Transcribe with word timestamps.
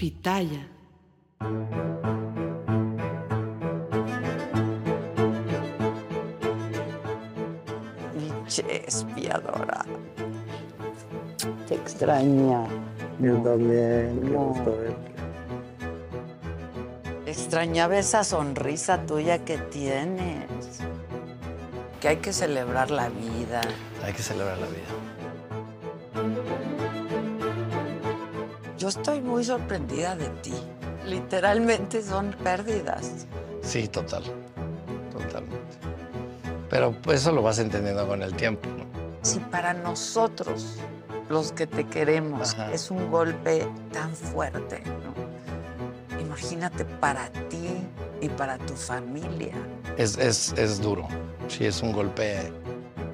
Pitaya. 0.00 0.66
Che, 8.48 8.84
espiadora. 8.86 9.84
Te 11.68 11.74
extraña. 11.74 12.66
Yo 13.20 13.36
también, 13.42 14.32
No. 14.32 14.54
Extrañaba 17.26 17.98
esa 17.98 18.24
sonrisa 18.24 19.04
tuya 19.04 19.44
que 19.44 19.58
tienes. 19.58 20.80
Que 22.00 22.08
hay 22.08 22.16
que 22.16 22.32
celebrar 22.32 22.90
la 22.90 23.10
vida. 23.10 23.60
Hay 24.02 24.14
que 24.14 24.22
celebrar 24.22 24.56
la 24.56 24.66
vida. 24.66 25.19
Yo 28.80 28.88
estoy 28.88 29.20
muy 29.20 29.44
sorprendida 29.44 30.16
de 30.16 30.30
ti. 30.40 30.54
Literalmente 31.04 32.02
son 32.02 32.34
pérdidas. 32.42 33.26
Sí, 33.60 33.86
total. 33.86 34.22
Totalmente. 35.12 35.76
Pero 36.70 36.96
eso 37.12 37.30
lo 37.30 37.42
vas 37.42 37.58
entendiendo 37.58 38.08
con 38.08 38.22
el 38.22 38.34
tiempo, 38.34 38.66
¿no? 38.70 38.86
Si 39.20 39.38
para 39.38 39.74
nosotros, 39.74 40.76
los 41.28 41.52
que 41.52 41.66
te 41.66 41.84
queremos, 41.88 42.54
Ajá. 42.54 42.72
es 42.72 42.90
un 42.90 43.10
golpe 43.10 43.68
tan 43.92 44.14
fuerte, 44.14 44.82
¿no? 45.04 46.18
Imagínate 46.18 46.86
para 46.86 47.28
ti 47.50 47.86
y 48.22 48.30
para 48.30 48.56
tu 48.56 48.72
familia. 48.72 49.56
Es, 49.98 50.16
es, 50.16 50.54
es 50.56 50.80
duro. 50.80 51.06
Sí, 51.48 51.66
es 51.66 51.82
un 51.82 51.92
golpe. 51.92 52.50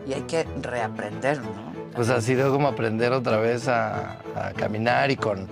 Y 0.06 0.12
hay 0.12 0.22
que 0.22 0.44
reaprender, 0.62 1.42
¿no? 1.42 1.75
Pues 1.96 2.10
ha 2.10 2.20
sido 2.20 2.52
como 2.52 2.68
aprender 2.68 3.12
otra 3.12 3.38
vez 3.38 3.68
a, 3.68 4.18
a 4.36 4.52
caminar 4.54 5.10
y 5.10 5.16
con. 5.16 5.48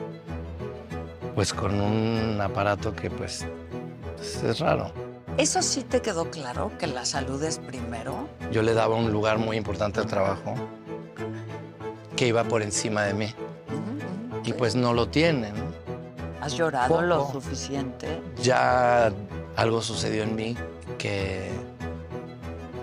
Pues 1.35 1.53
con 1.53 1.81
un 1.81 2.39
aparato 2.41 2.95
que 2.95 3.11
pues, 3.11 3.47
pues, 4.17 4.43
es 4.45 4.61
raro. 4.61 4.93
¿Eso 5.37 5.63
sí 5.63 5.83
te 5.83 6.01
quedó 6.01 6.31
claro, 6.31 6.71
que 6.79 6.87
la 6.87 7.05
salud 7.05 7.43
es 7.43 7.59
primero? 7.59 8.29
Yo 8.53 8.63
le 8.63 8.73
daba 8.75 8.95
un 8.95 9.11
lugar 9.11 9.39
muy 9.39 9.57
importante 9.57 9.99
al 9.99 10.07
trabajo 10.07 10.55
que 12.15 12.29
iba 12.29 12.45
por 12.45 12.63
encima 12.63 13.03
de 13.03 13.15
mí. 13.15 13.35
Y 14.45 14.53
pues 14.53 14.77
no 14.77 14.93
lo 14.93 15.09
tiene, 15.09 15.51
¿no? 15.51 15.65
¿Has 16.41 16.55
llorado 16.55 17.01
lo 17.01 17.33
suficiente? 17.33 18.21
Ya 18.43 19.11
algo 19.57 19.81
sucedió 19.81 20.23
en 20.23 20.37
mí 20.37 20.57
que. 20.99 21.51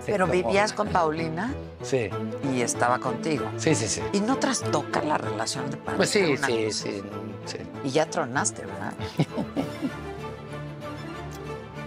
Pero 0.06 0.26
como- 0.26 0.32
vivías 0.32 0.72
con 0.72 0.88
Paulina 0.88 1.52
Sí, 1.82 2.08
y 2.52 2.60
estaba 2.62 2.98
contigo. 2.98 3.46
sí, 3.56 3.74
sí, 3.74 3.86
sí. 3.88 4.02
¿Y 4.12 4.20
no 4.20 4.36
trastoca 4.38 5.02
la 5.02 5.18
relación 5.18 5.70
de 5.70 5.76
pareja? 5.76 5.96
Pues 5.96 6.10
sí, 6.10 6.22
una 6.36 6.46
sí, 6.46 6.72
sí, 6.72 7.02
sí. 7.46 7.58
Y 7.84 7.90
ya 7.90 8.06
tronaste, 8.06 8.64
¿verdad? 8.66 8.92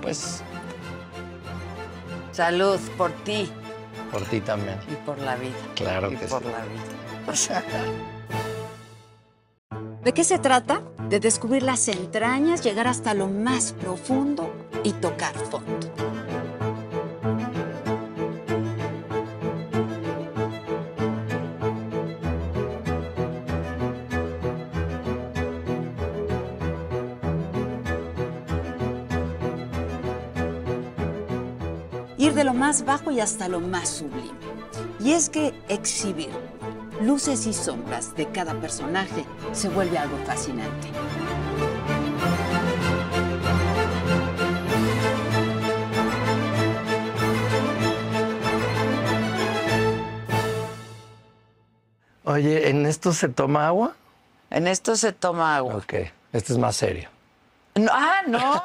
Pues 0.02 0.42
Salud 2.31 2.80
por 2.98 3.12
ti 3.24 3.50
por 4.12 4.22
ti 4.24 4.40
también. 4.40 4.78
y 4.90 4.96
por 5.06 5.18
la 5.20 5.36
vida. 5.36 5.56
Claro 5.76 6.12
y 6.12 6.16
que 6.16 6.26
por 6.28 6.44
sí. 6.44 6.50
la 6.50 6.64
vida. 6.66 6.84
¿De 10.03 10.14
qué 10.14 10.24
se 10.24 10.38
trata? 10.38 10.82
De 11.09 11.20
descubrir 11.20 11.64
las 11.64 11.88
entrañas, 11.88 12.62
llegar 12.64 12.88
hasta 12.88 13.14
lo 13.16 13.28
más 13.28 13.74
profundo 13.74 14.53
y 14.84 14.92
tocar 14.94 15.34
fondo. 15.36 15.88
Ir 32.18 32.34
de 32.34 32.44
lo 32.44 32.53
más 32.53 32.86
bajo 32.86 33.12
y 33.12 33.20
hasta 33.20 33.50
lo 33.50 33.59
más 33.59 33.90
sublime. 33.90 34.31
Y 35.00 35.12
es 35.12 35.30
que 35.30 35.53
exhibir 35.68 36.30
luces 37.02 37.46
y 37.46 37.53
sombras 37.53 38.16
de 38.16 38.28
cada 38.31 38.53
personaje 38.53 39.26
se 39.52 39.70
vuelve 39.70 39.98
algo 39.98 40.18
fascinante. 40.26 40.88
Oye, 52.24 52.70
¿en 52.70 52.86
esto 52.86 53.14
se 53.14 53.30
toma 53.30 53.68
agua? 53.68 53.94
En 54.50 54.68
esto 54.68 54.96
se 54.96 55.12
toma 55.12 55.58
agua. 55.58 55.76
Ok, 55.76 55.94
esto 56.34 56.53
es 56.53 56.59
más 56.59 56.76
serio. 56.76 57.09
No, 57.76 57.92
ah, 57.94 58.22
no, 58.26 58.64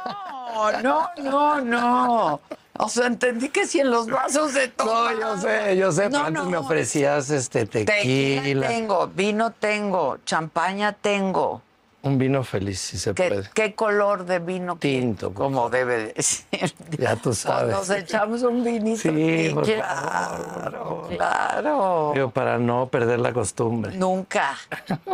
no, 0.83 1.11
no, 1.19 1.61
no. 1.61 2.41
O 2.83 2.89
sea, 2.89 3.07
entendí 3.07 3.49
que 3.51 3.67
si 3.67 3.81
en 3.81 3.91
los 3.91 4.07
vasos 4.09 4.53
se 4.53 4.69
toma. 4.69 5.13
No, 5.13 5.21
yo 5.21 5.37
sé, 5.39 5.77
yo 5.77 5.93
sé, 5.93 6.05
No, 6.05 6.11
pero 6.11 6.25
antes 6.27 6.45
no. 6.45 6.51
me 6.51 6.57
ofrecías 6.57 7.31
este 7.31 7.67
Tequila 7.67 7.95
tequila, 8.43 8.69
tengo, 8.69 9.07
vino 9.09 9.51
tengo, 9.53 10.19
champaña 10.25 10.93
tengo. 10.95 11.63
un 12.03 12.17
vino 12.17 12.43
feliz, 12.43 12.81
si 12.81 12.97
se 12.99 13.13
¿Qué, 13.13 13.29
puede. 13.29 13.51
qué 13.53 13.75
color 13.75 14.25
de 14.25 14.39
vino? 14.39 14.77
Tinto, 14.77 15.35
Como 15.35 15.69
debe 15.69 16.13
de 16.15 16.23
ser. 16.23 16.73
Ya 16.99 17.17
tú 17.17 17.35
sabes. 17.35 17.73
Nos 17.75 17.91
echamos 17.91 18.43
un 18.43 18.65
vinito. 18.65 19.01
Sí, 19.03 19.51
por 19.53 19.65
claro, 19.65 21.07
claro. 21.17 22.13
Digo, 22.15 22.31
para 22.31 22.59
no 22.59 22.87
perder 22.89 23.21
la 23.21 23.33
costumbre. 23.35 23.95
Nunca, 23.97 24.57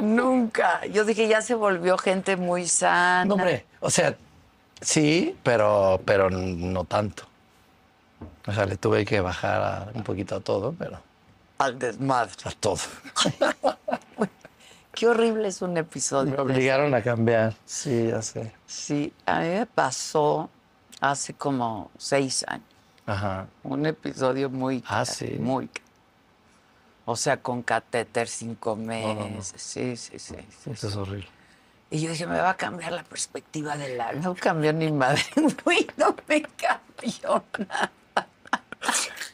nunca. 0.01 0.87
Yo 0.87 1.05
dije, 1.05 1.27
ya 1.29 1.43
se 1.43 1.55
volvió 1.55 1.99
gente 1.99 2.37
muy 2.37 2.67
sana. 2.69 3.25
No, 3.25 3.35
hombre, 3.35 3.65
o 3.81 3.91
sea, 3.91 4.15
sí, 4.81 5.37
pero, 5.43 6.01
pero 6.05 6.31
no 6.31 6.85
tanto. 6.85 7.25
O 8.47 8.53
sea, 8.53 8.65
le 8.67 8.77
tuve 8.77 9.05
que 9.05 9.21
bajar 9.21 9.61
a- 9.63 9.91
un 9.95 10.03
poquito 10.05 10.37
a 10.37 10.41
todo, 10.41 10.73
pero 10.79 11.01
Al 11.59 11.79
desmadre. 11.79 12.33
a 12.45 12.51
todo. 12.53 12.79
Qué 14.93 15.07
horrible 15.09 15.49
es 15.49 15.61
un 15.61 15.77
episodio. 15.77 16.33
Me 16.33 16.39
obligaron 16.41 16.95
a 16.95 17.03
cambiar. 17.03 17.55
Sí, 17.67 18.09
ya 18.09 18.23
sé. 18.23 18.53
Sí, 18.67 19.13
a 19.27 19.41
mí 19.41 19.49
me 19.49 19.67
pasó 19.67 20.49
hace 21.01 21.35
como 21.35 21.91
seis 21.99 22.45
años. 22.49 22.65
Ajá. 23.05 23.47
Un 23.63 23.85
episodio 23.87 24.49
muy... 24.49 24.83
Ah, 24.87 25.05
sí. 25.05 25.37
Muy... 25.39 25.69
O 27.05 27.15
sea, 27.15 27.37
con 27.37 27.63
catéter 27.63 28.27
cinco 28.27 28.75
meses. 28.75 29.15
no, 29.17 29.29
no. 29.29 29.43
Sí, 29.43 29.97
sí, 29.97 30.19
sí, 30.19 30.19
sí. 30.19 30.71
Eso 30.71 30.89
es 30.89 30.97
horrible. 30.97 31.29
Y 31.91 32.01
yo 32.01 32.11
dije, 32.11 32.27
me 32.27 32.41
va 32.41 32.51
a 32.51 32.57
cambiar 32.57 32.93
la 32.93 33.05
perspectiva 33.05 33.77
del 33.77 33.99
la... 33.99 34.13
No 34.15 34.35
cambió 34.35 34.73
ni 34.73 34.91
madre. 34.91 35.23
Uy, 35.67 35.87
no 35.99 36.17
me 36.27 36.43
cambió 36.43 37.45
nada. 37.69 37.93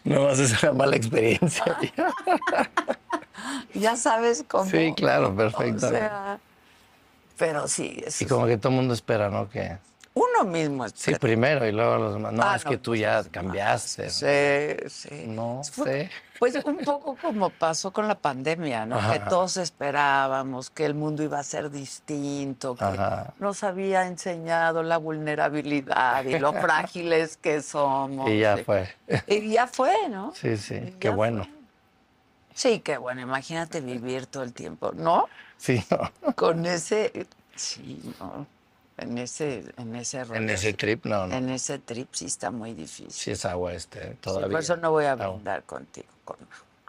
No 0.04 0.25
más 0.25 0.38
es 0.38 0.62
una 0.62 0.72
mala 0.72 0.96
experiencia. 0.96 1.64
Ya 3.75 3.96
sabes 3.96 4.44
cómo... 4.46 4.69
sí, 4.69 4.93
claro, 4.96 5.34
perfecto. 5.34 5.87
O 5.87 5.90
sea, 5.90 6.38
pero 7.37 7.66
sí, 7.69 8.02
eso 8.06 8.25
y 8.25 8.26
como 8.26 8.46
que 8.46 8.56
todo 8.56 8.70
el 8.70 8.76
mundo 8.76 8.94
espera, 8.94 9.28
¿no? 9.31 9.49
Que 9.49 9.78
Uno 10.14 10.44
mismo 10.44 10.85
es 10.85 10.93
Sí, 10.94 11.14
primero 11.14 11.67
y 11.67 11.73
luego 11.73 11.97
los 11.97 12.14
demás. 12.14 12.32
No, 12.35 12.43
Ah, 12.43 12.56
es 12.56 12.64
no, 12.67 12.70
que 12.70 12.76
tú 12.79 12.94
ya 12.94 13.23
cambiaste. 13.25 14.11
Sí, 14.11 14.88
sí. 14.91 15.25
No 15.26 15.62
Fue- 15.73 15.87
sé. 15.87 16.11
Pues 16.38 16.56
un 16.64 16.79
poco 16.79 17.17
como 17.23 17.50
pasó 17.50 17.93
con 17.93 18.09
la 18.09 18.17
pandemia, 18.17 18.85
¿no? 18.85 18.99
Que 19.12 19.20
todos 19.20 19.56
esperábamos 19.59 20.70
que 20.70 20.85
el 20.85 20.94
mundo 20.94 21.23
iba 21.23 21.38
a 21.38 21.43
ser 21.44 21.70
distinto, 21.70 22.75
que 22.75 22.85
Ajá. 22.85 23.32
nos 23.38 23.62
había 23.62 24.06
enseñado 24.09 24.82
la 24.82 24.97
vulnerabilidad 24.99 26.25
y 26.25 26.38
lo 26.41 26.53
frágiles 26.93 27.37
que 27.37 27.62
somos. 27.62 28.29
Y 28.29 28.41
ya 28.41 28.56
Sí. 28.56 28.64
fue. 28.64 28.88
Y 29.29 29.53
ya 29.53 29.67
fue, 29.69 29.94
¿no? 30.11 30.32
Sí, 30.41 30.56
sí, 30.56 30.94
qué 30.99 31.11
bueno. 31.11 31.44
fue. 31.44 31.53
Sí, 32.55 32.81
qué 32.81 32.99
bueno. 32.99 33.20
Imagínate 33.23 33.81
vivir 33.81 34.26
todo 34.26 34.43
el 34.43 34.53
tiempo, 34.53 34.91
¿no? 34.94 35.29
Sí, 35.56 35.82
no. 35.91 36.35
Con 36.35 36.67
ese, 36.67 37.26
sí, 37.55 38.14
¿no? 38.20 38.47
En 38.98 39.16
ese, 39.18 39.64
en 39.78 39.96
ese 39.96 40.20
En 40.20 40.50
ese 40.50 40.74
trip, 40.74 41.06
no, 41.06 41.26
no. 41.26 41.34
En 41.34 41.48
ese 41.48 41.78
trip 41.78 42.08
sí 42.12 42.26
está 42.26 42.50
muy 42.50 42.74
difícil. 42.74 43.10
Sí 43.10 43.30
es 43.30 43.44
agua 43.44 43.72
este, 43.72 44.10
Sí, 44.10 44.16
todavía. 44.20 44.48
por 44.50 44.60
eso 44.60 44.76
no 44.76 44.90
voy 44.90 45.06
a 45.06 45.12
Agua. 45.12 45.28
brindar 45.30 45.62
contigo. 45.64 46.06
con- 46.24 46.36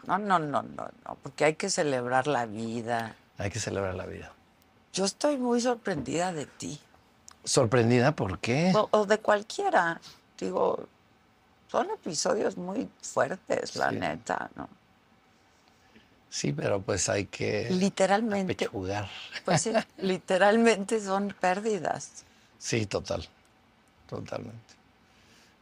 No, 0.06 0.18
no, 0.18 0.38
no, 0.38 0.62
no, 0.62 0.88
no, 1.06 1.14
porque 1.22 1.46
hay 1.46 1.54
que 1.54 1.70
celebrar 1.70 2.26
la 2.26 2.44
vida. 2.46 3.16
Hay 3.38 3.50
que 3.50 3.58
celebrar 3.58 3.94
la 3.94 4.04
vida. 4.06 4.32
Yo 4.92 5.04
estoy 5.06 5.38
muy 5.38 5.60
sorprendida 5.60 6.32
de 6.32 6.46
ti, 6.46 6.78
¿Sorprendida 7.42 8.12
por 8.14 8.38
qué? 8.38 8.72
o, 8.76 8.88
o 8.92 9.06
de 9.06 9.18
cualquiera. 9.18 10.00
Digo, 10.38 10.86
son 11.68 11.88
episodios 11.90 12.56
muy 12.56 12.88
fuertes, 13.02 13.76
la 13.76 13.90
Sí. 13.90 13.96
neta, 13.96 14.50
¿no? 14.56 14.68
Sí, 16.34 16.52
pero 16.52 16.82
pues 16.82 17.08
hay 17.08 17.26
que 17.26 17.68
Literalmente, 17.70 18.56
pechugar. 18.56 19.08
pues 19.44 19.62
sí, 19.62 19.72
literalmente 19.98 21.00
son 21.00 21.32
pérdidas. 21.40 22.24
Sí, 22.58 22.86
total. 22.86 23.28
Totalmente. 24.08 24.74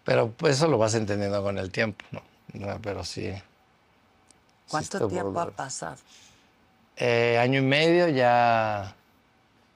Pero 0.04 0.30
pues 0.30 0.56
eso 0.56 0.69
lo 0.69 0.78
vas 0.78 0.94
entendiendo 0.94 1.42
con 1.42 1.58
el 1.58 1.70
tiempo, 1.70 2.02
¿no? 2.10 2.22
No, 2.54 2.80
pero 2.80 3.04
sí. 3.04 3.34
¿Cuánto 4.69 5.06
tiempo 5.08 5.38
ha 5.40 5.50
pasado 5.50 5.96
Eh, 6.96 7.36
año 7.38 7.58
y 7.60 7.62
medio 7.64 8.08
ya 8.08 8.94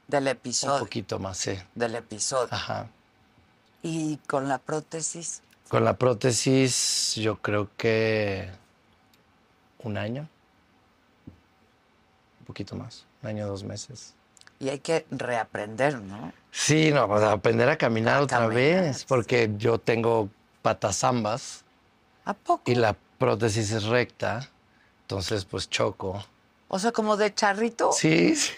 del 0.08 0.22
un 0.24 0.28
episodio? 0.28 0.78
poquito 0.80 1.18
más, 1.18 1.36
sí. 1.36 1.58
Del 1.74 1.94
episodio. 1.96 2.48
Ajá. 2.50 2.88
Y 3.82 4.16
con 4.26 4.48
la 4.48 4.56
prótesis, 4.58 5.42
Con 5.68 5.84
la 5.84 5.92
prótesis 5.98 7.14
yo 7.16 7.36
creo 7.42 7.68
que 7.76 8.48
un 9.80 9.98
año. 9.98 10.26
Poquito 12.46 12.76
más. 12.76 13.04
Un 13.22 13.28
año, 13.30 13.46
dos 13.46 13.64
meses. 13.64 14.14
y 14.58 14.68
hay 14.70 14.78
que 14.78 15.04
reaprender, 15.10 16.00
¿no? 16.00 16.32
Sí, 16.50 16.90
no, 16.92 17.06
pues 17.08 17.22
aprender 17.22 17.68
a 17.68 17.76
caminar 17.76 18.16
A 18.18 18.22
otra 18.22 18.38
caminar, 18.38 18.54
vez, 18.84 19.04
porque 19.04 19.50
yo 19.58 19.78
tengo 19.78 20.28
patas 20.62 21.04
ambas 21.04 21.64
¿A 22.24 22.32
poco? 22.34 22.70
y 22.70 22.74
la 22.74 22.96
prótesis 23.18 23.70
es 23.72 23.84
recta, 23.84 24.48
entonces 25.02 25.44
pues 25.44 25.68
choco. 25.68 26.24
O 26.68 26.78
sea, 26.78 26.92
como 26.92 27.16
de 27.16 27.32
charrito. 27.34 27.92
Sí, 27.92 28.34
sí, 28.36 28.52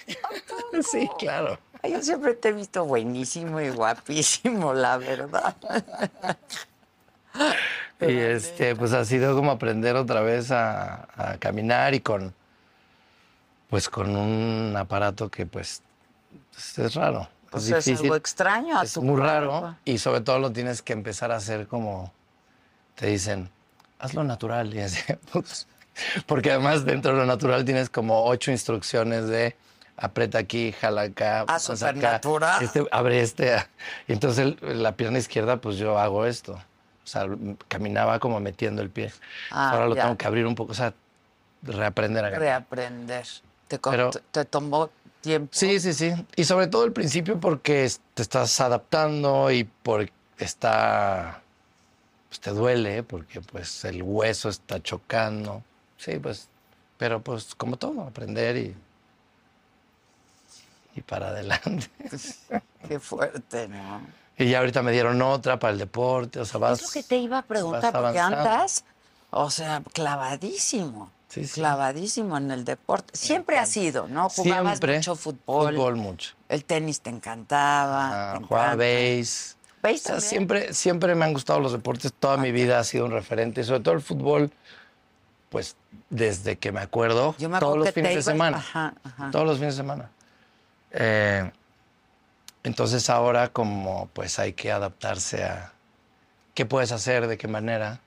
sí, 0.90 1.08
claro. 1.18 1.58
Yo 1.82 2.02
siempre 2.02 2.34
te 2.34 2.48
he 2.48 2.52
visto 2.52 2.84
buenísimo 2.84 3.60
y 3.60 3.68
guapísimo, 3.70 4.72
la 4.74 4.96
verdad. 4.98 5.56
Y 8.00 8.12
este, 8.16 8.74
pues 8.76 8.92
ha 8.92 9.04
sido 9.04 9.34
como 9.34 9.50
aprender 9.50 9.96
otra 9.96 10.20
vez 10.20 10.50
a, 10.50 11.08
a 11.16 11.36
caminar 11.38 11.94
y 11.94 12.00
con, 12.00 12.34
pues 13.68 13.88
con 13.88 14.14
un 14.16 14.74
aparato 14.76 15.28
que 15.30 15.46
pues, 15.46 15.82
pues, 16.52 16.78
es 16.78 16.94
raro. 16.94 17.28
O 17.50 17.58
es 17.58 17.88
algo 17.88 18.14
extraño 18.16 18.78
a 18.78 18.82
es 18.84 18.92
tu 18.92 19.02
muy 19.02 19.18
cuerpo. 19.20 19.26
raro 19.60 19.76
y 19.84 19.98
sobre 19.98 20.20
todo 20.20 20.38
lo 20.38 20.52
tienes 20.52 20.82
que 20.82 20.92
empezar 20.92 21.32
a 21.32 21.36
hacer 21.36 21.66
como 21.66 22.12
te 22.94 23.06
dicen, 23.06 23.48
hazlo 23.98 24.22
natural. 24.24 24.74
Y 24.74 24.80
así, 24.80 25.00
pues, 25.32 25.66
porque 26.26 26.50
además 26.52 26.84
dentro 26.84 27.12
de 27.12 27.18
lo 27.18 27.26
natural 27.26 27.64
tienes 27.64 27.88
como 27.88 28.24
ocho 28.26 28.50
instrucciones 28.50 29.28
de 29.28 29.56
aprieta 29.96 30.38
aquí, 30.38 30.72
jala 30.72 31.02
acá, 31.02 31.40
Ah, 31.40 31.46
pasa 31.46 31.72
acá, 31.72 31.78
supernatural. 31.78 32.62
este, 32.62 32.86
abre 32.90 33.20
este. 33.22 33.56
Y 34.06 34.12
entonces 34.12 34.54
el- 34.60 34.82
la 34.82 34.92
pierna 34.92 35.18
izquierda, 35.18 35.56
pues 35.58 35.76
yo 35.76 35.98
hago 35.98 36.26
esto. 36.26 36.52
O 36.52 37.06
sea, 37.10 37.26
caminaba 37.68 38.18
como 38.18 38.38
metiendo 38.40 38.82
el 38.82 38.90
pie. 38.90 39.10
Ah, 39.50 39.70
Ahora 39.70 39.86
lo 39.86 39.94
ya. 39.96 40.02
tengo 40.02 40.18
que 40.18 40.26
abrir 40.26 40.46
un 40.46 40.54
poco, 40.54 40.72
o 40.72 40.74
sea, 40.74 40.92
reaprender 41.62 42.26
a. 42.26 42.30
Reaprender. 42.30 43.26
Te, 43.68 43.78
co- 43.78 43.90
Pero- 43.90 44.10
te- 44.10 44.20
te 44.32 44.44
tomó 44.44 44.90
tiempo. 45.20 45.48
Sí, 45.52 45.78
sí, 45.80 45.92
sí. 45.92 46.12
Y 46.36 46.44
sobre 46.44 46.66
todo 46.68 46.82
al 46.84 46.92
principio 46.92 47.38
porque 47.38 47.90
te 48.14 48.22
estás 48.22 48.60
adaptando 48.60 49.50
y 49.50 49.64
porque 49.64 50.12
está, 50.38 51.42
pues 52.28 52.40
te 52.40 52.50
duele, 52.50 53.02
porque 53.02 53.40
pues 53.40 53.84
el 53.84 54.02
hueso 54.02 54.48
está 54.48 54.80
chocando. 54.82 55.62
Sí, 55.98 56.18
pues, 56.18 56.48
pero 56.96 57.20
pues 57.20 57.54
como 57.54 57.76
todo, 57.76 58.02
aprender 58.02 58.56
y, 58.56 58.74
y 60.94 61.00
para 61.02 61.28
adelante. 61.28 61.90
Qué 62.88 62.98
fuerte, 63.00 63.68
¿no? 63.68 64.00
Y 64.36 64.48
ya 64.50 64.60
ahorita 64.60 64.82
me 64.82 64.92
dieron 64.92 65.20
otra 65.20 65.58
para 65.58 65.72
el 65.72 65.78
deporte, 65.80 66.38
o 66.40 66.44
sea, 66.44 66.60
vas... 66.60 66.78
es 66.80 66.86
lo 66.86 66.92
que 66.92 67.02
te 67.02 67.16
iba 67.16 67.38
a 67.38 67.42
preguntar, 67.42 67.92
porque 67.92 68.20
andas, 68.20 68.84
o 69.30 69.50
sea, 69.50 69.82
clavadísimo. 69.92 71.10
Sí, 71.28 71.44
sí. 71.44 71.60
Clavadísimo 71.60 72.38
en 72.38 72.50
el 72.50 72.64
deporte. 72.64 73.14
Siempre 73.16 73.58
ha 73.58 73.66
sido, 73.66 74.08
¿no? 74.08 74.28
Jugabas 74.30 74.78
Siempre. 74.78 74.96
mucho 74.96 75.14
fútbol. 75.14 75.74
Fútbol 75.74 75.96
mucho. 75.96 76.34
El 76.48 76.64
tenis 76.64 77.00
te 77.02 77.10
encantaba. 77.10 78.32
Ah, 78.32 78.38
te 78.38 78.44
jugaba 78.44 78.66
encanta. 78.72 78.84
base. 78.84 79.54
¿Base 79.82 79.94
O 79.94 79.98
sea, 79.98 80.10
también? 80.14 80.20
siempre, 80.30 80.74
siempre 80.74 81.14
me 81.14 81.24
han 81.26 81.32
gustado 81.34 81.60
los 81.60 81.72
deportes, 81.72 82.12
toda 82.12 82.36
mi 82.38 82.50
vida 82.50 82.78
ha 82.80 82.84
sido 82.84 83.04
un 83.04 83.12
referente, 83.12 83.62
sobre 83.62 83.80
todo 83.80 83.94
el 83.94 84.00
fútbol, 84.00 84.50
pues 85.50 85.76
desde 86.10 86.56
que 86.56 86.72
me 86.72 86.80
acuerdo, 86.80 87.36
Yo 87.38 87.48
me 87.48 87.58
todos 87.60 87.72
acuerdo 87.72 87.76
los 87.76 87.86
que 87.86 87.92
te 87.92 88.00
fines 88.08 88.14
de 88.16 88.22
semana. 88.32 88.56
Ajá, 88.56 88.94
ajá. 89.04 89.30
Todos 89.30 89.46
los 89.46 89.58
fines 89.58 89.74
de 89.76 89.82
semana. 89.82 90.10
Eh, 90.90 91.50
entonces 92.64 93.08
ahora 93.10 93.48
como 93.48 94.08
pues 94.14 94.38
hay 94.38 94.54
que 94.54 94.72
adaptarse 94.72 95.44
a 95.44 95.72
qué 96.54 96.66
puedes 96.66 96.90
hacer, 96.90 97.26
de 97.28 97.36
qué 97.38 97.46
manera. 97.48 98.00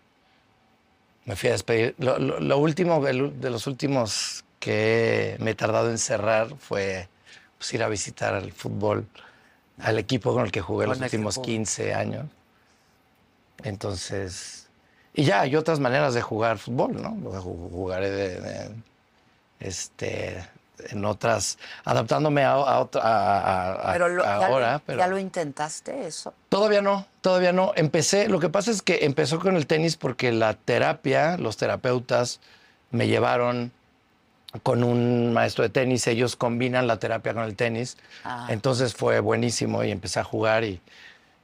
Me 1.25 1.35
fui 1.35 1.49
a 1.49 1.51
despedir. 1.53 1.95
Lo, 1.99 2.17
lo- 2.19 2.39
lo 2.39 2.57
último, 2.57 3.01
de 3.03 3.49
los 3.49 3.67
últimos 3.67 4.43
que 4.59 5.35
me 5.39 5.51
he 5.51 5.55
tardado 5.55 5.89
en 5.89 5.97
cerrar 5.97 6.55
fue 6.59 7.07
pues, 7.57 7.73
ir 7.73 7.83
a 7.83 7.87
visitar 7.89 8.33
al 8.33 8.51
fútbol, 8.51 9.05
al 9.79 9.97
equipo 9.99 10.33
con 10.33 10.45
el 10.45 10.51
que 10.51 10.61
jugué 10.61 10.85
Con 10.85 10.97
los 10.97 11.01
últimos 11.01 11.35
jugó. 11.35 11.45
15 11.45 11.93
años. 11.93 12.25
Entonces, 13.63 14.67
y 15.13 15.23
ya 15.23 15.41
hay 15.41 15.55
otras 15.55 15.79
maneras 15.79 16.13
de 16.13 16.21
jugar 16.21 16.57
fútbol, 16.57 17.01
¿no? 17.01 17.11
Ju- 17.15 17.69
Jugaré 17.71 18.09
de, 18.09 18.41
de- 18.41 18.75
este, 19.59 20.43
en 20.89 21.05
otras, 21.05 21.57
adaptándome 21.85 22.43
a, 22.43 22.51
a 22.53 22.79
otra, 22.79 23.01
a- 23.03 23.89
a- 23.89 23.93
Pero 23.93 24.09
lo- 24.09 24.23
ya, 24.23 24.35
ahora, 24.47 24.73
lo, 24.73 24.79
pero 24.85 24.99
ya 24.99 25.07
lo 25.07 25.17
intentaste 25.19 26.07
eso. 26.07 26.33
todavía 26.49 26.81
no, 26.81 27.05
todavía 27.21 27.51
no. 27.53 27.71
Empecé, 27.75 28.27
lo 28.27 28.39
que 28.39 28.49
pasa 28.49 28.71
es 28.71 28.81
que 28.81 29.05
empezó 29.05 29.39
con 29.39 29.55
el 29.55 29.67
tenis 29.67 29.97
porque 29.97 30.31
la 30.31 30.53
terapia, 30.55 31.37
los 31.37 31.57
terapeutas 31.57 32.39
me 32.91 33.07
llevaron 33.07 33.71
con 34.63 34.83
un 34.83 35.31
maestro 35.31 35.63
de 35.63 35.69
tenis, 35.69 36.05
ellos 36.07 36.35
combinan 36.35 36.85
la 36.87 36.97
terapia 36.99 37.33
con 37.33 37.43
el 37.43 37.55
tenis. 37.55 37.97
Ah. 38.25 38.47
Entonces 38.49 38.93
fue 38.93 39.19
buenísimo 39.21 39.83
y 39.83 39.91
empecé 39.91 40.19
a 40.19 40.25
jugar 40.25 40.65
y, 40.65 40.81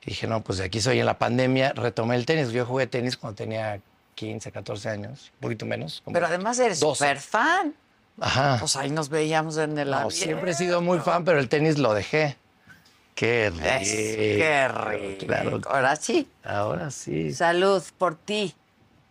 y 0.03 0.05
dije, 0.07 0.27
no, 0.27 0.41
pues 0.43 0.57
de 0.57 0.65
aquí 0.65 0.81
soy 0.81 0.99
en 0.99 1.05
la 1.05 1.17
pandemia, 1.17 1.71
retomé 1.73 2.15
el 2.17 2.25
tenis. 2.25 2.49
Yo 2.51 2.65
jugué 2.65 2.85
tenis 2.87 3.15
cuando 3.15 3.35
tenía 3.37 3.79
15, 4.15 4.51
14 4.51 4.89
años, 4.89 5.31
un 5.35 5.39
poquito 5.39 5.65
menos. 5.65 6.03
Pero 6.11 6.25
además 6.25 6.59
eres 6.59 6.81
12. 6.81 6.97
súper 7.05 7.19
fan. 7.19 7.73
Ajá. 8.19 8.57
Pues 8.59 8.75
ahí 8.75 8.89
nos 8.89 9.09
veíamos 9.09 9.57
en 9.57 9.77
el 9.77 9.91
No, 9.91 9.97
avión. 9.97 10.11
siempre 10.11 10.51
he 10.51 10.53
sido 10.55 10.81
muy 10.81 10.99
fan, 10.99 11.23
pero 11.23 11.39
el 11.39 11.49
tenis 11.49 11.77
lo 11.77 11.93
dejé. 11.93 12.35
Qué 13.15 13.49
rico. 13.51 13.65
Es- 13.65 13.87
qué 13.87 14.67
rico. 14.67 15.25
Claro, 15.27 15.61
Ahora 15.67 15.95
sí. 15.95 16.29
ahora 16.43 16.91
sí. 16.91 17.33
Salud 17.33 17.83
por 17.97 18.15
ti 18.15 18.53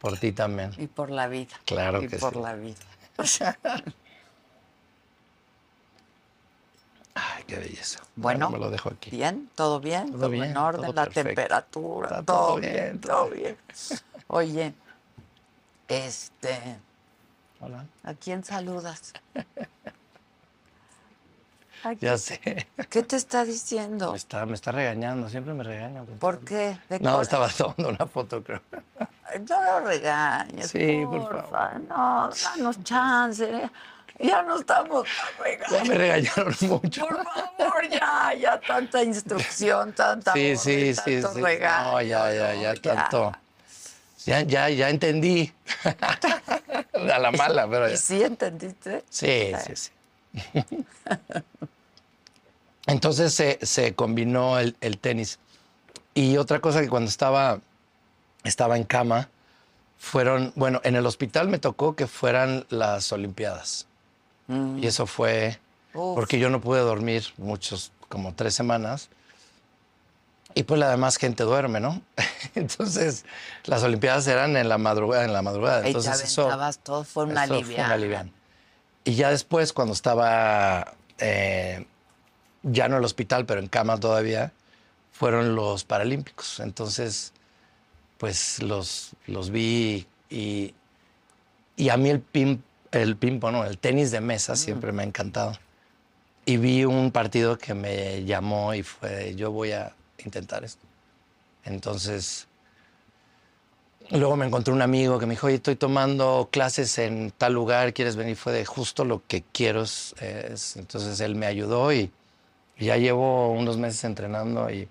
Por 0.00 0.18
ti 0.18 0.32
también. 0.32 0.70
y 0.78 0.86
por 0.86 1.10
la 1.10 1.26
vida. 1.28 1.54
Claro 1.64 2.02
y 2.02 2.08
que 2.08 2.18
por 2.18 2.34
sí. 2.34 2.40
la 2.40 2.54
vida. 2.54 2.76
Ay, 7.14 7.44
qué 7.46 7.56
belleza. 7.56 8.00
Bueno, 8.14 8.50
me 8.50 8.58
lo 8.58 8.70
dejo 8.70 8.90
aquí. 8.90 9.10
Bien, 9.10 9.48
todo 9.54 9.80
bien, 9.80 10.10
Todo 10.10 10.20
todo, 10.20 10.30
bien, 10.30 10.44
en 10.44 10.56
orden, 10.56 10.82
todo 10.82 10.92
la 10.92 11.04
perfecto. 11.04 11.30
temperatura, 11.30 12.08
todo, 12.22 12.24
todo 12.24 12.56
bien, 12.60 13.00
todo 13.00 13.30
bien. 13.30 13.56
Oye, 14.28 14.74
este, 15.88 16.78
Hola. 17.60 17.84
¿a 18.04 18.14
quién 18.14 18.44
saludas? 18.44 19.12
¿A 21.84 21.92
Ya 21.94 22.18
sé. 22.18 22.66
¿Qué 22.90 23.02
te 23.02 23.16
está 23.16 23.44
diciendo? 23.44 24.12
Me 24.12 24.18
está, 24.18 24.44
me 24.46 24.54
está 24.54 24.72
regañando, 24.72 25.28
siempre 25.28 25.54
me 25.54 25.62
regaña. 25.62 26.02
¿Por 26.18 26.40
qué? 26.40 26.78
¿De 26.88 26.98
No, 27.00 27.20
estaba 27.20 27.48
tomando 27.48 27.88
una 27.90 28.06
foto, 28.06 28.42
creo. 28.42 28.60
No 29.48 29.62
lo 29.62 29.80
regañes, 29.86 30.70
Sí, 30.70 31.02
por 31.06 31.48
favor. 31.48 31.80
No, 31.88 32.30
danos 32.30 32.82
chance. 32.82 33.70
Ya 34.18 34.42
no 34.42 34.58
estamos 34.58 35.06
para 35.36 35.68
Ya 35.68 35.84
me 35.84 35.94
regañaron 35.94 36.54
mucho. 36.62 37.06
Por 37.06 37.22
favor, 37.24 37.88
ya, 37.90 38.32
ya 38.34 38.58
tanta 38.60 39.02
instrucción, 39.02 39.92
tanta 39.92 40.32
Sí, 40.32 40.52
orden, 40.52 40.58
sí, 40.58 40.94
sí, 40.94 41.20
regaño, 41.42 41.92
No, 41.92 42.00
ya, 42.02 42.32
ya, 42.32 42.54
ya, 42.54 42.72
no, 42.74 42.80
tanto. 42.80 43.32
Ya, 44.24 44.40
ya, 44.40 44.70
ya 44.70 44.88
entendí. 44.88 45.52
A 47.12 47.18
la 47.18 47.32
mala, 47.32 47.68
pero 47.68 47.88
¿Y 47.88 47.92
ya. 47.92 47.96
sí 47.98 48.22
entendiste? 48.22 49.04
Sí, 49.10 49.52
sí, 49.66 49.76
sí. 49.76 49.90
Entonces 52.86 53.34
se, 53.34 53.58
se 53.62 53.94
combinó 53.94 54.58
el, 54.58 54.76
el 54.80 54.98
tenis. 54.98 55.38
Y 56.14 56.36
otra 56.36 56.60
cosa 56.60 56.80
que 56.80 56.88
cuando 56.88 57.10
estaba, 57.10 57.60
estaba 58.44 58.76
en 58.76 58.84
cama, 58.84 59.28
fueron, 59.98 60.52
bueno, 60.56 60.80
en 60.84 60.96
el 60.96 61.04
hospital 61.06 61.48
me 61.48 61.58
tocó 61.58 61.96
que 61.96 62.06
fueran 62.06 62.64
las 62.70 63.12
Olimpiadas. 63.12 63.86
Y 64.48 64.86
eso 64.86 65.06
fue 65.08 65.58
Uf. 65.92 66.14
porque 66.14 66.38
yo 66.38 66.48
no 66.50 66.60
pude 66.60 66.78
dormir 66.78 67.24
muchos, 67.36 67.90
como 68.08 68.32
tres 68.32 68.54
semanas. 68.54 69.08
Y 70.56 70.62
pues 70.62 70.80
la 70.80 70.88
demás 70.88 71.18
gente 71.18 71.44
duerme, 71.44 71.80
¿no? 71.80 72.00
Entonces, 72.54 73.26
las 73.66 73.82
Olimpiadas 73.82 74.26
eran 74.26 74.56
en 74.56 74.70
la 74.70 74.78
madrugada, 74.78 75.26
en 75.26 75.34
la 75.34 75.42
madrugada. 75.42 75.84
Y 75.84 75.88
Entonces, 75.88 76.22
eso, 76.22 76.48
todo, 76.82 77.04
fue 77.04 77.24
una 77.24 77.42
alivián. 77.42 78.32
Y 79.04 79.16
ya 79.16 79.28
después, 79.28 79.74
cuando 79.74 79.92
estaba 79.92 80.94
eh, 81.18 81.86
ya 82.62 82.88
no 82.88 82.94
en 82.94 83.00
el 83.00 83.04
hospital, 83.04 83.44
pero 83.44 83.60
en 83.60 83.66
cama 83.66 84.00
todavía, 84.00 84.54
fueron 85.12 85.54
los 85.54 85.84
Paralímpicos. 85.84 86.58
Entonces, 86.60 87.34
pues 88.16 88.62
los, 88.62 89.10
los 89.26 89.50
vi 89.50 90.06
y, 90.30 90.74
y 91.76 91.88
a 91.90 91.98
mí 91.98 92.08
el 92.08 92.20
ping, 92.20 92.60
el 92.92 93.16
ping 93.16 93.40
pong, 93.40 93.52
no, 93.52 93.64
el 93.66 93.76
tenis 93.76 94.10
de 94.10 94.22
mesa 94.22 94.56
siempre 94.56 94.92
me 94.92 95.02
ha 95.02 95.06
encantado. 95.06 95.52
Y 96.46 96.56
vi 96.56 96.86
un 96.86 97.10
partido 97.10 97.58
que 97.58 97.74
me 97.74 98.24
llamó 98.24 98.72
y 98.72 98.82
fue, 98.82 99.34
yo 99.34 99.50
voy 99.50 99.72
a 99.72 99.95
intentar 100.26 100.64
esto. 100.64 100.84
Entonces, 101.64 102.46
luego 104.10 104.36
me 104.36 104.46
encontré 104.46 104.72
un 104.72 104.82
amigo 104.82 105.18
que 105.18 105.26
me 105.26 105.32
dijo, 105.34 105.46
oye, 105.46 105.56
estoy 105.56 105.76
tomando 105.76 106.48
clases 106.52 106.98
en 106.98 107.32
tal 107.36 107.54
lugar, 107.54 107.92
¿quieres 107.94 108.16
venir? 108.16 108.36
Fue 108.36 108.52
de 108.52 108.64
justo 108.64 109.04
lo 109.04 109.22
que 109.26 109.42
quiero. 109.52 109.82
es- 109.82 110.14
es- 110.20 110.76
Entonces 110.76 111.18
él 111.20 111.34
me 111.34 111.46
ayudó 111.46 111.92
y 111.92 112.10
ya 112.78 112.96
llevo 112.98 113.50
unos 113.52 113.78
meses 113.78 114.04
entrenando 114.04 114.70
y, 114.70 114.88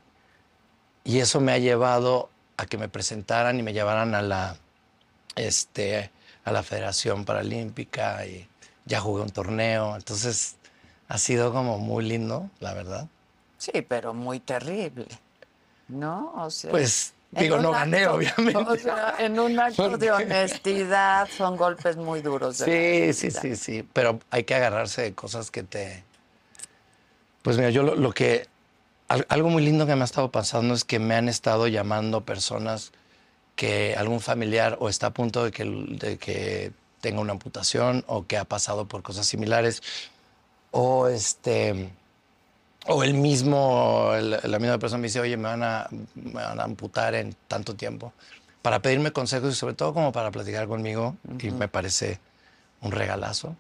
y 1.04 1.20
eso 1.20 1.40
me 1.40 1.52
ha 1.52 1.60
llevado 1.60 2.30
a 2.58 2.66
que 2.66 2.78
me 2.78 2.90
presentaran 2.90 3.60
y 3.60 3.64
me 3.64 3.74
llevaran 3.74 4.16
a 4.16 4.22
la, 4.22 4.58
este, 5.36 6.10
a 6.44 6.52
la 6.52 6.64
Federación 6.64 7.26
Paralímpica 7.26 8.26
y 8.26 8.48
ya 8.86 9.00
jugué 9.02 9.22
un 9.22 9.30
torneo. 9.30 9.96
Entonces 9.96 10.56
ha 11.08 11.18
sido 11.20 11.54
como 11.54 11.78
muy 11.78 12.06
lindo, 12.06 12.50
la 12.60 12.74
verdad. 12.74 13.08
Sí, 13.58 13.82
pero 13.88 14.14
muy 14.14 14.40
terrible. 14.40 15.08
¿No? 15.88 16.34
O 16.36 16.50
sea, 16.50 16.72
Pues 16.72 17.14
digo, 17.32 17.58
no 17.58 17.72
gané, 17.72 18.06
acto- 18.06 18.16
obviamente. 18.16 18.58
O 18.58 18.76
sea, 18.78 19.16
en 19.20 19.40
un 19.40 19.60
acto 19.60 19.98
de 19.98 20.12
honestidad 20.12 21.30
son 21.36 21.58
golpes 21.58 21.96
muy 21.98 22.22
duros. 22.22 22.58
de 22.60 23.14
Sí, 23.14 23.32
sí, 23.32 23.40
sí, 23.40 23.56
sí, 23.56 23.88
pero 23.94 24.20
hay 24.32 24.44
que 24.44 24.56
agarrarse 24.56 25.02
de 25.04 25.14
cosas 25.14 25.52
que 25.52 25.64
te... 25.64 26.04
Pues 27.42 27.58
mira, 27.58 27.70
yo 27.70 27.84
lo, 27.84 27.96
lo 27.96 28.12
que... 28.12 28.48
al- 29.08 29.26
algo 29.30 29.50
muy 29.50 29.64
lindo 29.64 29.86
que 29.86 29.96
me 29.96 30.02
ha 30.02 30.06
estado 30.06 30.32
pasando 30.32 30.74
es 30.74 30.84
que 30.84 30.98
me 31.00 31.16
han 31.16 31.30
estado 31.30 31.68
llamando 31.68 32.22
personas 32.26 32.92
que 33.56 33.96
algún 33.96 34.20
familiar 34.20 34.78
o 34.82 34.90
está 34.90 35.08
a 35.08 35.14
punto 35.14 35.44
de 35.46 35.52
que, 35.52 35.64
de 35.66 36.18
que 36.18 36.72
tenga 37.02 37.22
una 37.22 37.34
amputación 37.34 38.04
o 38.08 38.26
que 38.26 38.38
ha 38.38 38.46
pasado 38.46 38.86
por 38.88 39.04
cosas 39.04 39.28
similares 39.28 39.82
o 40.72 41.08
este 41.08 41.90
o 42.88 43.04
el 43.04 43.14
mismo 43.14 44.12
el- 44.16 44.40
la 44.44 44.60
misma 44.60 44.78
persona 44.78 45.00
me 45.02 45.08
dice 45.08 45.20
oye 45.20 45.38
me 45.38 45.44
van 45.50 45.64
a 45.64 45.88
me 46.16 46.34
van 46.34 46.60
a 46.60 46.64
amputar 46.64 47.16
en 47.16 47.36
tanto 47.48 47.76
tiempo 47.76 48.14
para 48.62 48.80
pedirme 48.80 49.12
consejos 49.12 49.54
y 49.54 49.56
sobre 49.56 49.74
todo 49.76 49.94
como 49.94 50.12
para 50.12 50.32
platicar 50.32 50.68
conmigo 50.68 51.16
y 51.40 51.52
me 51.52 51.68
parece 51.68 52.20
un 52.82 52.92
regalazo 52.92 53.56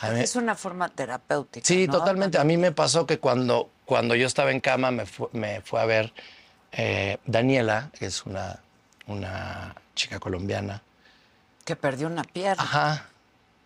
A 0.00 0.10
mí- 0.10 0.20
Es 0.20 0.36
una 0.36 0.54
forma 0.54 0.88
terapéutica. 0.90 1.66
Sí, 1.66 1.88
¿no? 1.88 1.94
totalmente. 1.94 2.38
A 2.38 2.44
mí 2.44 2.56
me 2.56 2.70
pasó 2.70 3.04
que 3.04 3.18
cuando, 3.18 3.68
cuando 3.84 4.14
yo 4.14 4.28
estaba 4.28 4.52
en 4.52 4.60
cama 4.60 4.92
me, 4.92 5.06
fu- 5.06 5.28
me 5.32 5.60
fue 5.62 5.80
a 5.80 5.86
ver 5.86 6.12
eh, 6.70 7.16
Daniela, 7.26 7.90
que 7.98 8.06
es 8.06 8.24
una, 8.24 8.60
una 9.08 9.74
chica 9.96 10.20
colombiana. 10.20 10.82
Que 11.64 11.74
perdió 11.74 12.06
una 12.06 12.22
pierna. 12.22 12.62
Ajá. 12.62 13.06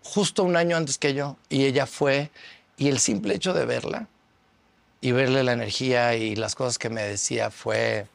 Justo 0.04 0.42
un 0.44 0.56
año 0.56 0.74
antes 0.78 0.96
que 0.96 1.12
yo. 1.12 1.36
Y 1.50 1.66
ella 1.66 1.84
fue, 1.84 2.30
y 2.78 2.88
el 2.88 2.98
simple 2.98 3.34
hecho 3.34 3.52
de 3.52 3.66
verla 3.66 4.06
y 5.02 5.10
verle 5.10 5.42
la 5.42 5.52
energía 5.52 6.14
y 6.14 6.36
las 6.36 6.54
cosas 6.54 6.78
que 6.78 6.88
me 6.88 7.02
decía 7.02 7.50
fue, 7.50 8.06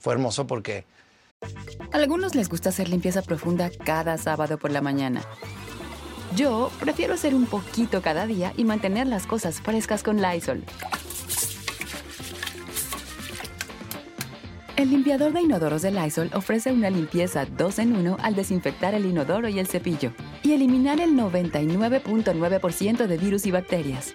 fue 0.00 0.14
hermoso 0.14 0.46
porque 0.46 0.84
A 1.92 1.96
algunos 1.96 2.34
les 2.34 2.48
gusta 2.48 2.70
hacer 2.70 2.88
limpieza 2.88 3.22
profunda 3.22 3.70
cada 3.84 4.18
sábado 4.18 4.58
por 4.58 4.72
la 4.72 4.80
mañana. 4.80 5.22
Yo 6.34 6.72
prefiero 6.80 7.14
hacer 7.14 7.34
un 7.34 7.46
poquito 7.46 8.02
cada 8.02 8.26
día 8.26 8.52
y 8.56 8.64
mantener 8.64 9.06
las 9.06 9.26
cosas 9.26 9.60
frescas 9.60 10.02
con 10.02 10.20
Lysol. 10.20 10.64
El 14.76 14.90
limpiador 14.90 15.32
de 15.32 15.42
inodoros 15.42 15.82
de 15.82 15.90
Lysol 15.90 16.30
ofrece 16.34 16.72
una 16.72 16.90
limpieza 16.90 17.46
2 17.46 17.78
en 17.78 17.96
1 17.96 18.16
al 18.22 18.34
desinfectar 18.34 18.94
el 18.94 19.06
inodoro 19.06 19.48
y 19.48 19.58
el 19.58 19.66
cepillo 19.66 20.12
y 20.42 20.52
eliminar 20.52 21.00
el 21.00 21.12
99.9% 21.12 23.06
de 23.06 23.16
virus 23.18 23.46
y 23.46 23.50
bacterias. 23.50 24.14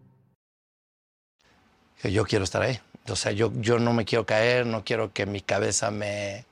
Que 2.01 2.11
yo 2.11 2.25
quiero 2.25 2.43
estar 2.43 2.61
ahí. 2.61 2.79
O 3.09 3.15
sea, 3.15 3.31
yo, 3.31 3.51
yo 3.55 3.79
no 3.79 3.93
me 3.93 4.05
quiero 4.05 4.25
caer, 4.25 4.65
no 4.65 4.83
quiero 4.83 5.11
que 5.13 5.25
mi 5.25 5.41
cabeza 5.41 5.91
me, 5.91 6.45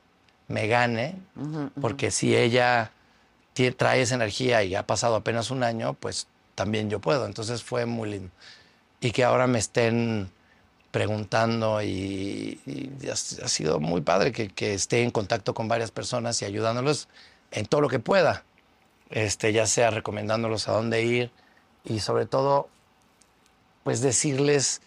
me 0.48 0.68
gane, 0.68 1.16
porque 1.80 2.12
si 2.12 2.36
ella 2.36 2.92
trae 3.76 4.02
esa 4.02 4.16
energía 4.16 4.64
y 4.64 4.76
ha 4.76 4.88
pasado 4.88 5.16
apenas 5.16 5.52
un 5.52 5.64
año, 5.64 5.94
pues 5.94 6.28
también 6.56 6.90
yo 6.90 7.00
puedo. 7.00 7.26
Entonces 7.26 7.64
fue 7.64 7.86
muy 7.86 8.10
lindo. 8.10 8.32
Y 9.02 9.12
que 9.12 9.24
ahora 9.24 9.48
me 9.48 9.60
estén 9.60 10.30
preguntando 10.92 11.82
y, 11.82 12.60
y 12.66 13.08
ha, 13.10 13.14
ha 13.14 13.48
sido 13.48 13.80
muy 13.80 14.02
padre 14.02 14.32
que, 14.32 14.50
que 14.50 14.74
esté 14.74 15.04
en 15.04 15.12
contacto 15.12 15.54
con 15.54 15.68
varias 15.68 15.92
personas 15.92 16.42
y 16.42 16.46
ayudándolos 16.46 17.08
en 17.52 17.66
todo 17.66 17.82
lo 17.82 17.90
que 17.90 18.00
pueda, 18.00 18.44
este, 19.10 19.54
ya 19.54 19.68
sea 19.68 19.92
recomendándolos 19.92 20.68
a 20.68 20.72
dónde 20.72 21.04
ir 21.04 21.32
y 21.84 22.00
sobre 22.00 22.26
todo, 22.26 22.70
pues 23.84 24.02
decirles 24.02 24.82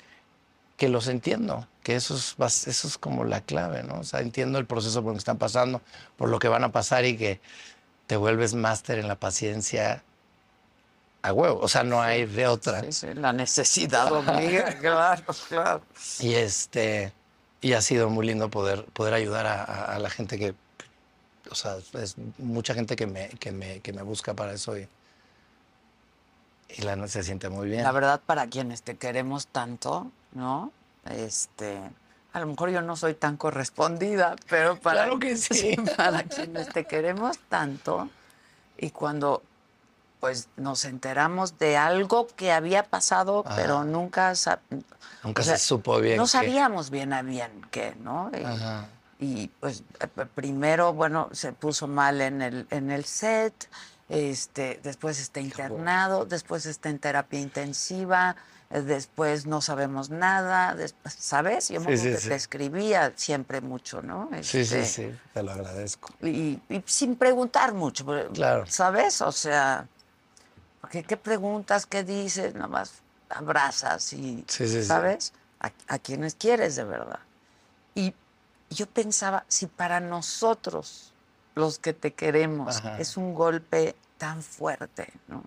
que 0.83 0.89
los 0.89 1.07
entiendo, 1.07 1.69
que 1.85 1.95
eso 1.95 2.17
es, 2.17 2.35
eso 2.67 2.89
es 2.89 2.99
como 2.99 3.23
la 3.23 3.41
clave, 3.41 3.85
¿no? 3.85 4.01
O 4.01 4.03
sea, 4.03 4.19
entiendo 4.19 4.59
el 4.59 4.67
proceso 4.67 5.01
por 5.01 5.13
el 5.13 5.15
que 5.15 5.19
están 5.21 5.39
pasando, 5.39 5.81
por 6.17 6.29
lo 6.29 6.41
que 6.41 6.49
van 6.49 6.65
a 6.65 6.73
pasar 6.73 7.05
y 7.05 7.17
que 7.17 7.41
te 8.09 8.17
vuelves 8.17 8.55
máster 8.55 8.99
en 8.99 9.07
la 9.07 9.15
paciencia 9.15 10.03
a 11.23 11.33
huevo. 11.33 11.61
O 11.61 11.69
sea, 11.69 11.85
no 11.85 12.03
hay 12.03 12.27
de 12.27 12.49
otra. 12.49 12.81
Sí, 12.83 12.91
sí, 12.91 13.15
la 13.15 13.33
necesidad 13.33 14.11
obliga, 14.13 14.77
claro, 14.81 15.23
claro. 15.49 15.83
Y 16.19 16.35
este 16.35 17.13
y 17.61 17.75
ha 17.75 17.81
sido 17.81 18.11
muy 18.11 18.27
lindo 18.27 18.51
poder, 18.51 18.85
poder 18.87 19.15
ayudar 19.15 19.47
a, 19.47 19.63
a- 19.63 19.85
a 19.95 19.99
la 20.01 20.11
gente 20.11 20.37
que, 20.37 20.53
o 21.49 21.55
sea, 21.55 21.77
es 21.93 22.17
mucha 22.39 22.75
gente 22.75 22.97
que 22.97 23.07
me, 23.07 23.29
que 23.29 23.53
me, 23.53 23.79
que 23.79 23.93
me 23.93 24.03
busca 24.03 24.35
para 24.35 24.53
eso 24.53 24.77
y, 24.77 24.89
y 26.77 26.83
la 26.83 26.97
noche 26.97 27.13
se 27.13 27.23
siente 27.23 27.49
muy 27.51 27.69
bien. 27.69 27.85
La 27.85 27.93
verdad, 27.93 28.21
para 28.27 28.49
quienes 28.49 28.83
te 28.83 28.97
queremos 28.97 29.47
tanto, 29.47 30.11
¿no? 30.33 30.73
Este, 31.11 31.79
a 32.33 32.41
lo 32.41 32.47
mejor 32.47 32.71
yo 32.71 32.83
no 32.83 32.97
soy 32.97 33.15
tan 33.15 33.37
correspondida, 33.37 34.37
pero 34.49 34.77
para, 34.81 35.05
Claro 35.05 35.19
que 35.19 35.37
sí. 35.37 35.77
para 35.97 36.23
quienes 36.25 36.69
te 36.69 36.85
queremos 36.85 37.39
tanto 37.49 38.09
y 38.79 38.91
cuando 38.91 39.43
pues 40.21 40.49
nos 40.57 40.85
enteramos 40.85 41.59
de 41.59 41.77
algo 41.77 42.29
que 42.37 42.53
había 42.53 42.85
pasado, 42.85 43.43
Ajá. 43.45 43.57
pero 43.57 43.83
nunca 43.85 44.33
Nunca 45.25 45.43
o 45.43 45.45
sea, 45.45 45.57
se 45.57 45.65
supo 45.67 45.99
bien. 46.01 46.17
no 46.17 46.29
sabíamos 46.29 46.91
bien 46.91 47.13
a 47.13 47.23
bien 47.23 47.51
qué, 47.73 47.97
¿no? 48.01 48.31
Y, 48.33 48.45
Ajá. 48.45 48.87
y 49.19 49.49
pues 49.49 49.83
eh, 49.99 50.07
primero, 50.33 50.93
bueno, 50.93 51.29
se 51.33 51.53
puso 51.53 51.89
mal 51.89 52.21
en 52.21 52.41
el, 52.41 52.67
en 52.71 52.93
el 52.93 53.05
set, 53.05 53.69
este, 54.09 54.79
después 54.85 55.19
está 55.19 55.41
internado, 55.41 56.25
después 56.25 56.67
está 56.67 56.89
en 56.89 57.01
terapia 57.01 57.41
intensiva, 57.41 58.37
después 58.81 59.45
no 59.47 59.61
sabemos 59.61 60.09
nada, 60.11 60.75
después, 60.75 61.15
¿sabes? 61.19 61.69
Yo 61.69 61.81
me 61.81 61.97
Sí, 61.97 62.15
sí, 62.17 62.29
te 62.29 62.35
escribía 62.35 63.13
siempre 63.17 63.61
mucho, 63.61 64.01
¿no? 64.03 64.29
Sí, 64.43 64.65
sí, 64.65 64.77
Este, 64.77 64.87
sí, 64.87 65.19
te 65.35 65.43
lo 65.43 65.53
agradezco. 65.53 66.11
y, 66.23 66.61
y 66.69 66.83
sin 66.87 67.17
preguntar 67.17 67.75
mucho, 67.75 68.07
Claro. 68.33 68.65
¿sabes? 68.67 69.21
O 69.21 69.33
sea, 69.33 69.87
porque 70.81 71.03
qué 71.05 71.17
preguntas, 71.17 71.87
qué 71.87 72.03
dices, 72.05 72.55
nomás 72.55 72.95
abrazas 73.29 74.13
y. 74.13 74.45
¿sabes? 74.49 75.33
A, 75.61 75.71
a 75.89 75.99
quienes 75.99 76.35
quieres 76.35 76.75
de 76.77 76.85
verdad. 76.85 77.21
Y 77.95 78.15
yo 78.71 78.87
pensaba, 78.87 79.45
si 79.49 79.67
para 79.67 80.01
nosotros, 80.01 81.13
los 81.55 81.79
que 81.79 81.93
te 81.93 82.15
queremos, 82.15 82.79
Ajá. 82.79 82.99
es 82.99 83.17
un 83.19 83.35
golpe 83.35 83.95
tan 84.19 84.43
fuerte, 84.43 85.13
¿no? 85.29 85.45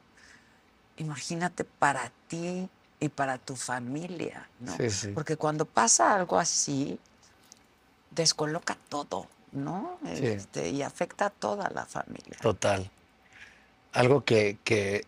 Imagínate 0.97 1.63
para 1.65 2.11
ti 2.27 2.69
y 3.05 3.09
para 3.09 3.37
tu 3.37 3.55
familia, 3.55 4.47
¿no? 4.59 4.75
Sí, 4.77 4.89
sí. 4.89 5.07
Porque 5.09 5.37
cuando 5.37 5.65
pasa 5.65 6.13
algo 6.13 6.39
así, 6.39 6.99
descoloca 8.09 8.77
todo, 8.89 9.27
¿no? 9.51 9.99
Sí. 10.15 10.25
Este, 10.25 10.69
y 10.69 10.81
afecta 10.81 11.27
a 11.27 11.29
toda 11.29 11.69
la 11.69 11.85
familia. 11.85 12.37
Total. 12.41 12.89
Algo 13.93 14.25
que, 14.25 14.57
que 14.63 15.05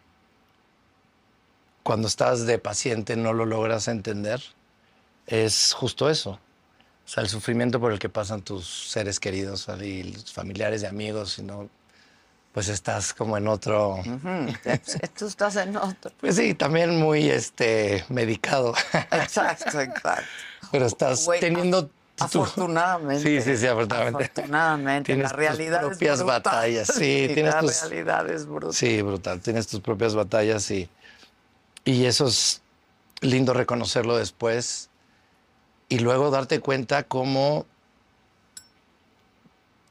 cuando 1.84 2.08
estás 2.08 2.46
de 2.46 2.60
paciente 2.60 3.16
no 3.16 3.34
lo 3.34 3.46
logras 3.46 3.88
entender 3.88 4.42
es 5.26 5.74
justo 5.74 6.10
eso. 6.10 6.32
O 6.32 7.10
sea, 7.10 7.24
el 7.24 7.30
sufrimiento 7.30 7.80
por 7.80 7.92
el 7.92 8.00
que 8.00 8.10
pasan 8.10 8.42
tus 8.42 8.90
seres 8.92 9.20
queridos 9.20 9.68
y 9.82 10.14
familiares 10.32 10.84
y 10.84 10.86
amigos, 10.86 11.40
y 11.40 11.44
no, 11.44 11.70
pues 12.58 12.70
estás 12.70 13.14
como 13.14 13.38
en 13.38 13.48
otro. 13.48 13.98
Ujú, 13.98 14.52
Tú 15.16 15.28
estás 15.28 15.58
en 15.58 15.78
otro. 15.78 16.12
Pues 16.20 16.38
sí, 16.38 16.56
también 16.56 17.00
muy 17.00 17.30
este 17.30 18.04
medicado. 18.10 18.74
Exacto, 19.12 19.80
exacto. 19.80 20.10
Pero 20.72 20.88
estás 20.88 21.28
teniendo 21.40 21.86
tu- 21.86 21.92
Afortunadamente. 22.24 23.22
Sí, 23.22 23.42
sí, 23.48 23.58
sí, 23.58 23.68
afortunadamente. 23.68 24.24
Afortunadamente. 24.24 25.06
Tienes 25.06 25.24
la 25.26 25.30
tus 25.30 25.38
realidad 25.38 25.82
es 25.84 25.88
propias 25.90 26.18
brutal. 26.24 26.42
batallas, 26.44 26.88
sí, 26.88 27.30
tienes 27.36 27.54
la 27.54 27.60
tus- 27.60 27.82
realidad 27.92 28.30
es 28.32 28.48
brutal. 28.48 28.74
Sí, 28.74 29.02
brutal. 29.04 29.40
Tienes 29.40 29.68
tus 29.68 29.82
propias 29.82 30.16
batallas 30.16 30.72
y, 30.72 30.90
y 31.86 32.06
eso 32.06 32.26
es 32.26 32.64
lindo 33.22 33.54
reconocerlo 33.54 34.18
después 34.18 34.90
y 35.90 36.00
luego 36.00 36.32
darte 36.32 36.60
cuenta 36.60 37.04
cómo 37.04 37.68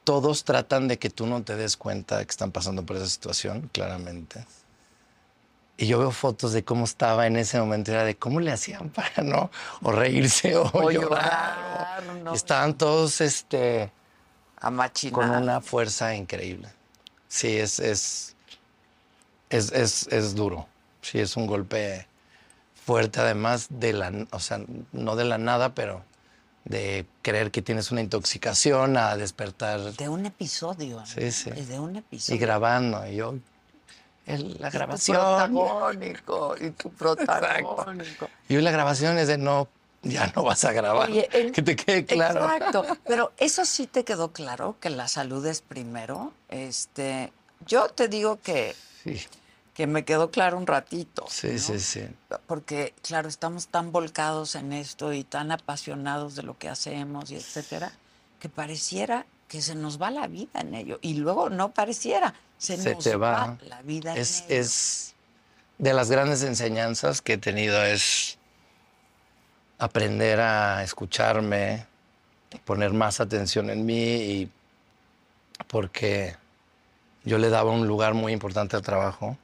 todos 0.06 0.44
tratan 0.44 0.86
de 0.86 1.00
que 1.00 1.10
tú 1.10 1.26
no 1.26 1.42
te 1.42 1.56
des 1.56 1.76
cuenta 1.76 2.18
de 2.18 2.26
que 2.26 2.30
están 2.30 2.52
pasando 2.52 2.86
por 2.86 2.94
esa 2.94 3.08
situación, 3.08 3.68
claramente. 3.72 4.46
Y 5.76 5.88
yo 5.88 5.98
veo 5.98 6.12
fotos 6.12 6.52
de 6.52 6.64
cómo 6.64 6.84
estaba 6.84 7.26
en 7.26 7.36
ese 7.36 7.58
momento, 7.58 7.90
era 7.90 8.04
de 8.04 8.16
cómo 8.16 8.38
le 8.38 8.52
hacían 8.52 8.88
para 8.94 9.24
no, 9.24 9.50
o 9.82 9.90
reírse 9.90 10.56
o, 10.56 10.70
O 10.72 10.92
llorar. 10.92 11.58
llorar, 11.58 12.04
no. 12.22 12.32
Y 12.32 12.36
estaban 12.36 12.78
todos 12.78 13.20
este, 13.20 13.90
con 15.10 15.28
una 15.28 15.60
fuerza 15.60 16.14
increíble. 16.14 16.68
Sí, 17.26 17.58
es, 17.58 17.80
es, 17.80 18.36
es, 19.50 19.72
es, 19.72 20.06
es 20.06 20.36
duro. 20.36 20.68
Sí, 21.02 21.18
es 21.18 21.36
un 21.36 21.48
golpe 21.48 22.06
fuerte, 22.76 23.18
además 23.18 23.66
de 23.70 23.92
la, 23.92 24.12
o 24.30 24.38
sea, 24.38 24.60
no 24.92 25.16
de 25.16 25.24
la 25.24 25.38
nada, 25.38 25.74
pero 25.74 26.04
de 26.66 27.06
creer 27.22 27.50
que 27.50 27.62
tienes 27.62 27.90
una 27.92 28.00
intoxicación 28.02 28.96
a 28.96 29.16
despertar 29.16 29.80
De 29.94 30.08
un 30.08 30.26
episodio. 30.26 30.96
¿no? 31.00 31.06
Sí, 31.06 31.30
sí. 31.32 31.50
Es 31.56 31.68
de 31.68 31.78
un 31.80 31.94
y 31.96 31.98
episodio. 32.00 32.40
grabando. 32.40 33.06
Y 33.06 33.16
yo, 33.16 33.34
el- 34.26 34.56
la 34.60 34.68
Y 34.68 34.70
tu 34.72 34.76
grabación. 34.78 35.16
protagónico. 35.16 36.54
Y 36.60 36.70
tu 36.72 36.90
protagónico. 36.90 38.28
Y 38.48 38.56
hoy 38.56 38.62
la 38.62 38.72
grabación 38.72 39.16
es 39.18 39.28
de 39.28 39.38
no, 39.38 39.68
ya 40.02 40.32
no 40.34 40.42
vas 40.42 40.64
a 40.64 40.72
grabar. 40.72 41.08
Oye, 41.08 41.28
que 41.54 41.62
te 41.62 41.76
quede 41.76 42.04
claro. 42.04 42.44
Exacto. 42.52 42.84
Pero 43.06 43.32
eso 43.38 43.64
sí 43.64 43.86
te 43.86 44.04
quedó 44.04 44.32
claro, 44.32 44.76
que 44.80 44.90
la 44.90 45.06
salud 45.08 45.46
es 45.46 45.60
primero. 45.62 46.32
Este, 46.48 47.32
yo 47.66 47.88
te 47.88 48.08
digo 48.08 48.40
que, 48.42 48.74
Sí, 49.04 49.20
que 49.76 49.86
me 49.86 50.06
quedó 50.06 50.30
claro 50.30 50.56
un 50.56 50.66
ratito. 50.66 51.26
sí, 51.28 51.48
¿no? 51.52 51.58
sí, 51.58 51.78
sí. 51.80 52.08
Porque, 52.46 52.94
claro, 53.02 53.28
estamos 53.28 53.68
tan 53.68 53.92
volcados 53.92 54.54
en 54.54 54.72
esto 54.72 55.12
y 55.12 55.22
tan 55.22 55.52
apasionados 55.52 56.34
de 56.34 56.42
lo 56.44 56.56
que 56.56 56.70
hacemos 56.70 57.30
y 57.30 57.36
etcétera, 57.36 57.92
que 58.40 58.48
pareciera 58.48 59.26
que 59.48 59.60
se 59.60 59.74
nos 59.74 60.00
va 60.00 60.10
la 60.10 60.28
vida 60.28 60.60
en 60.62 60.74
ello. 60.74 60.98
Y 61.02 61.14
luego 61.14 61.50
no 61.50 61.72
pareciera, 61.72 62.32
se, 62.56 62.78
Se 62.78 62.94
nos 62.94 63.04
te 63.04 63.16
va. 63.16 63.32
va. 63.48 63.58
la 63.66 63.82
vida 63.82 64.16
Es, 64.16 64.40
en 64.40 64.44
ello. 64.46 64.60
es 64.62 65.14
de 65.76 65.92
las 65.92 66.10
grandes 66.10 66.42
enseñanzas 66.42 67.20
que 67.20 67.34
he 67.34 67.38
tenido 67.38 67.84
es 67.84 68.38
aprender 69.78 70.40
a 70.40 70.82
escucharme, 70.84 71.86
poner 72.64 72.94
más 72.94 73.20
atención 73.20 73.68
en 73.68 73.84
mí 73.84 73.94
y 73.94 74.50
porque 75.68 76.34
yo 77.24 77.36
le 77.36 77.50
daba 77.50 77.72
un 77.72 77.86
lugar 77.86 78.14
muy 78.14 78.32
importante 78.32 78.74
al 78.74 78.80
trabajo 78.82 79.36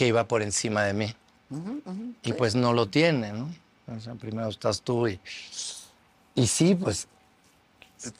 que 0.00 0.06
iba 0.06 0.24
por 0.24 0.40
encima 0.40 0.82
de 0.84 0.94
mí 0.94 1.14
Ujú, 1.50 1.82
ujú. 1.84 2.14
y 2.22 2.32
pues 2.32 2.54
no 2.54 2.72
lo 2.72 2.88
tiene, 2.88 3.34
¿no? 3.34 3.50
O 3.86 4.00
sea, 4.00 4.14
primero 4.14 4.48
estás 4.48 4.80
tú 4.80 5.06
y, 5.06 5.20
y 6.34 6.46
sí, 6.46 6.74
pues 6.74 7.06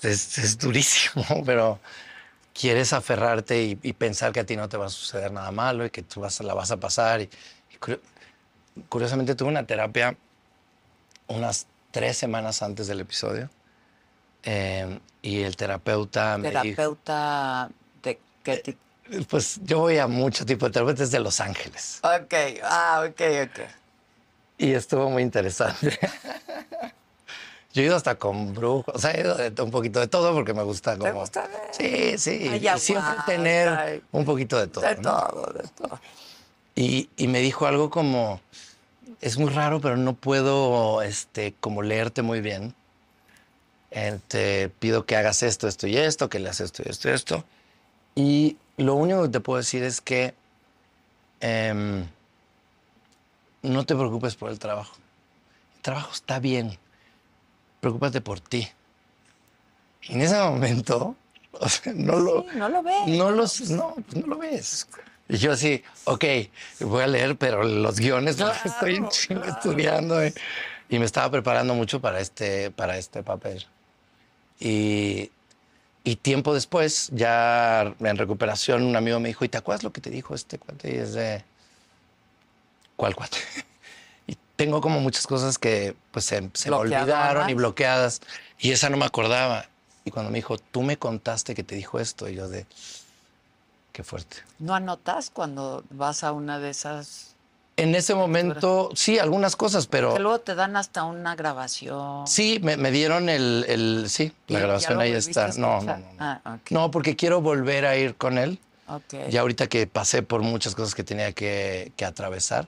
es, 0.02 0.36
es 0.36 0.58
durísimo, 0.58 1.24
pero 1.46 1.80
quieres 2.52 2.92
aferrarte 2.92 3.62
y, 3.64 3.78
y 3.82 3.94
pensar 3.94 4.30
que 4.30 4.40
a 4.40 4.44
ti 4.44 4.56
no 4.56 4.68
te 4.68 4.76
va 4.76 4.86
a 4.86 4.90
suceder 4.90 5.32
nada 5.32 5.50
malo 5.52 5.86
y 5.86 5.88
que 5.90 6.02
tú 6.02 6.20
vas, 6.20 6.38
la 6.42 6.52
vas 6.52 6.70
a 6.70 6.76
pasar. 6.76 7.22
Y, 7.22 7.30
y 7.72 7.78
curio- 7.78 8.00
curiosamente 8.90 9.34
tuve 9.34 9.48
una 9.48 9.64
terapia 9.64 10.14
unas 11.28 11.66
tres 11.92 12.18
semanas 12.18 12.60
antes 12.60 12.88
del 12.88 13.00
episodio 13.00 13.48
eh, 14.42 14.98
y 15.22 15.40
el 15.44 15.56
terapeuta 15.56 16.36
me 16.36 16.50
dijo, 16.50 16.60
Terapeuta 16.76 17.70
de 18.02 18.20
qué 18.42 18.58
tipo. 18.58 18.89
Pues 19.28 19.60
yo 19.64 19.80
voy 19.80 19.98
a 19.98 20.06
mucho 20.06 20.44
tipo 20.46 20.66
de 20.66 20.72
terapeutas 20.72 21.10
de 21.10 21.20
Los 21.20 21.40
Ángeles 21.40 22.00
Ok, 22.02 22.34
ah, 22.62 23.04
ok, 23.08 23.20
ok. 23.44 23.60
y 24.58 24.72
estuvo 24.72 25.08
muy 25.10 25.22
interesante. 25.22 25.98
Yo 27.72 27.82
he 27.82 27.84
ido 27.86 27.94
hasta 27.94 28.16
con 28.16 28.52
brujos, 28.52 28.92
o 28.96 28.98
sea, 28.98 29.12
he 29.12 29.20
ido 29.20 29.36
de 29.36 29.62
un 29.62 29.70
poquito 29.70 30.00
de 30.00 30.08
todo 30.08 30.34
porque 30.34 30.52
me 30.52 30.64
gusta 30.64 30.98
como... 30.98 31.04
¿Te 31.12 31.18
gusta 31.18 31.46
ver? 31.46 31.60
Sí, 31.70 32.18
sí, 32.18 32.38
y 32.42 32.48
Ayahuasca 32.48 32.80
siempre 32.80 33.14
tener 33.26 34.02
y- 34.12 34.16
un 34.16 34.24
poquito 34.24 34.58
de 34.58 34.66
todo. 34.66 34.84
De 34.84 34.96
¿no? 34.96 35.02
todo, 35.02 35.52
de 35.52 35.68
todo. 35.68 36.00
Y, 36.74 37.08
y 37.16 37.28
me 37.28 37.38
dijo 37.38 37.66
algo 37.66 37.88
como, 37.88 38.40
es 39.20 39.38
muy 39.38 39.50
raro, 39.50 39.80
pero 39.80 39.96
no 39.96 40.14
puedo 40.14 41.00
este, 41.02 41.54
como 41.60 41.82
leerte 41.82 42.22
muy 42.22 42.40
bien. 42.40 42.74
Eh, 43.92 44.18
te 44.26 44.68
pido 44.68 45.06
que 45.06 45.14
hagas 45.16 45.44
esto, 45.44 45.68
esto 45.68 45.86
y 45.86 45.96
esto, 45.96 46.28
que 46.28 46.40
le 46.40 46.48
haces 46.48 46.66
esto 46.72 46.82
y 46.84 46.90
esto 46.90 47.08
y 47.08 47.12
esto. 47.12 47.44
Y 48.16 48.56
lo 48.80 48.94
único 48.94 49.22
que 49.22 49.28
te 49.28 49.40
puedo 49.40 49.58
decir 49.58 49.82
es 49.82 50.00
que 50.00 50.34
em, 51.40 52.06
no 53.62 53.84
te 53.84 53.94
preocupes 53.94 54.36
por 54.36 54.50
el 54.50 54.58
trabajo. 54.58 54.96
El 55.76 55.82
trabajo 55.82 56.12
está 56.12 56.38
bien. 56.38 56.78
Preocúpate 57.80 58.20
por 58.20 58.40
ti. 58.40 58.68
Y 60.02 60.14
en 60.14 60.22
ese 60.22 60.38
momento, 60.38 61.16
o 61.52 61.68
sea, 61.68 61.92
no 61.94 62.18
lo... 62.18 62.46
No 62.54 62.68
lo 62.68 62.82
ves. 62.82 63.06
No, 63.06 63.30
los, 63.30 63.70
no, 63.70 63.94
pues 63.94 64.16
no 64.24 64.34
lo 64.34 64.38
ves. 64.38 64.88
Y 65.28 65.36
yo 65.36 65.52
así, 65.52 65.82
ok, 66.04 66.24
voy 66.80 67.02
a 67.04 67.06
leer, 67.06 67.36
pero 67.36 67.62
los 67.62 68.00
guiones 68.00 68.38
los 68.38 68.66
estoy 68.66 69.04
estudiando. 69.46 70.20
eh. 70.20 70.34
Y 70.88 70.98
me 70.98 71.04
estaba 71.04 71.30
preparando 71.30 71.74
mucho 71.74 72.00
para 72.00 72.18
este, 72.20 72.72
para 72.72 72.98
este 72.98 73.22
papel. 73.22 73.64
Y, 74.58 75.30
y 76.02 76.16
tiempo 76.16 76.54
después, 76.54 77.10
ya 77.12 77.94
en 77.98 78.16
recuperación, 78.16 78.82
un 78.82 78.96
amigo 78.96 79.20
me 79.20 79.28
dijo, 79.28 79.44
¿y 79.44 79.48
te 79.48 79.58
acuerdas 79.58 79.82
lo 79.82 79.92
que 79.92 80.00
te 80.00 80.10
dijo 80.10 80.34
este 80.34 80.58
cuate? 80.58 80.94
Y 80.94 80.98
es 80.98 81.12
de, 81.12 81.44
¿cuál 82.96 83.14
cuate? 83.14 83.38
Y 84.26 84.36
tengo 84.54 84.80
como 84.80 85.00
muchas 85.00 85.26
cosas 85.26 85.58
que 85.58 85.96
pues 86.12 86.24
se, 86.24 86.50
se 86.54 86.70
me 86.70 86.76
olvidaron 86.76 87.50
y 87.50 87.54
bloqueadas. 87.54 88.20
Y 88.60 88.70
esa 88.70 88.88
no 88.88 88.96
me 88.96 89.04
acordaba. 89.04 89.66
Y 90.04 90.12
cuando 90.12 90.30
me 90.30 90.38
dijo, 90.38 90.56
tú 90.56 90.82
me 90.82 90.98
contaste 90.98 91.54
que 91.54 91.64
te 91.64 91.74
dijo 91.74 91.98
esto, 91.98 92.28
y 92.28 92.36
yo 92.36 92.48
de, 92.48 92.64
qué 93.92 94.04
fuerte. 94.04 94.36
¿No 94.60 94.74
anotas 94.74 95.30
cuando 95.30 95.82
vas 95.90 96.22
a 96.22 96.30
una 96.30 96.60
de 96.60 96.70
esas? 96.70 97.29
En 97.82 97.94
ese 97.94 98.14
momento, 98.14 98.90
sí, 98.94 99.18
algunas 99.18 99.56
cosas, 99.56 99.86
pero 99.86 100.14
Que 100.14 100.20
luego 100.20 100.40
te 100.40 100.54
dan 100.54 100.76
hasta 100.76 101.04
una 101.04 101.34
grabación. 101.34 102.26
sí, 102.26 102.60
me, 102.62 102.76
me 102.76 102.90
dieron 102.90 103.28
el, 103.28 103.64
el- 103.68 104.08
sí, 104.08 104.32
¿Y 104.48 104.52
la 104.54 104.60
grabación 104.60 105.00
ahí 105.00 105.12
está. 105.12 105.48
No, 105.56 105.80
no, 105.80 105.96
no. 105.96 105.98
No, 105.98 106.04
Ah. 106.18 106.58
No, 106.70 106.90
porque 106.90 107.16
quiero 107.16 107.40
volver 107.40 107.86
a 107.86 107.96
ir 107.96 108.14
con 108.16 108.38
él. 108.38 108.58
Ok. 108.88 109.28
Ya 109.30 109.40
ahorita 109.42 109.68
que 109.68 109.86
pasé 109.86 110.22
por 110.22 110.42
muchas 110.42 110.74
cosas 110.74 110.94
que 110.94 111.04
tenía 111.04 111.32
que, 111.32 111.92
que 111.96 112.04
atravesar 112.04 112.66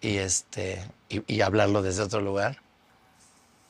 y, 0.00 0.16
este, 0.18 0.82
y, 1.08 1.22
y 1.32 1.40
hablarlo 1.42 1.82
desde 1.82 2.02
otro 2.02 2.20
lugar. 2.20 2.58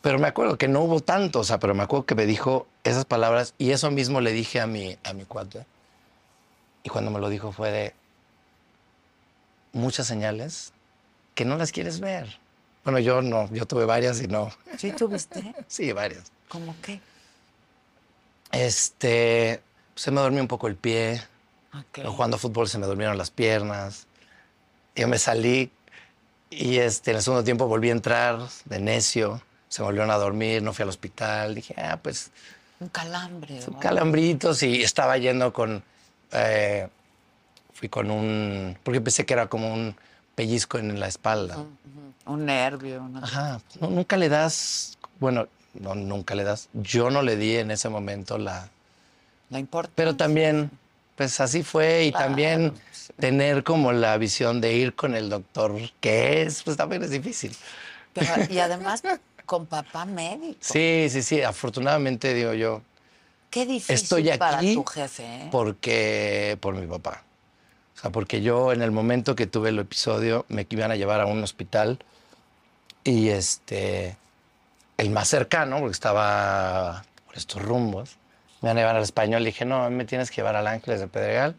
Pero 0.03 0.19
me 0.19 0.29
acuerdo 0.29 0.57
que 0.57 0.69
no 0.69 0.81
hubo 0.81 1.01
tanto, 1.01 1.41
o 1.41 1.45
sea, 1.45 1.59
pero 1.59 1.75
me 1.75 1.83
acuerdo 1.83 2.07
que 2.07 2.15
me 2.15 2.25
dijo 2.27 2.67
esas 2.85 3.05
palabras 3.05 3.55
y 3.59 3.71
eso 3.73 3.91
mismo 3.91 4.21
le 4.21 4.33
dije 4.33 4.61
a 4.61 4.67
mi, 4.67 4.97
a 5.05 5.13
mi 5.13 5.25
cuate. 5.25 5.67
Y 6.83 6.89
cuando 6.89 7.11
me 7.11 7.19
lo 7.21 7.29
dijo 7.29 7.53
fue 7.53 7.71
de 7.71 7.95
muchas 9.73 10.07
señales 10.07 10.73
que 11.35 11.45
no 11.45 11.57
las 11.57 11.73
quieres 11.73 12.01
ver. 12.01 12.39
Bueno, 12.85 12.99
yo 12.99 13.21
no, 13.23 13.49
yo 13.53 13.67
tuve 13.67 13.85
varias 13.85 14.21
y 14.23 14.27
no. 14.27 14.51
¿Sí 14.79 14.93
tuviste? 14.93 15.55
Sí, 15.69 15.93
varias. 15.93 16.33
¿Cómo 16.49 16.75
qué? 16.83 17.01
Este, 18.53 19.61
se 19.95 20.11
me 20.11 20.21
durmió 20.21 20.41
un 20.43 20.49
poco 20.49 20.67
el 20.67 20.77
pie. 20.77 21.23
Ok. 21.75 22.05
Jugando 22.07 22.39
fútbol 22.39 22.69
se 22.69 22.79
me 22.79 22.87
durmieron 22.87 23.17
las 23.17 23.31
piernas. 23.31 24.07
Yo 24.97 25.07
me 25.09 25.19
salí 25.19 25.71
y 26.51 26.79
este, 26.79 27.13
en 27.13 27.19
el 27.19 27.23
segundo 27.23 27.45
tiempo 27.45 27.67
volví 27.69 27.91
a 27.91 27.93
entrar 27.93 28.41
de 28.65 28.81
necio. 28.81 29.41
Se 29.69 29.83
me 29.83 29.87
volvieron 29.87 30.11
a 30.11 30.17
dormir, 30.17 30.63
no 30.63 30.73
fui 30.73 30.83
al 30.83 30.89
hospital. 30.89 31.55
Dije, 31.55 31.75
ah, 31.79 31.99
pues 32.03 32.33
Un 32.81 32.89
calambre. 32.89 33.63
son 33.63 33.75
¿no? 33.75 33.81
calambritos 33.81 34.63
y 34.65 34.83
estaba 34.83 35.17
yendo 35.19 35.53
con... 35.53 35.85
eh, 36.33 36.89
fui 37.81 37.89
con 37.89 38.11
un... 38.11 38.77
Porque 38.85 39.01
pensé 39.01 39.25
que 39.25 39.33
era 39.33 39.47
como 39.49 39.73
un 39.73 39.97
pellizco 40.35 40.77
en 40.79 41.01
la 41.01 41.09
espalda. 41.09 41.65
Un 42.27 42.45
nervio. 42.45 43.03
una- 43.03 43.21
Ajá. 43.25 43.61
No, 43.81 43.89
nunca 43.89 44.19
le 44.19 44.29
das... 44.29 44.99
Bueno, 45.19 45.49
no, 45.73 45.95
nunca 45.95 46.35
le 46.35 46.45
das. 46.45 46.69
Yo 46.75 47.11
no 47.11 47.23
le 47.23 47.37
di 47.37 47.57
en 47.57 47.71
ese 47.71 47.89
momento 47.89 48.37
la... 48.37 48.69
La 49.49 49.59
importancia. 49.59 49.97
Pero 49.97 50.15
también, 50.15 50.71
pues 51.17 51.41
así 51.41 51.63
fue 51.63 52.05
y 52.05 52.13
también 52.13 52.75
tener 53.19 53.65
como 53.65 53.93
la 53.93 54.17
visión 54.19 54.61
de 54.61 54.75
ir 54.75 54.95
con 54.95 55.15
el 55.15 55.31
doctor, 55.31 55.75
que 56.01 56.43
es, 56.43 56.63
pues 56.63 56.77
también 56.77 57.03
es 57.03 57.11
difícil. 57.11 57.57
Pero- 58.13 58.45
y 58.51 58.59
además 58.61 59.03
con 59.47 59.65
papá 59.65 60.05
médico. 60.05 60.59
Sí, 60.61 61.07
sí, 61.11 61.23
sí, 61.23 61.41
afortunadamente 61.43 62.35
digo 62.35 62.53
yo, 62.53 62.83
Qué 63.49 63.65
difícil 63.67 63.95
estoy 63.95 64.39
para 64.39 64.59
aquí 64.59 64.75
tu 64.75 64.85
jefe, 64.85 65.25
¿eh? 65.25 65.49
porque, 65.51 66.57
por 66.61 66.75
mi 66.75 66.87
papá. 66.87 67.25
Sea, 68.01 68.11
porque 68.11 68.41
yo 68.41 68.73
en 68.73 68.83
el 68.83 68.91
momento 68.93 69.35
que 69.35 69.47
tuve 69.47 69.69
el 69.69 69.79
episodio 69.79 70.47
me 70.49 70.67
iban 70.71 70.91
a 70.91 70.97
llevar 70.97 71.21
a 71.21 71.27
un 71.27 71.43
hospital 71.43 71.99
y 73.05 73.29
este, 73.29 74.17
el 74.97 75.11
más 75.11 75.29
cercano, 75.29 75.79
porque 75.79 75.93
estaba 75.93 77.05
por 77.27 77.37
estos 77.37 77.61
rumbos, 77.61 78.17
me 78.61 78.69
iban 78.69 78.79
a 78.79 78.81
llevar 78.81 78.97
al 78.97 79.03
español. 79.03 79.43
Le 79.43 79.51
dije, 79.51 79.65
no, 79.65 79.91
me 79.91 80.05
tienes 80.05 80.31
que 80.31 80.37
llevar 80.37 80.57
al 80.57 80.67
Ángeles 80.67 81.01
de 81.01 81.09
Pedregal. 81.09 81.57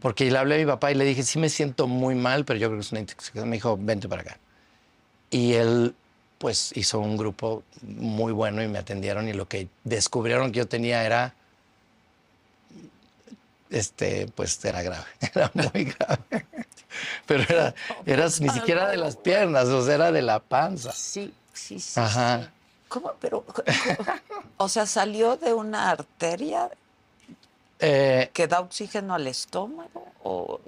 Porque 0.00 0.30
le 0.30 0.38
hablé 0.38 0.56
a 0.56 0.58
mi 0.58 0.66
papá 0.66 0.92
y 0.92 0.94
le 0.94 1.04
dije, 1.04 1.22
sí 1.22 1.38
me 1.38 1.48
siento 1.48 1.86
muy 1.86 2.14
mal, 2.14 2.44
pero 2.44 2.58
yo 2.58 2.68
creo 2.68 2.78
que 2.78 2.84
es 2.84 2.92
una 2.92 3.00
intoxicación. 3.00 3.48
Me 3.48 3.56
dijo, 3.56 3.78
vente 3.80 4.08
para 4.08 4.22
acá. 4.22 4.38
Y 5.30 5.54
él, 5.54 5.94
pues, 6.38 6.72
hizo 6.76 7.00
un 7.00 7.16
grupo 7.16 7.62
muy 7.82 8.32
bueno 8.32 8.62
y 8.62 8.68
me 8.68 8.78
atendieron. 8.78 9.28
Y 9.28 9.32
lo 9.32 9.48
que 9.48 9.68
descubrieron 9.84 10.52
que 10.52 10.58
yo 10.58 10.68
tenía 10.68 11.04
era, 11.04 11.34
este, 13.70 14.26
pues, 14.34 14.64
era 14.64 14.82
grave. 14.82 15.04
Era 15.34 15.50
muy 15.54 15.84
grave. 15.84 16.46
Pero 17.26 17.42
era, 17.48 17.74
era 18.06 18.24
ni 18.40 18.48
siquiera 18.48 18.88
de 18.88 18.96
las 18.96 19.16
piernas, 19.16 19.66
o 19.68 19.84
sea, 19.84 19.96
era 19.96 20.12
de 20.12 20.22
la 20.22 20.38
panza. 20.40 20.92
Sí, 20.92 21.32
sí, 21.52 21.78
sí. 21.78 22.00
Ajá. 22.00 22.42
sí. 22.44 22.48
¿Cómo? 22.88 23.12
Pero, 23.20 23.44
o 24.56 24.68
sea, 24.68 24.86
salió 24.86 25.36
de 25.36 25.52
una 25.52 25.90
arteria 25.90 26.70
Eh, 27.78 28.30
que 28.32 28.46
da 28.46 28.60
oxígeno 28.60 29.14
al 29.14 29.26
estómago 29.26 30.06
o 30.22 30.60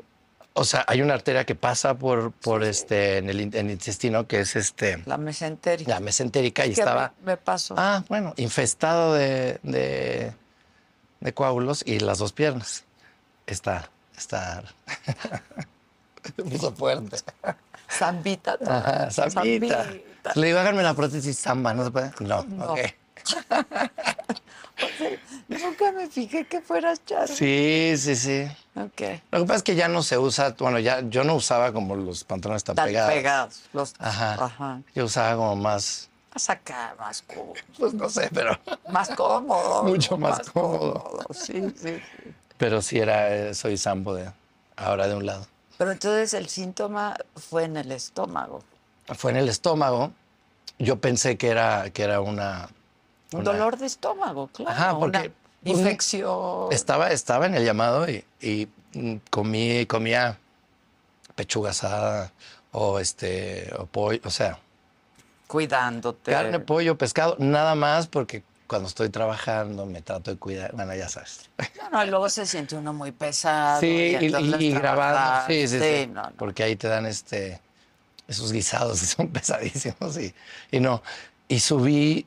o 0.53 0.65
sea, 0.65 0.85
hay 0.89 1.01
una 1.03 1.15
arteria 1.15 1.45
que 1.47 1.55
pasa 1.55 1.95
por, 1.95 2.33
por 2.33 2.65
este, 2.65 3.19
en 3.19 3.31
el, 3.31 3.41
in- 3.41 3.55
en 3.57 3.67
el 3.67 3.73
intestino, 3.73 4.27
que 4.27 4.41
es 4.41 4.57
este, 4.57 5.01
la 5.07 5.17
mesentérica. 5.17 5.89
la 5.93 6.01
mesentérica, 6.01 6.67
y 6.67 6.73
estaba... 6.73 7.13
me, 7.21 7.27
me 7.33 7.37
pasó. 7.37 7.75
Ah, 7.79 8.03
bueno, 8.09 8.35
infestado 8.37 9.15
de, 9.15 9.61
de, 9.63 10.33
de 11.21 11.33
coágulos 11.33 11.85
y 11.87 12.01
las 12.01 12.19
dos 12.19 12.33
piernas. 12.33 12.83
Está, 13.49 13.89
está. 14.17 14.63
Se 16.37 16.43
puso 16.45 16.73
fuerte. 16.73 17.17
Zambita. 17.91 18.59
Ajá, 18.67 19.11
Zambita. 19.11 19.87
Le 20.35 20.47
digo, 20.49 20.59
háganme 20.59 20.83
la 20.83 20.95
prótesis 20.95 21.39
samba, 21.39 21.73
¿no 21.75 21.85
se 21.85 21.91
puede? 21.91 22.13
No, 22.21 22.43
No. 22.45 22.73
ok. 22.75 22.79
Nunca 25.49 25.93
me 25.93 26.07
fijé 26.09 26.47
que 26.47 26.61
fueras 26.61 27.05
Charlie. 27.05 27.35
Sí, 27.35 27.95
sí, 27.97 28.15
sí. 28.17 28.47
Ok. 28.77 29.01
Lo 29.33 29.41
que 29.41 29.45
pasa 29.47 29.55
es 29.57 29.63
que 29.63 29.75
ya 29.75 29.89
no 29.89 30.03
se 30.03 30.19
usa, 30.19 30.55
bueno, 30.59 30.79
ya 30.79 31.01
yo 31.01 31.25
no 31.25 31.35
usaba 31.35 31.73
como 31.73 31.97
los 31.97 32.25
pantalones 32.25 32.63
tan, 32.65 32.77
Tan 32.77 32.87
pegados. 32.87 33.13
pegados. 33.15 33.61
Los, 33.73 33.95
Ajá. 33.99 34.45
Ajá. 34.45 34.81
Yo 34.95 35.07
usaba 35.07 35.35
como 35.37 35.57
más, 35.57 36.09
Más 36.35 36.51
acá, 36.51 36.95
más 36.99 37.23
cómodo. 37.23 37.55
pues 37.79 37.95
no 37.95 38.09
sé, 38.09 38.29
pero, 38.33 38.59
Más 38.91 39.09
cómodo. 39.11 39.83
Mucho 39.89 40.17
más 40.19 40.49
cómodo. 40.51 41.23
Sí, 41.33 41.73
sí, 41.77 42.01
sí. 42.01 42.35
Pero 42.59 42.83
sí 42.83 42.99
era, 42.99 43.35
eh, 43.35 43.55
soy 43.55 43.77
sambo 43.77 44.15
de, 44.15 44.31
ahora 44.77 45.09
de 45.09 45.15
un 45.15 45.25
lado. 45.27 45.47
Pero 45.79 45.93
entonces 45.93 46.35
el 46.35 46.49
síntoma 46.49 47.17
fue 47.37 47.65
en 47.65 47.77
el 47.77 47.93
estómago. 47.93 48.63
Fue 49.17 49.31
en 49.31 49.37
el 49.39 49.49
estómago. 49.49 50.13
Yo 50.79 51.01
pensé 51.01 51.39
que 51.39 51.49
era, 51.49 51.91
que 51.91 52.03
era 52.03 52.21
una, 52.21 52.69
Un 53.33 53.45
dolor 53.45 53.79
de 53.79 53.87
estómago, 53.87 54.49
claro. 54.49 54.71
Ajá, 54.73 54.99
porque 54.99 55.19
una 55.19 55.73
un- 55.75 55.79
infección. 55.81 56.73
Estaba, 56.73 57.11
estaba 57.11 57.47
en 57.47 57.55
el 57.55 57.65
llamado 57.65 58.09
y, 58.11 58.25
y, 58.41 58.69
comí, 59.31 59.87
comía 59.87 60.39
pechuga 61.37 61.71
asada 61.71 62.33
o 62.73 62.99
este 62.99 63.73
o 63.79 63.87
pollo, 63.87 64.21
o 64.25 64.31
sea, 64.31 64.59
Cuidándote. 65.47 66.31
carne, 66.33 66.59
pollo, 66.61 66.99
pescado, 66.99 67.37
nada 67.39 67.75
más 67.75 68.07
porque 68.07 68.43
cuando 68.69 68.87
estoy 68.87 69.09
trabajando 69.09 69.87
me 69.87 70.03
trato 70.03 70.31
de 70.31 70.37
cuidar, 70.37 70.73
bueno, 70.75 70.95
ya 70.95 71.09
sabes. 71.09 71.49
No, 71.83 71.91
no, 71.91 72.05
y 72.05 72.11
luego 72.11 72.29
se 72.29 72.47
siente 72.47 72.77
uno 72.77 72.93
muy 72.93 73.13
pesado. 73.13 73.81
Sí, 73.81 73.87
y, 74.21 74.27
entonces 74.27 74.61
y 74.61 74.71
grabando, 74.71 75.15
trabajar. 75.15 75.51
sí, 75.51 75.67
sí, 75.67 75.81
sí, 75.81 76.07
no, 76.07 76.23
no. 76.23 76.33
porque 76.37 76.63
ahí 76.63 76.77
te 76.77 76.87
dan 76.87 77.07
este 77.07 77.61
esos 78.29 78.53
guisados 78.53 79.01
que 79.01 79.07
son 79.07 79.29
pesadísimos 79.29 80.19
y, 80.19 80.35
y 80.71 80.81
no. 80.81 81.03
Y 81.49 81.61
subí, 81.61 82.27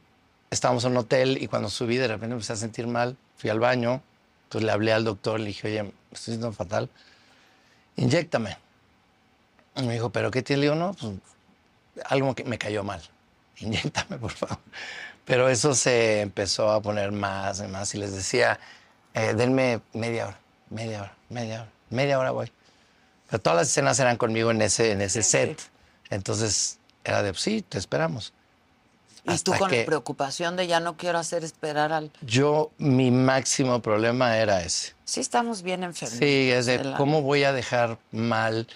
estábamos 0.50 0.84
en 0.84 0.92
un 0.92 0.98
hotel 0.98 1.38
y 1.40 1.48
cuando 1.48 1.70
subí 1.70 1.98
de 1.98 2.08
repente 2.08 2.34
empecé 2.34 2.54
a 2.54 2.56
sentir 2.56 2.88
mal, 2.88 3.16
fui 3.38 3.52
al 3.52 3.60
baño, 3.60 4.02
entonces 4.46 4.66
le 4.66 4.72
hablé 4.72 4.94
al 4.94 5.04
doctor, 5.04 5.40
le 5.40 5.46
dije, 5.46 5.68
oye, 5.68 5.84
me 5.84 5.90
estoy 6.12 6.34
sintiendo 6.34 6.52
fatal, 6.54 6.90
inyéctame. 7.98 8.58
Y 9.76 9.84
me 9.84 9.94
dijo, 9.94 10.10
¿pero 10.10 10.32
qué 10.32 10.42
tiene? 10.42 10.62
Le 10.62 10.66
digo, 10.66 10.76
no, 10.76 10.94
pues 10.94 11.14
algo 12.06 12.34
que 12.34 12.44
me 12.44 12.58
cayó 12.58 12.84
mal, 12.84 13.02
inyéctame, 13.60 14.18
por 14.18 14.32
favor. 14.32 14.58
Pero 15.32 15.48
eso 15.48 15.74
se 15.76 16.20
empezó 16.20 16.70
a 16.72 16.82
poner 16.82 17.14
más 17.14 17.62
y 17.62 17.68
más 17.70 17.96
y 17.96 18.00
les 18.00 18.14
decía, 18.14 18.60
eh, 19.14 19.34
denme 19.34 19.80
media 19.94 20.28
hora, 20.28 20.40
media 20.70 21.04
hora, 21.04 21.16
media 21.30 21.62
hora, 21.62 21.72
media 21.90 22.20
hora 22.20 22.32
voy. 22.32 22.52
Pero 23.30 23.42
todas 23.42 23.60
las 23.60 23.70
escenas 23.70 23.98
eran 24.02 24.18
conmigo 24.18 24.52
en 24.52 24.62
ese, 24.62 24.92
en 24.92 25.00
ese 25.00 25.24
set. 25.24 25.58
Entonces 26.10 26.80
era 27.06 27.24
de, 27.24 27.34
sí, 27.36 27.62
te 27.62 27.78
esperamos. 27.78 28.34
Y 29.24 29.28
tú 29.38 29.54
Hasta 29.54 29.58
con 29.58 29.70
que 29.70 29.80
la 29.80 29.86
preocupación 29.86 30.58
de 30.58 30.68
ya 30.68 30.82
no 30.82 30.98
quiero 30.98 31.18
hacer 31.18 31.46
esperar 31.46 31.94
al... 31.94 32.12
Yo, 32.24 32.72
mi 32.78 33.10
máximo 33.10 33.82
problema 33.82 34.38
era 34.38 34.62
ese. 34.62 34.96
Sí 35.06 35.22
estamos 35.22 35.62
bien 35.62 35.86
enfermos. 35.86 36.20
Sí, 36.20 36.52
es 36.52 36.66
de 36.66 36.94
cómo 36.98 37.22
voy 37.22 37.46
a 37.46 37.54
dejar 37.54 38.00
mal 38.12 38.68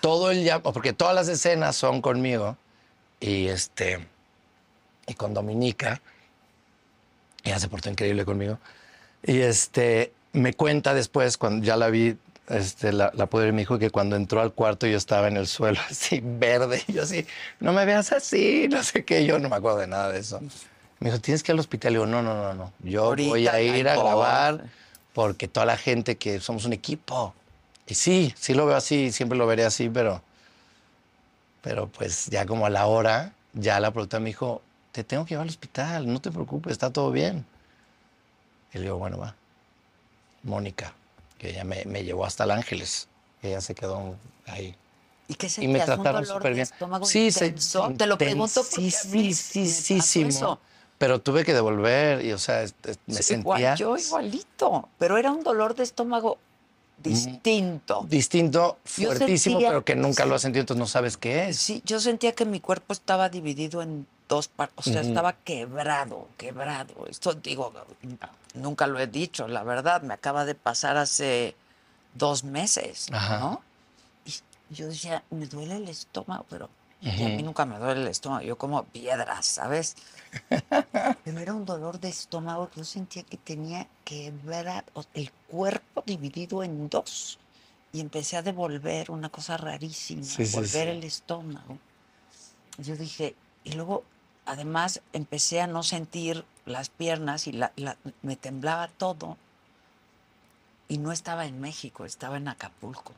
todo 0.00 0.30
el 0.30 0.44
ya, 0.44 0.62
porque 0.62 0.92
todas 0.92 1.16
las 1.16 1.26
escenas 1.26 1.74
son 1.74 2.00
conmigo 2.00 2.56
y 3.18 3.48
este 3.48 4.13
y 5.06 5.14
con 5.14 5.34
Dominica. 5.34 6.00
Ella 7.42 7.58
se 7.58 7.68
portó 7.68 7.90
increíble 7.90 8.24
conmigo. 8.24 8.58
Y 9.22 9.40
este 9.40 10.12
me 10.32 10.52
cuenta 10.54 10.94
después 10.94 11.36
cuando 11.38 11.64
ya 11.64 11.76
la 11.76 11.88
vi 11.88 12.16
este, 12.48 12.92
la, 12.92 13.10
la 13.14 13.26
pude 13.26 13.44
ver, 13.44 13.52
me 13.54 13.62
dijo 13.62 13.78
que 13.78 13.90
cuando 13.90 14.16
entró 14.16 14.42
al 14.42 14.52
cuarto 14.52 14.86
yo 14.86 14.98
estaba 14.98 15.28
en 15.28 15.36
el 15.36 15.46
suelo 15.46 15.80
así 15.90 16.20
verde 16.22 16.82
y 16.86 16.92
yo 16.92 17.02
así, 17.02 17.26
no 17.60 17.72
me 17.72 17.84
veas 17.84 18.12
así, 18.12 18.68
no 18.70 18.82
sé 18.82 19.04
qué, 19.04 19.24
yo 19.24 19.38
no 19.38 19.48
me 19.48 19.56
acuerdo 19.56 19.78
de 19.78 19.86
nada 19.86 20.12
de 20.12 20.20
eso. 20.20 20.40
Me 21.00 21.10
dijo, 21.10 21.20
tienes 21.20 21.42
que 21.42 21.52
ir 21.52 21.54
al 21.54 21.60
hospital. 21.60 21.92
Y 21.92 21.94
digo, 21.96 22.06
no, 22.06 22.22
no, 22.22 22.34
no, 22.34 22.54
no, 22.54 22.72
yo 22.80 23.04
Ahorita 23.04 23.30
voy 23.30 23.48
a 23.48 23.52
no 23.52 23.58
ir 23.58 23.88
a 23.88 23.96
grabar 23.96 24.64
porque 25.12 25.48
toda 25.48 25.66
la 25.66 25.76
gente 25.76 26.16
que 26.16 26.40
somos 26.40 26.64
un 26.64 26.72
equipo. 26.72 27.34
Y 27.86 27.94
sí, 27.94 28.32
sí 28.36 28.54
lo 28.54 28.66
veo 28.66 28.76
así, 28.76 29.12
siempre 29.12 29.36
lo 29.36 29.46
veré 29.46 29.64
así, 29.64 29.88
pero, 29.88 30.22
pero 31.62 31.88
pues 31.88 32.26
ya 32.26 32.46
como 32.46 32.66
a 32.66 32.70
la 32.70 32.86
hora, 32.86 33.32
ya 33.52 33.80
la 33.80 33.90
productora 33.90 34.20
me 34.20 34.30
dijo, 34.30 34.62
te 34.94 35.02
tengo 35.02 35.24
que 35.24 35.30
llevar 35.30 35.42
al 35.42 35.48
hospital, 35.50 36.06
no 36.12 36.20
te 36.20 36.30
preocupes, 36.30 36.70
está 36.70 36.88
todo 36.88 37.10
bien. 37.10 37.44
Y 38.72 38.78
le 38.78 38.84
digo, 38.84 38.96
bueno, 38.96 39.18
va. 39.18 39.34
Mónica, 40.44 40.94
que 41.36 41.50
ella 41.50 41.64
me, 41.64 41.84
me 41.84 42.04
llevó 42.04 42.24
hasta 42.24 42.44
el 42.44 42.52
Ángeles. 42.52 43.08
Ella 43.42 43.60
se 43.60 43.74
quedó 43.74 44.14
ahí. 44.46 44.76
¿Y 45.26 45.34
qué 45.34 45.46
Y 45.46 45.66
me 45.66 45.80
sentías? 45.80 45.88
¿Un 45.88 46.04
trataron 46.04 46.24
súper 46.26 46.54
bien. 46.54 46.68
Sí, 47.02 47.32
se- 47.32 47.46
intenso? 47.46 47.92
Te 47.98 48.06
lo 48.06 48.16
pregunto 48.16 48.62
porque 48.62 48.82
me 49.10 49.18
intensísimo. 49.18 49.98
pasó 49.98 50.20
eso. 50.28 50.60
Pero 50.96 51.20
tuve 51.20 51.44
que 51.44 51.52
devolver 51.54 52.24
y, 52.24 52.32
o 52.32 52.38
sea, 52.38 52.64
me 53.06 53.20
Sí, 53.20 53.34
igual, 53.34 53.58
sentía 53.58 53.74
yo 53.74 53.96
igualito, 53.98 54.88
pero 54.96 55.18
era 55.18 55.32
un 55.32 55.42
dolor 55.42 55.74
de 55.74 55.82
estómago 55.82 56.38
distinto. 57.02 58.06
distinto, 58.08 58.78
fuertísimo, 58.84 59.54
sentía- 59.56 59.68
pero 59.70 59.84
que 59.84 59.96
nunca 59.96 60.22
sí. 60.22 60.28
lo 60.28 60.36
has 60.36 60.42
sentido, 60.42 60.60
entonces 60.60 60.78
no 60.78 60.86
sabes 60.86 61.16
qué 61.16 61.48
es. 61.48 61.56
Sí, 61.56 61.82
yo 61.84 61.98
sentía 61.98 62.32
que 62.32 62.44
mi 62.44 62.60
cuerpo 62.60 62.92
estaba 62.92 63.28
dividido 63.28 63.82
en 63.82 64.06
dos 64.34 64.48
partes, 64.48 64.86
o 64.86 64.90
sea, 64.90 65.00
estaba 65.02 65.32
quebrado, 65.32 66.28
quebrado. 66.36 67.06
Esto 67.08 67.34
digo, 67.34 67.72
nunca 68.54 68.86
lo 68.86 68.98
he 68.98 69.06
dicho, 69.06 69.46
la 69.48 69.62
verdad, 69.62 70.02
me 70.02 70.14
acaba 70.14 70.44
de 70.44 70.54
pasar 70.54 70.96
hace 70.96 71.54
dos 72.14 72.42
meses, 72.44 73.08
Ajá. 73.12 73.38
¿no? 73.38 73.62
Y 74.26 74.74
yo 74.74 74.88
decía, 74.88 75.22
me 75.30 75.46
duele 75.46 75.76
el 75.76 75.88
estómago, 75.88 76.44
pero 76.50 76.68
y 77.00 77.22
a 77.22 77.28
mí 77.28 77.42
nunca 77.42 77.64
me 77.66 77.78
duele 77.78 78.00
el 78.02 78.08
estómago, 78.08 78.42
yo 78.44 78.56
como 78.56 78.82
piedras, 78.84 79.44
¿sabes? 79.44 79.94
Pero 81.24 81.38
era 81.38 81.52
un 81.52 81.64
dolor 81.66 82.00
de 82.00 82.08
estómago 82.08 82.70
que 82.70 82.80
yo 82.80 82.84
sentía 82.84 83.22
que 83.24 83.36
tenía 83.36 83.86
quebrar 84.04 84.84
o- 84.94 85.04
el 85.12 85.30
cuerpo 85.48 86.02
dividido 86.06 86.62
en 86.62 86.88
dos. 86.88 87.38
Y 87.92 88.00
empecé 88.00 88.36
a 88.38 88.42
devolver 88.42 89.10
una 89.10 89.28
cosa 89.28 89.56
rarísima, 89.58 90.24
Sí, 90.24 90.46
sí, 90.46 90.54
volver 90.56 90.70
sí. 90.70 90.78
el 90.96 91.04
estómago. 91.04 91.78
Yo 92.78 92.96
dije, 92.96 93.34
y 93.64 93.72
luego 93.72 94.02
además 94.46 95.00
empecé 95.12 95.60
a 95.60 95.66
no 95.66 95.82
sentir 95.82 96.44
las 96.66 96.88
piernas 96.88 97.46
y 97.46 97.52
la- 97.52 97.72
la- 97.76 97.96
me 98.22 98.36
temblaba 98.36 98.88
todo. 98.88 99.36
Y 100.88 100.98
no 100.98 101.12
estaba 101.12 101.46
en 101.46 101.60
México, 101.60 102.04
estaba 102.04 102.36
en 102.36 102.48
Acapulco. 102.48 103.12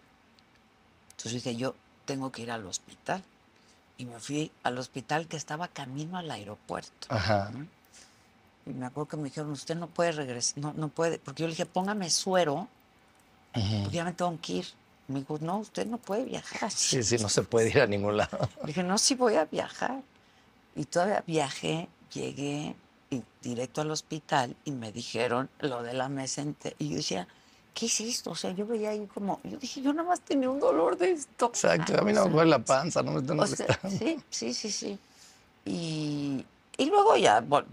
Entonces 1.10 1.32
dije, 1.44 1.56
yo 1.56 1.74
tengo 2.04 2.30
que 2.30 2.42
ir 2.42 2.50
al 2.50 2.64
hospital. 2.66 3.22
Y 3.98 4.04
me 4.04 4.20
fui 4.20 4.52
al 4.62 4.78
hospital 4.78 5.26
que 5.26 5.36
estaba 5.36 5.68
camino 5.68 6.18
al 6.18 6.30
aeropuerto. 6.30 7.06
Ajá. 7.08 7.50
Y 8.66 8.70
me 8.70 8.86
acuerdo 8.86 9.08
que 9.08 9.16
me 9.16 9.24
dijeron, 9.24 9.50
usted 9.52 9.74
no 9.76 9.86
puede 9.86 10.12
regresar, 10.12 10.58
no, 10.58 10.72
no 10.74 10.88
puede, 10.88 11.18
porque 11.18 11.42
yo 11.42 11.46
le 11.46 11.52
dije, 11.52 11.66
póngame 11.66 12.10
suero, 12.10 12.68
porque 13.52 13.96
ya 13.96 14.04
me 14.04 14.12
tengo 14.12 14.38
que 14.40 14.52
ir. 14.54 14.66
Me 15.08 15.20
dijo, 15.20 15.38
no, 15.40 15.58
usted 15.58 15.86
no 15.86 15.98
puede 15.98 16.24
viajar. 16.24 16.70
Sí, 16.70 17.02
sí, 17.02 17.16
no 17.18 17.28
se 17.28 17.42
puede 17.42 17.70
ir 17.70 17.80
a 17.80 17.86
ningún 17.86 18.16
lado. 18.16 18.38
Le 18.62 18.66
dije, 18.66 18.82
no, 18.82 18.98
sí 18.98 19.14
voy 19.14 19.36
a 19.36 19.44
viajar. 19.46 20.02
Y 20.76 20.84
todavía 20.84 21.24
viajé, 21.26 21.88
llegué 22.12 22.76
y 23.10 23.22
directo 23.42 23.80
al 23.80 23.90
hospital 23.90 24.54
y 24.64 24.70
me 24.72 24.92
dijeron 24.92 25.48
lo 25.60 25.82
de 25.82 25.94
la 25.94 26.08
mesente. 26.08 26.76
Y 26.78 26.90
yo 26.90 26.96
decía, 26.96 27.26
¿qué 27.74 27.86
es 27.86 28.00
esto? 28.00 28.30
O 28.30 28.34
sea, 28.34 28.50
yo 28.52 28.66
veía 28.66 28.90
ahí 28.90 29.06
como, 29.12 29.40
yo 29.44 29.56
dije, 29.56 29.80
yo 29.80 29.92
nada 29.92 30.08
más 30.08 30.20
tenía 30.20 30.50
un 30.50 30.60
dolor 30.60 30.96
de 30.98 31.12
estómago. 31.12 31.54
Exacto, 31.54 31.98
a 31.98 32.02
mí 32.02 32.12
no 32.12 32.26
me 32.26 32.30
duele 32.32 32.50
la 32.50 32.58
panza, 32.58 33.02
no 33.02 33.12
me 33.12 33.24
sea, 33.26 33.34
molestando. 33.34 33.90
sí, 33.98 34.18
sí, 34.30 34.54
sí, 34.54 34.70
sí. 34.70 34.98
Y, 35.64 36.44
y 36.76 36.86
luego 36.86 37.16
ya, 37.16 37.44
o 37.50 37.64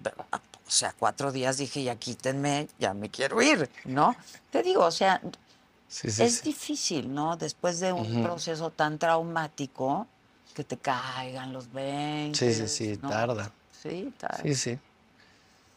sea, 0.67 0.93
cuatro 0.97 1.31
días 1.31 1.57
dije, 1.57 1.83
ya 1.83 1.95
quítenme, 1.95 2.67
ya 2.79 2.93
me 2.93 3.09
quiero 3.09 3.41
ir, 3.41 3.69
¿no? 3.85 4.15
Te 4.49 4.63
digo, 4.63 4.85
o 4.85 4.91
sea, 4.91 5.21
Sí, 5.87 6.09
sí, 6.09 6.23
es 6.23 6.37
sí. 6.37 6.41
difícil, 6.45 7.13
¿no? 7.13 7.37
Después 7.37 7.79
de 7.79 7.93
un 7.93 8.23
proceso 8.23 8.71
tan 8.71 8.97
traumático, 8.97 10.07
que 10.53 10.63
te 10.63 10.77
caigan 10.77 11.51
los 11.53 11.71
20. 11.73 12.37
Sí, 12.37 12.53
sí, 12.53 12.67
sí, 12.67 12.99
¿no? 13.01 13.09
tarda. 13.09 13.51
Sí, 13.81 14.13
tarda. 14.17 14.41
Sí, 14.43 14.55
sí. 14.55 14.79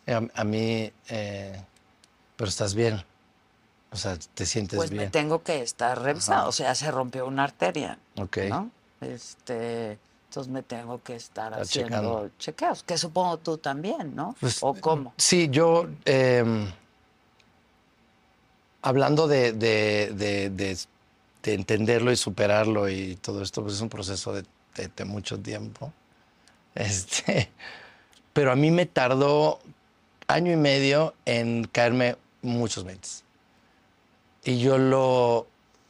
A, 0.07 0.41
a 0.41 0.45
mí, 0.45 0.93
eh, 1.09 1.61
pero 2.37 2.49
estás 2.49 2.75
bien. 2.75 3.03
O 3.91 3.97
sea, 3.97 4.17
te 4.35 4.45
sientes 4.47 4.77
Pues 4.77 4.91
me 4.91 4.99
bien. 4.99 5.11
tengo 5.11 5.43
que 5.43 5.63
estar 5.63 6.01
revisando, 6.01 6.41
Ajá. 6.43 6.49
o 6.49 6.53
sea, 6.53 6.75
se 6.75 6.91
rompió 6.91 7.27
una 7.27 7.45
arteria, 7.45 7.99
Ok. 8.19 8.39
¿no? 8.49 8.71
Este, 9.01 9.99
entonces 10.29 10.53
me 10.53 10.63
tengo 10.63 11.03
que 11.03 11.17
estar 11.17 11.53
Está 11.53 11.63
haciendo 11.63 11.91
checando. 11.91 12.31
chequeos, 12.39 12.83
que 12.83 12.99
supongo 12.99 13.39
tú 13.39 13.59
también, 13.59 14.15
¿no? 14.15 14.35
Pues, 14.41 14.59
¿O 14.61 14.75
cómo? 14.75 15.15
Sí, 15.17 15.49
yo, 15.51 15.87
eh, 16.05 16.45
hablando 18.83 19.27
de, 19.29 19.53
de- 19.53 20.13
de- 20.15 20.51
de- 20.51 20.79
de 21.43 21.55
entenderlo 21.55 22.11
y 22.13 22.17
superarlo 22.17 22.89
y 22.89 23.17
todo 23.17 23.43
esto, 23.43 23.63
pues 23.63 23.75
es 23.75 23.81
un 23.81 23.89
proceso 23.89 24.33
de, 24.33 24.45
de 24.77 25.05
mucho 25.05 25.39
tiempo. 25.41 25.93
Este, 26.75 27.49
pero 28.35 28.53
a 28.53 28.55
mí 28.57 28.71
me 28.71 28.85
tardó 28.85 29.61
año 30.29 30.53
y 30.53 30.57
medio 30.57 31.15
en 31.25 31.65
caerme 31.65 32.17
muchos 32.43 32.85
mentes. 32.85 33.25
Y 34.45 34.59
yo 34.59 34.77
lo, 34.77 35.47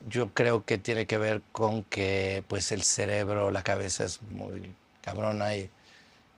yo 0.08 0.32
creo 0.32 0.64
que 0.64 0.78
tiene 0.78 1.06
que 1.06 1.18
ver 1.18 1.42
con 1.50 1.82
que 1.82 2.44
pues 2.46 2.70
el 2.70 2.82
cerebro, 2.84 3.50
la 3.50 3.62
cabeza 3.64 4.04
es 4.04 4.22
muy 4.22 4.72
cabrona 5.02 5.56
y, 5.56 5.68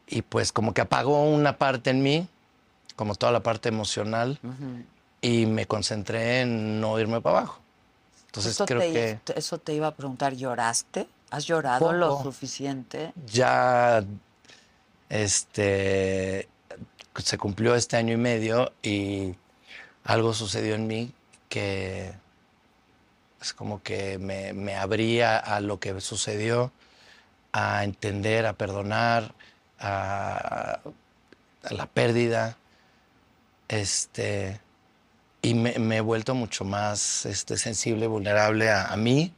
y 0.07 0.23
pues 0.23 0.51
como 0.51 0.73
que 0.73 0.81
apagó 0.81 1.25
una 1.25 1.59
parte 1.59 1.91
en 1.91 2.03
mí, 2.03 2.27
como 2.97 3.15
toda 3.15 3.33
la 3.33 3.43
parte 3.43 3.69
emocional, 3.69 4.41
y 5.21 5.45
me 5.45 5.67
concentré 5.67 6.41
en 6.41 6.81
no 6.81 6.99
irme 6.99 7.21
para 7.21 7.39
abajo. 7.41 7.61
Entonces 8.27 8.53
Esto 8.53 8.65
creo 8.67 8.81
te- 8.81 8.93
que 8.93 9.35
Eso 9.35 9.59
te 9.59 9.75
iba 9.75 9.89
a 9.89 9.95
preguntar, 9.95 10.35
¿lloraste? 10.35 11.07
¿Has 11.31 11.47
llorado 11.47 11.93
lo 11.93 12.23
suficiente? 12.23 13.13
ya 13.27 14.05
este 15.09 16.49
se 17.17 17.39
cumplió 17.39 17.75
este 17.75 17.97
año 17.97 18.15
y 18.15 18.17
medio 18.17 18.73
y 18.83 19.35
algo 20.05 20.33
sucedió 20.33 20.75
en 20.75 20.87
mí 20.87 21.13
que 21.49 22.13
es 23.41 23.53
como 23.55 23.83
que 23.83 24.19
me, 24.19 24.53
me 24.53 24.75
abría 24.75 25.39
a 25.39 25.61
lo 25.61 25.79
que 25.79 26.01
sucedió, 26.01 26.73
a 27.53 27.85
entender, 27.85 28.47
a 28.47 28.53
perdonar, 28.55 29.35
a, 29.79 30.81
a 31.63 31.75
la 31.75 31.87
pérdida. 31.87 32.57
Este, 33.69 34.61
y 35.43 35.55
me, 35.55 35.79
me 35.79 35.99
he 35.99 36.01
vuelto 36.01 36.35
mucho 36.35 36.65
más 36.65 37.27
este, 37.27 37.57
sensible, 37.57 38.07
vulnerable 38.07 38.71
a, 38.71 38.87
a 38.87 38.97
mí, 38.97 39.33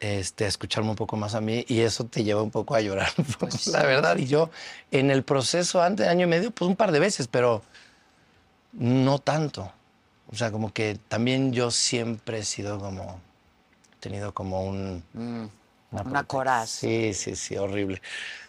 este, 0.00 0.46
escucharme 0.46 0.90
un 0.90 0.96
poco 0.96 1.16
más 1.16 1.34
a 1.34 1.40
mí, 1.40 1.64
y 1.68 1.80
eso 1.80 2.04
te 2.04 2.24
lleva 2.24 2.42
un 2.42 2.50
poco 2.50 2.74
a 2.74 2.80
llorar, 2.80 3.10
la 3.66 3.82
verdad. 3.84 4.16
Y 4.16 4.26
yo, 4.26 4.50
en 4.90 5.10
el 5.10 5.22
proceso, 5.22 5.82
antes 5.82 6.06
de 6.06 6.10
año 6.10 6.26
y 6.26 6.28
medio, 6.30 6.50
pues 6.50 6.68
un 6.68 6.76
par 6.76 6.90
de 6.92 6.98
veces, 7.00 7.28
pero 7.28 7.62
no 8.72 9.18
tanto. 9.18 9.72
O 10.32 10.36
sea, 10.36 10.50
como 10.52 10.72
que 10.72 10.98
también 11.08 11.52
yo 11.52 11.70
siempre 11.70 12.38
he 12.38 12.44
sido 12.44 12.78
como, 12.78 13.20
he 13.92 14.00
tenido 14.00 14.32
como 14.32 14.64
un... 14.64 15.02
Una 15.92 16.04
prote- 16.04 16.26
coraza. 16.28 16.66
Sí, 16.66 17.12
sí, 17.14 17.34
sí, 17.34 17.56
horrible. 17.56 18.00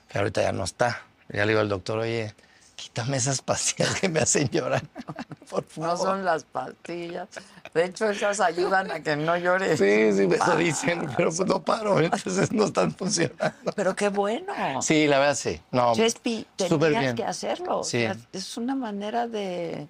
Pero 0.07 0.19
ahorita 0.19 0.43
ya 0.43 0.51
no 0.51 0.63
está. 0.63 1.01
Ya 1.29 1.43
le 1.45 1.53
digo 1.53 1.61
al 1.61 1.69
doctor, 1.69 1.99
oye, 1.99 2.35
quítame 2.81 3.17
esas 3.17 3.41
pastillas 3.41 3.99
que 3.99 4.09
me 4.09 4.19
hacen 4.21 4.49
llorar, 4.49 4.81
por 5.49 5.63
No 5.77 5.95
son 5.97 6.25
las 6.25 6.43
pastillas. 6.45 7.27
De 7.73 7.85
hecho, 7.85 8.09
esas 8.09 8.39
ayudan 8.39 8.89
a 8.89 9.01
que 9.03 9.15
no 9.15 9.37
llores. 9.37 9.77
Sí, 9.77 10.11
sí, 10.13 10.27
eso 10.33 10.55
dicen, 10.55 11.07
pero 11.15 11.29
pues 11.31 11.47
no 11.47 11.61
paro, 11.61 11.99
entonces 11.99 12.51
no 12.51 12.65
están 12.65 12.91
funcionando. 12.95 13.71
Pero 13.75 13.95
qué 13.95 14.09
bueno. 14.09 14.81
Sí, 14.81 15.05
la 15.07 15.19
verdad 15.19 15.35
sí. 15.35 15.61
No, 15.71 15.93
Chespi, 15.93 16.47
tenías 16.55 16.89
bien. 16.89 17.15
que 17.15 17.23
hacerlo. 17.23 17.79
o 17.79 17.83
Sí. 17.83 17.99
sea, 17.99 18.17
es 18.33 18.57
una 18.57 18.73
manera 18.75 19.27
de. 19.27 19.87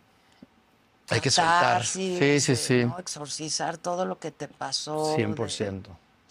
Hay 1.10 1.22
que 1.22 1.32
soltar. 1.32 1.86
Sí, 1.86 2.40
sí, 2.42 2.56
sí. 2.56 2.86
¿no? 2.86 3.00
Exorcizar 3.00 3.78
todo 3.78 4.06
lo 4.06 4.20
que 4.20 4.32
te 4.32 4.48
pasó. 4.50 5.16
de 5.16 5.26
100%. 5.28 5.84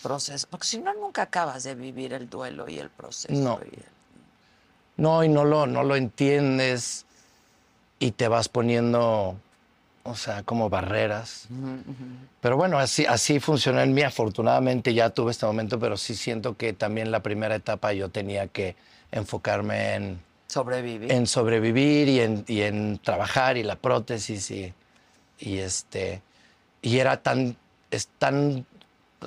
Proceso. 0.02 0.46
Porque 0.50 0.66
si 0.66 0.78
no, 0.78 0.92
nunca 0.94 1.22
acabas 1.22 1.62
de 1.64 1.74
vivir 1.74 2.12
el 2.14 2.28
duelo 2.30 2.68
y 2.68 2.78
el 2.78 2.90
proceso. 2.90 3.32
No. 3.34 3.58
y 3.64 3.76
el- 3.76 3.84
No, 5.00 5.24
y 5.24 5.30
no 5.30 5.44
lo, 5.44 5.66
no 5.66 5.82
lo 5.82 5.96
entiendes 5.96 7.06
y 7.98 8.10
te 8.10 8.28
vas 8.28 8.50
poniendo, 8.50 9.34
o 10.02 10.14
sea, 10.14 10.42
como 10.42 10.68
barreras. 10.68 11.48
Pero 12.42 12.58
bueno, 12.58 12.78
así, 12.78 13.06
así 13.06 13.40
funcionó 13.40 13.80
en 13.80 13.94
mí. 13.94 14.02
Afortunadamente 14.02 14.92
ya 14.92 15.08
tuve 15.08 15.30
este 15.30 15.46
momento, 15.46 15.78
pero 15.78 15.96
sí 15.96 16.14
siento 16.14 16.54
que 16.54 16.74
también 16.74 17.10
la 17.10 17.20
primera 17.20 17.54
etapa 17.54 17.94
yo 17.94 18.10
tenía 18.10 18.46
que 18.48 18.76
enfocarme 19.10 19.94
en, 19.94 20.20
Sobrevivir. 20.48 21.10
en 21.10 21.26
sobrevivir 21.26 22.08
y 22.08 22.20
en, 22.20 22.44
y 22.46 22.60
en 22.60 22.98
trabajar 22.98 23.56
y 23.56 23.62
la 23.62 23.76
prótesis 23.76 24.50
y, 24.50 24.74
y 25.38 25.58
este 25.58 26.20
y 26.82 26.98
era 26.98 27.22
tan 27.22 27.56
es 27.90 28.08
tan 28.18 28.66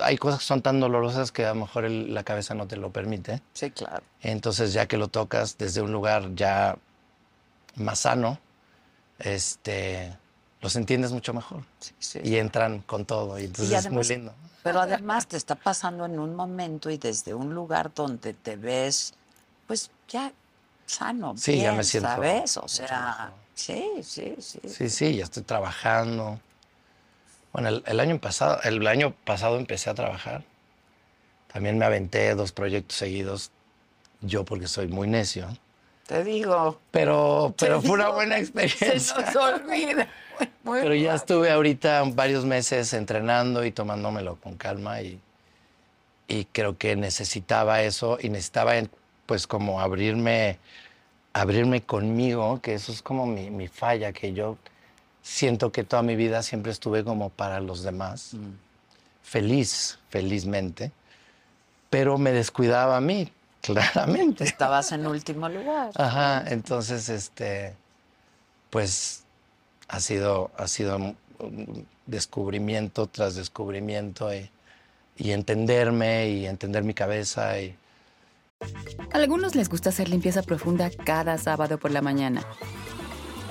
hay 0.02 0.16
cosas 0.18 0.40
que 0.40 0.46
son 0.46 0.60
tan 0.62 0.80
dolorosas 0.80 1.30
que 1.32 1.44
a 1.44 1.50
lo 1.54 1.60
mejor 1.60 1.84
el- 1.84 2.12
la 2.14 2.24
cabeza 2.24 2.54
no 2.54 2.66
te 2.66 2.76
lo 2.76 2.90
permite 2.90 3.40
Sí, 3.52 3.70
claro. 3.70 4.02
entonces 4.22 4.72
ya 4.72 4.86
que 4.86 4.96
lo 4.96 5.08
tocas 5.08 5.56
desde 5.58 5.82
un 5.82 5.92
lugar 5.92 6.34
ya 6.34 6.76
más 7.76 8.00
sano 8.00 8.38
este 9.18 10.16
los 10.60 10.76
entiendes 10.76 11.12
mucho 11.12 11.34
mejor 11.34 11.62
Sí, 11.80 11.94
sí. 11.98 12.20
y 12.24 12.36
entran 12.36 12.80
con 12.80 13.04
todo 13.04 13.38
y 13.38 13.44
entonces 13.44 13.70
Y 13.70 13.74
es 13.74 13.90
muy 13.90 14.04
lindo 14.04 14.34
Pero 14.62 14.80
además 14.80 15.26
te 15.26 15.36
está 15.36 15.54
pasando 15.54 16.06
en 16.06 16.18
un 16.18 16.34
momento 16.34 16.90
y 16.90 16.96
desde 16.98 17.34
un 17.34 17.54
lugar 17.54 17.92
donde 17.94 18.32
te 18.32 18.56
ves, 18.56 19.12
pues 19.66 19.90
ya 20.08 20.32
sano, 20.86 21.34
Sí, 21.36 21.56
ya 21.58 21.64
bien, 21.70 21.76
me 21.76 21.84
siento 21.84 22.08
¿sabes? 22.08 22.56
O 22.56 22.66
sea, 22.68 23.32
sí, 23.54 23.84
sí, 24.02 24.34
sí. 24.40 24.60
Sí, 24.66 24.88
sí, 24.88 25.16
ya 25.16 25.24
estoy 25.24 25.42
trabajando. 25.42 26.40
Bueno, 27.54 27.68
el, 27.68 27.84
el 27.86 28.00
año 28.00 28.18
pasado, 28.18 28.60
el 28.64 28.84
año 28.88 29.14
pasado 29.24 29.56
empecé 29.58 29.88
a 29.88 29.94
trabajar. 29.94 30.42
También 31.52 31.78
me 31.78 31.84
aventé 31.84 32.34
dos 32.34 32.50
proyectos 32.50 32.98
seguidos, 32.98 33.52
yo 34.20 34.44
porque 34.44 34.66
soy 34.66 34.88
muy 34.88 35.06
necio. 35.06 35.46
Te 36.08 36.24
digo. 36.24 36.80
Pero, 36.90 37.54
pero 37.56 37.80
fue 37.80 37.92
una 37.92 38.06
digo, 38.06 38.16
buena 38.16 38.34
Se 38.36 38.42
experiencia. 38.42 39.14
nos 39.20 39.36
olvida. 39.36 40.08
Muy 40.64 40.80
Pero 40.82 40.94
ya 40.96 41.14
estuve 41.14 41.52
ahorita 41.52 42.02
varios 42.12 42.44
meses 42.44 42.92
entrenando 42.92 43.64
y 43.64 43.70
tomándomelo 43.70 44.34
con 44.34 44.56
calma 44.56 45.00
y, 45.00 45.20
y 46.26 46.46
creo 46.46 46.76
que 46.76 46.96
necesitaba 46.96 47.82
eso 47.82 48.18
y 48.20 48.30
necesitaba 48.30 48.72
pues 49.26 49.46
como 49.46 49.80
abrirme 49.80 50.58
abrirme 51.32 51.82
conmigo, 51.82 52.60
que 52.60 52.74
eso 52.74 52.90
es 52.90 53.00
como 53.02 53.26
mi, 53.26 53.50
mi 53.50 53.68
falla, 53.68 54.12
que 54.12 54.32
yo 54.32 54.56
siento 55.24 55.72
que 55.72 55.84
toda 55.84 56.02
mi 56.02 56.14
vida 56.16 56.42
siempre 56.42 56.70
estuve 56.70 57.02
como 57.02 57.30
para 57.30 57.58
los 57.58 57.82
demás, 57.82 58.36
feliz, 59.22 59.98
felizmente, 60.10 60.92
pero 61.88 62.18
me 62.18 62.30
descuidaba 62.30 62.98
a 62.98 63.00
mí, 63.00 63.32
claramente. 63.62 64.44
Estabas 64.44 64.92
en 64.92 65.06
último 65.06 65.48
lugar. 65.48 65.90
Ajá, 65.96 66.44
entonces, 66.46 67.08
este, 67.08 67.74
pues 68.68 69.24
ha 69.88 69.98
sido, 69.98 70.50
ha 70.58 70.68
sido 70.68 70.98
un 71.38 71.86
descubrimiento 72.06 73.06
tras 73.06 73.34
descubrimiento 73.34 74.32
y, 74.32 74.50
y 75.16 75.30
entenderme 75.30 76.28
y 76.28 76.46
entender 76.46 76.84
mi 76.84 76.92
cabeza 76.92 77.58
y 77.58 77.74
A 79.10 79.16
algunos 79.16 79.54
les 79.54 79.70
gusta 79.70 79.88
hacer 79.88 80.10
limpieza 80.10 80.42
profunda 80.42 80.90
cada 80.90 81.38
sábado 81.38 81.78
por 81.78 81.92
la 81.92 82.02
mañana. 82.02 82.44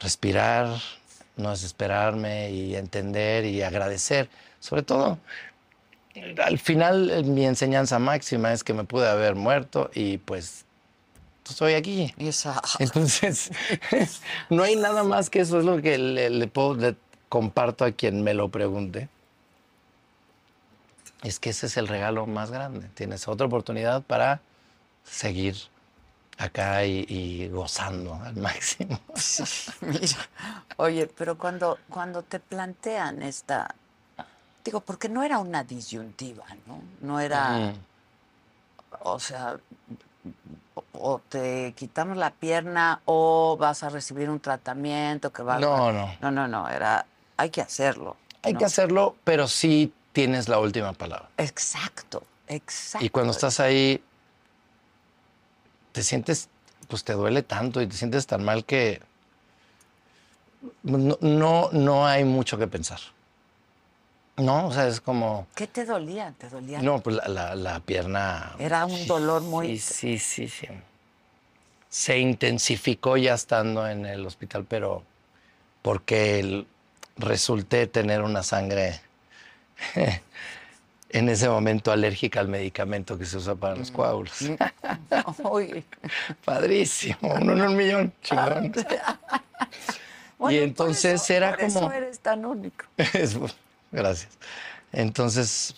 Respirar, 0.00 0.80
no 1.36 1.50
desesperarme 1.50 2.50
y 2.50 2.76
entender 2.76 3.44
y 3.44 3.62
agradecer. 3.62 4.28
Sobre 4.60 4.82
todo, 4.82 5.18
al 6.42 6.58
final 6.58 7.10
eh, 7.10 7.22
mi 7.22 7.46
enseñanza 7.46 7.98
máxima 7.98 8.52
es 8.52 8.64
que 8.64 8.74
me 8.74 8.84
pude 8.84 9.08
haber 9.08 9.34
muerto 9.34 9.90
y 9.94 10.18
pues 10.18 10.64
estoy 11.48 11.74
aquí. 11.74 12.14
Entonces, 12.78 13.50
no 14.50 14.62
hay 14.62 14.76
nada 14.76 15.04
más 15.04 15.30
que 15.30 15.40
eso, 15.40 15.58
es 15.58 15.64
lo 15.64 15.80
que 15.80 15.98
le, 15.98 16.30
le 16.30 16.46
puedo, 16.48 16.74
le 16.74 16.96
comparto 17.28 17.84
a 17.84 17.92
quien 17.92 18.22
me 18.22 18.34
lo 18.34 18.48
pregunte. 18.48 19.08
Es 21.22 21.38
que 21.38 21.50
ese 21.50 21.66
es 21.66 21.76
el 21.76 21.88
regalo 21.88 22.26
más 22.26 22.50
grande. 22.50 22.88
Tienes 22.94 23.26
otra 23.26 23.46
oportunidad 23.46 24.02
para 24.02 24.40
seguir 25.04 25.56
acá 26.38 26.84
y, 26.84 27.04
y 27.08 27.48
gozando 27.48 28.14
al 28.14 28.36
máximo. 28.48 29.00
Mira, 29.80 30.28
oye, 30.76 31.06
pero 31.06 31.38
cuando, 31.38 31.78
cuando 31.88 32.22
te 32.22 32.40
plantean 32.40 33.22
esta, 33.22 33.74
digo, 34.64 34.80
porque 34.80 35.08
no 35.08 35.22
era 35.22 35.38
una 35.38 35.64
disyuntiva, 35.64 36.44
¿no? 36.66 36.80
No 37.00 37.20
era, 37.20 37.74
o 39.00 39.18
sea, 39.18 39.56
o- 40.92 41.20
te 41.28 41.72
quitamos 41.76 42.16
la 42.16 42.30
pierna 42.30 43.00
o 43.04 43.56
vas 43.58 43.82
a 43.82 43.88
recibir 43.88 44.28
un 44.28 44.40
tratamiento 44.40 45.32
que 45.32 45.42
va 45.42 45.56
a... 45.56 45.60
No, 45.60 45.92
no. 45.92 46.14
No, 46.20 46.30
no, 46.30 46.48
no, 46.48 46.68
era, 46.68 47.06
hay 47.36 47.50
que 47.50 47.60
hacerlo. 47.60 48.16
Hay 48.42 48.52
¿no? 48.52 48.58
que 48.58 48.64
hacerlo, 48.64 49.16
pero 49.24 49.48
sí 49.48 49.92
tienes 50.12 50.48
la 50.48 50.58
última 50.58 50.92
palabra. 50.92 51.28
Exacto, 51.36 52.22
exacto. 52.48 53.04
Y 53.04 53.10
cuando 53.10 53.32
estás 53.32 53.60
ahí, 53.60 54.02
te 55.96 56.02
sientes, 56.02 56.50
pues 56.88 57.04
te 57.04 57.14
duele 57.14 57.42
tanto 57.42 57.80
y 57.80 57.86
te 57.86 57.96
sientes 57.96 58.26
tan 58.26 58.44
mal 58.44 58.66
que 58.66 59.00
no, 60.82 61.16
no, 61.22 61.70
no 61.72 62.06
hay 62.06 62.22
mucho 62.24 62.58
que 62.58 62.66
pensar. 62.66 63.00
No, 64.36 64.66
o 64.66 64.72
sea, 64.74 64.86
es 64.88 65.00
como, 65.00 65.46
¿Qué 65.54 65.66
te 65.66 65.86
dolía? 65.86 66.34
¿Te 66.36 66.50
dolía? 66.50 66.82
no, 66.82 67.00
pues 67.00 67.16
la, 67.16 67.28
la- 67.28 67.54
la 67.54 67.80
pierna. 67.80 68.54
Era 68.58 68.84
un 68.84 69.06
dolor 69.06 69.40
muy... 69.40 69.78
Sí, 69.78 70.18
sí, 70.18 70.18
sí, 70.18 70.48
sí. 70.50 70.68
Se 71.88 72.18
intensificó 72.18 73.16
ya 73.16 73.32
estando 73.32 73.88
en 73.88 74.04
el 74.04 74.26
hospital, 74.26 74.66
pero 74.68 75.02
porque 75.80 76.40
el- 76.40 76.66
resulté 77.16 77.86
tener 77.86 78.20
una 78.20 78.42
sangre 78.42 79.00
en 81.18 81.28
ese 81.28 81.48
momento 81.48 81.92
alérgica 81.92 82.40
al 82.40 82.48
medicamento 82.48 83.16
que 83.18 83.24
se 83.24 83.36
usa 83.38 83.54
para 83.54 83.74
Mm. 83.74 83.78
los 83.78 83.90
coágulos. 83.90 84.32
Uy. 85.50 85.84
Padrísimo, 86.44 87.18
uno 87.40 87.52
en 87.52 87.60
un 87.62 87.76
millón, 87.76 88.12
chingón. 88.22 88.72
Bueno, 90.38 90.58
por 90.58 90.68
entonces 90.68 91.22
eso- 91.22 91.32
era 91.32 91.50
por 91.56 91.60
como- 91.72 91.86
Eso 91.88 91.92
eres 91.92 92.18
tan 92.20 92.44
único. 92.44 92.84
Gracias. 93.90 94.28
Entonces, 94.92 95.74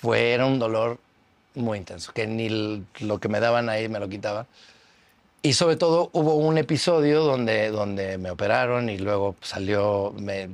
fue, 0.00 0.32
era 0.32 0.46
un 0.46 0.60
dolor 0.60 0.98
muy 1.56 1.78
intenso, 1.78 2.12
que 2.12 2.26
ni 2.28 2.84
lo 3.00 3.18
que 3.18 3.28
me 3.28 3.40
daban 3.40 3.68
ahí 3.68 3.88
me 3.88 3.98
lo 3.98 4.08
quitaba. 4.08 4.46
Y 5.42 5.54
sobre 5.54 5.74
todo 5.74 6.10
hubo 6.12 6.36
un 6.36 6.56
episodio 6.58 7.24
donde, 7.24 7.70
donde 7.70 8.16
me 8.18 8.30
operaron 8.30 8.88
y 8.90 8.98
luego 8.98 9.34
salió, 9.40 10.14
me, 10.16 10.50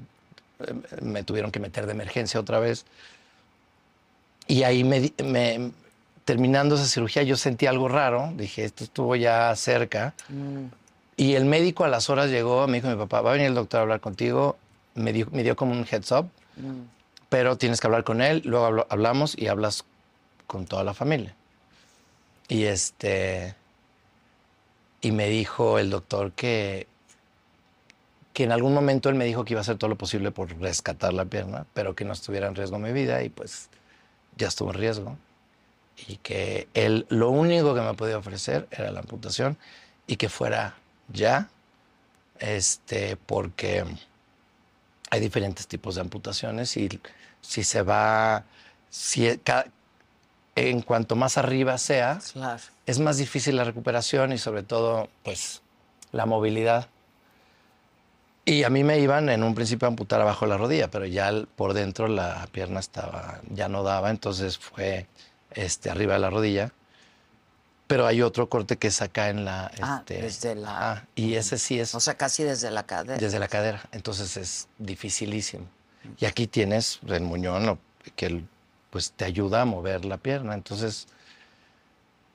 me 1.03 1.23
tuvieron 1.23 1.51
que 1.51 1.61
meter 1.61 1.85
de 1.85 1.93
emergencia 1.93 2.41
otra 2.41 2.59
vez. 2.59 2.87
Y 4.47 4.63
ahí 4.63 4.85
me, 4.85 5.13
me- 5.25 5.71
terminando 6.25 6.75
esa 6.77 6.87
cirugía 6.87 7.23
yo 7.23 7.37
sentí 7.37 7.67
algo 7.67 7.89
raro, 7.89 8.33
dije, 8.37 8.65
esto 8.65 8.85
estuvo 8.85 9.17
ya 9.17 9.55
cerca. 9.57 10.15
Y 11.17 11.35
el 11.35 11.45
médico 11.47 11.85
a 11.85 11.89
las 11.89 12.11
horas 12.11 12.31
llegó, 12.31 12.67
me 12.69 12.75
dijo 12.79 12.89
mi 12.89 12.97
papá, 12.97 13.21
va 13.23 13.31
a 13.31 13.33
venir 13.35 13.49
el 13.49 13.55
doctor 13.55 13.79
a 13.79 13.83
hablar 13.83 14.01
contigo. 14.01 14.57
Me 14.95 15.13
dio, 15.13 15.27
me 15.33 15.43
dio 15.43 15.57
como 15.57 15.73
un 15.73 15.87
heads 15.91 16.13
up, 16.13 16.29
pero 17.29 17.57
tienes 17.59 17.81
que 17.81 17.87
hablar 17.87 18.05
con 18.05 18.21
él. 18.23 18.43
Luego 18.45 18.67
hablo- 18.67 18.87
hablamos 18.91 19.37
y 19.37 19.49
hablas 19.49 19.85
con 20.47 20.67
toda 20.67 20.85
la 20.85 20.95
familia. 20.95 21.35
Y 22.49 22.65
este. 22.65 23.55
Y 25.01 25.13
me 25.13 25.29
dijo 25.29 25.79
el 25.79 25.91
doctor 25.91 26.33
que, 26.33 26.87
que 28.33 28.45
en 28.45 28.53
algún 28.53 28.75
momento 28.75 29.09
él 29.09 29.15
me 29.15 29.25
dijo 29.25 29.45
que 29.45 29.53
iba 29.55 29.61
a 29.61 29.63
hacer 29.63 29.77
todo 29.79 29.89
lo 29.89 29.97
posible 29.97 30.31
por 30.31 30.51
rescatar 30.59 31.13
la 31.13 31.25
pierna, 31.25 31.67
pero 31.75 31.95
que 31.95 32.05
no 32.05 32.13
estuviera 32.13 32.47
en 32.49 32.55
riesgo 32.55 32.79
mi 32.79 32.93
vida 32.93 33.23
y 33.23 33.29
pues 33.29 33.69
ya 34.37 34.49
estuvo 34.49 34.71
en 34.73 34.79
riesgo. 34.79 35.17
Y 36.09 36.17
que 36.19 36.69
él 36.75 37.07
lo 37.09 37.31
único 37.31 37.75
que 37.75 37.81
me 37.81 37.95
podía 37.95 38.19
ofrecer 38.19 38.69
era 38.71 38.91
la 38.91 39.01
amputación 39.01 39.57
y 40.07 40.17
que 40.17 40.29
fuera 40.29 40.75
ya, 41.13 41.49
este, 42.39 43.17
porque 43.17 43.85
hay 45.11 45.21
diferentes 45.21 45.67
tipos 45.67 45.95
de 45.95 46.03
amputaciones 46.03 46.77
y 46.77 47.01
si 47.41 47.65
se 47.65 47.83
va, 47.83 48.45
si 48.91 49.27
e- 49.29 49.41
en 50.57 50.83
cuanto 50.83 51.17
más 51.17 51.39
arriba 51.39 51.79
sea, 51.79 52.19
Claro. 52.33 52.63
es 52.87 52.99
más 52.99 53.17
difícil 53.19 53.57
la 53.57 53.65
recuperación 53.65 54.33
y 54.33 54.39
sobre 54.39 54.63
todo, 54.63 55.09
pues, 55.23 55.63
la 56.13 56.27
movilidad. 56.27 56.89
Y 58.49 58.63
a 58.63 58.71
mí 58.71 58.85
me 58.85 59.01
iban 59.01 59.29
en 59.29 59.43
un 59.43 59.57
principio 59.57 59.87
a 59.87 59.91
amputar 59.91 60.21
abajo 60.21 60.47
la 60.47 60.57
rodilla, 60.57 60.89
pero 60.89 61.05
ya 61.05 61.33
por 61.57 61.75
dentro 61.75 62.07
la 62.07 62.47
pierna 62.53 62.79
estaba, 62.79 63.41
ya 63.51 63.69
no 63.69 63.83
daba, 63.83 64.09
entonces 64.11 64.57
fue 64.57 65.09
este, 65.51 65.91
arriba 65.91 66.15
de 66.15 66.21
la 66.21 66.31
rodilla. 66.31 66.73
Pero 67.89 68.07
hay 68.07 68.23
otro 68.23 68.49
corte 68.49 68.77
que 68.77 68.87
es 68.89 69.03
acá 69.03 69.31
en 69.31 69.45
la... 69.45 69.71
Ah, 69.83 69.99
este, 70.05 70.23
desde 70.23 70.55
la- 70.55 70.93
ah, 70.93 71.05
y 71.17 71.35
ese 71.35 71.59
sí 71.59 71.79
es 71.81 71.93
O 71.95 72.01
sea, 72.01 72.15
casi 72.15 72.45
desde 72.45 72.71
la 72.71 72.85
cadera. 72.85 73.19
desde 73.19 73.39
la 73.41 73.49
cadera, 73.49 73.83
entonces 73.91 74.37
es 74.37 74.69
dificilísimo. 74.79 75.67
Y 76.19 76.25
aquí 76.27 76.47
tienes 76.47 77.01
el 77.09 77.23
muñón 77.23 77.79
que 78.15 78.45
pues 78.91 79.11
te 79.13 79.25
ayuda 79.25 79.63
a 79.63 79.65
mover 79.65 80.05
la 80.05 80.19
pierna. 80.19 80.55
Entonces, 80.55 81.09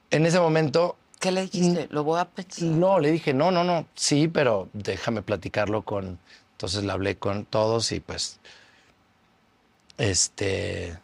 en 0.09 0.26
ese 0.26 0.39
momento, 0.41 0.97
¿Qué 1.22 1.32
le 1.32 1.43
dijiste? 1.43 1.88
Lo 1.91 2.03
voy 2.03 2.19
a 2.19 2.26
pensar. 2.26 2.63
no, 2.63 2.99
le 2.99 3.11
dije, 3.11 3.34
no, 3.34 3.51
no, 3.51 3.63
no, 3.63 3.86
sí, 3.95 4.28
pero 4.28 4.67
déjame 4.74 5.22
platicarlo 5.22 5.84
con... 5.84 6.19
Entonces 6.53 6.84
le 6.84 6.91
hablé 6.91 7.17
con 7.17 7.45
todos 7.45 7.91
y 7.91 7.99
pues, 8.01 8.39
este, 9.97 10.97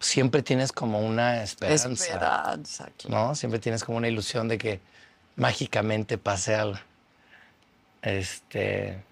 siempre 0.00 0.42
tienes 0.42 0.72
como 0.72 1.00
una 1.00 1.42
esperanza. 1.42 1.88
Esperanza. 1.88 2.90
claro. 2.98 3.28
¿no? 3.28 3.34
Siempre 3.34 3.60
tienes 3.60 3.84
como 3.84 3.98
una 3.98 4.08
ilusión 4.08 4.48
de 4.48 4.58
que 4.58 4.80
mágicamente 5.36 6.18
pase 6.18 6.54
algo. 6.56 6.78
Este, 8.02 9.02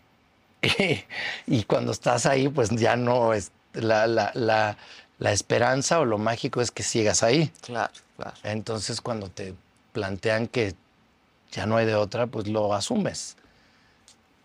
Y, 0.79 1.05
y 1.47 1.65
cuando 1.65 1.93
estás 1.93 2.27
ahí, 2.27 2.49
pues 2.49 2.71
ya 2.71 2.97
no 2.97 3.33
es 3.33 3.53
la, 3.73 4.07
la, 4.07 4.31
la, 4.35 4.77
la 5.19 5.33
esperanza 5.33 6.01
o 6.01 6.05
lo 6.05 6.19
mágico 6.19 6.61
es 6.61 6.71
que 6.71 6.83
sigas 6.83 7.23
ahí. 7.23 7.51
Claro, 7.63 7.93
claro. 8.17 8.37
Entonces, 8.43 9.01
cuando 9.01 9.29
te 9.31 9.55
plantean 9.93 10.47
que 10.47 10.75
ya 11.53 11.67
no 11.67 11.77
hay 11.77 11.87
de 11.87 11.95
otra, 11.95 12.27
pues 12.27 12.47
lo 12.49 12.73
asumes. 12.75 13.37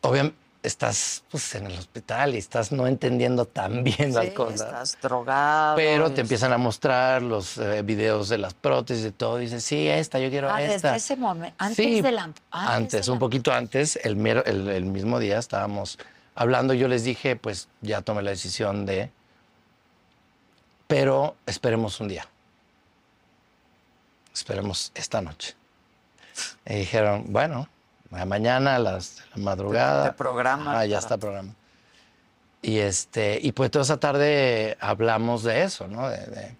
Obviamente, 0.02 0.38
estás 0.64 1.24
pues, 1.30 1.54
en 1.54 1.68
el 1.68 1.78
hospital 1.78 2.34
y 2.34 2.40
estás 2.40 2.72
no 2.72 2.88
entendiendo 2.88 3.46
tan 3.46 3.84
bien 3.84 4.14
las 4.14 4.30
cosas. 4.32 4.62
Estás 4.62 4.98
drogado. 5.02 5.76
Pero 5.76 6.12
te 6.12 6.22
empiezan 6.22 6.52
a 6.54 6.58
mostrar 6.58 7.22
los 7.22 7.58
eh, 7.60 7.84
videos 7.84 8.30
de 8.30 8.40
las 8.40 8.56
prótesis 8.56 9.06
y 9.06 9.12
todo. 9.12 9.38
Dices, 9.38 9.64
sí, 9.64 9.88
esta, 9.88 10.18
yo 10.20 10.30
quiero 10.32 10.50
Ah, 10.52 10.62
esta. 10.64 10.94
desde 10.94 10.98
ese 11.14 11.16
momento. 11.16 11.56
Antes 11.60 11.76
Sí, 11.86 12.02
de 12.02 12.12
la. 12.12 12.24
Antes, 12.24 12.40
Antes, 12.52 13.06
de 13.06 13.12
un 13.12 13.20
poquito 13.20 13.52
antes, 13.54 14.00
el, 14.04 14.16
mero- 14.16 14.44
el, 14.46 14.68
el 14.70 14.86
mismo 14.86 15.20
día 15.20 15.38
estábamos 15.38 16.00
hablando. 16.34 16.74
Yo 16.74 16.88
les 16.88 17.04
dije, 17.04 17.36
pues 17.36 17.68
ya 17.82 18.02
tomé 18.02 18.24
la 18.24 18.32
decisión 18.32 18.86
de. 18.88 19.12
Pero 20.88 21.36
esperemos 21.46 22.00
un 22.00 22.08
día. 22.08 22.28
Esperemos 24.36 24.92
esta 24.96 25.22
noche. 25.22 25.56
Y 26.66 26.76
dijeron, 26.76 27.24
bueno, 27.30 27.70
mañana 28.10 28.76
a 28.76 28.80
las 28.80 29.16
de 29.16 29.22
la 29.36 29.38
madrugada. 29.44 30.12
te 30.12 30.18
programan 30.18 30.76
Ah, 30.76 30.86
ya 30.86 30.98
está 31.00 31.18
programado. 31.18 31.56
Y 32.62 32.80
este, 32.80 33.40
y 33.42 33.54
pues 33.54 33.72
toda 33.72 33.84
esa 33.84 33.98
tarde 33.98 34.76
hablamos 34.82 35.44
de 35.44 35.64
eso, 35.64 35.88
¿no? 35.88 36.10
De, 36.10 36.18
de, 36.26 36.56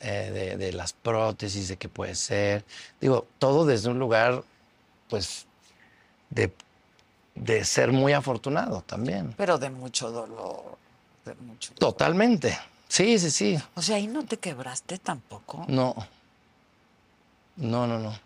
eh, 0.00 0.30
de- 0.30 0.56
de 0.56 0.72
las 0.72 0.92
prótesis, 0.92 1.66
de 1.68 1.76
qué 1.78 1.88
puede 1.88 2.14
ser. 2.14 2.64
Digo, 3.00 3.26
todo 3.40 3.66
desde 3.66 3.88
un 3.90 3.98
lugar, 3.98 4.44
pues, 5.08 5.46
de, 6.30 6.54
de 7.34 7.64
ser 7.64 7.90
muy 7.90 8.12
afortunado 8.12 8.82
también. 8.82 9.34
Pero 9.36 9.58
de 9.58 9.70
mucho 9.70 10.12
dolor. 10.12 10.78
De 11.24 11.34
mucho 11.34 11.72
dolor. 11.74 11.78
Totalmente. 11.92 12.56
Sí, 12.88 13.18
sí, 13.18 13.30
sí. 13.32 13.58
O 13.74 13.82
sea, 13.82 13.96
ahí 13.96 14.06
no 14.06 14.24
te 14.24 14.36
quebraste 14.36 14.98
tampoco. 14.98 15.64
No. 15.68 15.94
No, 17.56 17.86
no, 17.86 17.98
no. 17.98 18.18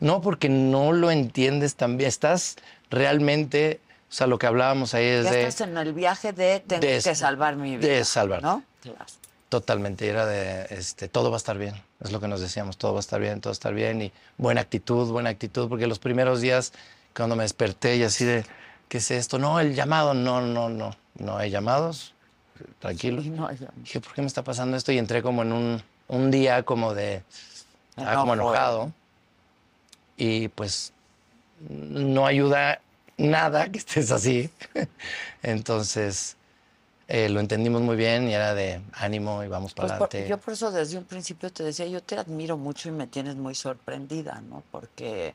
No, 0.00 0.20
porque 0.22 0.48
no 0.48 0.92
lo 0.92 1.10
entiendes 1.10 1.74
también. 1.74 2.08
Estás 2.08 2.56
realmente, 2.90 3.80
o 4.08 4.12
sea, 4.12 4.26
lo 4.26 4.38
que 4.38 4.46
hablábamos 4.46 4.94
ahí 4.94 5.04
es 5.04 5.24
Ya 5.24 5.32
de... 5.32 5.42
estás 5.46 5.68
en 5.68 5.76
el 5.76 5.92
viaje 5.92 6.32
de 6.32 6.60
tengo 6.60 6.80
de- 6.80 7.00
que 7.02 7.14
salvar 7.14 7.56
mi 7.56 7.76
vida. 7.76 7.88
de 7.88 8.04
salvar. 8.04 8.42
¿No? 8.42 8.64
Claro. 8.82 8.98
Totalmente, 9.48 10.06
era 10.08 10.26
de, 10.26 10.66
este, 10.70 11.08
todo 11.08 11.30
va 11.30 11.36
a 11.36 11.38
estar 11.38 11.58
bien, 11.58 11.74
es 11.98 12.12
lo 12.12 12.20
que 12.20 12.28
nos 12.28 12.40
decíamos, 12.40 12.76
todo 12.78 12.92
va 12.92 12.98
a 12.98 13.00
estar 13.00 13.20
bien, 13.20 13.40
todo 13.40 13.50
va 13.50 13.52
a 13.52 13.58
estar 13.58 13.74
bien 13.74 14.00
y 14.00 14.12
buena 14.38 14.60
actitud, 14.60 15.10
buena 15.10 15.30
actitud, 15.30 15.68
porque 15.68 15.88
los 15.88 15.98
primeros 15.98 16.40
días 16.40 16.72
cuando 17.16 17.34
me 17.34 17.42
desperté 17.42 17.96
y 17.96 18.04
así 18.04 18.24
de, 18.24 18.44
¿qué 18.88 18.98
es 18.98 19.10
esto? 19.10 19.40
No, 19.40 19.58
el 19.58 19.74
llamado, 19.74 20.14
no, 20.14 20.40
no, 20.40 20.68
no, 20.68 20.94
no 21.18 21.36
hay 21.36 21.50
llamados, 21.50 22.14
tranquilo. 22.78 23.22
No, 23.22 23.50
ya- 23.50 23.70
Dije, 23.74 23.98
¿por 24.00 24.14
qué 24.14 24.20
me 24.22 24.28
está 24.28 24.44
pasando 24.44 24.76
esto? 24.76 24.92
Y 24.92 24.98
entré 24.98 25.20
como 25.20 25.42
en 25.42 25.52
un, 25.52 25.82
un 26.06 26.30
día 26.30 26.62
como 26.62 26.94
de, 26.94 27.24
ah, 27.96 28.16
como 28.20 28.34
Enojo, 28.34 28.50
enojado 28.50 28.92
y 30.16 30.48
pues 30.48 30.92
no 31.68 32.26
ayuda 32.26 32.80
nada 33.16 33.70
que 33.70 33.78
estés 33.78 34.10
así. 34.10 34.50
Entonces 35.42 36.36
eh, 37.08 37.28
lo 37.28 37.40
entendimos 37.40 37.82
muy 37.82 37.96
bien 37.96 38.28
y 38.28 38.34
era 38.34 38.54
de 38.54 38.80
ánimo 38.92 39.42
y 39.44 39.48
vamos 39.48 39.74
para 39.74 39.88
Pues 39.88 39.98
por- 39.98 40.08
adelante. 40.10 40.28
yo 40.28 40.38
por 40.38 40.54
eso 40.54 40.70
desde 40.70 40.98
un 40.98 41.04
principio 41.04 41.50
te 41.52 41.62
decía, 41.62 41.86
yo 41.86 42.02
te 42.02 42.16
admiro 42.18 42.56
mucho 42.56 42.88
y 42.88 42.92
me 42.92 43.06
tienes 43.06 43.36
muy 43.36 43.54
sorprendida, 43.54 44.42
¿no? 44.48 44.62
Porque 44.70 45.34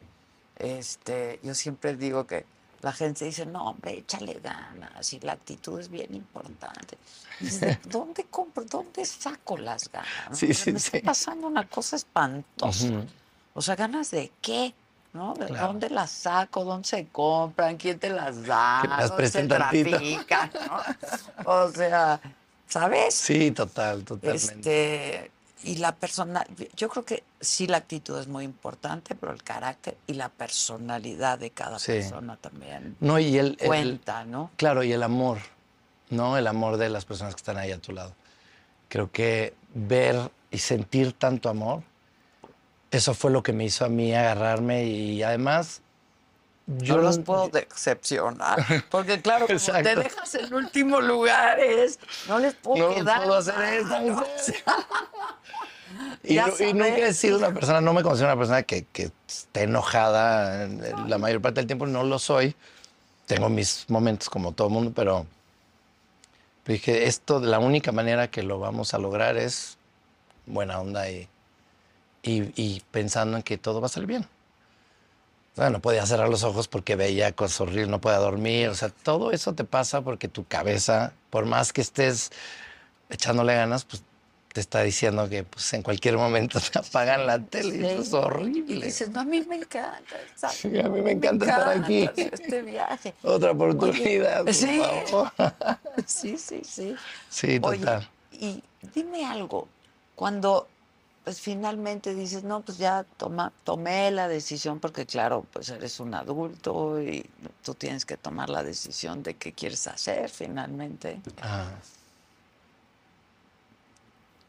este, 0.58 1.40
yo 1.44 1.54
siempre 1.54 1.96
digo 1.96 2.26
que 2.26 2.46
la 2.82 2.92
gente 2.92 3.26
dice, 3.26 3.46
no, 3.46 3.70
hombre, 3.70 3.98
échale 4.00 4.40
ganas 4.44 5.14
y 5.14 5.20
la 5.20 5.34
actitud 5.34 5.80
es 5.80 5.90
bien 5.90 6.14
importante. 6.14 6.98
¿dónde 7.86 8.24
compro, 8.26 8.64
dónde 8.64 9.04
saco 9.06 9.58
las 9.58 9.92
ganas? 9.92 10.10
Sí, 10.32 10.54
sí, 10.54 10.72
me 10.72 10.80
sí. 10.80 10.92
está 10.98 11.06
pasando 11.08 11.48
una 11.48 11.68
cosa 11.68 11.96
espantosa. 11.98 12.88
O 13.54 13.62
sea, 13.62 13.76
¿ganas 13.76 14.12
de 14.12 14.32
qué? 14.42 14.74
¿No? 15.14 15.34
¿De 15.34 15.46
Claro. 15.48 15.68
dónde 15.68 15.90
las 15.90 16.12
saco? 16.12 16.64
¿Dónde 16.66 16.88
se 16.88 17.08
compran? 17.08 17.78
¿Quién 17.78 18.00
te 18.00 18.10
las 18.10 18.46
da? 18.46 18.80
Que 18.82 18.88
las 18.90 19.10
¿Dónde 19.10 19.30
se 19.30 19.44
trafican? 19.48 20.52
¿no? 20.68 21.52
O 21.52 21.72
sea, 21.72 22.20
¿sabes? 22.68 23.16
Sí, 23.16 23.52
total, 23.52 24.04
totalmente. 24.04 25.16
Este, 25.16 25.32
y 25.66 25.76
la 25.78 25.96
persona, 25.96 26.46
yo 26.78 26.88
creo 26.90 27.04
que 27.04 27.24
sí 27.42 27.68
la 27.68 27.78
actitud 27.78 28.18
es 28.20 28.28
muy 28.28 28.44
importante, 28.46 29.16
pero 29.16 29.34
el 29.34 29.42
carácter 29.44 29.98
y 30.08 30.14
la 30.14 30.30
personalidad 30.30 31.40
de 31.40 31.50
cada 31.50 31.80
Sí. 31.80 31.94
persona 31.94 32.38
también 32.38 32.96
No, 33.00 33.18
y 33.20 33.38
el, 33.38 33.58
el- 33.60 33.68
cuenta, 33.68 34.24
¿no? 34.26 34.52
claro, 34.58 34.84
y 34.84 34.94
el 34.94 35.02
amor, 35.04 35.40
¿no? 36.10 36.38
El 36.38 36.48
amor 36.48 36.78
de 36.78 36.90
las 36.90 37.04
personas 37.06 37.34
que 37.36 37.40
están 37.40 37.58
ahí 37.58 37.72
a 37.72 37.80
tu 37.80 37.92
lado. 37.92 38.14
Creo 38.90 39.12
que 39.12 39.54
ver 39.74 40.30
y 40.52 40.60
sentir 40.60 41.14
tanto 41.14 41.50
amor, 41.50 41.82
eso 42.92 43.14
fue 43.14 43.32
lo 43.32 43.44
que 43.44 43.52
me 43.52 43.66
hizo 43.66 43.84
a 43.86 43.90
mí 43.90 44.14
agarrarme 44.14 44.86
y 44.86 45.22
además 45.24 45.82
Yo 46.68 46.98
los 46.98 47.20
puedo 47.20 47.50
decepcionar, 47.50 48.66
porque 48.90 49.22
claro, 49.22 49.46
como 49.46 49.60
te 49.84 49.96
dejas 50.04 50.36
en 50.36 50.54
último 50.54 51.00
lugar, 51.00 51.60
es, 51.60 52.00
no 52.28 52.40
les 52.40 52.56
puedo 52.56 52.90
no 52.90 52.96
quedar 52.96 53.22
puedo 53.22 53.36
hacer 53.36 53.62
esto. 53.62 54.02
¿no? 54.02 54.24
Y, 56.24 56.36
nu- 56.36 56.54
y 56.60 56.74
nunca 56.74 56.98
he 57.08 57.14
sido 57.14 57.38
una 57.38 57.54
persona, 57.54 57.80
no 57.82 57.94
me 57.94 58.02
considero 58.02 58.30
una 58.34 58.38
persona 58.40 58.64
que, 58.64 58.86
que 58.92 59.12
esté 59.28 59.64
enojada 59.64 60.68
la 61.08 61.18
mayor 61.20 61.40
parte 61.42 61.60
del 61.62 61.68
tiempo, 61.68 61.86
no 61.86 62.04
lo 62.04 62.18
soy. 62.18 62.56
Tengo 63.28 63.48
mis 63.50 63.86
momentos 63.90 64.30
como 64.30 64.52
todo 64.52 64.70
mundo, 64.70 64.92
pero 64.96 65.26
dije, 66.66 67.06
esto, 67.06 67.40
la 67.40 67.60
única 67.60 67.92
manera 67.92 68.30
que 68.30 68.42
lo 68.44 68.60
vamos 68.60 68.94
a 68.94 68.98
lograr 68.98 69.38
es 69.38 69.78
buena 70.48 70.80
onda 70.80 71.10
y, 71.10 71.30
y, 72.24 72.52
y 72.56 72.82
pensando 72.92 73.38
en 73.38 73.44
que 73.44 73.58
todo 73.60 73.80
va 73.80 73.86
a 73.86 73.90
salir 73.90 74.08
bien. 74.08 74.28
O 75.56 75.58
sea, 75.58 75.70
no 75.70 75.80
podía 75.80 76.06
cerrar 76.06 76.28
los 76.28 76.44
ojos 76.44 76.68
porque 76.68 76.98
veía 76.98 77.32
cosas 77.32 77.62
horribles, 77.62 77.88
no 77.88 78.02
podía 78.02 78.18
dormir. 78.18 78.68
O 78.68 78.76
sea, 78.76 78.90
todo 78.90 79.32
eso 79.32 79.54
te 79.54 79.64
pasa 79.64 80.02
porque 80.02 80.28
tu 80.28 80.46
cabeza, 80.46 81.14
por 81.30 81.46
más 81.46 81.72
que 81.72 81.80
estés 81.80 82.32
echándole 83.10 83.56
ganas, 83.56 83.86
pues 83.86 84.04
te 84.52 84.60
está 84.60 84.82
diciendo 84.82 85.30
que 85.30 85.44
pues, 85.46 85.72
en 85.74 85.82
cualquier 85.82 86.18
momento 86.18 86.60
te 86.74 86.80
apagan 86.80 87.26
la 87.26 87.40
tele. 87.40 87.78
Y 87.78 87.86
eso 87.86 88.02
es 88.02 88.08
Sí. 88.10 88.16
horrible. 88.16 88.76
Y 88.76 88.82
dices, 88.82 89.10
no, 89.10 89.22
a 89.22 89.24
mí 89.24 89.42
me 89.48 89.56
encanta. 89.56 90.16
¿sabes? 90.36 90.58
Sí, 90.58 90.78
a 90.78 90.90
mí 90.90 91.02
me 91.02 91.12
encanta 91.12 91.46
estar 91.46 91.70
aquí. 91.70 92.10
Este 92.18 92.62
viaje. 92.62 93.14
Otra 93.24 93.52
oportunidad, 93.52 94.44
por 94.44 94.54
sí. 94.54 94.82
favor. 95.10 95.32
Sí, 96.06 96.38
sí, 96.38 96.62
sí. 96.66 96.94
Sí, 97.30 97.60
Oye, 97.64 97.80
total. 97.80 98.10
y 98.34 98.62
dime 98.94 99.26
algo, 99.26 99.70
cuando 100.16 100.68
pues 101.26 101.42
finalmente 101.42 102.14
dices, 102.14 102.44
no, 102.44 102.62
pues 102.62 102.78
ya 102.78 103.04
toma, 103.18 103.52
tomé 103.64 104.12
la 104.12 104.28
decisión, 104.28 104.80
porque 104.80 105.06
claro, 105.08 105.44
pues 105.52 105.68
eres 105.70 106.00
un 106.00 106.14
adulto 106.14 107.02
y 107.02 107.26
tú 107.64 107.74
tienes 107.74 108.06
que 108.06 108.16
tomar 108.16 108.50
la 108.50 108.64
decisión 108.64 109.24
de 109.24 109.34
qué 109.34 109.52
quieres 109.52 109.88
hacer 109.88 110.30
finalmente. 110.30 111.20
Ah, 111.42 111.72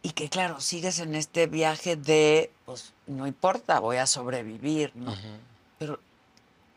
Y 0.03 0.11
que 0.11 0.29
claro, 0.29 0.61
sigues 0.61 0.99
en 1.01 1.15
este 1.15 1.47
viaje 1.47 1.97
de, 1.97 2.53
pues 2.67 2.93
no 3.07 3.27
importa, 3.27 3.81
voy 3.81 3.97
a 3.97 4.07
sobrevivir, 4.07 4.93
¿no? 4.95 5.15
Pero 5.79 5.99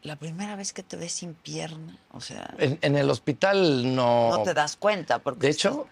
la 0.02 0.16
primera 0.16 0.56
vez 0.56 0.72
que 0.74 0.82
te 0.82 0.96
ves 0.96 1.12
sin 1.12 1.34
pierna, 1.36 1.96
o 2.14 2.22
sea, 2.22 2.56
en, 2.58 2.80
en 2.82 2.96
el 2.96 3.10
hospital 3.10 3.94
no. 3.96 4.30
no 4.30 4.44
te 4.44 4.54
das 4.54 4.78
cuenta, 4.78 5.20
porque 5.20 5.48
De 5.48 5.50
hecho, 5.52 5.88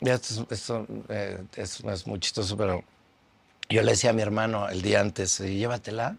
ya 0.00 0.14
esto, 0.14 0.42
es- 0.50 0.60
esto, 0.60 0.86
eh, 1.08 1.42
es, 1.56 1.80
es 1.80 2.06
muy 2.06 2.18
chistoso, 2.18 2.56
pero 2.56 2.82
yo 3.74 3.82
le 3.82 3.92
decía 3.92 4.10
a 4.10 4.12
mi 4.12 4.22
hermano 4.22 4.68
el 4.68 4.82
día 4.82 5.00
antes, 5.00 5.38
"Eh, 5.40 5.54
llévatela 5.54 6.16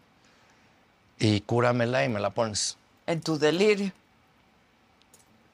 y 1.20 1.42
cúramela 1.42 2.04
y 2.04 2.10
me 2.10 2.20
la 2.20 2.30
pones. 2.32 2.78
en 3.08 3.22
tu 3.22 3.38
delirio. 3.38 3.92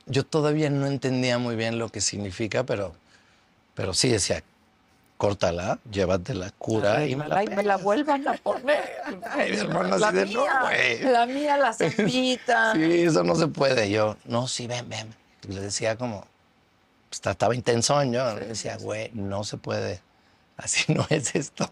Yo 0.06 0.26
todavía 0.26 0.70
no 0.70 0.88
entendía 0.88 1.38
muy 1.38 1.56
bien 1.56 1.78
lo 1.78 1.90
que 1.90 2.02
significa, 2.02 2.64
pero, 2.66 2.94
pero 3.76 3.94
sí 3.94 4.10
decía, 4.10 4.42
córtala, 5.18 5.78
llévatela, 5.92 6.52
cura 6.58 7.06
y 7.06 7.16
me 7.16 7.28
la 7.28 7.38
Ay, 7.38 7.48
me 7.48 7.58
la 7.58 7.62
pegas". 7.76 7.84
vuelvan 7.84 8.28
a 8.28 8.34
poner. 8.36 8.90
Ay, 9.32 9.52
mi 9.52 9.58
hermano 9.58 9.98
la 9.98 10.08
así 10.08 10.18
de, 10.18 10.26
mía, 10.26 10.36
"No, 10.60 10.66
güey". 10.66 11.00
la 11.04 11.26
mía, 11.28 11.58
la 11.58 11.74
zambita. 11.74 12.74
Sí, 12.76 13.02
eso 13.04 13.24
no 13.24 13.36
se 13.36 13.48
puede. 13.48 13.90
Yo, 13.92 14.18
no, 14.26 14.48
sí, 14.48 14.66
ven, 14.68 14.90
ven. 14.90 15.14
Y 15.48 15.54
le 15.54 15.62
decía 15.62 15.96
como, 15.98 16.26
pues, 17.10 17.22
estaba 17.26 17.54
intenso 17.54 18.02
yo. 18.04 18.34
Le 18.36 18.48
decía, 18.48 18.78
güey, 18.78 19.12
no 19.14 19.44
se 19.44 19.58
puede. 19.58 20.02
Así 20.58 20.94
no 20.94 21.06
es 21.10 21.36
esto. 21.36 21.72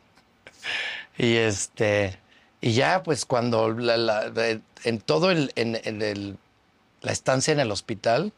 Y 1.18 1.36
este, 1.36 2.18
y 2.62 2.72
ya, 2.74 3.04
pues 3.04 3.26
cuando 3.26 3.72
la- 3.72 3.98
la- 3.98 4.30
de- 4.30 4.62
en 4.86 5.00
todo 5.02 5.32
el, 5.32 5.52
en, 5.56 5.80
en 5.84 6.02
el, 6.02 6.38
la 7.02 7.12
estancia 7.12 7.52
en 7.52 7.60
el 7.60 7.72
hospital, 7.72 8.32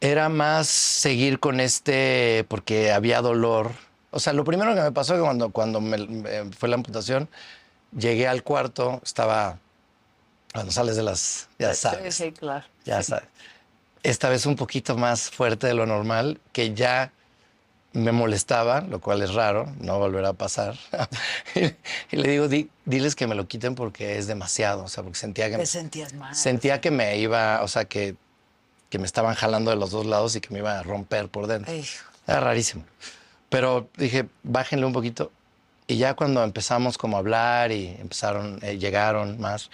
era 0.00 0.28
más 0.28 0.66
seguir 0.68 1.38
con 1.38 1.60
este, 1.60 2.44
porque 2.48 2.92
había 2.92 3.20
dolor. 3.22 3.70
O 4.10 4.20
sea, 4.20 4.32
lo 4.32 4.44
primero 4.44 4.74
que 4.74 4.80
me 4.82 4.92
pasó 4.92 5.14
que 5.14 5.20
cuando, 5.20 5.50
cuando 5.50 5.80
me, 5.80 5.96
me 5.96 6.44
fue 6.52 6.68
la 6.68 6.74
amputación, 6.74 7.28
llegué 7.96 8.26
al 8.28 8.42
cuarto, 8.42 9.00
estaba, 9.04 9.58
cuando 10.52 10.72
sales 10.72 10.96
de 10.96 11.02
las, 11.02 11.48
ya 11.58 11.72
Sí, 11.72 11.80
sabes, 11.80 12.14
sí, 12.16 12.32
claro. 12.32 12.66
ya 12.84 13.02
sabes. 13.02 13.24
Esta 14.02 14.28
vez 14.28 14.44
un 14.46 14.56
poquito 14.56 14.96
más 14.96 15.30
fuerte 15.30 15.68
de 15.68 15.74
lo 15.74 15.86
normal, 15.86 16.40
que 16.52 16.74
ya 16.74 17.12
me 17.94 18.10
molestaba, 18.12 18.80
lo 18.80 19.00
cual 19.00 19.20
es 19.22 19.34
raro, 19.34 19.66
no 19.80 19.98
volverá 19.98 20.30
a 20.30 20.32
pasar. 20.32 20.76
y 22.10 22.16
le 22.16 22.28
digo, 22.28 22.48
"Di- 22.48 22.70
diles 22.86 23.14
que 23.14 23.26
me 23.26 23.34
lo 23.34 23.46
quiten 23.46 23.74
porque 23.74 24.16
es 24.18 24.26
demasiado, 24.26 24.84
o 24.84 24.88
sea, 24.88 25.02
porque 25.02 25.18
sentía 25.18 25.50
que 25.50 25.58
Te 25.58 25.66
sentías 25.66 26.14
mal. 26.14 26.34
sentía 26.34 26.80
que 26.80 26.90
me 26.90 27.18
iba, 27.18 27.62
o 27.62 27.68
sea, 27.68 27.84
que, 27.84 28.16
que 28.88 28.98
me 28.98 29.04
estaban 29.06 29.34
jalando 29.34 29.70
de 29.70 29.76
los 29.76 29.90
dos 29.90 30.06
lados 30.06 30.34
y 30.36 30.40
que 30.40 30.48
me 30.50 30.60
iba 30.60 30.78
a 30.78 30.82
romper 30.82 31.28
por 31.28 31.46
dentro. 31.46 31.72
Hijo. 31.74 32.04
Era 32.26 32.40
rarísimo. 32.40 32.84
Pero 33.50 33.88
dije, 33.98 34.26
bájenle 34.42 34.86
un 34.86 34.92
poquito. 34.94 35.30
Y 35.86 35.98
ya 35.98 36.14
cuando 36.14 36.42
empezamos 36.44 36.96
como 36.96 37.16
a 37.16 37.20
hablar 37.20 37.72
y 37.72 37.88
empezaron, 38.00 38.58
eh, 38.62 38.78
llegaron 38.78 39.38
más 39.40 39.68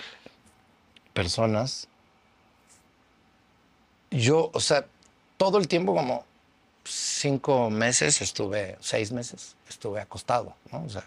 personas, 1.12 1.86
yo, 4.10 4.50
o 4.54 4.60
sea, 4.60 4.86
todo 5.36 5.58
el 5.58 5.68
tiempo 5.68 5.94
como 5.94 6.24
cinco 6.88 7.70
meses 7.70 8.20
estuve, 8.22 8.76
seis 8.80 9.12
meses, 9.12 9.56
estuve 9.68 10.00
acostado, 10.00 10.54
¿no? 10.72 10.82
O 10.84 10.88
sea, 10.88 11.04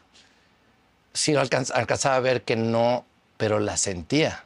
sí 1.13 1.33
alcanz- 1.33 1.71
alcanzaba 1.73 2.15
a 2.15 2.19
ver 2.19 2.43
que 2.43 2.55
no, 2.55 3.05
pero 3.37 3.59
la 3.59 3.77
sentía. 3.77 4.43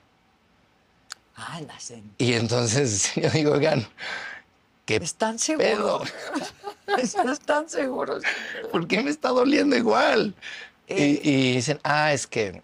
Ah, 1.35 1.59
la 1.67 1.79
sentí. 1.79 2.25
Y 2.25 2.33
entonces 2.33 3.11
yo 3.15 3.29
digo, 3.29 3.51
oigan, 3.53 3.87
¿qué 4.85 4.95
¿Están 4.97 5.37
seguros? 5.39 6.13
¿Están 7.31 7.69
seguros? 7.69 8.23
¿Por 8.71 8.87
qué 8.87 9.01
me 9.01 9.09
está 9.09 9.29
doliendo 9.29 9.75
igual? 9.75 10.33
Eh. 10.87 11.19
Y, 11.23 11.29
y 11.29 11.53
dicen, 11.55 11.79
ah, 11.83 12.13
es 12.13 12.27
que 12.27 12.61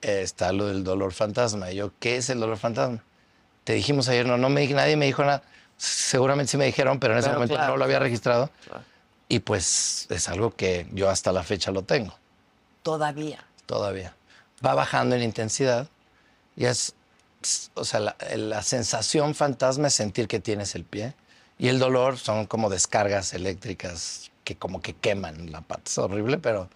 está 0.00 0.52
lo 0.52 0.66
del 0.66 0.84
dolor 0.84 1.12
fantasma. 1.12 1.70
Y 1.70 1.76
yo, 1.76 1.92
¿qué 2.00 2.16
es 2.16 2.30
el 2.30 2.40
dolor 2.40 2.56
fantasma? 2.58 3.02
Te 3.64 3.72
dijimos 3.74 4.08
ayer, 4.08 4.26
no, 4.26 4.36
no 4.36 4.48
me, 4.48 4.62
di- 4.62 4.74
nadie 4.74 4.96
me 4.96 5.06
dijo 5.06 5.24
nada. 5.24 5.42
Seguramente 5.76 6.50
sí 6.52 6.56
me 6.56 6.64
dijeron, 6.66 6.98
pero 6.98 7.12
en 7.14 7.18
ese 7.18 7.28
Pero 7.28 7.38
momento 7.38 7.54
claro, 7.54 7.72
no 7.72 7.76
lo 7.78 7.84
había 7.84 7.98
registrado. 7.98 8.50
claro. 8.64 8.82
Y 9.28 9.40
pues 9.40 10.06
es 10.10 10.28
algo 10.28 10.54
que 10.54 10.86
yo 10.92 11.10
hasta 11.10 11.32
la 11.32 11.42
fecha 11.42 11.72
lo 11.72 11.82
tengo, 11.82 12.16
Todavía. 12.82 13.44
todavía. 13.66 14.14
Va 14.64 14.74
bajando 14.74 15.16
en 15.16 15.22
intensidad 15.22 15.88
y 16.54 16.66
es, 16.66 16.94
o 17.74 17.84
sea, 17.84 17.98
la, 18.00 18.16
la 18.36 18.62
sensación 18.62 19.34
fantasma 19.34 19.88
es 19.88 19.94
sentir 19.94 20.28
que 20.28 20.38
tienes 20.40 20.74
el 20.76 20.84
pie. 20.84 21.14
Y 21.58 21.68
el 21.68 21.78
dolor 21.78 22.18
son 22.18 22.46
como 22.46 22.68
descargas 22.70 23.32
eléctricas 23.34 24.30
que 24.44 24.56
como 24.56 24.80
que 24.80 24.94
queman 24.94 25.50
la 25.50 25.60
pata. 25.62 25.82
Es 25.86 25.98
horrible, 25.98 26.38
pero, 26.38 26.68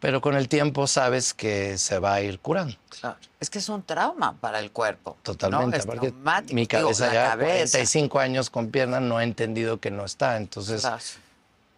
pero 0.00 0.20
con 0.20 0.36
el 0.36 0.48
tiempo 0.48 0.86
sabes 0.86 1.34
que 1.34 1.76
se 1.78 1.98
va 1.98 2.14
a 2.14 2.20
ir 2.20 2.38
curando. 2.38 2.76
Claro. 3.00 3.16
Es 3.40 3.50
que 3.50 3.58
es 3.58 3.68
un 3.68 3.82
trauma 3.82 4.34
para 4.40 4.58
el 4.60 4.70
cuerpo. 4.70 5.16
Totalmente. 5.22 5.78
¿no? 5.78 5.84
Traumático. 5.94 6.54
mi 6.54 6.66
Digo, 6.66 6.82
cabeza 6.82 7.06
la 7.08 7.12
ya, 7.14 7.28
cabeza. 7.30 7.78
45 7.78 8.18
años 8.20 8.50
con 8.50 8.70
pierna, 8.70 9.00
no 9.00 9.20
he 9.20 9.24
entendido 9.24 9.78
que 9.80 9.90
no 9.90 10.04
está. 10.04 10.36
Entonces, 10.36 10.82
Claro. 10.82 10.98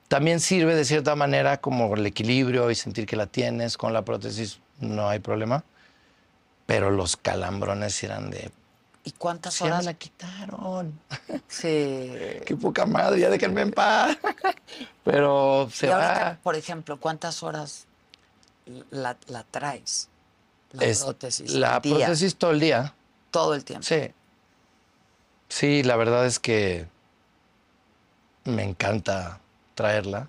también 0.09 0.41
sirve 0.41 0.75
de 0.75 0.85
cierta 0.85 1.15
manera 1.17 1.59
como 1.61 1.95
el 1.95 2.05
equilibrio 2.07 2.71
y 2.71 2.75
sentir 2.75 3.07
que 3.07 3.17
la 3.17 3.27
tienes. 3.27 3.77
Con 3.77 3.93
la 3.93 4.03
prótesis 4.05 4.59
no 4.81 5.09
hay 5.09 5.19
problema. 5.19 5.65
Pero 6.67 6.91
los 6.91 7.17
calambrones 7.17 8.03
eran 8.05 8.31
de... 8.31 8.51
¿Y 9.03 9.13
cuántas 9.13 9.55
"Sí, 9.55 9.61
ya 9.65 9.71
me 9.71 9.73
horas? 9.73 9.85
la 9.87 9.95
quitaron. 9.95 11.01
Sí. 11.49 12.13
Qué 12.47 12.57
poca 12.61 12.87
madre, 12.87 13.19
ya 13.21 13.29
déjenme 13.31 13.63
en 13.63 13.73
paz. 13.73 14.17
Pero 15.05 15.69
se 15.73 15.87
y 15.87 15.91
ahorita, 15.91 16.25
va. 16.25 16.39
por 16.43 16.55
ejemplo, 16.55 16.99
¿cuántas 17.01 17.43
horas 17.43 17.87
la, 18.91 19.17
la 19.29 19.45
traes? 19.45 20.09
La 20.73 20.85
Es- 20.85 21.03
prótesis. 21.05 21.53
La 21.55 21.81
día, 21.81 21.97
prótesis 21.97 22.37
todo 22.37 22.51
el 22.53 22.61
día. 22.61 22.95
Todo 23.31 23.55
el 23.55 23.65
tiempo. 23.65 23.85
Sí. 23.87 24.11
Sí, 25.49 25.83
la 25.83 25.97
verdad 25.97 26.27
es 26.27 26.39
que 26.39 26.87
me 28.45 28.63
encanta 28.65 29.41
traerla 29.75 30.29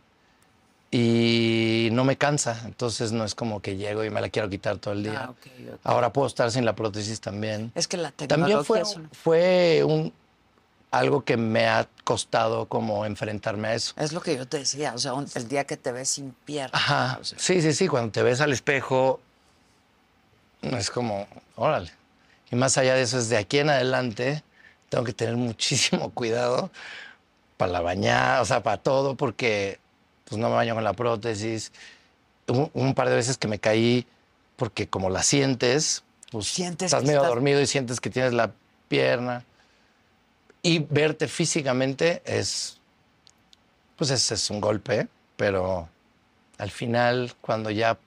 y 0.90 1.90
no 1.94 2.04
me 2.04 2.18
cansa. 2.18 2.62
Entonces 2.66 3.12
no 3.12 3.24
es 3.24 3.36
como 3.36 3.62
que 3.62 3.78
llego 3.78 4.04
y 4.04 4.10
me 4.10 4.20
la 4.22 4.30
quiero 4.30 4.50
quitar 4.50 4.78
todo 4.78 4.94
el 4.94 5.04
día. 5.04 5.30
Ah. 5.30 5.78
Ahora 5.84 6.12
puedo 6.12 6.28
estar 6.28 6.52
sin 6.52 6.66
la 6.66 6.76
prótesis 6.76 7.22
también. 7.22 7.72
Es 7.76 7.88
que 7.88 7.98
la 7.98 8.12
tecnología 8.12 8.56
También 8.58 8.66
fue, 8.66 8.82
es 8.82 8.96
una- 8.96 9.10
fue 9.14 9.84
un, 9.86 10.14
algo 10.92 11.24
que 11.24 11.38
me 11.38 11.68
ha 11.68 11.88
costado 12.04 12.68
como 12.68 13.06
enfrentarme 13.06 13.70
a 13.70 13.74
eso. 13.76 13.94
Es 13.98 14.12
lo 14.12 14.22
que 14.22 14.36
yo 14.36 14.46
te 14.48 14.58
decía, 14.60 14.94
o 14.94 14.98
sea, 14.98 15.14
un- 15.14 15.28
el 15.36 15.48
día 15.48 15.64
que 15.64 15.78
te 15.78 15.92
ves 15.92 16.10
sin 16.10 16.32
pierna. 16.46 16.72
Ajá. 16.78 17.18
o 17.22 17.24
sea, 17.24 17.40
Sí, 17.40 17.62
sí, 17.62 17.74
sí. 17.74 17.88
Cuando 17.88 18.12
te 18.12 18.22
ves 18.24 18.42
al 18.42 18.52
espejo, 18.52 19.22
es 20.62 20.90
como, 20.92 21.28
órale. 21.56 21.92
Y 22.52 22.56
más 22.56 22.78
allá 22.78 22.96
de 22.96 23.04
eso, 23.04 23.18
es 23.18 23.30
de 23.30 23.38
aquí 23.38 23.60
en 23.60 23.70
adelante, 23.70 24.44
tengo 24.90 25.04
que 25.04 25.14
tener 25.14 25.36
muchísimo 25.38 26.12
cuidado 26.12 26.70
para 27.58 27.72
la 27.72 27.82
bañar, 27.82 28.42
o 28.42 28.46
sea, 28.46 28.62
para 28.64 28.78
todo, 28.78 29.16
porque 29.16 29.80
pues 30.26 30.40
no 30.40 30.50
me 30.50 30.56
baño 30.56 30.76
con 30.76 30.84
la 30.84 30.94
prótesis. 30.94 31.72
Un, 32.48 32.70
un 32.74 32.94
par 32.94 33.08
de 33.10 33.16
veces 33.16 33.38
que 33.38 33.48
me 33.48 33.60
caí, 33.60 34.06
porque 34.58 34.88
como 34.88 35.10
la 35.10 35.24
sientes, 35.24 36.04
pues 36.32 36.48
Sientes 36.48 36.88
estás 36.88 37.04
medio 37.04 37.18
estás- 37.20 37.30
dormido 37.30 37.62
y 37.62 37.68
sientes 37.68 38.00
que 38.02 38.10
tienes 38.10 38.34
la 38.34 38.52
pierna. 38.90 39.46
Y 40.64 40.80
verte 40.80 41.28
físicamente 41.28 42.22
es, 42.26 42.78
pues 43.96 44.12
es, 44.12 44.32
es 44.32 44.50
un 44.50 44.62
golpe, 44.62 45.08
pero 45.36 45.90
al 46.58 46.70
final, 46.72 47.34
cuando 47.42 47.70
ya 47.72 47.98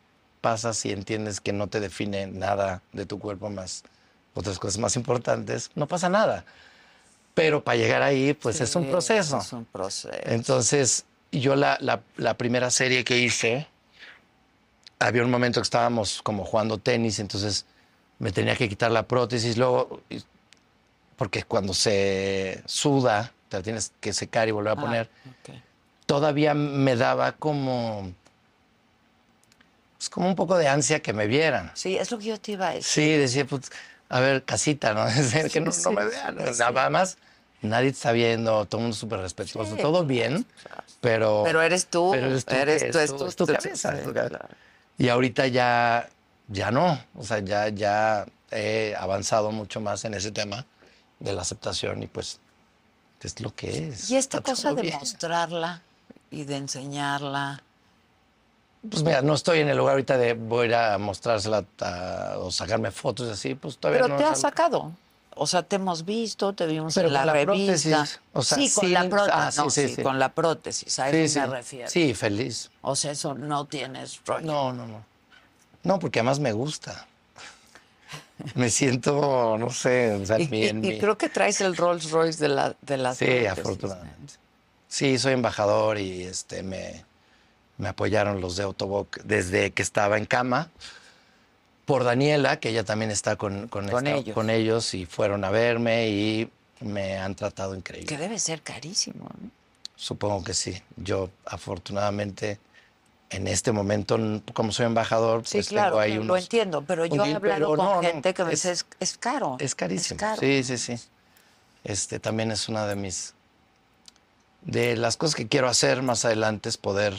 pasas 0.40 0.84
y 0.84 0.92
entiendes 0.92 1.40
que 1.40 1.52
no 1.52 1.66
te 1.68 1.80
define 1.80 2.26
nada 2.26 2.82
de 2.92 3.06
tu 3.06 3.18
cuerpo 3.18 3.50
más 3.50 3.82
otras 4.34 4.58
cosas 4.58 4.78
más 4.78 4.96
importantes, 4.96 5.70
no 5.74 5.86
pasa 5.88 6.08
nada. 6.08 6.44
Pero 7.34 7.64
para 7.64 7.76
llegar 7.76 8.02
ahí, 8.02 8.34
pues 8.34 8.60
es 8.60 8.74
un 8.76 8.86
proceso. 8.90 9.38
Es 9.38 9.52
un 9.52 9.64
proceso. 9.64 10.10
Entonces, 10.24 11.04
yo 11.32 11.56
la, 11.56 11.76
la- 11.80 12.02
la 12.16 12.34
primera 12.36 12.70
serie 12.70 13.02
que 13.04 13.18
hice, 13.18 13.66
había 14.98 15.22
un 15.24 15.30
momento 15.30 15.60
que 15.60 15.64
estábamos 15.64 16.22
como 16.22 16.44
jugando 16.44 16.78
tenis, 16.78 17.18
entonces 17.18 17.66
me 18.18 18.30
tenía 18.32 18.54
que 18.56 18.68
quitar 18.68 18.90
la 18.92 19.02
prótesis, 19.06 19.56
luego, 19.56 20.00
porque 21.16 21.42
cuando 21.44 21.74
se 21.74 22.62
suda, 22.66 23.32
te 23.48 23.58
la 23.58 23.62
tienes 23.62 23.92
que 24.00 24.12
secar 24.12 24.48
y 24.48 24.50
volver 24.52 24.70
a 24.72 24.76
Ah, 24.78 24.80
poner, 24.80 25.10
todavía 26.06 26.54
me 26.54 26.96
daba 26.96 27.32
como, 27.32 28.12
pues 29.96 30.08
como 30.10 30.28
un 30.28 30.34
poco 30.34 30.56
de 30.58 30.68
ansia 30.68 31.00
que 31.00 31.12
me 31.12 31.26
vieran. 31.26 31.70
Sí, 31.74 31.96
es 31.96 32.10
lo 32.10 32.18
que 32.18 32.24
yo 32.26 32.40
te 32.40 32.52
iba 32.52 32.68
a 32.68 32.74
decir. 32.74 32.84
Sí, 32.84 33.12
decía, 33.16 33.44
pues, 33.46 33.70
a 34.08 34.20
ver, 34.20 34.44
casita, 34.44 34.92
¿no? 34.94 35.04
Decir, 35.10 35.50
que 35.50 35.60
no, 35.60 35.70
no 35.84 35.90
me 35.92 36.04
vean. 36.04 36.36
Nada 36.58 36.90
más, 36.90 37.16
nadie 37.62 37.90
te 37.90 37.96
está 37.96 38.12
viendo, 38.12 38.66
todo 38.66 38.80
el 38.80 38.82
mundo 38.84 38.96
súper 38.96 39.20
respetuoso, 39.20 39.76
Sí, 39.76 39.82
todo 39.82 40.04
bien, 40.04 40.44
pero... 41.00 41.42
Pero 41.44 41.62
eres 41.62 41.86
tú. 41.86 42.10
Pero 42.12 42.26
eres 42.26 42.44
tú, 42.44 42.54
eres 42.54 42.90
tú, 42.92 43.26
es 43.26 43.36
tu- 43.36 43.46
cabeza, 43.46 43.96
sí, 43.96 44.04
tu 44.04 44.12
cabeza. 44.12 44.38
claro. 44.38 44.54
Y 44.98 45.08
ahorita 45.08 45.46
ya, 45.48 46.08
ya 46.48 46.70
no, 46.70 47.00
o 47.16 47.22
sea, 47.24 47.38
ya, 47.40 47.68
ya 47.70 48.26
he 48.50 48.94
avanzado 48.96 49.50
mucho 49.50 49.80
más 49.80 50.04
en 50.04 50.14
ese 50.14 50.30
tema 50.30 50.64
de 51.24 51.32
la 51.32 51.42
aceptación 51.42 52.02
y 52.02 52.06
pues 52.06 52.38
es 53.22 53.40
lo 53.40 53.54
que 53.54 53.88
es. 53.88 54.10
Y 54.10 54.16
esta 54.16 54.38
Está 54.38 54.50
cosa 54.52 54.74
de 54.74 54.82
bien. 54.82 54.98
mostrarla 54.98 55.80
y 56.30 56.44
de 56.44 56.56
enseñarla. 56.56 57.62
Pues 58.90 59.02
mira, 59.02 59.22
no 59.22 59.32
estoy 59.32 59.60
en 59.60 59.68
el 59.68 59.78
lugar 59.78 59.92
ahorita 59.92 60.18
de 60.18 60.34
voy 60.34 60.70
a 60.74 60.98
mostrársela 60.98 61.64
a- 61.80 62.34
o 62.38 62.50
sacarme 62.50 62.90
fotos 62.90 63.28
así, 63.30 63.54
pues 63.54 63.78
todavía 63.78 64.02
Pero 64.02 64.14
no. 64.14 64.18
te 64.18 64.24
has 64.24 64.40
sacado. 64.42 64.92
O 65.36 65.46
sea, 65.46 65.62
te 65.62 65.76
hemos 65.76 66.04
visto, 66.04 66.52
te 66.52 66.66
vimos 66.66 66.94
Pero 66.94 67.08
en 67.08 67.14
la, 67.14 67.24
revista. 67.24 67.44
prótesis, 67.90 68.20
o 68.34 68.42
sea, 68.42 68.58
sí, 68.58 68.70
con 68.72 68.84
sí, 68.84 68.90
la 68.92 69.08
prótesis. 69.08 69.32
ah, 69.34 69.50
sí, 69.52 69.60
no, 69.60 69.70
sí, 69.70 69.88
sí, 69.88 69.94
sí. 69.96 70.02
con 70.02 70.18
la 70.18 70.28
prótesis. 70.28 70.98
A 71.00 71.08
eso 71.10 71.40
me 71.40 71.46
refiero. 71.46 71.88
Sí, 71.90 72.14
feliz. 72.14 72.70
O 72.82 72.94
sea, 72.94 73.10
eso 73.12 73.34
no 73.34 73.64
tienes 73.64 74.20
rollo. 74.26 74.46
No, 74.46 74.72
no, 74.74 74.86
no. 74.86 75.04
No, 75.82 75.98
porque 75.98 76.20
además 76.20 76.38
me 76.38 76.52
gusta. 76.52 77.06
Me 78.54 78.68
siento, 78.70 79.56
no 79.58 79.70
sé, 79.70 80.12
o 80.14 80.26
sea, 80.26 80.40
Y, 80.40 80.48
mi- 80.48 80.60
y- 80.60 80.68
en 80.68 80.84
y 80.84 80.88
mi- 80.88 80.98
creo 80.98 81.16
que 81.16 81.28
traes 81.28 81.60
el 81.60 81.76
Rolls 81.76 82.10
Royce 82.10 82.38
de 82.42 82.48
la 82.48 82.74
de 82.82 82.96
las 82.96 83.18
Sí, 83.18 83.46
afortunadamente. 83.46 84.34
Sí, 84.88 85.18
soy 85.18 85.32
embajador 85.34 85.98
y 85.98 86.22
este 86.22 86.62
me, 86.62 87.04
me 87.78 87.88
apoyaron 87.88 88.40
los 88.40 88.56
de 88.56 88.62
Autoboc 88.64 89.18
desde 89.22 89.70
que 89.72 89.82
estaba 89.82 90.18
en 90.18 90.26
cama. 90.26 90.70
Por 91.84 92.02
Daniela, 92.04 92.58
que 92.60 92.70
ella 92.70 92.82
también 92.84 93.10
está 93.10 93.36
con, 93.36 93.68
con, 93.68 93.88
Con 93.88 94.06
esta- 94.06 94.18
ellos. 94.18 94.34
con 94.34 94.48
ellos 94.50 94.94
y 94.94 95.04
fueron 95.04 95.44
a 95.44 95.50
verme 95.50 96.08
y 96.08 96.50
me 96.80 97.18
han 97.18 97.34
tratado 97.34 97.74
increíble. 97.74 98.06
Que 98.08 98.16
debe 98.16 98.38
ser 98.38 98.62
carísimo. 98.62 99.24
¿no? 99.40 99.50
Supongo 99.96 100.42
que 100.44 100.54
sí. 100.54 100.80
Yo, 100.96 101.30
afortunadamente, 101.44 102.58
en 103.30 103.48
este 103.48 103.72
momento, 103.72 104.18
como 104.52 104.70
soy 104.72 104.86
embajador, 104.86 105.44
Sí, 105.46 105.58
pues 105.58 105.68
claro, 105.68 105.90
tengo 105.92 106.00
ahí 106.00 106.14
lo 106.14 106.22
unos- 106.22 106.40
entiendo, 106.42 106.82
pero 106.82 107.04
yo 107.06 107.24
he 107.24 107.34
hablado 107.34 107.40
pero 107.40 107.66
con 107.68 107.76
no, 107.78 107.94
no, 107.96 108.00
gente 108.02 108.32
que 108.34 108.44
me 108.44 108.52
es- 108.52 108.62
dice, 108.62 108.72
es, 108.72 108.86
es 109.00 109.18
caro. 109.18 109.56
Es 109.58 109.74
carísimo. 109.74 110.18
caro. 110.20 110.40
Sí, 110.40 110.62
sí, 110.62 110.78
sí. 110.78 110.94
Este 111.82 112.18
también 112.20 112.50
es 112.50 112.68
una 112.68 112.86
de 112.86 112.94
mis. 112.96 113.34
De 114.62 114.96
las 114.96 115.16
cosas 115.18 115.34
que 115.34 115.46
quiero 115.48 115.68
hacer 115.68 116.00
más 116.02 116.24
adelante 116.24 116.68
es 116.70 116.78
poder, 116.78 117.14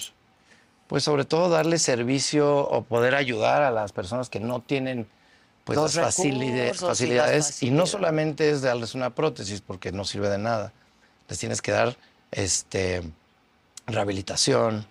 pues 0.87 1.03
sobre 1.03 1.25
todo 1.25 1.49
darle 1.49 1.77
servicio 1.77 2.57
o 2.57 2.81
poder 2.83 3.13
ayudar 3.13 3.61
a 3.61 3.69
las 3.69 3.91
personas 3.91 4.29
que 4.29 4.39
no 4.39 4.61
tienen 4.61 5.07
pues 5.63 5.75
Los 5.77 5.95
las 5.95 6.05
las 6.05 6.15
facilidades 6.15 6.77
y 6.81 6.85
no 7.71 7.81
facilidades. 7.83 7.89
solamente 7.89 8.49
es 8.51 8.61
darles 8.61 8.93
una 8.95 9.09
prótesis 9.11 9.61
porque 9.61 9.91
no 9.91 10.05
sirve 10.05 10.29
de 10.29 10.37
nada. 10.37 10.71
Les 11.27 11.37
tienes 11.39 11.61
que 11.61 11.71
dar 11.71 11.97
este 12.31 13.01
rehabilitación. 13.87 14.85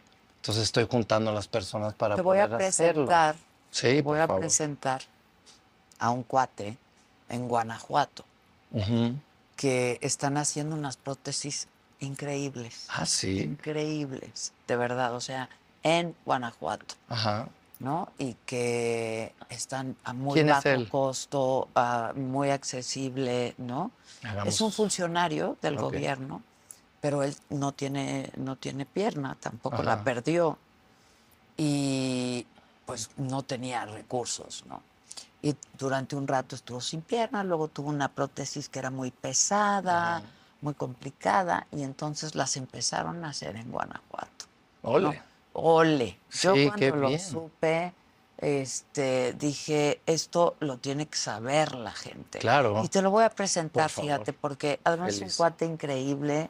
Entonces 0.45 0.64
estoy 0.64 0.86
juntando 0.90 1.30
a 1.30 1.32
las 1.32 1.49
personas 1.49 1.95
para 1.95 2.16
Te 2.16 2.20
voy 2.20 2.36
a 2.36 2.47
poder 2.47 2.68
hacerlo. 2.68 3.07
presentar, 3.07 3.36
Sí, 3.70 3.92
voy 3.95 4.03
por 4.03 4.20
a 4.20 4.26
favor. 4.26 4.40
presentar 4.42 5.01
a 5.99 6.11
un 6.11 6.22
cuate 6.22 6.76
en 7.30 7.49
Guanajuato 7.49 8.26
Ujú. 8.70 9.14
que 9.57 9.99
están 10.03 10.36
haciendo 10.36 10.76
unas 10.76 10.99
prótesis 10.99 11.66
increíbles. 12.01 12.84
Ah, 12.90 13.07
sí. 13.07 13.40
Increíbles, 13.40 14.53
de 14.68 14.76
verdad, 14.76 15.14
o 15.14 15.20
sea, 15.22 15.49
en 15.82 16.14
Guanajuato. 16.26 16.95
Ajá. 17.09 17.49
¿no? 17.80 18.11
Y 18.18 18.34
que 18.47 19.32
están 19.49 19.97
a 20.05 20.12
muy 20.12 20.34
¿Quién 20.34 20.49
es 20.51 20.57
bajo 20.57 20.68
él? 20.68 20.88
costo, 20.90 21.68
a 21.74 22.12
muy 22.14 22.51
accesible, 22.51 23.55
¿no? 23.57 23.90
Hagamos- 24.22 24.49
Es 24.55 24.61
un 24.61 24.72
funcionario 24.72 25.57
del 25.62 25.76
gobierno, 25.76 26.42
pero 27.05 27.22
él 27.22 27.36
no 27.50 27.72
tiene, 27.72 28.30
no 28.38 28.57
tiene 28.57 28.86
pierna, 28.86 29.36
tampoco 29.38 29.82
la 29.82 30.02
perdió 30.02 30.57
y 31.55 32.46
pues 32.86 33.11
no 33.18 33.42
tenía 33.42 33.84
recursos, 33.84 34.64
¿no? 34.66 34.80
Y 35.42 35.55
durante 35.76 36.16
un 36.16 36.26
rato 36.26 36.57
estuvo 36.57 36.80
sin 36.80 37.02
pierna, 37.02 37.44
luego 37.44 37.68
tuvo 37.68 37.90
una 37.90 38.09
prótesis 38.09 38.70
que 38.70 38.78
era 38.78 38.88
muy 38.88 39.11
pesada, 39.11 40.22
muy 40.62 40.72
complicada, 40.72 41.66
y 41.72 41.82
entonces 41.82 42.34
las 42.34 42.57
empezaron 42.57 43.22
a 43.26 43.28
hacer 43.28 43.55
en 43.57 43.70
Guanajuato. 43.70 44.46
Ole. 44.80 45.09
¿no? 45.09 45.22
Ole. 45.52 46.18
Yo 46.40 46.55
Sí, 46.55 46.68
cuando 46.68 46.96
lo 46.96 47.09
bien. 47.09 47.20
supe, 47.20 47.92
este, 48.38 49.34
dije, 49.34 50.00
esto 50.07 50.57
lo 50.61 50.78
tiene 50.78 51.05
que 51.05 51.18
saber 51.18 51.74
la 51.74 51.92
gente. 51.92 52.38
Claro. 52.38 52.82
Y 52.82 52.88
te 52.88 53.02
lo 53.02 53.11
voy 53.11 53.24
a 53.24 53.28
presentar, 53.28 53.90
Por 53.92 54.05
fíjate, 54.05 54.32
porque 54.32 54.80
además 54.84 55.16
es 55.16 55.20
un 55.20 55.28
cuate 55.36 55.66
increíble 55.66 56.48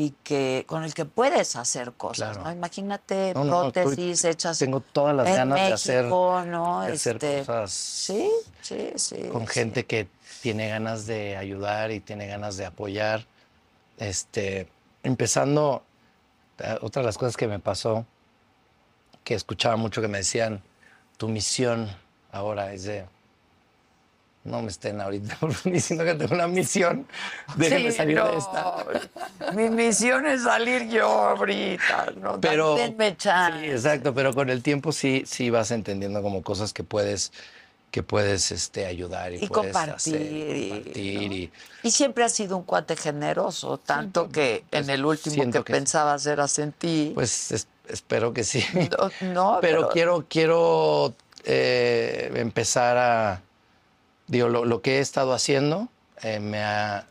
y 0.00 0.10
que 0.22 0.64
con 0.68 0.84
el 0.84 0.94
que 0.94 1.04
puedes 1.06 1.56
hacer 1.56 1.92
cosas, 1.94 2.36
Claro. 2.36 2.44
¿no? 2.50 2.52
Imagínate 2.56 3.32
No, 3.34 3.42
no, 3.42 3.66
estoy- 3.66 3.82
prótesis 3.82 4.24
hechas 4.24 4.56
tengo 4.58 4.78
todas 4.80 5.16
las 5.16 5.26
en 5.26 5.34
ganas 5.34 5.58
de 5.58 5.72
hacer- 5.72 6.02
México, 6.04 6.42
¿no? 6.46 6.82
de 6.82 6.92
hacer 6.92 7.16
Este, 7.16 7.38
cosas 7.40 7.72
Sí, 7.72 8.30
sí, 8.62 8.90
sí. 8.94 9.28
con 9.32 9.42
sí. 9.48 9.52
gente 9.54 9.86
que 9.86 10.06
tiene 10.40 10.68
ganas 10.68 11.06
de 11.06 11.36
ayudar 11.36 11.90
y 11.90 11.98
tiene 11.98 12.28
ganas 12.28 12.56
de 12.56 12.66
apoyar. 12.66 13.26
Este, 13.96 14.68
empezando, 15.02 15.82
eh, 16.58 16.78
otra 16.80 17.02
de 17.02 17.06
las 17.06 17.18
cosas 17.18 17.36
que 17.36 17.48
me 17.48 17.58
pasó, 17.58 18.06
que 19.24 19.34
escuchaba 19.34 19.74
mucho 19.76 20.00
que 20.00 20.06
me 20.08 20.18
decían, 20.18 20.62
tu 21.16 21.28
misión 21.28 21.88
ahora 22.30 22.72
es 22.72 22.84
de, 22.84 23.04
no 24.48 24.62
me 24.62 24.68
estén 24.68 25.00
ahorita 25.00 25.36
diciendo 25.64 26.04
que 26.04 26.14
tengo 26.14 26.34
una 26.34 26.48
misión, 26.48 27.06
déjenme 27.56 27.90
Sí, 27.92 27.96
salir 27.98 28.16
no. 28.16 28.28
de 28.30 28.36
esta. 28.38 28.84
Mi 29.54 29.70
misión 29.70 30.26
es 30.26 30.42
salir 30.42 30.88
yo 30.88 31.06
ahorita, 31.06 32.12
¿no? 32.20 32.40
Pero, 32.40 32.76
chance. 33.16 33.60
sí, 33.60 33.70
exacto, 33.70 34.14
pero 34.14 34.32
con 34.34 34.50
el 34.50 34.62
tiempo 34.62 34.92
sí, 34.92 35.24
sí 35.26 35.50
vas 35.50 35.70
entendiendo 35.70 36.22
como 36.22 36.42
cosas 36.42 36.72
que 36.72 36.82
puedes, 36.84 37.32
que 37.90 38.02
puedes 38.02 38.50
este, 38.52 38.86
ayudar 38.86 39.32
y, 39.32 39.36
y 39.36 39.46
puedes 39.48 39.72
compartir. 39.72 39.94
hacer, 40.16 40.22
y- 40.22 40.68
compartir 40.70 41.14
¿no? 41.14 41.22
y- 41.34 41.52
Y 41.84 41.90
siempre 41.90 42.24
has 42.24 42.32
sido 42.32 42.56
un 42.56 42.64
cuate 42.64 42.96
generoso, 42.96 43.78
tanto 43.78 44.28
que 44.28 44.64
en 44.72 44.90
el 44.90 45.04
último 45.04 45.44
que, 45.44 45.50
que 45.50 45.62
pensabas 45.62 46.26
eras 46.26 46.58
en 46.58 46.72
ti. 46.72 47.12
Pues 47.14 47.52
es- 47.52 47.68
espero 47.88 48.32
que 48.34 48.44
sí. 48.44 48.62
no, 48.74 49.10
no, 49.32 49.58
pero, 49.62 49.88
quiero, 49.90 50.26
quiero 50.28 51.14
eh, 51.44 52.30
empezar 52.34 52.96
a. 52.98 53.42
Digo, 54.28 54.48
lo, 54.48 54.64
lo 54.64 54.82
que 54.82 54.98
he 54.98 55.00
estado 55.00 55.32
haciendo 55.32 55.88
eh, 56.22 56.40
me 56.40 56.62
ha- 56.62 57.06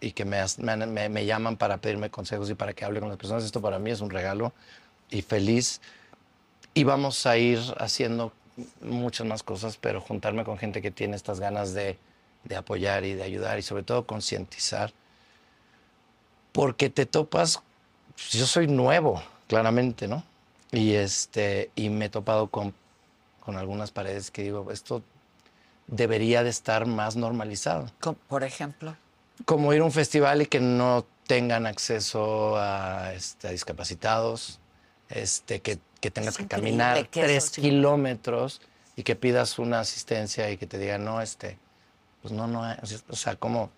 y 0.00 0.12
que 0.12 0.24
me, 0.24 0.38
me 0.58 1.08
me- 1.08 1.26
llaman 1.26 1.56
para 1.56 1.78
pedirme 1.78 2.10
consejos 2.10 2.48
y 2.50 2.54
para 2.54 2.72
que 2.72 2.84
hable 2.84 3.00
con 3.00 3.08
las 3.08 3.18
personas. 3.18 3.44
Esto 3.44 3.60
para 3.60 3.78
mí 3.80 3.90
es 3.90 4.00
un 4.00 4.10
regalo 4.10 4.52
y 5.10 5.22
feliz. 5.22 5.80
Y 6.74 6.84
vamos 6.84 7.26
a 7.26 7.36
ir 7.36 7.58
haciendo 7.78 8.32
muchas 8.82 9.26
más 9.26 9.42
cosas, 9.42 9.76
pero 9.76 10.00
juntarme 10.00 10.44
con 10.44 10.58
gente 10.58 10.82
que 10.82 10.90
tiene 10.90 11.16
estas 11.16 11.40
ganas 11.40 11.74
de, 11.74 11.98
de 12.44 12.56
apoyar 12.56 13.04
y 13.04 13.14
de 13.14 13.22
ayudar 13.24 13.58
y 13.58 13.62
sobre 13.62 13.82
todo 13.82 14.06
concientizar. 14.06 14.92
Porque 16.52 16.90
te 16.90 17.06
topas, 17.06 17.60
yo 18.30 18.46
soy 18.46 18.66
nuevo, 18.66 19.22
claramente, 19.48 20.08
¿no? 20.08 20.24
Y, 20.72 20.94
este, 20.94 21.70
y 21.76 21.88
me 21.90 22.06
he 22.06 22.08
topado 22.10 22.48
con, 22.48 22.74
con 23.40 23.56
algunas 23.56 23.90
paredes 23.90 24.30
que 24.30 24.42
digo, 24.42 24.70
esto 24.72 25.02
debería 25.88 26.44
de 26.44 26.50
estar 26.50 26.86
más 26.86 27.16
normalizado. 27.16 27.90
Por 28.28 28.44
ejemplo. 28.44 28.96
Como 29.44 29.72
ir 29.72 29.80
a 29.80 29.84
un 29.84 29.92
festival 29.92 30.42
y 30.42 30.46
que 30.46 30.60
no 30.60 31.04
tengan 31.26 31.66
acceso 31.66 32.56
a, 32.56 33.12
este, 33.14 33.48
a 33.48 33.50
discapacitados, 33.50 34.60
este, 35.08 35.60
que, 35.60 35.78
que 36.00 36.10
tengas 36.10 36.34
Es 36.34 36.38
que 36.38 36.46
caminar 36.46 37.08
que 37.08 37.20
eso 37.20 37.26
tres 37.26 37.44
sí. 37.44 37.60
kilómetros 37.62 38.60
y 38.96 39.02
que 39.02 39.16
pidas 39.16 39.58
una 39.58 39.80
asistencia 39.80 40.50
y 40.50 40.56
que 40.56 40.66
te 40.66 40.78
digan, 40.78 41.04
no, 41.04 41.20
este, 41.20 41.58
pues 42.22 42.32
no, 42.32 42.46
no, 42.46 42.62
o 43.08 43.16
sea, 43.16 43.36
como 43.36 43.70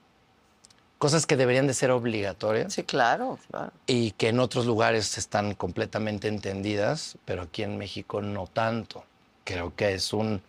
cosas 0.98 1.26
que 1.26 1.36
deberían 1.36 1.66
de 1.66 1.74
ser 1.74 1.90
obligatorias 1.90 2.72
Sí, 2.74 2.84
claro, 2.84 3.38
claro. 3.50 3.72
y 3.86 4.12
que 4.12 4.28
en 4.28 4.38
otros 4.40 4.66
lugares 4.66 5.18
están 5.18 5.54
completamente 5.54 6.28
entendidas, 6.28 7.16
pero 7.24 7.42
aquí 7.42 7.62
en 7.62 7.78
México 7.78 8.20
no 8.22 8.46
tanto. 8.46 9.04
Creo 9.44 9.74
que 9.74 9.94
es 9.94 10.12
un 10.12 10.42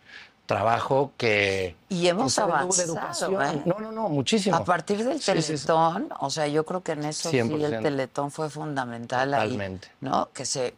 trabajo 0.56 1.12
que... 1.16 1.76
Y 1.88 2.06
hemos 2.08 2.34
pues, 2.34 2.38
avanzado, 2.38 2.92
educación. 2.92 3.42
¿eh? 3.42 3.62
No, 3.64 3.78
no, 3.80 3.90
no, 3.92 4.08
muchísimo. 4.08 4.56
A 4.56 4.64
partir 4.64 5.04
del 5.04 5.20
Sí, 5.20 5.32
sí, 5.36 5.42
sí. 5.42 5.46
Teletón, 5.66 6.08
o 6.20 6.30
sea, 6.30 6.46
yo 6.48 6.64
creo 6.64 6.82
que 6.82 6.92
en 6.92 7.04
eso 7.04 7.30
sí 7.30 7.38
el 7.38 7.48
100%. 7.50 7.82
Teletón 7.82 8.30
fue 8.30 8.50
fundamental 8.50 9.32
ahí, 9.34 9.50
Totalmente. 9.52 9.88
¿no? 10.00 10.28
Que 10.32 10.44
se 10.44 10.74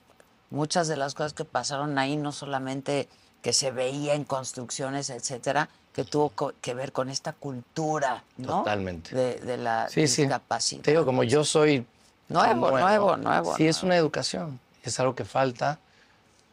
muchas 0.51 0.87
de 0.89 0.97
las 0.97 1.14
cosas 1.14 1.33
que 1.33 1.45
pasaron 1.45 1.99
ahí 1.99 2.16
no 2.16 2.31
solamente 2.33 3.09
que 3.43 3.53
se 3.53 3.70
veía 3.72 4.14
en 4.14 4.25
construcciones, 4.25 5.11
etcétera, 5.11 5.68
que 5.93 6.05
tuvo 6.05 6.31
co- 6.31 6.53
que 6.61 6.75
ver 6.75 6.93
con 6.93 7.11
esta 7.11 7.33
cultura, 7.33 8.22
¿no? 8.39 8.59
Totalmente. 8.59 9.14
De, 9.14 9.35
de 9.41 9.57
la 9.59 9.89
Sí, 9.89 10.07
sí. 10.09 10.22
discapacidad. 10.22 10.83
Te 10.83 10.93
digo, 10.93 11.05
como 11.05 11.25
yo 11.25 11.45
soy... 11.45 11.85
Nuevo, 12.29 12.70
nuevo, 12.70 13.16
nuevo, 13.18 13.55
Sí, 13.57 13.66
es 13.66 13.77
nuevo. 13.77 13.87
una 13.87 13.97
educación. 13.97 14.59
Es 14.83 14.99
algo 14.99 15.14
que 15.14 15.25
falta. 15.27 15.79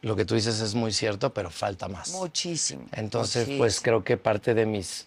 Lo 0.02 0.16
que 0.16 0.24
tú 0.24 0.34
dices 0.34 0.60
es 0.60 0.74
muy 0.74 0.92
cierto, 0.92 1.32
pero 1.32 1.48
falta 1.50 1.88
más. 1.88 2.10
Muchísimo. 2.10 2.84
Entonces, 2.92 3.48
pues 3.56 3.80
creo 3.80 4.02
que 4.02 4.16
parte 4.16 4.52
de 4.52 4.66
mis, 4.66 5.06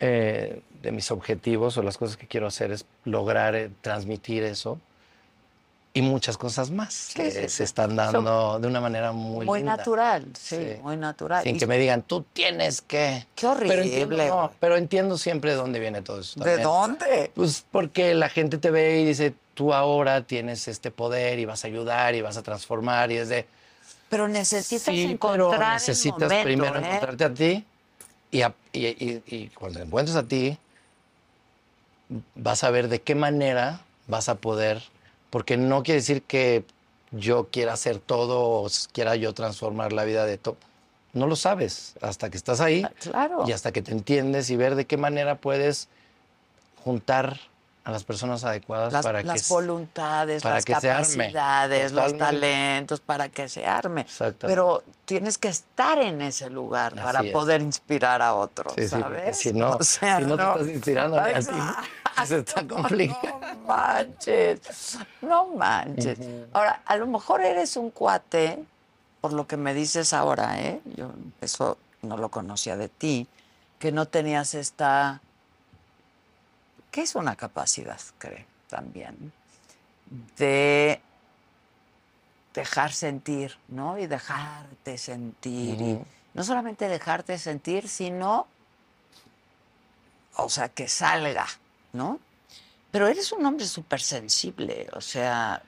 eh, 0.00 0.62
de 0.82 0.92
mis 0.92 1.10
objetivos 1.10 1.76
o 1.76 1.82
las 1.82 1.98
cosas 1.98 2.16
que 2.16 2.26
quiero 2.26 2.46
hacer 2.46 2.72
es 2.72 2.86
lograr 3.04 3.54
eh, 3.54 3.70
transmitir 3.82 4.42
eso 4.42 4.78
y 5.96 6.02
muchas 6.02 6.36
cosas 6.36 6.70
más 6.72 7.12
que 7.14 7.30
sí, 7.30 7.48
se 7.48 7.62
están 7.62 7.94
dando 7.94 8.58
de 8.58 8.66
una 8.66 8.80
manera 8.80 9.12
muy, 9.12 9.46
muy 9.46 9.58
linda. 9.60 9.76
natural, 9.76 10.26
sí, 10.36 10.56
Sí. 10.56 10.82
muy 10.82 10.96
natural. 10.96 11.44
Sin 11.44 11.54
Y 11.54 11.58
que 11.58 11.66
me 11.68 11.78
digan, 11.78 12.02
tú 12.02 12.24
tienes 12.32 12.80
que... 12.80 13.26
Qué 13.36 13.46
horrible. 13.46 13.76
Pero 13.76 13.82
entiendo, 13.84 14.16
no, 14.26 14.52
pero 14.58 14.76
entiendo 14.76 15.18
siempre 15.18 15.52
de 15.52 15.56
dónde 15.56 15.78
viene 15.78 16.02
todo 16.02 16.20
eso. 16.20 16.40
¿De 16.40 16.58
dónde? 16.58 17.30
Pues 17.34 17.64
porque 17.70 18.14
la 18.14 18.28
gente 18.28 18.58
te 18.58 18.72
ve 18.72 19.02
y 19.02 19.04
dice, 19.04 19.34
tú 19.54 19.72
ahora 19.72 20.22
tienes 20.22 20.66
este 20.66 20.90
poder 20.90 21.38
y 21.38 21.44
vas 21.44 21.62
a 21.62 21.68
ayudar 21.68 22.16
y 22.16 22.22
vas 22.22 22.36
a 22.38 22.42
transformar 22.42 23.12
y 23.12 23.18
es 23.18 23.28
de... 23.28 23.46
Pero 24.14 24.28
necesitas 24.28 24.94
Sí, 24.94 25.18
pero 25.20 25.46
encontrar 25.50 25.72
necesitas 25.72 26.30
el 26.30 26.38
momento, 26.38 26.44
primero 26.44 26.76
¿eh? 26.78 26.86
encontrarte 26.86 27.24
a 27.24 27.34
ti 27.34 27.64
y, 28.30 28.42
a- 28.42 28.54
y- 28.72 28.86
y- 28.86 29.22
y 29.26 29.48
cuando 29.48 29.80
te 29.80 29.86
encuentres 29.86 30.16
a 30.16 30.22
ti 30.22 30.56
vas 32.36 32.62
a 32.62 32.70
ver 32.70 32.86
de 32.86 33.00
qué 33.02 33.16
manera 33.16 33.80
vas 34.06 34.28
a 34.28 34.36
poder, 34.36 34.84
porque 35.30 35.56
no 35.56 35.82
quiere 35.82 35.98
decir 36.00 36.22
que 36.22 36.64
yo 37.10 37.48
quiera 37.50 37.72
hacer 37.72 37.98
todo 37.98 38.38
o 38.62 38.68
quiera 38.92 39.16
yo 39.16 39.34
transformar 39.34 39.92
la 39.92 40.04
vida 40.04 40.26
de 40.26 40.38
todo. 40.38 40.56
No 41.12 41.26
lo 41.26 41.34
sabes 41.34 41.94
hasta 42.00 42.30
que 42.30 42.36
estás 42.36 42.60
ahí 42.60 42.84
Ah, 42.84 42.92
Claro. 43.00 43.42
y 43.48 43.50
hasta 43.50 43.72
que 43.72 43.82
te 43.82 43.90
entiendes 43.90 44.48
y 44.48 44.54
ver 44.54 44.76
de 44.76 44.84
qué 44.84 44.96
manera 44.96 45.34
puedes 45.38 45.88
juntar 46.84 47.40
a 47.84 47.90
las 47.90 48.02
personas 48.02 48.42
adecuadas 48.44 48.92
las, 48.94 49.04
para 49.04 49.22
las 49.22 49.46
que 49.46 49.52
voluntades, 49.52 50.42
para 50.42 50.54
las 50.54 50.64
que 50.64 50.74
se 50.80 50.90
arme. 50.90 51.06
capacidades, 51.06 51.92
los 51.92 52.16
talentos, 52.16 53.00
para 53.00 53.28
que 53.28 53.48
se 53.48 53.66
arme. 53.66 54.00
Exactamente. 54.02 54.46
Pero 54.46 54.82
tienes 55.04 55.36
que 55.36 55.48
estar 55.48 55.98
en 55.98 56.22
ese 56.22 56.48
lugar 56.48 56.94
para 56.94 57.20
es. 57.20 57.30
poder 57.30 57.60
inspirar 57.60 58.22
a 58.22 58.34
otros, 58.34 58.72
Sí, 58.74 58.88
sí, 58.88 58.96
porque 58.96 59.18
¿sabes? 59.18 59.38
si 59.38 59.52
no, 59.52 59.70
O 59.72 59.82
sea, 59.84 60.18
si 60.18 60.24
no, 60.24 60.36
te 60.36 60.42
estás 60.42 60.68
inspirando 60.68 61.20
a 61.20 61.24
ti, 61.26 61.30
Exacto. 61.32 61.82
pues 62.16 62.30
está 62.30 62.66
complicado. 62.66 63.40
No 63.64 63.68
manches, 63.68 64.98
no 65.22 65.46
manches. 65.48 66.18
Ahora, 66.52 66.80
a 66.86 66.96
lo 66.96 67.06
mejor 67.06 67.40
eres 67.42 67.76
un 67.76 67.90
cuate, 67.90 68.62
por 69.20 69.32
lo 69.32 69.46
que 69.46 69.56
me 69.56 69.72
dices 69.74 70.12
ahora, 70.12 70.60
¿eh? 70.60 70.80
Yo 70.96 71.10
eso 71.40 71.78
no 72.02 72.16
lo 72.16 72.28
conocía 72.30 72.76
de 72.76 72.88
ti, 72.88 73.26
que 73.78 73.90
no 73.92 74.06
tenías 74.06 74.54
esta... 74.54 75.20
¿Qué 76.94 77.02
es 77.02 77.16
una 77.16 77.34
capacidad, 77.34 77.98
creo, 78.18 78.44
también? 78.68 79.32
De 80.38 81.00
dejar 82.54 82.92
sentir, 82.92 83.56
¿no? 83.66 83.98
Y 83.98 84.06
dejarte 84.06 84.96
sentir. 84.96 85.80
Y 85.80 85.98
no 86.34 86.44
solamente 86.44 86.86
dejarte 86.86 87.36
sentir, 87.38 87.88
sino 87.88 88.46
o 90.36 90.48
sea, 90.48 90.68
que 90.68 90.86
salga, 90.86 91.46
¿no? 91.94 92.20
Pero 92.92 93.08
eres 93.08 93.32
un 93.32 93.44
hombre 93.44 93.66
súper 93.66 94.00
sensible, 94.00 94.86
o 94.92 95.00
sea, 95.00 95.62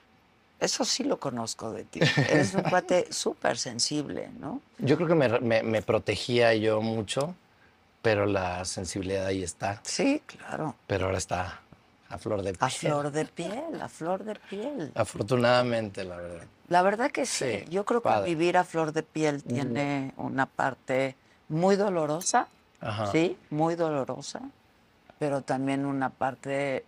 eso 0.61 0.85
sí 0.85 1.03
lo 1.03 1.19
conozco 1.19 1.71
de 1.73 1.83
ti. 1.83 1.99
Eres 1.99 2.53
un 2.53 2.63
cuate 2.63 3.07
súper 3.11 3.57
sensible, 3.57 4.29
¿no? 4.39 4.61
Yo 4.77 4.95
creo 4.95 5.09
que 5.09 5.15
me, 5.15 5.27
me- 5.41 5.63
me 5.63 5.81
protegía 5.81 6.53
yo 6.55 6.79
mucho, 6.81 7.35
pero 8.01 8.25
la 8.25 8.63
sensibilidad 8.65 9.25
ahí 9.25 9.43
está. 9.43 9.81
Sí, 9.83 10.21
claro. 10.25 10.75
Pero 10.87 11.05
ahora 11.05 11.17
está 11.17 11.61
a 12.09 12.17
flor 12.17 12.41
de 12.41 12.53
piel. 12.53 12.57
A 12.61 12.69
flor 12.69 13.11
de 13.11 13.25
piel, 13.25 13.81
a 13.81 13.89
flor 13.89 14.23
de 14.23 14.35
piel. 14.49 14.91
Afortunadamente, 14.95 16.03
la 16.03 16.17
verdad. 16.17 16.45
La 16.69 16.81
verdad 16.81 17.11
que 17.11 17.25
sí. 17.25 17.59
Sí, 17.59 17.65
Yo 17.69 17.85
creo 17.85 18.01
que 18.01 18.21
vivir 18.23 18.57
a 18.57 18.63
flor 18.63 18.91
de 18.93 19.03
piel 19.03 19.43
tiene 19.43 20.13
una 20.17 20.45
parte 20.45 21.15
muy 21.49 21.75
dolorosa, 21.75 22.47
Ajá. 22.81 23.11
sí, 23.11 23.37
muy 23.49 23.75
dolorosa, 23.75 24.41
pero 25.19 25.41
también 25.41 25.85
una 25.85 26.09
parte 26.09 26.85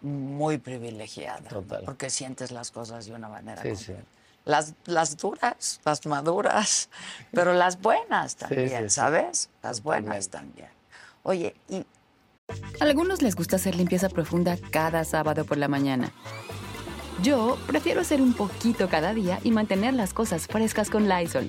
muy 0.00 0.58
privilegiada, 0.58 1.40
¿no? 1.42 1.48
Total. 1.48 1.84
porque 1.84 2.10
sientes 2.10 2.50
las 2.50 2.70
cosas 2.72 3.06
de 3.06 3.12
una 3.14 3.28
manera. 3.28 3.62
Sí, 3.62 3.68
completa. 3.68 4.00
sí. 4.02 4.06
Las, 4.44 4.74
las 4.86 5.16
duras, 5.16 5.80
las 5.84 6.04
maduras, 6.06 6.88
pero 7.32 7.52
las 7.54 7.80
buenas 7.80 8.36
también, 8.36 8.68
sí, 8.68 8.76
sí. 8.76 8.90
¿sabes? 8.90 9.50
Las 9.62 9.82
buenas 9.82 10.28
también. 10.30 10.68
Oye, 11.22 11.54
y 11.68 11.84
A 12.80 12.84
algunos 12.84 13.22
les 13.22 13.36
gusta 13.36 13.56
hacer 13.56 13.76
limpieza 13.76 14.08
profunda 14.08 14.58
cada 14.70 15.04
sábado 15.04 15.44
por 15.44 15.58
la 15.58 15.68
mañana. 15.68 16.12
Yo 17.22 17.56
prefiero 17.68 18.00
hacer 18.00 18.20
un 18.20 18.34
poquito 18.34 18.88
cada 18.88 19.14
día 19.14 19.38
y 19.44 19.52
mantener 19.52 19.94
las 19.94 20.12
cosas 20.12 20.48
frescas 20.48 20.90
con 20.90 21.08
Lysol. 21.08 21.48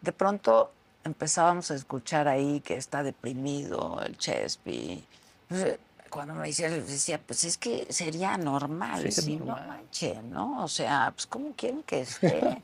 De 0.00 0.12
pronto 0.12 0.72
empezábamos 1.04 1.70
a 1.70 1.74
escuchar 1.74 2.28
ahí 2.28 2.60
que 2.60 2.76
está 2.76 3.02
deprimido 3.02 4.00
el 4.04 4.16
Chespi. 4.18 5.04
Pues, 5.48 5.78
Cuando 6.10 6.34
me 6.34 6.48
decía, 6.48 6.68
decía, 6.70 7.20
pues 7.24 7.44
es 7.44 7.56
que 7.56 7.86
sería 7.90 8.36
normal, 8.36 9.02
Sí, 9.12 9.22
si 9.22 9.36
no 9.36 9.46
normal. 9.46 9.68
manche, 9.68 10.20
¿no? 10.24 10.64
O 10.64 10.68
sea, 10.68 11.12
pues 11.14 11.26
¿cómo 11.26 11.52
quieren 11.56 11.82
que 11.84 12.00
esté? 12.02 12.62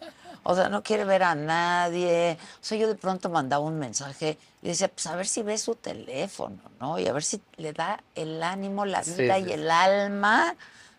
O 0.48 0.54
sea, 0.54 0.68
no 0.68 0.82
quiere 0.82 1.04
ver 1.04 1.22
a 1.24 1.34
nadie. 1.34 2.38
O 2.40 2.64
sea, 2.64 2.78
yo 2.78 2.86
de 2.88 2.94
pronto 2.94 3.28
mandaba 3.30 3.64
un 3.64 3.78
mensaje 3.78 4.38
y 4.62 4.68
decía, 4.68 4.88
pues 4.88 5.06
a 5.06 5.16
ver 5.16 5.26
si 5.26 5.42
ve 5.42 5.58
su 5.58 5.74
teléfono, 5.74 6.58
¿no? 6.80 6.98
Y 6.98 7.06
a 7.08 7.12
ver 7.12 7.24
si 7.24 7.40
le 7.56 7.72
da 7.72 8.00
el 8.14 8.42
ánimo, 8.42 8.84
la 8.84 9.02
vida 9.02 9.36
sí, 9.38 9.44
y 9.48 9.52
el 9.52 9.70
alma 9.70 10.54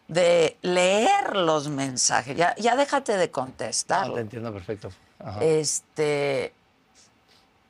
de 0.07 0.57
leer 0.61 1.35
los 1.35 1.69
mensajes. 1.69 2.35
Ya, 2.35 2.55
ya 2.55 2.75
déjate 2.75 3.15
de 3.17 3.29
contestar. 3.31 4.07
Ah, 4.09 4.13
te 4.13 4.19
entiendo 4.21 4.51
perfecto. 4.53 4.89
Ajá. 5.19 5.43
Este, 5.43 6.53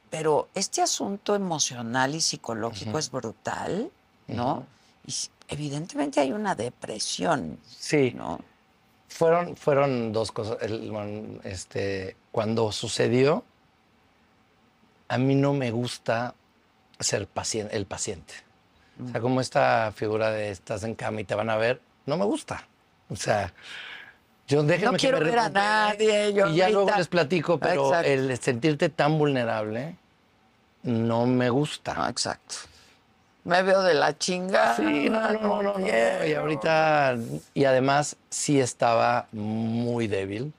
pero 0.09 0.47
este 0.55 0.81
asunto 0.81 1.35
emocional 1.35 2.15
y 2.15 2.21
psicológico 2.21 2.97
es 2.97 3.11
brutal, 3.11 3.91
¿no? 4.27 4.65
Y 5.05 5.13
evidentemente 5.47 6.19
hay 6.19 6.31
una 6.31 6.55
depresión, 6.55 7.59
sí, 7.65 8.13
¿no? 8.15 8.39
fueron, 9.09 9.55
fueron 9.55 10.11
dos 10.11 10.31
cosas. 10.31 10.57
El- 10.61 11.39
este, 11.43 12.15
cuando 12.31 12.71
sucedió, 12.71 13.43
a 15.07 15.17
mí 15.17 15.35
no 15.35 15.53
me 15.53 15.71
gusta 15.71 16.35
ser 16.99 17.27
paciente, 17.27 17.75
el 17.75 17.85
paciente. 17.85 18.33
O 19.03 19.09
sea, 19.11 19.21
como 19.21 19.41
esta 19.41 19.91
figura 19.95 20.31
de 20.31 20.49
estás 20.51 20.83
en 20.83 20.95
cama 20.95 21.21
y 21.21 21.23
te 21.23 21.35
van 21.35 21.49
a 21.49 21.55
ver, 21.55 21.81
no 22.05 22.17
me 22.17 22.25
gusta. 22.25 22.67
O 23.09 23.15
sea, 23.15 23.53
yo 24.47 24.63
No 24.63 24.93
quiero 24.93 25.19
ver 25.19 25.39
a 25.39 25.49
nadie, 25.49 26.33
yo 26.33 26.47
y 26.47 26.55
ya 26.55 26.69
luego 26.69 26.89
les 26.95 27.07
platico, 27.07 27.57
pero 27.57 27.87
Exacto. 27.87 28.09
el 28.09 28.37
sentirte 28.39 28.89
tan 28.89 29.17
vulnerable 29.17 29.95
no 30.83 31.25
me 31.25 31.49
gusta. 31.49 31.93
No, 31.93 32.07
exacto. 32.07 32.55
Me 33.43 33.61
veo 33.63 33.81
de 33.81 33.93
la 33.93 34.17
chingada. 34.17 34.75
Sí, 34.75 35.09
no, 35.09 35.31
no, 35.31 35.61
no, 35.63 35.77
no. 35.77 36.27
Y 36.27 36.33
ahorita, 36.33 37.17
y 37.53 37.65
además 37.65 38.17
sí 38.29 38.59
estaba 38.59 39.27
muy 39.31 40.07
débil. 40.07 40.53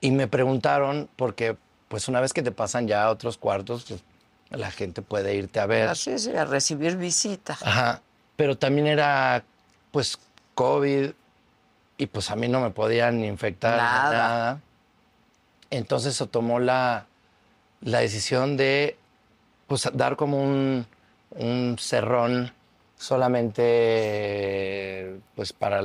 Y 0.00 0.10
me 0.10 0.26
preguntaron, 0.26 1.08
porque 1.16 1.56
pues 1.88 2.08
una 2.08 2.20
vez 2.20 2.32
que 2.32 2.42
te 2.42 2.52
pasan 2.52 2.88
ya 2.88 3.04
a 3.04 3.10
otros 3.10 3.36
cuartos, 3.36 3.84
pues, 3.86 4.02
la 4.50 4.70
gente 4.70 5.02
puede 5.02 5.34
irte 5.34 5.60
a 5.60 5.66
ver. 5.66 5.88
Así 5.88 6.10
es, 6.10 6.26
a 6.28 6.46
recibir 6.46 6.96
visitas. 6.96 7.62
Ajá. 7.62 8.00
Pero 8.36 8.56
también 8.56 8.86
era, 8.86 9.44
pues, 9.90 10.18
COVID 10.54 11.10
y 11.96 12.06
pues 12.06 12.30
a 12.30 12.36
mí 12.36 12.48
no 12.48 12.60
me 12.60 12.70
podían 12.70 13.24
infectar 13.24 13.76
Nada. 13.76 14.12
nada. 14.12 14.60
Entonces 15.70 16.16
se 16.16 16.26
tomó 16.26 16.58
la, 16.58 17.06
la 17.80 18.00
decisión 18.00 18.56
de, 18.56 18.96
pues, 19.66 19.88
dar 19.94 20.16
como 20.16 20.42
un, 20.42 20.86
un 21.30 21.76
cerrón 21.78 22.52
solamente, 22.96 25.20
pues, 25.34 25.52
para 25.52 25.82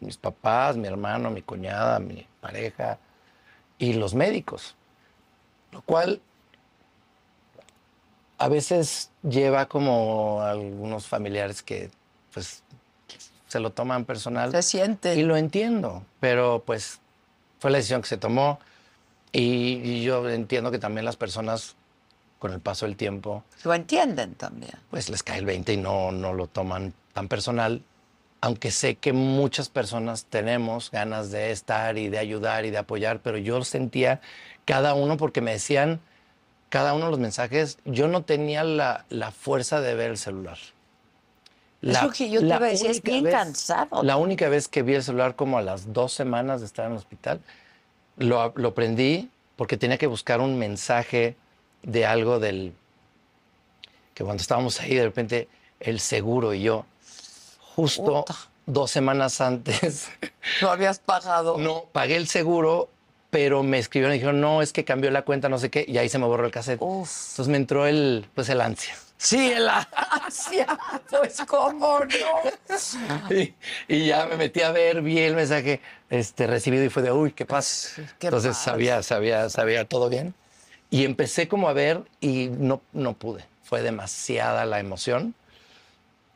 mis 0.00 0.16
papás, 0.16 0.76
mi 0.76 0.88
hermano, 0.88 1.30
mi 1.30 1.42
cuñada, 1.42 1.98
mi 1.98 2.26
pareja 2.40 2.98
y 3.78 3.94
los 3.94 4.14
médicos. 4.14 4.74
Lo 5.72 5.82
cual 5.82 6.20
a 8.38 8.48
veces 8.48 9.10
lleva 9.22 9.66
como 9.66 10.42
algunos 10.42 11.06
familiares 11.06 11.62
que 11.62 11.90
pues 12.32 12.62
se 13.48 13.60
lo 13.60 13.70
toman 13.70 14.04
personal 14.04 14.50
Se 14.52 14.62
siente. 14.62 15.14
y 15.14 15.22
lo 15.22 15.36
entiendo, 15.36 16.02
pero 16.20 16.62
pues 16.66 17.00
fue 17.58 17.70
la 17.70 17.78
decisión 17.78 18.02
que 18.02 18.08
se 18.08 18.16
tomó 18.16 18.58
y, 19.32 19.80
y 19.82 20.02
yo 20.02 20.28
entiendo 20.28 20.70
que 20.70 20.78
también 20.78 21.04
las 21.04 21.16
personas 21.16 21.74
con 22.38 22.52
el 22.52 22.60
paso 22.60 22.86
del 22.86 22.96
tiempo 22.96 23.44
Lo 23.64 23.72
entienden 23.74 24.34
también. 24.34 24.72
pues 24.90 25.08
les 25.08 25.22
cae 25.22 25.38
el 25.38 25.46
20 25.46 25.72
y 25.72 25.76
no, 25.78 26.12
no 26.12 26.32
lo 26.32 26.46
toman 26.48 26.92
tan 27.12 27.28
personal, 27.28 27.82
aunque 28.42 28.70
sé 28.70 28.96
que 28.96 29.12
muchas 29.14 29.68
personas 29.70 30.26
tenemos 30.26 30.90
ganas 30.90 31.30
de 31.30 31.50
estar 31.50 31.96
y 31.98 32.08
de 32.08 32.18
ayudar 32.18 32.66
y 32.66 32.70
de 32.70 32.78
apoyar, 32.78 33.20
pero 33.20 33.38
yo 33.38 33.64
sentía 33.64 34.20
cada 34.66 34.94
uno 34.94 35.16
porque 35.16 35.40
me 35.40 35.52
decían 35.52 36.00
cada 36.68 36.92
uno 36.94 37.06
de 37.06 37.10
los 37.12 37.20
mensajes, 37.20 37.78
yo 37.84 38.06
no 38.08 38.22
tenía 38.22 38.64
la, 38.64 39.06
la 39.08 39.30
fuerza 39.30 39.80
de 39.80 39.94
ver 39.94 40.10
el 40.10 40.18
celular. 40.18 40.58
Es 41.92 42.02
lo 42.02 42.10
que 42.10 42.30
yo 42.30 42.40
te 42.40 42.46
la 42.46 42.56
iba 42.56 42.66
a 42.66 42.70
decir, 42.70 42.90
es 42.90 43.02
bien 43.02 43.24
vez- 43.24 43.32
cansado. 43.34 44.02
La 44.02 44.16
única 44.16 44.48
vez 44.48 44.68
que 44.68 44.82
vi 44.82 44.94
el 44.94 45.02
celular 45.02 45.36
como 45.36 45.58
a 45.58 45.62
las 45.62 45.92
dos 45.92 46.12
semanas 46.12 46.60
de 46.60 46.66
estar 46.66 46.86
en 46.86 46.92
el 46.92 46.98
hospital, 46.98 47.40
lo, 48.16 48.52
lo 48.56 48.74
prendí 48.74 49.30
porque 49.56 49.76
tenía 49.76 49.98
que 49.98 50.06
buscar 50.06 50.40
un 50.40 50.58
mensaje 50.58 51.36
de 51.82 52.04
algo 52.06 52.38
del... 52.40 52.72
que 54.14 54.24
cuando 54.24 54.40
estábamos 54.40 54.80
ahí 54.80 54.94
de 54.94 55.04
repente 55.04 55.48
el 55.80 56.00
seguro 56.00 56.52
y 56.54 56.62
yo, 56.62 56.84
justo 57.74 58.24
Puta. 58.24 58.36
dos 58.66 58.90
semanas 58.90 59.40
antes, 59.42 60.08
Lo 60.60 60.70
habías 60.70 60.98
pagado. 60.98 61.58
no 61.58 61.84
pagué 61.92 62.16
el 62.16 62.26
seguro, 62.28 62.88
pero 63.30 63.62
me 63.62 63.78
escribieron 63.78 64.14
y 64.14 64.18
dijeron, 64.18 64.40
no, 64.40 64.62
es 64.62 64.72
que 64.72 64.84
cambió 64.84 65.10
la 65.10 65.22
cuenta, 65.22 65.48
no 65.48 65.58
sé 65.58 65.70
qué, 65.70 65.84
y 65.86 65.98
ahí 65.98 66.08
se 66.08 66.18
me 66.18 66.26
borró 66.26 66.46
el 66.46 66.52
cassette. 66.52 66.80
Uf. 66.80 67.30
Entonces 67.32 67.48
me 67.48 67.56
entró 67.58 67.86
el, 67.86 68.26
pues 68.34 68.48
el 68.48 68.60
ansia. 68.60 68.94
Sí, 69.18 69.52
el 69.52 69.68
ansia. 69.68 70.66
Pues 71.10 71.42
cómo 71.46 72.00
no. 72.00 73.34
Y, 73.34 73.54
y 73.88 74.06
ya 74.06 74.26
me 74.26 74.36
metí 74.36 74.60
a 74.62 74.70
ver, 74.72 75.00
vi 75.02 75.18
el 75.20 75.34
mensaje 75.34 75.80
este, 76.10 76.46
recibido 76.46 76.84
y 76.84 76.90
fue 76.90 77.02
de, 77.02 77.12
uy, 77.12 77.32
¿qué 77.32 77.46
pasa? 77.46 78.02
qué 78.18 78.28
Entonces 78.28 78.56
pasa. 78.56 78.72
sabía, 78.72 79.02
sabía, 79.02 79.48
sabía 79.48 79.84
todo 79.86 80.08
bien. 80.08 80.34
Y 80.90 81.04
empecé 81.04 81.48
como 81.48 81.68
a 81.68 81.72
ver 81.72 82.02
y 82.20 82.48
no, 82.48 82.82
no 82.92 83.14
pude. 83.14 83.44
Fue 83.62 83.82
demasiada 83.82 84.64
la 84.66 84.78
emoción. 84.80 85.34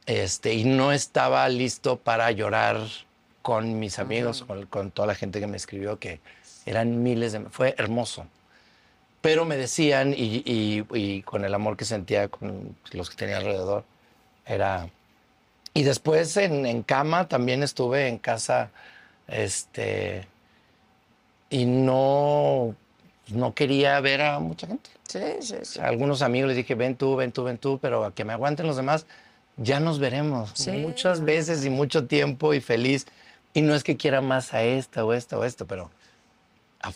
Este, 0.07 0.55
y 0.55 0.65
no 0.65 0.93
estaba 0.93 1.49
listo 1.49 1.99
para 1.99 2.31
llorar 2.33 2.79
con 3.43 3.79
mis 3.79 3.99
amigos, 3.99 4.43
con, 4.43 4.67
con 4.67 4.91
toda 4.91 5.07
la 5.09 5.15
gente 5.15 5.41
que 5.41 5.47
me 5.47 5.57
escribió, 5.57 5.99
que 5.99 6.21
eran 6.67 7.03
miles 7.03 7.33
de... 7.33 7.41
Fue 7.51 7.75
hermoso. 7.79 8.27
Pero 9.21 9.45
me 9.45 9.57
decían, 9.57 10.15
y, 10.17 10.43
y- 10.47 10.85
y 10.95 11.23
con 11.23 11.45
el 11.45 11.53
amor 11.55 11.77
que 11.77 11.85
sentía 11.85 12.29
con 12.29 12.75
los 12.93 13.11
que 13.11 13.17
tenía 13.17 13.37
alrededor, 13.39 13.85
era... 14.47 14.89
Y 15.75 15.83
después 15.85 16.37
en, 16.37 16.67
en 16.67 16.83
cama 16.83 17.29
también 17.29 17.63
estuve 17.63 18.09
en 18.09 18.19
casa, 18.19 18.71
este... 19.29 20.27
Y 21.51 21.65
no, 21.67 22.75
no 23.29 23.55
quería 23.55 23.99
ver 24.01 24.23
a 24.23 24.39
mucha 24.39 24.67
gente. 24.69 24.89
Sí, 25.09 25.21
sí, 25.41 25.57
sí. 25.63 25.81
A 25.81 25.87
algunos 25.89 26.23
amigos 26.23 26.49
les 26.49 26.57
dije, 26.57 26.75
ven 26.77 26.95
tú, 26.97 27.17
ven 27.17 27.33
tú, 27.33 27.43
ven 27.45 27.59
tú, 27.59 27.79
pero 27.83 28.05
a 28.05 28.15
que 28.15 28.25
me 28.25 28.33
aguanten 28.33 28.67
los 28.67 28.77
demás, 28.77 29.05
ya 29.57 29.81
nos 29.81 29.99
veremos 29.99 30.53
Sí. 30.55 30.71
muchas 30.71 31.23
veces 31.23 31.65
y 31.65 31.71
mucho 31.71 32.07
tiempo 32.07 32.55
y 32.55 32.61
feliz. 32.61 33.07
Y 33.53 33.63
no 33.63 33.75
es 33.75 33.83
que 33.83 33.97
quiera 33.97 34.21
más 34.21 34.55
a 34.55 34.63
esta 34.63 35.05
o 35.05 35.13
esta 35.13 35.37
o 35.37 35.45
esto, 35.45 35.67
pero 35.67 35.91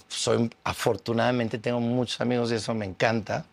soy, 0.09 0.51
afortunadamente 0.65 1.59
tengo 1.59 1.81
muchos 1.81 2.21
amigos 2.21 2.51
y 2.53 2.55
eso 2.55 2.75
me 2.75 2.87
encanta. 2.87 3.45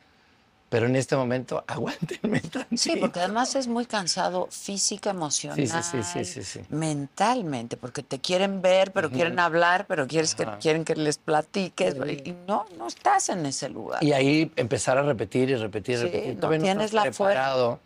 Pero 0.70 0.86
en 0.86 0.96
este 0.96 1.18
momento, 1.18 1.66
aguántenme 1.68 2.40
tantito. 2.40 2.78
Sí, 2.82 2.96
porque 2.96 3.20
además 3.20 3.56
es 3.56 3.68
muy 3.68 3.86
cansado 3.86 4.48
física, 4.50 5.10
emocional, 5.10 5.58
Sí, 5.58 5.68
sí, 5.68 6.02
sí, 6.02 6.24
sí, 6.24 6.26
sí, 6.26 6.44
sí. 6.44 6.62
mentalmente, 6.70 7.76
porque 7.76 8.04
te 8.04 8.20
quieren 8.20 8.62
ver, 8.62 8.94
pero 8.94 9.12
quieren 9.12 9.38
hablar, 9.40 9.86
pero 9.86 10.08
quieres 10.08 10.34
que, 10.34 10.48
quieren 10.62 10.86
que 10.86 10.96
les 10.96 11.18
platiques, 11.18 11.96
y 11.96 12.34
no, 12.48 12.66
no 12.78 12.88
estás 12.88 13.28
en 13.28 13.46
ese 13.46 13.68
lugar. 13.68 14.02
Y 14.02 14.14
ahí 14.14 14.50
empezar 14.56 14.98
a 14.98 15.02
repetir 15.02 15.50
y 15.50 15.56
repetir 15.56 15.96
y 16.00 16.04
repetir. 16.04 16.34
no 16.36 16.40
Todavía 16.40 16.60
no 16.60 16.64
tienes 16.64 16.86
estás 16.86 17.06
la 17.06 17.12
fuerza. 17.12 17.78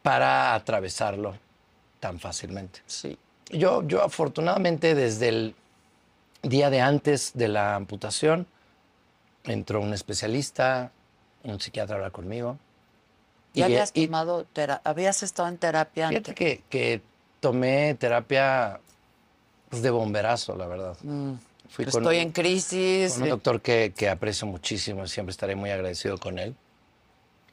para 0.00 0.54
atravesarlo 0.54 1.36
tan 2.00 2.18
fácilmente. 2.18 2.80
Sí. 2.86 3.18
Yo, 3.50 3.82
yo 3.86 4.02
afortunadamente 4.02 4.94
desde 4.94 5.28
el 5.28 5.54
día 6.44 6.70
de 6.70 6.80
antes 6.80 7.32
de 7.34 7.48
la 7.48 7.74
amputación 7.74 8.46
entró 9.44 9.80
un 9.80 9.92
especialista, 9.92 10.90
un 11.42 11.60
psiquiatra 11.60 11.94
a 11.94 11.98
hablar 11.98 12.12
conmigo. 12.12 12.58
¿Ya 13.54 13.60
Y- 13.68 13.72
habías 13.72 13.90
y 13.94 14.06
tomado, 14.06 14.46
habías 14.84 15.22
estado 15.22 15.48
en 15.48 15.58
terapia 15.58 16.08
Fíjate 16.08 16.30
antes? 16.30 16.34
que, 16.34 16.62
que 16.68 17.02
tomé 17.40 17.94
terapia 17.94 18.80
pues, 19.68 19.82
de 19.82 19.90
bomberazo, 19.90 20.56
la 20.56 20.66
verdad. 20.66 20.96
Mm, 21.02 21.34
Fui 21.68 21.84
con 21.86 22.02
Estoy 22.02 22.18
en 22.18 22.30
crisis. 22.30 23.14
con 23.14 23.22
un 23.24 23.28
doctor 23.30 23.60
que, 23.60 23.92
que 23.96 24.08
aprecio 24.08 24.46
muchísimo, 24.46 25.06
siempre 25.06 25.30
estaré 25.32 25.56
muy 25.56 25.70
agradecido 25.70 26.18
con 26.18 26.38
él. 26.38 26.54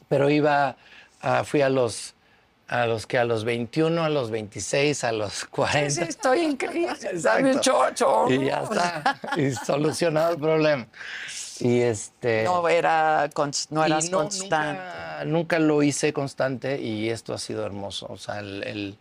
Pero 0.09 0.29
iba, 0.29 0.75
a- 1.21 1.43
fui 1.43 1.61
a 1.61 1.69
los, 1.69 2.13
a 2.71 2.85
los 2.85 3.05
que 3.05 3.17
a 3.17 3.25
los 3.25 3.43
21, 3.43 4.01
a 4.01 4.07
los 4.09 4.31
26, 4.31 5.03
a 5.03 5.11
los 5.11 5.43
40. 5.45 5.89
Sí, 5.91 6.01
estoy 6.01 6.39
en 6.39 6.55
crisis. 6.55 7.23
Dame 7.23 7.55
un 7.55 7.59
chocho. 7.59 8.25
Y 8.31 8.45
ya 8.45 8.63
está. 8.63 9.19
Y 9.35 9.51
solucionado 9.51 10.31
el 10.33 10.39
problema. 10.39 10.87
Y 11.59 11.81
este. 11.81 12.43
No 12.45 12.67
era, 12.69 13.29
no 13.69 13.83
eras 13.85 14.09
no, 14.09 14.19
constante. 14.19 14.81
Nunca, 14.81 15.23
nunca 15.25 15.59
lo 15.59 15.83
hice 15.83 16.13
constante 16.13 16.81
y 16.81 17.09
esto 17.09 17.33
ha 17.33 17.37
sido 17.37 17.65
hermoso. 17.65 18.07
O 18.09 18.17
sea, 18.17 18.39
el- 18.39 18.63
el- 18.63 18.97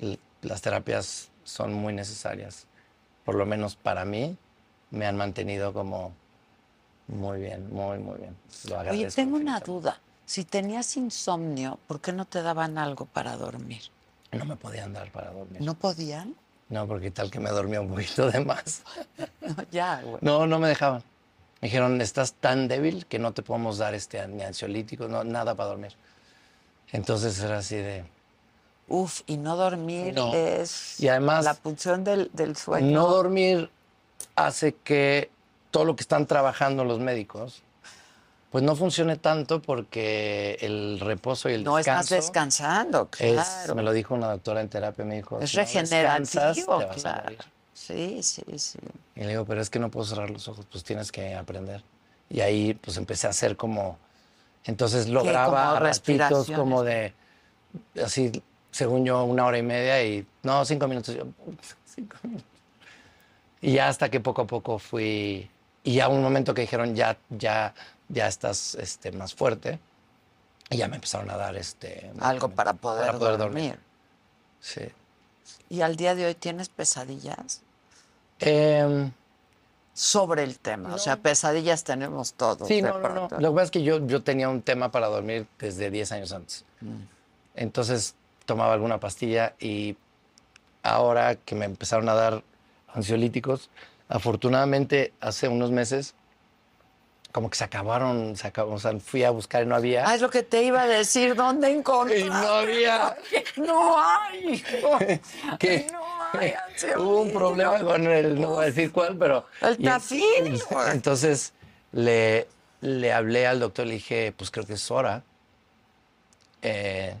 el- 0.00 0.18
las 0.42 0.60
terapias 0.60 1.28
son 1.44 1.72
muy 1.72 1.92
necesarias. 1.92 2.66
Por 3.24 3.36
lo 3.36 3.46
menos 3.46 3.76
para 3.76 4.04
mí, 4.04 4.36
me 4.90 5.06
han 5.06 5.16
mantenido 5.16 5.72
como 5.72 6.12
muy 7.06 7.40
bien, 7.40 7.72
muy, 7.72 7.98
muy 8.00 8.18
bien. 8.18 8.36
Lo 8.68 8.80
Oye, 8.80 9.08
tengo 9.12 9.36
una 9.36 9.60
duda. 9.60 10.00
Si 10.26 10.44
tenías 10.44 10.96
insomnio, 10.96 11.78
¿por 11.86 12.00
qué 12.00 12.12
no 12.12 12.24
te 12.24 12.42
daban 12.42 12.78
algo 12.78 13.06
para 13.06 13.36
dormir? 13.36 13.82
No 14.32 14.44
me 14.44 14.56
podían 14.56 14.92
dar 14.92 15.10
para 15.10 15.30
dormir. 15.30 15.60
No, 15.60 15.66
¿No 15.66 15.74
podían? 15.74 16.34
porque 16.88 17.10
tal 17.10 17.30
que 17.30 17.38
me 17.38 17.50
dormía 17.50 17.82
un 17.82 17.88
poquito 17.90 18.30
de 18.30 18.40
más. 18.44 18.82
No, 19.42 19.56
ya, 19.70 20.00
güey. 20.02 20.18
No, 20.22 20.46
no 20.46 20.58
me 20.58 20.68
dejaban. 20.68 21.02
Me 21.60 21.66
dijeron, 21.68 22.00
estás 22.00 22.32
tan 22.34 22.68
débil 22.68 23.04
que 23.06 23.18
no 23.18 23.32
te 23.32 23.42
podemos 23.42 23.76
dar 23.78 23.94
este 23.94 24.26
ni 24.28 24.42
ansiolítico, 24.42 25.08
no, 25.08 25.22
nada 25.24 25.54
para 25.54 25.68
dormir. 25.70 25.92
Entonces 26.92 27.38
era 27.40 27.58
así 27.58 27.76
de, 27.76 28.04
Uf, 28.88 29.20
y 29.26 29.36
no 29.36 29.56
dormir 29.56 30.14
No. 30.14 30.32
es 30.34 30.98
Y 31.00 31.08
además- 31.08 31.44
la 31.44 31.54
punción 31.54 32.04
del, 32.04 32.30
del 32.32 32.56
sueño. 32.56 32.90
no 32.90 33.06
dormir 33.08 33.70
hace 34.36 34.74
que 34.74 35.30
todo 35.70 35.84
lo 35.84 35.94
que 35.96 36.02
están 36.02 36.26
trabajando 36.26 36.84
los 36.84 36.98
médicos, 37.00 37.62
pues 38.52 38.62
no 38.62 38.76
funcione 38.76 39.16
tanto 39.16 39.62
porque 39.62 40.58
el 40.60 41.00
reposo 41.00 41.48
y 41.48 41.54
el 41.54 41.64
No 41.64 41.78
estás 41.78 42.00
descanso 42.10 42.14
descansando, 42.26 43.08
es, 43.18 43.32
claro. 43.32 43.74
me 43.74 43.82
lo 43.82 43.92
dijo 43.92 44.14
una 44.14 44.28
doctora 44.28 44.60
en 44.60 44.68
terapia, 44.68 45.06
me 45.06 45.16
dijo, 45.16 45.40
es 45.40 45.50
"Si 45.50 45.56
no 45.56 45.62
regenerativo, 45.62 46.86
claro. 46.94 47.22
morir". 47.24 47.38
Sí, 47.72 48.22
sí, 48.22 48.44
sí. 48.58 48.78
Y 49.16 49.20
le 49.20 49.28
digo, 49.28 49.46
pero 49.46 49.62
es 49.62 49.70
que 49.70 49.78
no 49.78 49.90
puedo 49.90 50.04
cerrar 50.04 50.28
los 50.28 50.46
ojos, 50.48 50.66
pues 50.70 50.84
tienes 50.84 51.10
que 51.10 51.34
aprender. 51.34 51.82
Y 52.28 52.40
ahí 52.40 52.74
pues 52.74 52.98
empecé 52.98 53.26
a 53.26 53.30
hacer 53.30 53.56
como, 53.56 53.98
entonces 54.64 55.08
lograba 55.08 55.80
ratitos 55.80 56.50
como 56.50 56.82
de, 56.82 57.14
así, 58.04 58.30
según 58.70 59.06
yo, 59.06 59.24
una 59.24 59.46
hora 59.46 59.56
y 59.56 59.62
media 59.62 60.04
y, 60.04 60.26
no, 60.42 60.62
cinco 60.66 60.86
minutos. 60.88 61.14
Yo, 61.14 61.24
cinco 61.86 62.18
minutos. 62.22 62.46
Y 63.62 63.72
ya 63.72 63.88
hasta 63.88 64.10
que 64.10 64.20
poco 64.20 64.42
a 64.42 64.46
poco 64.46 64.78
fui, 64.78 65.48
y 65.84 65.94
ya 65.94 66.08
un 66.08 66.22
momento 66.22 66.52
que 66.52 66.60
dijeron, 66.62 66.94
ya, 66.94 67.16
ya, 67.30 67.72
ya 68.12 68.28
estás 68.28 68.74
este, 68.76 69.10
más 69.12 69.34
fuerte, 69.34 69.80
y 70.70 70.76
ya 70.76 70.88
me 70.88 70.96
empezaron 70.96 71.30
a 71.30 71.36
dar 71.36 71.56
este... 71.56 72.10
Algo 72.20 72.48
para 72.48 72.74
poder, 72.74 73.12
poder 73.18 73.38
dormir. 73.38 73.78
Sí. 74.60 74.82
¿Y 75.68 75.80
al 75.80 75.96
día 75.96 76.14
de 76.14 76.26
hoy 76.26 76.34
tienes 76.34 76.68
pesadillas? 76.68 77.62
Em, 78.38 79.10
Sobre 79.94 80.44
el 80.44 80.58
tema. 80.58 80.94
O 80.94 80.98
sea, 80.98 81.16
pesadillas 81.16 81.84
tenemos 81.84 82.32
todos. 82.34 82.66
Sí, 82.66 82.76
de 82.76 82.82
no, 82.82 82.98
no, 82.98 83.28
no. 83.28 83.28
Lo 83.38 83.50
que 83.50 83.54
pasa 83.54 83.64
es 83.64 83.70
que 83.70 83.82
yo, 83.82 84.06
yo 84.06 84.22
tenía 84.22 84.48
un 84.48 84.62
tema 84.62 84.90
para 84.90 85.08
dormir 85.08 85.46
desde 85.58 85.90
10 85.90 86.12
años 86.12 86.32
antes. 86.32 86.64
Mm. 86.80 87.02
Entonces 87.54 88.14
tomaba 88.46 88.72
alguna 88.72 88.98
pastilla 88.98 89.54
y 89.60 89.96
ahora 90.82 91.36
que 91.36 91.54
me 91.54 91.66
empezaron 91.66 92.08
a 92.08 92.14
dar 92.14 92.42
ansiolíticos, 92.94 93.68
afortunadamente 94.08 95.12
hace 95.20 95.48
unos 95.48 95.70
meses 95.70 96.14
como 97.32 97.48
que 97.48 97.56
se 97.56 97.64
acabaron, 97.64 98.36
se 98.36 98.46
acabó, 98.46 98.74
o 98.74 98.78
sea, 98.78 98.98
fui 99.00 99.24
a 99.24 99.30
buscar 99.30 99.62
y 99.62 99.66
no 99.66 99.74
había. 99.74 100.06
Ah, 100.06 100.14
es 100.14 100.20
lo 100.20 100.28
que 100.30 100.42
te 100.42 100.62
iba 100.62 100.82
a 100.82 100.86
decir. 100.86 101.34
¿Dónde 101.34 101.70
encontrar? 101.70 102.18
y 102.18 102.24
no 102.24 102.34
había. 102.34 103.16
No 103.56 103.96
hay. 103.98 104.62
que 105.58 105.86
No 105.90 106.00
hay 106.34 106.52
hubo 106.98 107.22
un 107.22 107.32
problema 107.32 107.80
con 107.80 108.06
el, 108.06 108.40
no 108.40 108.50
voy 108.50 108.64
a 108.64 108.66
decir 108.66 108.92
cuál, 108.92 109.16
pero... 109.16 109.46
El 109.60 109.76
y- 109.78 110.60
güey. 110.70 110.90
Entonces 110.92 111.52
le, 111.92 112.46
le 112.82 113.12
hablé 113.12 113.46
al 113.46 113.60
doctor, 113.60 113.86
le 113.86 113.94
dije, 113.94 114.32
pues 114.36 114.50
creo 114.50 114.66
que 114.66 114.74
es 114.74 114.90
hora, 114.90 115.22
eh, 116.62 117.14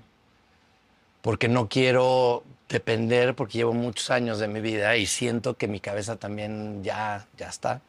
porque 1.20 1.48
no 1.48 1.68
quiero 1.68 2.42
depender, 2.68 3.34
porque 3.34 3.58
llevo 3.58 3.72
muchos 3.72 4.10
años 4.10 4.38
de 4.38 4.48
mi 4.48 4.60
vida 4.60 4.96
y 4.96 5.06
siento 5.06 5.56
que 5.56 5.68
mi 5.68 5.80
cabeza 5.80 6.16
también 6.16 6.82
ya, 6.82 7.26
ya 7.36 7.48
está. 7.48 7.80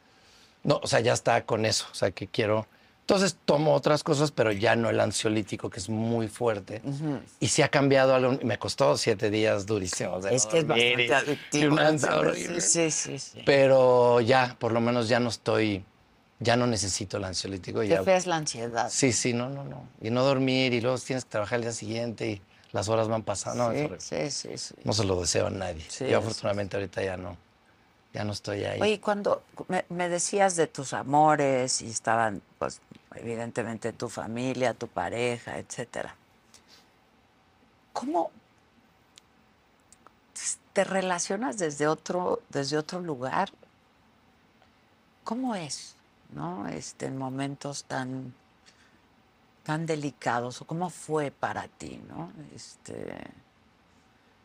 No, 0.64 0.80
o 0.82 0.86
sea, 0.86 1.00
ya 1.00 1.12
está 1.12 1.44
con 1.46 1.64
eso, 1.66 1.86
o 1.92 1.94
sea, 1.94 2.10
que 2.10 2.26
quiero... 2.26 2.66
Entonces 3.02 3.36
tomo 3.44 3.74
otras 3.74 4.02
cosas, 4.02 4.30
pero 4.32 4.50
ya 4.50 4.76
no 4.76 4.88
el 4.88 4.98
ansiolítico, 4.98 5.68
que 5.68 5.78
es 5.78 5.90
muy 5.90 6.26
fuerte. 6.26 6.80
Y 7.38 7.48
sí 7.48 7.60
ha 7.60 7.68
cambiado 7.68 8.14
algo. 8.14 8.38
Me 8.42 8.58
costó 8.58 8.96
siete 8.96 9.28
días 9.30 9.66
durísimos. 9.66 10.24
de 10.24 10.34
Es 10.34 10.46
no 10.46 10.50
que 10.50 10.58
es 10.60 10.66
bastante 10.66 11.12
adictivo. 11.12 11.76
Sí, 12.60 12.90
sí, 12.90 13.18
sí. 13.18 13.42
Pero 13.44 14.22
ya, 14.22 14.56
por 14.58 14.72
lo 14.72 14.80
menos 14.80 15.06
ya 15.10 15.20
no 15.20 15.28
estoy, 15.28 15.84
ya 16.40 16.56
no 16.56 16.66
necesito 16.66 17.18
el 17.18 17.24
ansiolítico. 17.24 17.80
Qué 17.80 17.88
Ya, 17.88 18.02
fea 18.02 18.16
es 18.16 18.26
la 18.26 18.36
ansiedad. 18.36 18.88
sí, 18.88 19.12
sí, 19.12 19.34
no, 19.34 19.50
no, 19.50 19.64
no. 19.64 19.86
Y 20.00 20.08
no 20.08 20.24
dormir 20.24 20.72
y 20.72 20.80
luego 20.80 20.96
tienes 20.96 21.24
que 21.26 21.30
trabajar 21.30 21.56
el 21.56 21.64
día 21.64 21.72
siguiente 21.72 22.26
y 22.30 22.42
las 22.72 22.88
horas 22.88 23.06
van 23.08 23.22
pasando. 23.22 23.64
No, 23.64 23.72
es 23.72 23.80
horrible. 23.84 24.00
sí, 24.00 24.30
sí, 24.30 24.56
sí. 24.56 24.74
No 24.82 24.94
se 24.94 25.04
lo 25.04 25.20
deseo 25.20 25.48
a 25.48 25.50
nadie. 25.50 25.84
Sí, 25.88 26.06
Yo 26.08 26.16
afortunadamente 26.20 26.78
ahorita 26.78 27.02
ya 27.04 27.18
no, 27.18 27.36
ya 28.14 28.24
no 28.24 28.32
estoy 28.32 28.64
ahí. 28.64 28.80
Oye, 28.80 29.00
cuando 29.00 29.42
me, 29.66 29.84
me 29.88 30.08
decías 30.08 30.54
de 30.54 30.68
tus 30.68 30.92
amores 30.92 31.82
y 31.82 31.90
estaban, 31.90 32.40
pues, 32.58 32.80
evidentemente 33.16 33.92
tu 33.92 34.08
familia, 34.08 34.72
tu 34.72 34.86
pareja, 34.86 35.58
etcétera. 35.58 36.14
¿Cómo 37.92 38.30
te 40.72 40.84
relacionas 40.84 41.58
desde 41.58 41.88
otro, 41.88 42.40
desde 42.50 42.78
otro 42.78 43.00
lugar? 43.00 43.50
¿Cómo 45.24 45.56
es, 45.56 45.96
no? 46.32 46.68
Este, 46.68 47.06
en 47.06 47.18
momentos 47.18 47.84
tan, 47.84 48.32
tan 49.64 49.86
delicados 49.86 50.62
o 50.62 50.66
cómo 50.66 50.88
fue 50.88 51.32
para 51.32 51.66
ti, 51.66 52.00
no? 52.08 52.32
Este, 52.54 53.16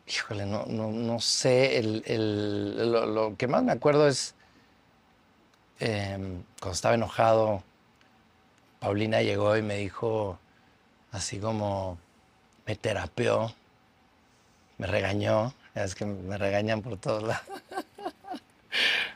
Híjole, 0.10 0.45
no, 0.45 0.66
no, 0.66 0.91
no 0.91 1.20
sé. 1.20 1.82
Lo, 1.84 3.38
que 3.38 3.47
más 3.47 3.64
me 3.64 3.72
acuerdo 3.72 4.07
es 4.07 4.34
em, 5.80 6.43
cuando 6.60 6.74
estaba 6.74 6.95
enojado, 6.95 7.64
Paulina 8.80 9.22
llegó 9.22 9.55
y 9.55 9.62
me 9.62 9.78
dijo 9.78 10.39
así 11.12 11.39
como 11.39 11.97
me 12.66 12.76
terapeó, 12.76 13.53
me 14.78 14.88
regañó 14.88 15.53
Es 15.76 15.95
que 15.95 16.05
me 16.05 16.38
regañan 16.38 16.82
por 16.82 16.97
todos 16.97 17.24
lados. 17.24 17.45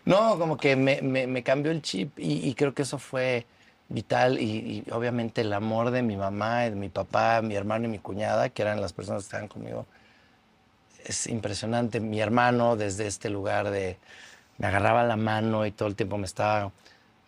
No, 0.05 0.37
como 0.37 0.57
que 0.57 0.75
me, 0.75 1.43
cambió 1.43 1.71
el 1.71 1.81
chip 1.81 2.11
y, 2.17 2.53
creo 2.55 2.73
que 2.73 2.81
eso 2.81 2.99
fue 2.99 3.45
vital 3.87 4.37
y 4.37 4.83
obviamente 4.91 5.41
el 5.41 5.53
amor 5.53 5.91
de 5.91 6.01
mi 6.01 6.17
mamá, 6.17 6.63
de 6.63 6.71
mi 6.71 6.89
papá, 6.89 7.41
mi 7.41 7.55
hermano 7.55 7.85
y 7.85 7.87
mi 7.87 7.99
cuñada, 7.99 8.49
que 8.49 8.63
eran 8.63 8.81
las 8.81 8.91
personas 8.91 9.23
que 9.23 9.27
estaban 9.27 9.47
conmigo, 9.47 9.85
es 11.05 11.27
impresionante. 11.27 11.99
Mi 11.99 12.21
hermano 12.21 12.75
desde 12.75 13.07
este 13.07 13.29
lugar 13.29 13.69
de 13.69 13.97
me 14.57 14.67
agarraba 14.67 15.03
la 15.03 15.15
mano 15.15 15.65
y 15.65 15.71
todo 15.71 15.87
el 15.87 15.95
tiempo 15.95 16.17
me 16.17 16.25
estaba 16.25 16.71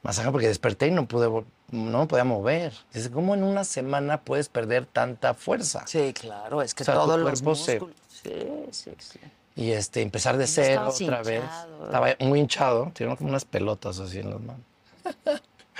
masajando 0.04 0.32
porque 0.32 0.48
desperté 0.48 0.88
y 0.88 0.92
no 0.92 1.08
pude 1.08 1.28
no 1.72 2.00
me 2.00 2.06
podía 2.06 2.24
mover. 2.24 2.74
Dice, 2.94 3.10
¿cómo 3.10 3.34
en 3.34 3.44
una 3.44 3.64
semana 3.64 4.22
puedes 4.22 4.50
perder 4.50 4.86
tanta 4.86 5.34
fuerza? 5.34 5.86
Sí, 5.88 6.14
claro, 6.14 6.62
es 6.62 6.74
que 6.76 6.84
O 6.84 6.86
sea, 6.86 6.94
tu 6.94 7.00
todos 7.02 7.20
los 7.20 7.42
cuerpo 7.42 7.56
se-. 7.56 7.80
Sí, 8.08 8.48
sí, 8.72 8.92
sí. 9.00 9.20
Y 9.56 9.72
este, 9.72 10.02
empezar 10.02 10.38
de 10.38 10.48
cero 10.48 10.90
otra 10.90 11.24
vez. 11.24 11.42
hinchado. 11.42 11.86
Estaba 11.86 12.16
muy 12.20 12.40
hinchado, 12.40 12.92
tenía 12.94 13.16
como 13.16 13.30
unas 13.30 13.46
pelotas 13.46 14.00
así 14.00 14.20
en 14.20 14.30
las 14.30 14.42
manos. 14.42 14.62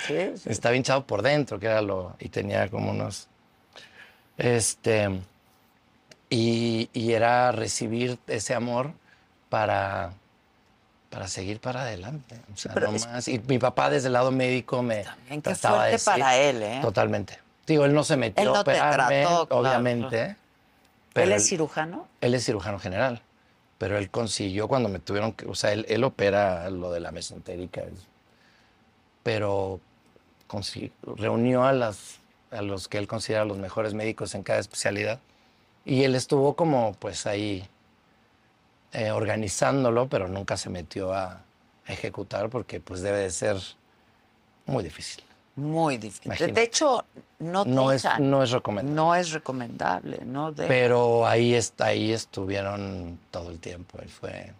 Sí, 0.06 0.32
sí. 0.36 0.50
Estaba 0.50 0.76
hinchado 0.76 1.06
por 1.06 1.22
dentro, 1.22 1.58
que 1.58 1.66
era 1.66 1.80
lo. 1.80 2.16
Y 2.18 2.28
tenía 2.28 2.68
como 2.68 2.90
unos. 2.90 3.28
Este. 4.36 5.20
Y, 6.28 6.90
y 6.92 7.12
era 7.12 7.52
recibir 7.52 8.18
ese 8.26 8.54
amor 8.54 8.92
para. 9.48 10.12
Para 11.10 11.28
seguir 11.28 11.60
para 11.60 11.82
adelante. 11.82 12.36
O 12.52 12.56
sea, 12.56 12.74
no 12.74 12.88
es- 12.92 13.06
más. 13.06 13.28
Y 13.28 13.38
mi 13.46 13.58
papá, 13.58 13.88
desde 13.90 14.08
el 14.08 14.12
lado 14.14 14.30
médico, 14.32 14.82
me. 14.82 15.04
También 15.04 15.40
qué 15.40 15.50
trataba 15.50 15.84
de 15.86 15.98
fuerte 15.98 16.20
para 16.20 16.32
decir- 16.32 16.56
él, 16.56 16.62
¿eh? 16.62 16.78
Totalmente. 16.82 17.38
Digo, 17.66 17.84
él 17.84 17.94
no 17.94 18.04
se 18.04 18.16
metió 18.16 18.42
Él 18.42 18.48
no 18.48 18.56
a 18.56 18.64
te 18.64 18.70
operarme, 18.72 19.22
trató, 19.22 19.46
claro. 19.48 19.60
obviamente. 19.62 20.36
pero 21.12 21.26
¿Él 21.26 21.32
es 21.32 21.48
cirujano? 21.48 22.06
él 22.20 22.34
es 22.34 22.44
cirujano 22.44 22.78
general, 22.78 23.22
pero 23.78 23.96
él 23.98 24.10
consiguió 24.10 24.68
cuando 24.68 24.88
me 24.88 24.98
tuvieron 24.98 25.32
que, 25.32 25.46
o 25.46 25.54
sea, 25.54 25.72
él, 25.72 25.84
él 25.88 26.04
opera 26.04 26.68
lo 26.70 26.92
de 26.92 27.00
la 27.00 27.10
mesentérica, 27.12 27.80
es- 27.80 28.06
pero 29.22 29.80
reunió 31.16 31.64
a, 31.64 31.72
las, 31.72 32.18
a 32.52 32.62
los 32.62 32.86
que 32.88 32.98
él 32.98 33.08
considera 33.08 33.44
los 33.44 33.58
mejores 33.58 33.94
médicos 33.94 34.34
en 34.34 34.42
cada 34.42 34.58
especialidad 34.60 35.18
y 35.86 36.04
él 36.04 36.14
estuvo 36.14 36.54
como 36.54 36.92
pues 36.98 37.24
ahí 37.26 37.66
eh, 38.92 39.10
organizándolo, 39.10 40.08
pero 40.08 40.28
nunca 40.28 40.56
se 40.56 40.68
metió 40.70 41.12
a, 41.14 41.40
a 41.86 41.92
ejecutar 41.92 42.48
porque 42.50 42.80
pues 42.80 43.00
debe 43.02 43.18
de 43.20 43.30
ser 43.30 43.56
muy 44.66 44.82
difícil. 44.84 45.22
Muy 45.54 45.96
difícil. 45.96 46.26
Imagínate. 46.26 46.52
De 46.52 46.62
hecho, 46.66 47.04
no 47.38 47.64
No 47.64 47.90
es, 47.92 48.04
no 48.18 48.42
es 48.42 48.50
recomendable. 48.50 48.94
No 48.94 49.14
es 49.14 49.30
recomendable, 49.32 50.18
¿no? 50.24 50.52
De- 50.52 50.66
Pero 50.66 51.26
ahí, 51.26 51.54
est- 51.54 51.80
ahí 51.80 52.12
estuvieron 52.12 53.18
todo 53.30 53.50
el 53.50 53.58
tiempo. 53.58 53.98
y 54.04 54.08
fue 54.08 54.52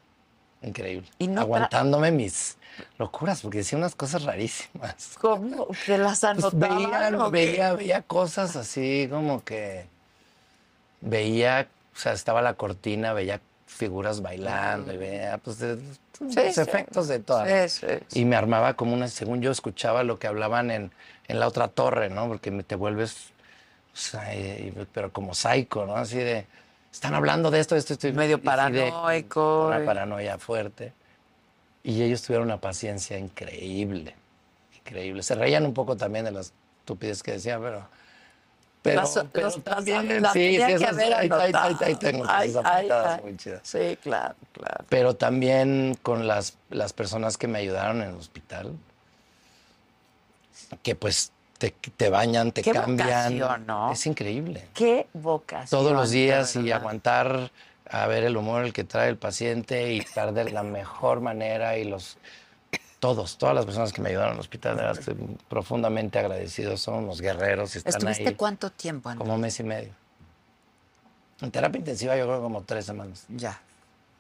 increíble. 0.63 1.07
Y 1.19 1.27
no 1.29 1.41
tra- 1.43 1.45
Aguantándome 1.45 2.13
mis 2.13 2.57
locuras, 2.99 3.43
porque 3.43 3.59
decía 3.59 3.77
unas 3.77 3.95
cosas 3.95 4.23
rarísimas. 4.23 5.17
¿Cómo? 5.21 5.69
¿Te 5.85 5.99
las 5.99 6.21
Pues 6.21 6.25
anotaban 6.25 6.79
veía, 6.79 7.19
o 7.19 7.25
qué? 7.27 7.31
veía, 7.31 7.73
veía 7.75 8.03
cosas 8.03 8.57
así 8.57 9.07
como 9.11 9.45
que 9.45 9.87
veía, 11.01 11.69
o 11.95 11.99
sea, 11.99 12.13
estaba 12.13 12.43
la 12.43 12.55
cortina, 12.55 13.13
veía 13.13 13.41
figuras 13.67 14.23
bailando 14.23 14.93
y 14.93 14.97
veía 14.97 15.39
pues 15.39 15.59
de- 15.59 15.77
los 16.21 16.33
sí. 16.33 16.61
efectos 16.61 17.09
de 17.09 17.19
todas. 17.19 17.73
Sí. 17.73 17.87
Y 18.15 18.25
me 18.25 18.37
armaba 18.37 18.75
como 18.75 18.95
una, 18.95 19.09
según 19.09 19.43
yo 19.43 19.51
escuchaba 19.51 20.03
lo 20.03 20.19
que 20.19 20.27
hablaban 20.27 20.71
en, 20.71 20.91
en 21.29 21.41
la 21.41 21.47
otra 21.49 21.69
torre, 21.69 22.09
¿no? 22.09 22.29
Porque 22.29 22.51
me- 22.51 22.63
te 22.63 22.75
vuelves, 22.75 23.31
o 23.93 23.97
sea, 23.97 24.35
y- 24.35 24.69
y- 24.69 24.87
pero 24.95 25.13
como 25.13 25.35
psycho, 25.35 25.85
¿no? 25.85 25.97
Así 25.97 26.17
de, 26.17 26.47
están 26.93 27.15
hablando 27.15 27.51
de 27.51 27.61
esto, 27.61 27.75
de 27.75 27.81
esto, 27.81 27.93
esto. 27.95 28.09
y- 28.09 28.13
Medio 28.13 28.39
de- 28.39 28.43
paranoico, 28.45 29.67
Una 29.67 29.83
y- 29.83 29.87
paranoia 29.87 30.39
fuerte. 30.39 30.93
Y 31.83 32.03
ellos 32.03 32.23
tuvieron 32.23 32.47
una 32.47 32.61
paciencia 32.61 33.19
increíble, 33.19 34.15
increíble. 34.79 35.23
Se 35.23 35.35
reían 35.35 35.67
un 35.67 35.75
poco 35.75 35.97
también 35.97 36.25
de 36.25 36.31
las 36.33 36.53
estupidez 36.81 37.23
que 37.23 37.33
decía, 37.33 37.59
pero... 37.61 37.87
Pero, 38.87 39.29
pero 39.33 39.47
las- 39.49 39.63
también, 39.65 40.09
sí, 40.33 40.33
sí, 40.33 40.57
que 40.57 40.73
esas- 40.75 40.97
ahí, 40.99 41.13
ahí- 41.13 41.31
ahí- 41.55 41.77
ahí 41.85 41.95
tengo 41.97 42.25
Ay, 42.29 42.55
ay. 42.65 42.89
muy 43.23 43.37
chidas 43.37 43.61
Sí, 43.65 43.99
claro, 44.03 44.35
claro. 44.53 44.85
pero 44.89 45.15
también 45.15 45.99
con 46.03 46.27
las, 46.27 46.57
las 46.71 46.93
personas 46.93 47.37
que 47.37 47.49
me 47.49 47.59
ayudaron 47.59 48.03
en 48.03 48.09
el 48.11 48.15
hospital, 48.15 48.73
que 50.83 50.95
pues 50.95 51.33
te, 51.59 51.71
te 51.97 52.11
bañan, 52.11 52.53
te 52.53 52.63
Qué 52.63 52.73
cambian. 52.73 53.39
vocación, 53.39 53.67
¿no? 53.67 53.93
Es 53.93 54.07
increíble. 54.07 54.69
Qué 54.75 55.07
vocación. 55.15 55.69
Todos 55.81 55.93
los 55.93 56.11
días 56.11 56.55
y 56.57 56.71
aguantar 56.73 57.51
a 57.89 58.07
ver 58.07 58.25
el 58.25 58.37
humor 58.37 58.65
el 58.65 58.73
que 58.73 58.85
trae 58.85 59.09
el 59.09 59.17
paciente 59.17 59.93
y 59.93 60.01
estar 60.01 60.33
de 60.33 60.51
la 60.51 60.63
mejor 60.63 61.21
manera 61.21 61.79
y 61.79 61.85
los 61.85 62.19
todos, 63.01 63.37
todas 63.39 63.55
las 63.55 63.65
personas 63.67 63.93
que 63.93 64.01
me 64.03 64.09
ayudaron 64.09 64.31
en 64.33 64.37
el 64.37 64.41
hospital, 64.41 64.77
de 64.77 64.83
verdad, 64.83 64.99
estoy 64.99 65.17
profundamente 65.49 66.19
agradecido, 66.19 66.77
son 66.77 67.05
unos 67.05 67.21
guerreros 67.21 67.75
y 67.75 67.79
están 67.79 67.95
¿Estuviste 67.95 68.29
ahí 68.31 68.35
cuánto 68.35 68.71
tiempo? 68.71 69.11
en- 69.11 69.19
como 69.19 69.37
mes 69.39 69.59
y 69.61 69.65
medio. 69.65 69.93
En 71.41 71.51
terapia 71.51 71.79
intensiva 71.79 72.17
yo 72.17 72.25
creo 72.27 72.41
como 72.41 72.63
tres 72.63 72.87
semanas, 72.87 73.25
Ya. 73.29 73.61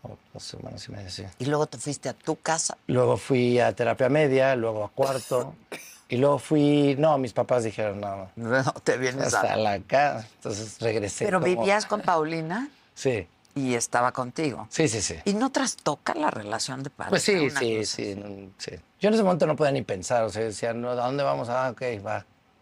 o 0.03 0.17
dos 0.35 0.43
semanas 0.43 0.87
y 0.89 0.93
media, 0.93 1.09
sí. 1.11 1.25
Y 1.39 1.47
luego 1.47 1.67
te 1.67 1.79
fuiste 1.79 2.09
a 2.11 2.13
tu 2.13 2.37
casa. 2.37 2.77
Luego 2.87 3.17
fui 3.17 3.59
a 3.59 3.73
terapia 3.75 4.09
media, 4.09 4.55
luego 4.57 4.85
a 4.85 4.89
cuarto. 4.91 5.55
Y 6.09 6.19
luego 6.19 6.39
fui, 6.39 6.95
no, 7.01 7.19
mis 7.19 7.33
papás 7.33 7.65
dijeron, 7.65 8.01
no, 8.01 8.31
No, 8.37 8.63
te 8.85 8.97
vienes 8.97 9.35
hasta 9.35 9.55
a... 9.55 9.57
la 9.57 9.81
casa. 9.81 10.25
Entonces 10.37 10.79
regresé. 10.81 11.25
Pero 11.25 11.41
como- 11.41 11.53
vivías 11.57 11.85
con 11.85 12.01
Paulina 12.01 12.69
Sí, 12.95 13.27
y 13.57 13.75
estaba 13.75 14.13
contigo. 14.13 14.69
sí, 14.71 14.87
sí, 14.87 15.01
sí. 15.01 15.17
¿Y 15.25 15.33
no 15.33 15.51
trastoca 15.51 16.15
la 16.15 16.31
relación 16.31 16.83
de 16.83 16.91
pareja? 16.91 17.11
Pues 17.11 17.23
sí, 17.23 17.49
sí, 17.51 17.85
sí, 17.87 18.15
no, 18.15 18.51
sí. 18.59 18.73
Yo 19.01 19.09
en 19.09 19.15
ese 19.15 19.23
momento 19.23 19.47
no 19.47 19.57
podía 19.57 19.73
ni 19.73 19.81
pensar, 19.83 20.25
o 20.25 20.29
sea, 20.29 20.45
decía, 20.45 20.75
no, 20.75 20.91
¿a 20.91 20.95
dónde 20.95 21.25
vamos? 21.25 21.49
Ah, 21.49 21.71
ok, 21.71 21.83
va. 22.07 22.19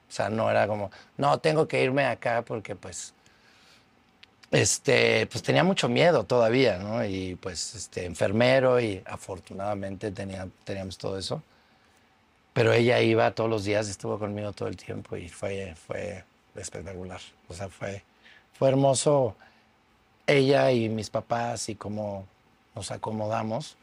O 0.09 0.13
sea, 0.13 0.31
no 0.31 0.49
era 0.49 0.69
como, 0.69 0.93
no, 1.17 1.39
tengo 1.41 1.67
que 1.67 1.83
irme 1.83 2.07
acá 2.07 2.43
porque 2.43 2.77
pues, 2.77 3.13
este, 4.53 5.27
pues 5.27 5.43
tenía 5.43 5.65
mucho 5.65 5.89
miedo 5.89 6.23
todavía, 6.23 6.79
¿no? 6.79 7.05
Y 7.05 7.35
pues, 7.35 7.75
este, 7.75 8.05
enfermero 8.05 8.79
y 8.79 9.03
afortunadamente 9.05 10.13
tenía, 10.13 10.47
teníamos 10.63 10.97
todo 10.97 11.19
eso. 11.19 11.43
Pero 12.53 12.73
ella 12.73 13.01
iba 13.01 13.33
todos 13.33 13.51
los 13.51 13.65
días, 13.65 13.89
estuvo 13.89 14.17
conmigo 14.17 14.53
todo 14.53 14.69
el 14.69 14.77
tiempo 14.77 15.17
y 15.17 15.29
fue, 15.29 15.75
fue 15.75 16.23
espectacular. 16.55 17.21
O 17.49 17.55
sea, 17.55 17.69
fue, 17.69 18.05
fue 18.53 18.69
hermoso 18.69 19.35
ella 20.27 20.71
y 20.73 20.89
mis 20.89 21.11
papás 21.11 21.69
y 21.69 21.75
cómo 21.75 22.27
nos 22.75 22.91
acomodamos. 22.91 23.77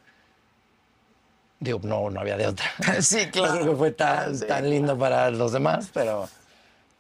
Digo, 1.59 1.79
no, 1.83 2.09
no 2.09 2.19
había 2.19 2.37
de 2.37 2.47
otra. 2.47 2.65
Sí, 3.01 3.25
No 3.27 3.31
claro. 3.31 3.53
creo 3.59 3.69
que 3.71 3.75
fue 3.75 3.91
tan, 3.91 4.37
Sí, 4.37 4.47
tan 4.47 4.69
lindo 4.69 4.97
para 4.97 5.29
los 5.29 5.51
demás, 5.51 5.89
pero, 5.93 6.27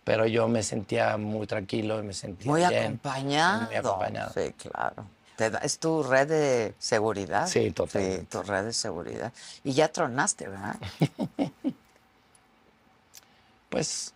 pero 0.03 0.27
yo 0.27 0.47
me 0.47 0.61
sentía 0.63 1.17
muy 1.17 1.47
tranquilo 1.47 1.99
y 1.99 2.03
me 2.03 2.13
sentía 2.13 2.51
Muy 2.51 2.61
bien. 2.61 2.83
acompañado. 2.85 3.65
Muy 3.65 3.75
acompañado. 3.75 4.31
Sí, 4.33 4.53
claro. 4.53 5.05
Es 5.63 5.79
tu 5.79 6.03
red 6.03 6.27
de 6.27 6.75
seguridad. 6.77 7.47
Sí, 7.47 7.71
totalmente. 7.71 8.19
Sí, 8.21 8.25
tu 8.27 8.43
red 8.43 8.65
de 8.65 8.73
seguridad. 8.73 9.33
Y 9.63 9.73
ya 9.73 9.87
tronaste, 9.91 10.47
¿verdad? 10.47 10.75
Pues 13.69 14.13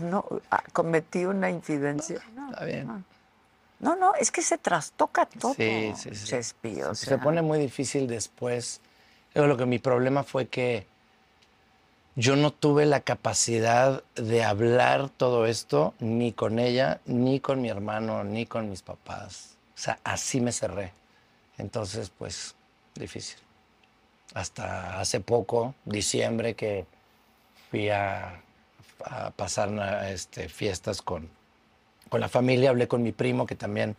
no, 0.00 0.24
ah, 0.50 0.62
cometí 0.72 1.26
una 1.26 1.50
infidencia. 1.50 2.20
No, 2.34 2.50
está 2.50 2.64
bien. 2.64 2.86
no, 2.86 3.04
no, 3.82 4.14
es 4.14 4.30
que 4.30 4.42
se 4.42 4.58
trastoca 4.58 5.26
todo. 5.26 5.54
Sí, 5.54 5.92
sí, 5.96 6.14
sí. 6.14 6.26
Chespi, 6.26 6.82
o 6.82 6.94
se 6.94 7.06
sea. 7.06 7.20
pone 7.20 7.42
muy 7.42 7.58
difícil 7.58 8.06
después. 8.06 8.80
Lo 9.34 9.56
que 9.56 9.66
mi 9.66 9.78
problema 9.78 10.22
fue 10.22 10.46
que 10.46 10.86
yo 12.14 12.36
no 12.36 12.52
tuve 12.52 12.86
la 12.86 13.00
capacidad 13.00 14.04
de 14.14 14.44
hablar 14.44 15.08
todo 15.08 15.46
esto 15.46 15.94
ni 15.98 16.32
con 16.32 16.58
ella, 16.58 17.00
ni 17.06 17.40
con 17.40 17.60
mi 17.60 17.70
hermano, 17.70 18.22
ni 18.22 18.46
con 18.46 18.70
mis 18.70 18.82
papás. 18.82 19.56
O 19.74 19.78
sea, 19.78 19.98
así 20.04 20.40
me 20.40 20.52
cerré. 20.52 20.92
Entonces, 21.58 22.10
pues, 22.10 22.54
difícil. 22.94 23.38
Hasta 24.34 25.00
hace 25.00 25.20
poco, 25.20 25.74
diciembre, 25.84 26.54
que 26.54 26.86
fui 27.70 27.88
a, 27.88 28.42
a 29.04 29.30
pasar 29.30 29.70
este, 30.08 30.48
fiestas 30.48 31.02
con, 31.02 31.28
con 32.12 32.20
la 32.20 32.28
familia, 32.28 32.68
hablé 32.68 32.88
con 32.88 33.02
mi 33.02 33.10
primo, 33.10 33.46
que 33.46 33.54
también, 33.54 33.96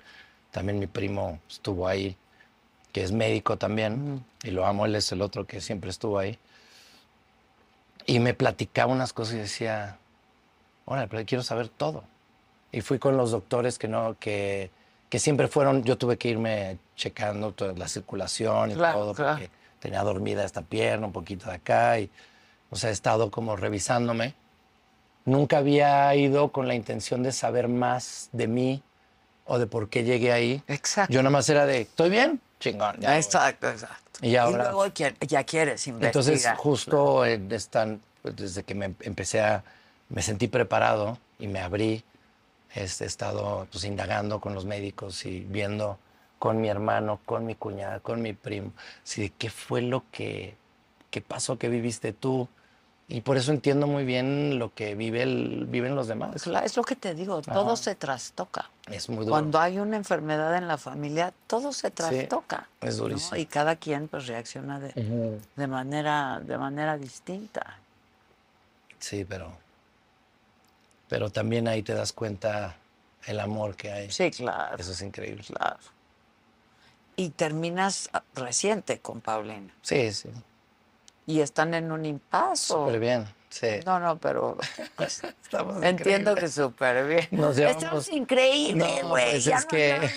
también 0.52 0.78
mi 0.78 0.86
primo 0.86 1.40
estuvo 1.50 1.88
ahí, 1.88 2.16
que 2.92 3.02
es 3.02 3.12
médico 3.12 3.58
también, 3.58 4.24
y 4.44 4.52
lo 4.52 4.68
amo, 4.68 4.86
él 4.86 4.94
es 4.94 5.12
el 5.12 5.24
otro 5.24 5.48
que 5.48 5.60
siempre 5.62 5.90
estuvo 5.90 6.20
ahí. 6.20 6.38
Y 8.06 8.20
me 8.20 8.36
platicaba 8.36 8.94
unas 8.94 9.14
cosas 9.14 9.34
y 9.34 9.38
decía, 9.40 9.98
órale, 10.86 11.08
pero 11.08 11.26
quiero 11.26 11.42
saber 11.42 11.70
todo. 11.70 12.04
Y 12.72 12.82
fui 12.82 13.00
con 13.00 13.18
los 13.18 13.32
doctores 13.32 13.80
que 13.80 13.88
no, 13.88 14.16
que, 14.20 14.70
que 15.10 15.18
siempre 15.18 15.48
fueron, 15.48 15.84
yo 15.84 15.98
tuve 15.98 16.16
que 16.20 16.30
irme 16.30 16.78
checando 16.96 17.52
toda 17.52 17.74
la 17.74 17.88
circulación 17.88 18.74
y 18.74 18.76
Claro, 18.76 19.00
todo, 19.00 19.14
claro. 19.16 19.40
porque 19.40 19.50
tenía 19.80 20.04
dormida 20.04 20.46
esta 20.46 20.62
pierna, 20.62 21.08
un 21.08 21.14
poquito 21.14 21.50
de 21.50 21.56
acá, 21.56 21.98
y 22.00 22.12
o 22.70 22.76
sea, 22.76 22.92
he 22.92 22.94
estado 22.94 23.32
como 23.32 23.56
revisándome. 23.56 24.36
Nunca 25.26 25.58
había 25.60 26.14
ido 26.16 26.52
con 26.52 26.68
la 26.68 26.76
intención 26.76 27.24
de 27.24 27.32
saber 27.32 27.68
más 27.68 28.30
de 28.34 28.48
mí 28.48 28.84
o 29.46 29.58
de 29.60 29.68
por 29.68 29.90
qué 29.90 30.04
llegué 30.04 30.32
ahí. 30.34 30.62
Exacto. 30.68 31.14
Yo 31.14 31.22
nada 31.22 31.32
más 31.32 31.48
era 31.50 31.66
de, 31.66 31.82
¿estoy 31.82 32.10
bien? 32.10 32.42
Chingón. 32.60 32.98
ya. 33.00 33.18
Exacto, 33.18 33.70
exacto. 33.70 34.20
Y 34.22 34.36
ahora- 34.36 34.64
luego 34.72 34.86
qui- 34.88 35.16
ya 35.28 35.44
quieres 35.44 35.86
investigar. 35.88 36.10
Entonces, 36.10 36.48
justo 36.58 37.26
en 37.26 37.52
esta- 37.52 37.98
pues, 38.22 38.36
desde 38.36 38.64
que 38.64 38.76
me 38.76 38.94
empecé 39.02 39.42
a, 39.42 39.64
me 40.10 40.22
sentí 40.22 40.48
preparado 40.48 41.18
y 41.40 41.48
me 41.48 41.60
abrí, 41.60 42.04
este, 42.74 43.04
he 43.04 43.08
estado 43.08 43.68
pues, 43.72 43.84
indagando 43.84 44.40
con 44.42 44.54
los 44.54 44.66
médicos 44.66 45.26
y 45.26 45.42
viendo 45.42 46.00
con 46.40 46.60
mi 46.62 46.68
hermano, 46.70 47.20
con 47.26 47.46
mi 47.46 47.56
cuñada, 47.56 48.00
con 48.02 48.22
mi 48.22 48.34
primo, 48.34 48.72
si 49.04 49.30
qué 49.30 49.50
fue 49.50 49.82
lo 49.82 50.04
que, 50.12 50.56
qué 51.12 51.22
pasó, 51.22 51.58
qué 51.58 51.70
viviste 51.70 52.12
tú. 52.14 52.48
Y 53.14 53.22
por 53.22 53.38
eso 53.38 53.52
entiendo 53.52 53.86
muy 53.86 54.06
bien 54.06 54.58
lo 54.58 54.74
que 54.74 54.96
vive 54.96 55.22
el- 55.22 55.68
viven 55.68 55.94
los 55.94 56.08
demás. 56.08 56.36
Es, 56.36 56.48
la- 56.48 56.62
es 56.62 56.76
lo 56.76 56.84
que 56.84 56.96
te 56.96 57.14
digo, 57.14 57.44
todo 57.44 57.76
se 57.76 57.94
trastoca. 57.94 58.72
Es 58.90 59.08
muy 59.08 59.20
duro. 59.20 59.30
Cuando 59.30 59.60
hay 59.60 59.78
una 59.78 59.98
enfermedad 59.98 60.58
en 60.58 60.68
la 60.68 60.80
familia, 60.80 61.32
todo 61.46 61.74
se 61.74 61.92
trastoca. 61.92 62.68
es 62.82 62.98
¿no? 62.98 63.04
durísimo. 63.04 63.38
Y 63.38 63.46
cada 63.46 63.76
quien 63.76 64.08
pues 64.08 64.26
reacciona 64.26 64.80
de, 64.80 65.40
de 65.56 65.68
manera, 65.68 66.42
de 66.44 66.58
manera 66.58 66.98
distinta. 66.98 67.78
Sí, 68.98 69.24
pero, 69.26 69.54
pero 71.08 71.30
también 71.30 71.68
ahí 71.68 71.84
te 71.84 71.94
das 71.94 72.14
cuenta 72.14 72.78
el 73.28 73.40
amor 73.40 73.76
que 73.76 73.92
hay. 73.92 74.12
Sí, 74.12 74.32
claro. 74.32 74.76
Eso 74.76 74.92
es 74.92 75.02
increíble. 75.04 75.44
Claro. 75.44 75.78
Y 77.16 77.30
terminas 77.30 78.10
ah, 78.12 78.24
reciente 78.34 78.98
con 78.98 79.22
Paulina. 79.22 79.72
Sí, 79.84 80.12
sí. 80.12 80.30
Y 81.26 81.42
están 81.42 81.74
en 81.74 81.92
un 81.92 82.06
impaso. 82.06 82.86
Súper 82.86 83.00
bien. 83.00 83.26
Sí. 83.50 83.68
No, 83.86 84.00
no, 84.00 84.18
pero 84.18 84.58
pues, 84.96 85.24
Estamos 85.44 85.84
entiendo 85.84 86.32
increíbles. 86.32 86.56
que 86.56 86.62
súper 86.62 87.08
bien. 87.08 87.28
Nos 87.32 87.56
llevamos- 87.56 87.84
Estamos 87.84 88.10
increíbles, 88.10 89.04
No, 89.04 89.10
güey. 89.10 89.32
pues 89.32 89.46
ya 89.46 89.58
es 89.58 89.64
no 89.64 89.68
que- 89.70 90.10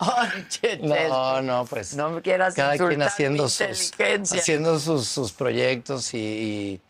No, 0.82 1.42
no, 1.42 1.64
pues. 1.66 1.94
No 1.96 2.10
me 2.10 2.22
quieras 2.22 2.54
cada 2.54 2.76
quien 2.76 3.02
haciendo 3.02 3.48
sus, 3.48 3.92
haciendo 4.32 4.78
sus, 4.78 5.08
sus 5.08 5.32
proyectos 5.32 6.14
y, 6.14 6.80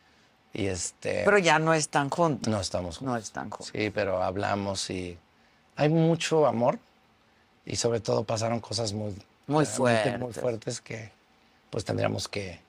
y, 0.53 0.63
y, 0.63 0.67
este. 0.67 1.23
Pero 1.25 1.39
ya 1.39 1.59
no 1.59 1.75
están 1.75 2.11
juntos. 2.11 2.51
no 2.53 2.61
estamos 2.61 3.01
No 3.03 3.11
juntos. 3.13 3.25
están 3.27 3.51
juntos. 3.51 3.71
Sí, 3.75 3.91
pero 3.91 4.23
hablamos 4.23 4.89
y 4.91 5.19
hay 5.77 5.89
mucho 5.89 6.47
amor 6.47 6.79
y 7.65 7.77
sobre 7.77 8.01
todo 8.01 8.25
pasaron 8.25 8.61
cosas 8.61 8.93
muy, 8.93 9.15
Muy 9.47 9.65
realmente 9.65 10.19
muy 10.19 10.33
fuertes. 10.33 10.43
fuertes 10.43 10.81
que 10.81 11.13
pues 11.71 11.85
tendríamos 11.85 12.29
que 12.29 12.61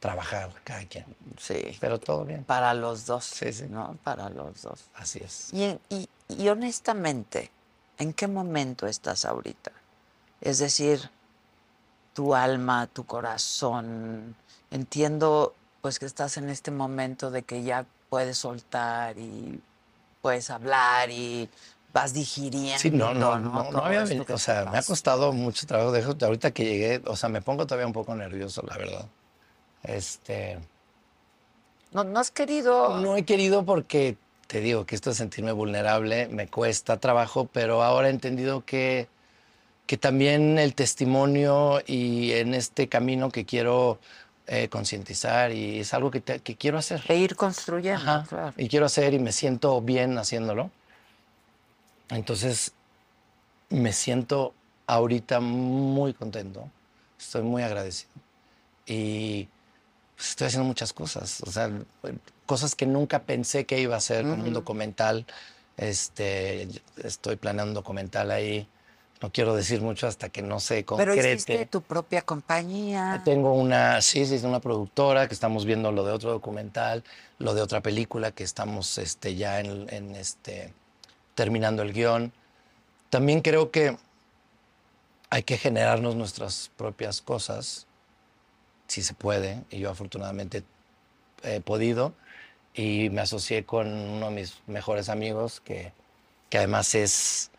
trabajar 0.00 0.50
cada 0.64 0.84
quien. 0.86 1.04
Sí. 1.38 1.76
Pero 1.80 1.98
todo 1.98 2.24
bien. 2.24 2.44
Para 2.44 2.74
los 2.74 3.06
dos. 3.06 3.24
Sí, 3.24 3.52
sí. 3.52 3.66
¿No? 3.68 3.96
Para 4.04 4.28
los 4.28 4.62
dos. 4.62 4.84
Así 4.94 5.20
es. 5.22 5.52
Y, 5.52 6.08
y 6.28 6.48
honestamente, 6.48 7.50
¿en 7.98 8.12
qué 8.12 8.28
momento 8.28 8.86
estás 8.86 9.24
ahorita? 9.24 9.72
Es 10.40 10.58
decir, 10.58 11.10
tu 12.14 12.34
alma, 12.34 12.86
tu 12.86 13.04
corazón. 13.06 14.34
Entiendo 14.70 15.54
pues 15.80 15.98
que 15.98 16.06
estás 16.06 16.36
en 16.36 16.48
este 16.48 16.70
momento 16.70 17.30
de 17.30 17.42
que 17.42 17.62
ya 17.62 17.86
puedes 18.08 18.38
soltar 18.38 19.18
y 19.18 19.60
puedes 20.20 20.50
hablar 20.50 21.10
y 21.10 21.48
vas 22.00 22.14
digiriendo. 22.14 22.78
Sí, 22.78 22.90
no, 22.90 23.12
no, 23.14 23.38
no, 23.38 23.84
había 23.84 24.04
venido, 24.04 24.24
o 24.34 24.38
sea, 24.38 24.64
me 24.66 24.78
ha 24.78 24.82
costado 24.82 25.32
mucho 25.32 25.66
trabajo. 25.66 25.92
Dejo, 25.92 26.14
ahorita 26.20 26.50
que 26.52 26.64
llegué, 26.64 27.02
o 27.06 27.16
sea, 27.16 27.28
me 27.28 27.42
pongo 27.42 27.66
todavía 27.66 27.86
un 27.86 27.92
poco 27.92 28.14
nervioso, 28.14 28.62
la 28.66 28.76
verdad. 28.76 29.06
Este, 29.82 30.58
No, 31.92 32.04
no 32.04 32.18
has 32.20 32.30
querido. 32.30 32.98
no 33.00 33.16
he 33.16 33.24
querido 33.24 33.64
porque 33.64 34.16
te 34.46 34.60
digo 34.60 34.84
que 34.86 34.94
esto 34.94 35.10
de 35.10 35.16
sentirme 35.16 35.52
vulnerable 35.52 36.28
me 36.28 36.48
cuesta 36.48 36.98
trabajo, 36.98 37.48
pero 37.52 37.82
ahora 37.82 38.08
he 38.08 38.10
entendido 38.10 38.64
que, 38.64 39.08
que 39.86 39.96
también 39.96 40.58
el 40.58 40.74
testimonio 40.74 41.80
y 41.86 42.32
en 42.32 42.54
este 42.54 42.88
camino 42.88 43.30
que 43.30 43.44
quiero 43.44 43.98
eh, 44.46 44.68
concientizar 44.68 45.52
y 45.52 45.80
es 45.80 45.92
algo 45.94 46.10
que, 46.10 46.20
te- 46.20 46.40
que 46.40 46.56
quiero 46.56 46.78
hacer. 46.78 47.02
E 47.08 47.16
ir 47.16 47.36
construyendo. 47.36 48.00
Ajá, 48.00 48.24
claro. 48.28 48.54
Y 48.56 48.68
quiero 48.68 48.86
hacer 48.86 49.12
y 49.14 49.18
me 49.18 49.32
siento 49.32 49.80
bien 49.82 50.16
haciéndolo. 50.18 50.70
Entonces, 52.10 52.72
me 53.70 53.92
siento 53.92 54.54
ahorita 54.86 55.40
muy 55.40 56.14
contento. 56.14 56.68
Estoy 57.18 57.42
muy 57.42 57.62
agradecido. 57.62 58.10
Y 58.86 59.48
pues, 60.16 60.30
estoy 60.30 60.46
haciendo 60.48 60.66
muchas 60.66 60.92
cosas. 60.92 61.42
O 61.42 61.50
sea, 61.52 61.70
cosas 62.46 62.74
que 62.74 62.86
nunca 62.86 63.22
pensé 63.22 63.66
que 63.66 63.80
iba 63.80 63.94
a 63.94 63.98
hacer, 63.98 64.22
como 64.26 64.44
un 64.44 64.52
documental. 64.52 65.26
Este, 65.76 66.68
estoy 66.96 67.36
planeando 67.36 67.70
un 67.70 67.74
documental 67.74 68.30
ahí. 68.30 68.66
No 69.20 69.30
quiero 69.32 69.54
decir 69.54 69.82
mucho 69.82 70.06
hasta 70.06 70.28
que 70.28 70.42
no 70.42 70.60
se 70.60 70.76
Pero 70.76 70.86
concrete. 70.86 71.32
hiciste 71.32 71.66
tu 71.66 71.82
propia 71.82 72.22
compañía. 72.22 73.20
Tengo 73.24 73.52
una, 73.52 74.00
sí, 74.00 74.24
sí, 74.24 74.40
una 74.44 74.60
productora 74.60 75.26
que 75.26 75.34
estamos 75.34 75.64
viendo 75.64 75.90
lo 75.90 76.04
de 76.04 76.12
otro 76.12 76.30
documental, 76.30 77.02
lo 77.38 77.54
de 77.54 77.62
otra 77.62 77.80
película 77.80 78.30
que 78.30 78.44
estamos 78.44 78.96
este, 78.98 79.34
ya 79.34 79.58
en, 79.58 79.92
en, 79.92 80.14
este, 80.14 80.72
terminando 81.38 81.82
el 81.84 81.92
guion. 81.92 82.32
También 83.10 83.42
creo 83.42 83.70
que 83.70 83.96
hay 85.30 85.44
que 85.44 85.56
generarnos 85.56 86.16
nuestras 86.16 86.72
propias 86.76 87.22
cosas, 87.22 87.86
si 88.88 89.02
se 89.02 89.14
puede, 89.14 89.62
y 89.70 89.78
yo 89.78 89.90
afortunadamente 89.90 90.64
he 91.44 91.60
podido, 91.60 92.12
y 92.74 93.08
me 93.10 93.20
asocié 93.20 93.64
con 93.64 93.86
uno 93.86 94.30
de 94.30 94.32
mis 94.32 94.56
mejores 94.66 95.08
amigos, 95.08 95.60
que, 95.60 95.92
que 96.50 96.58
además 96.58 96.96
es 96.96 97.52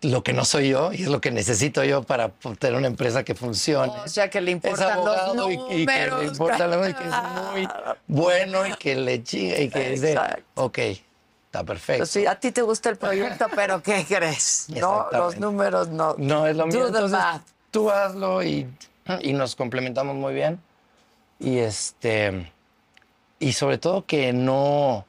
lo 0.00 0.22
que 0.22 0.32
no 0.32 0.46
soy 0.46 0.70
yo 0.70 0.94
y 0.94 1.02
es 1.02 1.08
lo 1.08 1.20
que 1.20 1.30
necesito 1.30 1.84
yo 1.84 2.02
para 2.02 2.30
tener 2.58 2.78
una 2.78 2.86
empresa 2.86 3.24
que 3.24 3.34
funcione. 3.34 3.92
O 3.92 4.08
sea, 4.08 4.30
que 4.30 4.40
le 4.40 4.52
es 4.52 4.54
importan 4.54 4.92
abogado 4.92 5.34
los 5.34 5.50
y, 5.50 5.82
y 5.82 5.86
que 5.86 6.10
le 6.18 6.24
importa 6.24 6.66
lo 6.66 6.88
y 6.88 6.94
que 6.94 7.04
es 7.04 7.14
muy 7.52 7.68
bueno 8.06 8.66
y 8.66 8.72
que 8.76 8.96
le 8.96 9.22
chinga 9.22 9.58
y 9.58 9.68
que 9.68 9.90
dice, 9.90 10.18
ok, 10.54 10.78
está 11.50 11.64
perfecto. 11.64 12.06
Sí, 12.06 12.26
a 12.26 12.38
ti 12.38 12.52
te 12.52 12.62
gusta 12.62 12.90
el 12.90 12.96
proyecto, 12.96 13.46
pero 13.56 13.82
¿qué 13.82 14.06
crees? 14.08 14.66
No, 14.68 15.08
los 15.10 15.36
números 15.38 15.88
no. 15.88 16.14
No 16.16 16.46
es 16.46 16.56
lo 16.56 16.68
the 16.68 16.78
Entonces, 16.78 17.18
tú 17.72 17.90
hazlo 17.90 18.40
y, 18.44 18.68
y 19.20 19.32
nos 19.32 19.56
complementamos 19.56 20.14
muy 20.14 20.32
bien. 20.32 20.60
Y 21.40 21.58
este 21.58 22.52
y 23.40 23.54
sobre 23.54 23.78
todo 23.78 24.04
que 24.06 24.32
no 24.32 25.06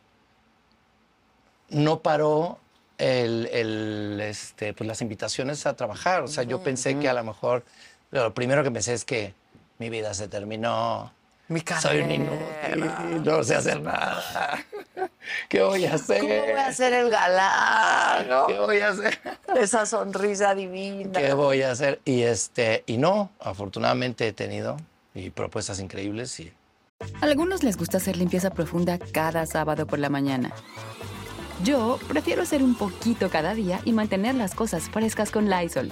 no 1.69 1.99
paró 1.99 2.57
el, 2.97 3.47
el, 3.51 4.19
este, 4.21 4.73
pues 4.73 4.87
las 4.87 5.01
invitaciones 5.01 5.65
a 5.65 5.75
trabajar. 5.75 6.23
O 6.23 6.27
sea, 6.27 6.43
yo 6.43 6.63
pensé 6.63 6.97
que 6.97 7.07
a 7.07 7.13
lo 7.13 7.23
mejor 7.23 7.63
lo 8.09 8.33
primero 8.33 8.63
que 8.63 8.71
pensé 8.71 8.93
es 8.93 9.05
que 9.05 9.33
mi 9.77 9.89
vida 9.89 10.13
se 10.13 10.27
terminó. 10.27 11.13
Mi 11.51 11.61
Soy 11.81 11.99
un 11.99 12.11
inútil, 12.11 13.23
no 13.25 13.43
sé 13.43 13.55
hacer 13.55 13.81
nada. 13.81 14.63
¿Qué 15.49 15.61
voy 15.61 15.83
a 15.83 15.95
hacer? 15.95 16.21
¿Cómo 16.21 16.33
voy 16.33 16.51
a 16.51 16.71
ser 16.71 16.93
el 16.93 17.09
galán? 17.09 18.29
no? 18.29 18.47
¿Qué 18.47 18.57
voy 18.57 18.79
a 18.79 18.87
hacer? 18.87 19.19
Esa 19.59 19.85
sonrisa 19.85 20.55
divina. 20.55 21.19
¿Qué 21.19 21.33
voy 21.33 21.61
a 21.63 21.71
hacer? 21.71 21.99
Y 22.05 22.21
este, 22.21 22.85
y 22.87 22.97
no, 22.97 23.31
afortunadamente 23.41 24.29
he 24.29 24.31
tenido 24.31 24.77
y 25.13 25.29
propuestas 25.29 25.81
increíbles 25.81 26.39
y 26.39 26.53
A 27.19 27.25
algunos 27.25 27.63
les 27.63 27.75
gusta 27.75 27.97
hacer 27.97 28.15
limpieza 28.15 28.51
profunda 28.51 28.97
cada 28.97 29.45
sábado 29.45 29.85
por 29.85 29.99
la 29.99 30.07
mañana. 30.07 30.53
Yo 31.65 31.99
prefiero 32.07 32.43
hacer 32.43 32.63
un 32.63 32.75
poquito 32.75 33.29
cada 33.29 33.53
día 33.55 33.81
y 33.83 33.91
mantener 33.91 34.35
las 34.35 34.55
cosas 34.55 34.89
frescas 34.89 35.31
con 35.31 35.49
Lysol. 35.49 35.91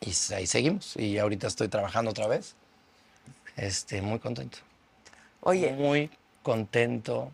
Y 0.00 0.12
ahí 0.34 0.46
seguimos. 0.46 0.94
Y 0.96 1.18
ahorita 1.18 1.46
estoy 1.46 1.68
trabajando 1.68 2.10
otra 2.10 2.26
vez. 2.26 2.54
este, 3.56 4.02
muy 4.02 4.18
contento. 4.18 4.58
Oye, 5.40 5.72
Muy 5.72 6.10
contento, 6.42 7.32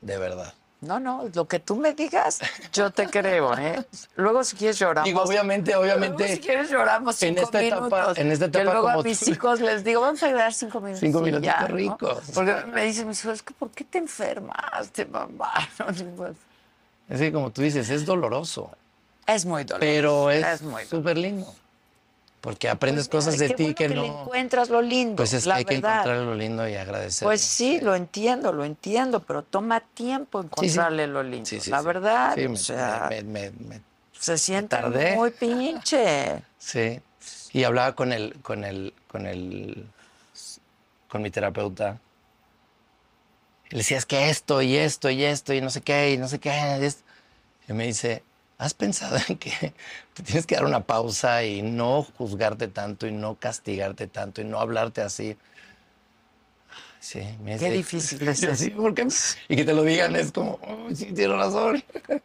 de 0.00 0.16
verdad. 0.16 0.54
no, 0.80 0.98
no, 1.00 1.28
lo 1.34 1.46
que 1.48 1.58
tú 1.58 1.74
me 1.76 1.92
digas, 1.92 2.38
yo 2.72 2.90
te 2.90 3.06
creo, 3.08 3.56
¿eh? 3.58 3.84
Luego 4.16 4.44
si 4.44 4.56
quieres 4.56 4.78
lloramos. 4.78 5.04
Digo, 5.06 5.22
obviamente, 5.22 5.72
Luego, 5.72 5.82
obviamente. 5.84 6.28
si 6.36 6.38
quieres 6.40 6.70
lloramos 6.70 7.20
en 7.22 7.36
esta 7.36 7.62
etapa- 7.62 7.80
minutos. 7.88 8.18
en 8.18 8.30
esta 8.32 8.50
Que 8.50 8.58
etapa 8.58 8.72
luego 8.72 8.88
a 8.88 8.92
como 8.92 9.04
mis 9.04 9.20
tú- 9.20 9.30
hijos 9.30 9.60
les 9.60 9.84
digo, 9.84 10.00
vamos 10.00 10.22
a 10.22 10.28
llorar 10.30 10.54
cinco 10.54 10.80
minutos. 10.80 11.00
Cinco 11.00 11.20
minutos, 11.20 11.44
ya, 11.44 11.66
qué 11.66 11.72
¿no? 11.84 11.98
Porque 12.34 12.54
me 12.72 12.84
dicen 12.84 13.08
mis 13.08 13.20
hijos, 13.24 13.34
es 13.34 13.42
que 13.42 13.52
¿por 13.54 13.70
qué 13.72 13.84
te 13.84 13.98
enfermaste, 13.98 15.04
mamá? 15.06 15.52
Es 17.08 17.20
que, 17.20 17.32
como 17.32 17.50
tú 17.50 17.62
dices, 17.62 17.88
es 17.90 18.04
doloroso, 18.06 18.70
Es 19.26 19.44
muy 19.46 19.64
doloroso. 19.64 19.80
pero 19.80 20.30
es 20.30 20.60
súper 20.88 21.16
lindo. 21.18 21.54
Porque 22.40 22.68
aprendes 22.68 23.08
Pues, 23.08 23.24
cosas 23.24 23.38
de 23.38 23.48
ti 23.50 23.62
bueno 23.64 23.74
que, 23.74 23.88
le 23.88 23.94
no. 23.96 24.04
encuentras 24.22 24.68
lo 24.70 24.80
lindo. 24.80 25.16
Pues 25.16 25.32
es 25.32 25.42
que 25.42 25.48
la 25.48 25.54
hay 25.56 25.64
que 25.64 25.74
verdad. 25.74 25.92
encontrar 26.02 26.18
lo 26.18 26.34
lindo 26.36 26.68
y 26.68 26.76
agradecer. 26.76 27.26
Pues 27.26 27.40
sí, 27.40 27.80
lo 27.80 27.96
entiendo, 27.96 28.52
lo 28.52 28.64
entiendo, 28.64 29.20
pero 29.20 29.42
toma 29.42 29.80
tiempo 29.80 30.40
encontrarle 30.40 31.06
lo 31.08 31.22
lindo. 31.24 31.46
Sí, 31.46 31.58
sí, 31.60 31.70
la 31.70 31.82
verdad, 31.82 32.38
o 32.38 32.48
me- 32.48 32.56
sea, 32.56 33.10
me- 33.24 33.52
se 34.12 34.38
siente 34.38 34.76
tardé. 34.76 35.16
muy 35.16 35.30
pinche. 35.38 36.42
Sí. 36.58 37.00
Y 37.52 37.64
hablaba 37.64 37.94
con 37.96 38.12
el, 38.12 38.34
con 38.42 38.62
el, 38.64 38.94
con 39.08 39.26
el, 39.26 39.84
con 41.08 41.22
mi 41.22 41.30
terapeuta. 41.30 41.98
Le 43.70 43.78
decía, 43.78 43.98
es 43.98 44.06
que 44.06 44.30
esto 44.30 44.62
y 44.62 44.76
esto 44.76 45.10
y 45.10 45.24
esto 45.24 45.52
y 45.52 45.60
no 45.60 45.70
sé 45.70 45.80
qué 45.80 46.12
y 46.12 46.18
no 46.18 46.28
sé 46.28 46.38
qué. 46.38 46.78
y 46.80 46.84
esto". 46.84 47.02
Y 47.68 47.72
me 47.72 47.84
dice, 47.84 48.22
¿has 48.58 48.74
pensado 48.74 49.16
en 49.28 49.38
que 49.38 49.50
te 50.14 50.22
tienes 50.22 50.46
que 50.46 50.56
dar 50.56 50.64
una 50.64 50.84
pausa 50.84 51.44
y 51.44 51.62
no 51.62 52.02
juzgarte 52.02 52.68
tanto 52.68 53.06
y 53.06 53.12
no 53.12 53.36
castigarte 53.36 54.06
tanto 54.06 54.40
y 54.40 54.44
no 54.44 54.58
hablarte 54.60 55.00
así? 55.00 55.36
Sí, 57.00 57.20
me 57.42 57.56
Qué 57.58 57.70
difícil 57.70 58.26
es 58.28 58.38
Sí, 58.40 58.46
eso. 58.46 58.56
sí, 58.56 58.70
¿por 58.70 58.94
qué? 58.94 59.06
Y 59.48 59.56
que 59.56 59.64
te 59.64 59.72
lo 59.72 59.82
digan 59.84 60.16
es 60.16 60.32
como, 60.32 60.58
"Oh, 60.62 60.88
sí, 60.94 61.06
tienes 61.12 61.36
razón. 61.36 61.82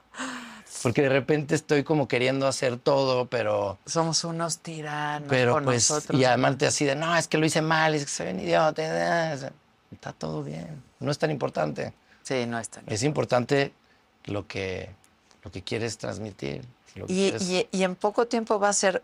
Porque 0.81 1.03
de 1.03 1.09
repente 1.09 1.55
estoy 1.55 1.83
como 1.83 2.07
queriendo 2.07 2.47
hacer 2.47 2.77
todo, 2.77 3.27
pero 3.27 3.77
Somos 3.85 4.23
unos 4.23 4.57
tiranos 4.59 5.29
pero 5.29 5.53
con 5.53 5.63
pues, 5.65 5.89
nosotros. 5.89 6.19
y 6.19 6.25
además 6.25 6.57
te 6.57 6.65
así 6.65 6.83
de, 6.83 6.95
no, 6.95 7.15
es 7.15 7.27
que 7.27 7.37
lo 7.37 7.45
hice 7.45 7.61
mal, 7.61 7.93
es 7.95 8.03
que 8.05 8.11
soy 8.11 8.27
un 8.29 8.39
idiota. 8.39 8.81
eh, 8.81 9.39
eh". 9.45 9.49
Está 9.93 10.11
todo 10.11 10.43
bien, 10.43 10.83
no 10.99 11.11
es 11.11 11.17
tan 11.19 11.29
importante. 11.31 11.93
Sí, 12.23 12.45
no 12.47 12.57
está 12.59 12.81
bien. 12.81 12.91
Es 12.93 13.03
importante 13.03 13.71
lo 14.25 14.47
que, 14.47 14.89
lo 15.43 15.51
que 15.51 15.61
quieres 15.61 15.97
transmitir. 15.97 16.65
lo 16.95 17.07
que 17.07 17.13
Y, 17.13 17.31
quieres- 17.31 17.49
y- 17.49 17.67
y 17.71 17.83
en 17.83 17.95
poco 17.95 18.27
tiempo 18.27 18.59
va 18.59 18.69
a 18.69 18.73
ser 18.73 19.01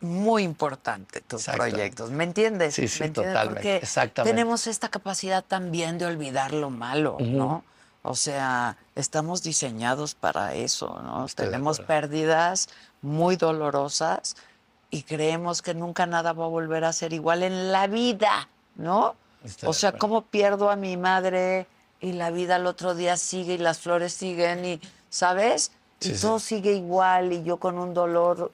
muy 0.00 0.42
importante 0.42 1.20
tus 1.22 1.42
Exacto. 1.42 1.58
proyectos, 1.70 2.10
¿me 2.10 2.24
entiendes? 2.24 2.74
Sí, 2.74 2.86
sí, 2.88 3.00
¿Me 3.00 3.06
entiendes? 3.06 3.32
totalmente, 3.34 3.60
Porque 3.62 3.76
exactamente. 3.84 4.32
tenemos 4.34 4.66
esta 4.66 4.88
capacidad 4.88 5.44
también 5.44 5.98
de 5.98 6.06
olvidar 6.06 6.52
lo 6.54 6.70
malo, 6.70 7.16
¿no? 7.20 7.64
O 8.02 8.16
sea, 8.16 8.76
estamos 8.96 9.42
diseñados 9.44 10.14
para 10.16 10.54
eso, 10.54 11.00
¿no? 11.02 11.24
Estoy 11.26 11.46
tenemos 11.46 11.78
pérdidas 11.80 12.68
muy 13.00 13.36
dolorosas 13.36 14.34
y 14.90 15.02
creemos 15.04 15.62
que 15.62 15.74
nunca 15.74 16.06
nada 16.06 16.32
va 16.32 16.44
a 16.44 16.48
volver 16.48 16.84
a 16.84 16.92
ser 16.92 17.12
igual 17.12 17.42
en 17.44 17.70
la 17.72 17.86
vida, 17.86 18.48
¿no? 18.76 19.14
Estoy 19.44 19.68
o 19.68 19.72
sea. 19.72 19.92
¿cómo 19.92 20.22
pierdo 20.22 20.70
a 20.70 20.76
mi 20.76 20.96
madre 20.96 21.66
y 22.00 22.12
la 22.12 22.30
vida 22.30 22.56
al 22.56 22.66
otro 22.66 22.94
día 22.96 23.16
sigue 23.16 23.54
y 23.54 23.58
las 23.58 23.78
flores 23.78 24.12
siguen 24.12 24.64
y, 24.64 24.80
¿sabes? 25.10 25.70
Y 26.02 26.08
Sí, 26.08 26.16
sí. 26.16 26.22
todo 26.22 26.38
sigue 26.38 26.72
igual 26.72 27.32
y 27.32 27.42
yo 27.44 27.58
con 27.58 27.78
un 27.78 27.94
dolor, 27.94 28.50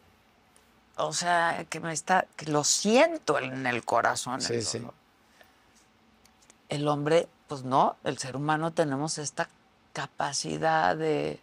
o 0.97 1.13
sea, 1.13 1.65
que 1.69 1.81
me 1.81 1.93
está, 1.93 2.27
que 2.37 2.47
lo 2.47 2.65
siento 2.65 3.39
en 3.39 3.67
el 3.67 3.85
corazón. 3.85 4.35
el 4.37 4.43
Sí, 4.43 4.63
sí. 4.63 4.79
dolor. 4.79 4.95
El 6.69 6.87
hombre, 6.89 7.29
pues 7.49 7.63
no, 7.65 7.97
el 8.05 8.19
ser 8.19 8.37
humano 8.37 8.73
tenemos 8.73 9.17
esta 9.19 9.49
capacidad 9.95 10.95
de, 10.97 11.41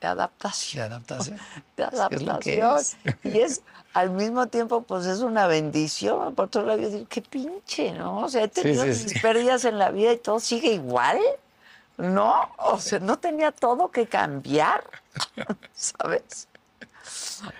de 0.00 0.06
adaptación 0.06 0.80
de 0.88 0.94
adaptación. 0.94 1.38
de 1.76 1.84
Es 1.84 1.90
que 2.08 2.16
es 2.16 2.22
lo 2.22 2.38
que 2.40 2.60
adaptación. 2.62 3.16
Y 3.22 3.38
es, 3.40 3.62
al 3.94 4.10
mismo 4.10 4.46
tiempo, 4.48 4.82
pues 4.82 5.06
es 5.06 5.20
una 5.20 5.46
bendición. 5.46 6.34
Por 6.34 6.46
otro 6.46 6.62
lado, 6.64 6.80
yo 6.80 6.90
digo, 6.90 7.06
qué 7.08 7.22
pinche, 7.22 7.92
¿no? 7.92 8.20
O 8.20 8.28
sea, 8.28 8.42
he 8.44 8.48
tenido 8.48 8.82
sí, 8.82 8.88
mis 8.88 8.98
sí. 9.12 9.20
pérdidas 9.20 9.64
en 9.66 9.78
la 9.78 9.90
vida 9.90 10.12
y 10.12 10.16
todo 10.18 10.40
sigue 10.40 10.72
igual. 10.72 11.18
No, 12.02 12.50
o 12.58 12.78
sea, 12.80 12.98
no 12.98 13.16
tenía 13.18 13.52
todo 13.52 13.88
que 13.90 14.06
cambiar, 14.08 14.82
¿sabes? 15.72 16.48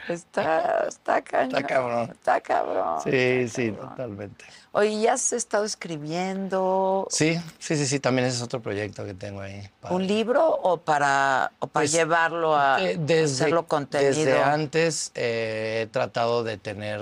Está, 0.09 0.85
está 0.89 1.23
cañón. 1.23 1.63
cabrón. 1.63 2.11
Está 2.11 2.41
cabrón. 2.41 3.01
Sí, 3.05 3.11
está 3.11 3.57
sí, 3.57 3.71
cabrón. 3.71 3.91
totalmente. 3.91 4.45
Oye, 4.73 5.01
¿ya 5.01 5.13
has 5.13 5.33
estado 5.33 5.65
escribiendo 5.65 7.07
Sí, 7.11 7.39
sí, 7.61 7.77
sí, 7.77 7.87
sí, 7.87 8.01
también 8.01 8.27
ese 8.27 8.39
es 8.39 8.43
otro 8.43 8.61
proyecto 8.61 9.05
que 9.05 9.15
tengo 9.15 9.41
ahí. 9.43 9.69
un 9.91 10.07
libro 10.07 10.45
o 10.49 10.79
para, 10.79 11.53
o 11.61 11.67
para 11.69 11.83
Pues, 11.83 11.93
llevarlo 11.93 12.57
a 12.57 12.83
Eh, 12.83 12.97
desde, 12.99 13.45
hacerlo 13.45 13.67
contenido? 13.67 14.13
Desde 14.15 14.43
antes 14.43 15.13
eh, 15.15 15.83
he 15.83 15.87
tratado 15.87 16.43
de 16.43 16.59
tener 16.59 17.01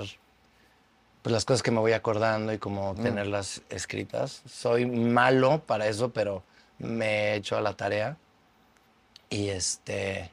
pues, 1.23 1.33
las 1.33 1.45
cosas 1.45 1.63
que 1.63 1.71
me 1.71 1.79
voy 1.79 1.93
acordando 1.93 2.53
y 2.53 2.57
como 2.59 2.93
Mm. 2.93 3.01
tenerlas 3.03 3.61
escritas. 3.69 4.41
Soy 4.47 4.85
malo 4.85 5.61
para 5.65 5.87
eso, 5.87 6.09
pero 6.09 6.43
me 6.81 7.05
he 7.31 7.35
hecho 7.35 7.57
a 7.57 7.61
la 7.61 7.73
tarea. 7.73 8.17
Y 9.29 9.49
este. 9.49 10.29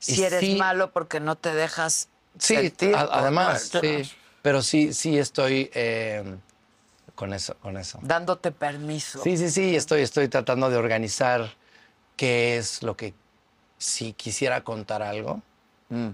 y 0.00 0.14
si 0.14 0.22
eres 0.22 0.40
sí- 0.40 0.56
malo 0.56 0.92
porque 0.92 1.20
no 1.20 1.36
te 1.36 1.54
dejas 1.54 2.08
Sí, 2.38 2.54
sentir, 2.54 2.94
a- 2.94 3.08
además, 3.10 3.70
sí. 3.80 4.02
Pero 4.42 4.62
sí, 4.62 4.92
sí 4.92 5.18
estoy 5.18 5.70
eh, 5.74 6.22
con 7.14 7.32
eso, 7.34 7.56
con 7.56 7.76
eso. 7.76 7.98
dándote 8.02 8.52
permiso. 8.52 9.20
Sí, 9.24 9.36
sí, 9.36 9.50
sí, 9.50 9.74
estoy, 9.74 10.02
estoy 10.02 10.28
tratando 10.28 10.70
de 10.70 10.76
organizar 10.76 11.50
qué 12.16 12.56
es 12.56 12.82
lo 12.82 12.96
que, 12.96 13.14
si 13.78 14.12
quisiera 14.12 14.62
contar 14.62 15.02
algo, 15.02 15.42
Mm. 15.90 16.10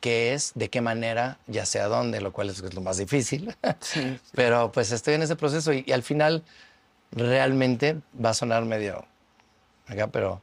qué 0.00 0.34
es, 0.34 0.52
de 0.54 0.68
qué 0.70 0.80
manera, 0.80 1.38
ya 1.46 1.66
sea 1.66 1.86
dónde, 1.88 2.20
lo 2.20 2.32
cual 2.32 2.50
es, 2.50 2.60
lo 2.74 2.80
más 2.80 2.98
difícil. 2.98 3.54
Sí. 3.80 4.20
Pero 4.34 4.70
pues 4.72 4.92
estoy 4.92 5.14
en 5.14 5.22
ese 5.22 5.36
proceso 5.36 5.72
y, 5.72 5.82
y 5.86 5.92
al 5.92 6.02
final 6.04 6.44
realmente 7.12 8.00
va 8.22 8.30
a 8.30 8.34
sonar 8.34 8.64
medio 8.64 9.04
acá, 9.86 10.06
pero 10.08 10.40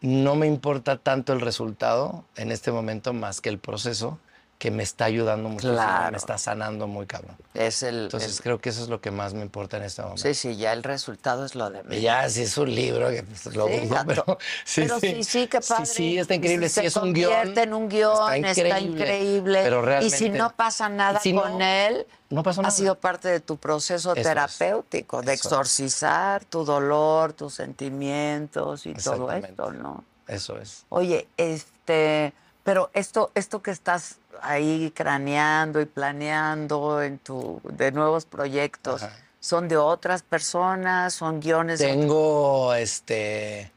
no 0.00 0.34
me 0.34 0.46
importa 0.46 0.98
tanto 0.98 1.32
el 1.32 1.40
resultado 1.40 2.24
en 2.36 2.52
este 2.52 2.70
momento 2.70 3.12
más 3.12 3.40
que 3.40 3.48
el 3.48 3.58
proceso 3.58 4.18
que 4.58 4.70
me 4.70 4.82
está 4.82 5.04
ayudando 5.06 5.48
muchísimo, 5.50 5.74
Claro. 5.74 6.12
me 6.12 6.16
está 6.16 6.38
sanando 6.38 6.86
muy 6.86 7.06
cabrón. 7.06 7.36
Es 7.52 7.82
el, 7.82 8.04
Entonces 8.04 8.36
el- 8.38 8.42
creo 8.42 8.58
que 8.60 8.70
eso 8.70 8.82
es 8.82 8.88
lo 8.88 9.00
que 9.00 9.10
más 9.10 9.34
me 9.34 9.42
importa 9.42 9.76
en 9.76 9.82
este 9.82 10.00
momento. 10.00 10.22
sí, 10.22 10.32
sí, 10.34 10.56
ya 10.56 10.72
el 10.72 10.82
resultado 10.82 11.44
es 11.44 11.54
lo 11.54 11.68
de 11.70 11.82
mí. 11.82 12.00
Ya, 12.00 12.28
si 12.30 12.42
es 12.42 12.56
un 12.56 12.74
libro, 12.74 13.10
que 13.10 13.24
pues, 13.24 13.54
lo 13.54 13.66
Sí, 13.68 13.88
a 13.94 14.04
pero 14.04 14.24
sí, 14.64 14.80
pero 14.82 15.00
sí, 15.00 15.24
sí, 15.24 15.46
qué 15.48 15.60
padre. 15.60 15.86
Sí, 15.86 15.92
sí, 15.94 16.18
está 16.18 16.34
increíble. 16.34 16.68
Se 16.68 16.80
Sí, 16.80 16.86
es 16.86 16.96
un 16.96 17.12
guion. 17.12 17.30
convierte 17.32 17.62
en 17.62 17.74
un 17.74 17.88
guion, 17.88 18.44
está 18.44 18.80
increíble. 18.80 19.60
Pero 19.62 19.82
realmente, 19.82 20.16
y 20.16 20.18
si 20.18 20.30
no 20.30 20.50
pasa 20.56 20.88
nada 20.88 21.20
si 21.20 21.32
no, 21.32 21.42
con 21.42 21.60
él, 21.60 22.06
no 22.30 22.42
pasó 22.42 22.60
ha 22.60 22.64
nada. 22.64 22.74
sido 22.74 22.94
parte 22.94 23.28
de 23.28 23.40
tu 23.40 23.56
proceso 23.58 24.12
Eso 24.12 24.18
es. 24.20 24.26
terapéutico, 24.26 25.20
de 25.20 25.34
es. 25.34 25.40
exorcizar 25.44 26.44
tu 26.44 26.64
dolor, 26.64 27.32
tus 27.34 27.52
sentimientos 27.54 28.86
y 28.86 28.94
todo 28.94 29.30
esto, 29.32 29.72
¿no? 29.72 30.04
Eso 30.26 30.58
es. 30.58 30.86
Oye, 30.88 31.28
este, 31.36 32.32
pero 32.62 32.90
esto, 32.94 33.30
esto 33.34 33.60
que 33.62 33.70
estás 33.70 34.16
ahí 34.42 34.92
craneando 34.94 35.80
y 35.80 35.86
planeando 35.86 37.02
en 37.02 37.18
tu, 37.18 37.60
de 37.64 37.92
nuevos 37.92 38.24
proyectos, 38.26 39.02
Ajá. 39.02 39.16
¿son 39.40 39.68
de 39.68 39.76
otras 39.76 40.22
personas? 40.22 41.14
¿Son 41.14 41.40
guiones? 41.40 41.78
de- 41.78 41.86
Tengo 41.86 42.74
este 42.74 43.70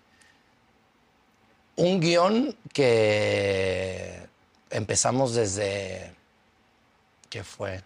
un 1.76 2.00
guion 2.00 2.56
que 2.74 4.28
empezamos 4.72 5.36
desde 5.36 6.12
¿qué 7.30 7.44
fue? 7.44 7.82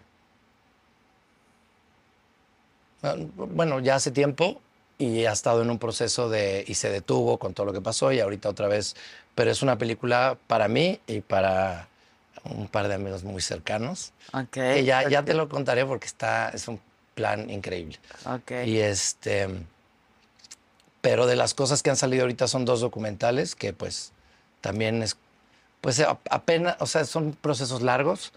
Bueno, 3.36 3.80
ya 3.80 3.96
hace 3.96 4.10
tiempo 4.12 4.60
y 4.96 5.24
ha 5.24 5.32
estado 5.32 5.62
en 5.62 5.70
un 5.70 5.78
proceso 5.78 6.28
de 6.28 6.64
y 6.66 6.74
se 6.74 6.88
detuvo 6.90 7.38
con 7.38 7.52
todo 7.52 7.66
lo 7.66 7.72
que 7.72 7.80
pasó 7.80 8.12
y 8.12 8.20
ahorita 8.20 8.48
otra 8.48 8.68
vez, 8.68 8.94
pero 9.34 9.50
es 9.50 9.62
una 9.62 9.76
película 9.76 10.38
para 10.46 10.68
mí 10.68 11.00
y 11.06 11.20
para 11.20 11.88
un 12.44 12.68
par 12.68 12.88
de 12.88 12.94
amigos 12.94 13.22
muy 13.24 13.40
cercanos. 13.42 14.12
Ok, 14.32 14.48
Que 14.50 14.84
ya, 14.84 15.08
ya 15.08 15.24
te 15.24 15.34
lo 15.34 15.48
contaré 15.48 15.84
porque 15.86 16.06
está 16.06 16.48
es 16.50 16.66
un 16.68 16.80
plan 17.14 17.48
increíble. 17.50 17.98
ok. 18.26 18.50
Y 18.66 18.78
este, 18.78 19.48
pero 21.00 21.26
de 21.26 21.36
las 21.36 21.54
cosas 21.54 21.82
que 21.82 21.90
han 21.90 21.96
salido 21.96 22.22
ahorita 22.22 22.46
son 22.48 22.64
dos 22.64 22.80
documentales 22.80 23.54
que 23.54 23.72
pues 23.72 24.12
también 24.60 25.02
es, 25.02 25.16
pues 25.80 26.00
apenas, 26.30 26.76
o 26.80 26.86
sea, 26.86 27.04
son 27.04 27.32
procesos 27.32 27.82
largos 27.82 28.32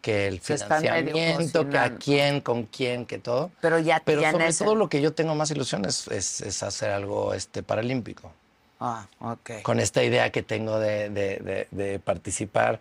que 0.00 0.28
el 0.28 0.40
Se 0.40 0.56
financiamiento, 0.56 1.68
que 1.68 1.78
a 1.78 1.96
quién, 1.96 2.40
con 2.40 2.64
quién, 2.64 3.06
que 3.06 3.18
todo. 3.18 3.50
Pero 3.60 3.78
ya 3.78 4.00
Pero 4.04 4.20
tienes 4.20 4.56
sobre 4.56 4.66
todo 4.70 4.74
lo 4.76 4.88
que 4.88 5.00
yo 5.02 5.12
tengo 5.12 5.34
más 5.34 5.50
ilusión 5.50 5.84
es, 5.84 6.06
es- 6.08 6.40
es 6.42 6.62
hacer 6.62 6.90
algo 6.90 7.34
este, 7.34 7.62
paralímpico. 7.62 8.32
Ah, 8.78 9.06
ok. 9.20 9.62
Con 9.62 9.80
esta 9.80 10.02
idea 10.04 10.30
que 10.30 10.42
tengo 10.42 10.78
de, 10.78 11.08
de- 11.10 11.38
de- 11.38 11.68
de 11.70 11.98
participar. 11.98 12.80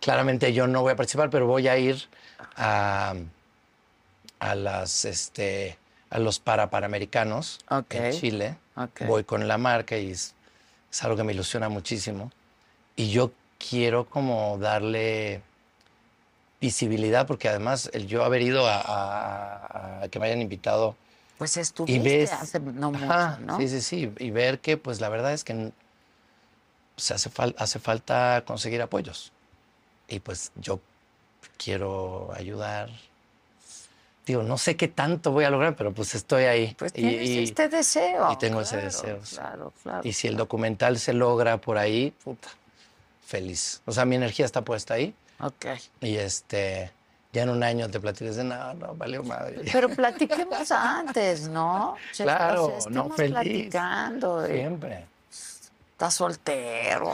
Claramente 0.00 0.52
yo 0.52 0.66
no 0.66 0.82
voy 0.82 0.92
a 0.92 0.96
participar, 0.96 1.30
pero 1.30 1.46
voy 1.46 1.68
a 1.68 1.78
ir 1.78 2.02
a, 2.56 3.14
a 4.38 4.54
las 4.54 5.04
este 5.04 5.78
a 6.10 6.18
los 6.18 6.38
para 6.38 6.70
panamericanos 6.70 7.58
en 7.90 8.12
Chile. 8.12 8.56
Ok. 8.76 9.02
Voy 9.02 9.24
con 9.24 9.48
la 9.48 9.58
marca 9.58 9.96
y 9.98 10.10
es, 10.12 10.34
es 10.92 11.02
algo 11.04 11.16
que 11.16 11.24
me 11.24 11.32
ilusiona 11.32 11.68
muchísimo. 11.68 12.30
Y 12.94 13.10
yo 13.10 13.32
quiero 13.58 14.04
como 14.08 14.56
darle 14.58 15.42
visibilidad, 16.60 17.26
porque 17.26 17.48
además 17.48 17.90
el 17.92 18.06
yo 18.06 18.24
haber 18.24 18.42
ido 18.42 18.66
a, 18.66 18.80
a- 18.80 20.02
a 20.04 20.08
que 20.08 20.18
me 20.18 20.26
hayan 20.26 20.40
invitado 20.40 20.96
Pues 21.38 21.56
y 21.56 21.60
estuviste 21.60 22.00
ves 22.00 22.32
hace 22.32 22.60
no 22.60 22.92
mucho, 22.92 23.04
Ajá, 23.04 23.38
¿no? 23.40 23.58
sí 23.58 23.68
sí 23.68 23.80
sí 23.80 24.12
y 24.18 24.30
ver 24.30 24.60
que 24.60 24.76
pues 24.76 25.00
la 25.00 25.08
verdad 25.08 25.32
es 25.32 25.44
que 25.44 25.52
n- 25.52 25.72
se 26.96 27.12
hace, 27.14 27.30
fal- 27.30 27.54
hace 27.58 27.78
falta 27.78 28.42
conseguir 28.46 28.80
apoyos 28.80 29.32
y 30.08 30.20
pues 30.20 30.52
yo 30.56 30.80
quiero 31.56 32.30
ayudar 32.34 32.90
digo 34.26 34.42
no 34.42 34.58
sé 34.58 34.76
qué 34.76 34.88
tanto 34.88 35.30
voy 35.32 35.44
a 35.44 35.50
lograr 35.50 35.76
pero 35.76 35.92
pues 35.92 36.14
estoy 36.14 36.44
ahí 36.44 36.74
Pues 36.78 36.92
Y- 36.92 37.02
tienes 37.02 37.28
y, 37.28 37.42
este 37.44 37.68
deseo. 37.68 38.32
y 38.32 38.36
tengo 38.38 38.60
ese 38.60 38.76
deseo. 38.78 39.20
Claro, 39.30 39.72
claro. 39.82 40.00
y 40.04 40.12
si 40.12 40.26
el 40.28 40.36
documental 40.36 40.98
se 40.98 41.12
logra 41.12 41.58
por 41.58 41.78
ahí 41.78 42.12
puta, 42.24 42.48
feliz 43.24 43.80
o 43.86 43.92
sea 43.92 44.04
mi 44.04 44.16
energía 44.16 44.44
está 44.44 44.62
puesta 44.62 44.94
ahí 44.94 45.14
Ok. 45.40 45.66
y 46.00 46.16
este 46.16 46.90
ya 47.32 47.42
en 47.42 47.50
un 47.50 47.62
año 47.62 47.90
te 47.90 48.00
platiques 48.00 48.36
de 48.36 48.44
no 48.44 48.74
no 48.74 48.94
valió 48.94 49.22
madre 49.22 49.60
Pero 49.72 49.88
platiquemos 49.90 50.70
antes, 50.72 51.48
¿no? 51.48 51.96
Claro, 52.16 52.66
o 52.76 52.80
sea, 52.80 52.90
no, 52.90 53.10
feliz. 53.10 53.32
platicando. 53.32 54.46
siempre 54.46 55.04
Estás 55.96 56.12
soltero, 56.12 57.04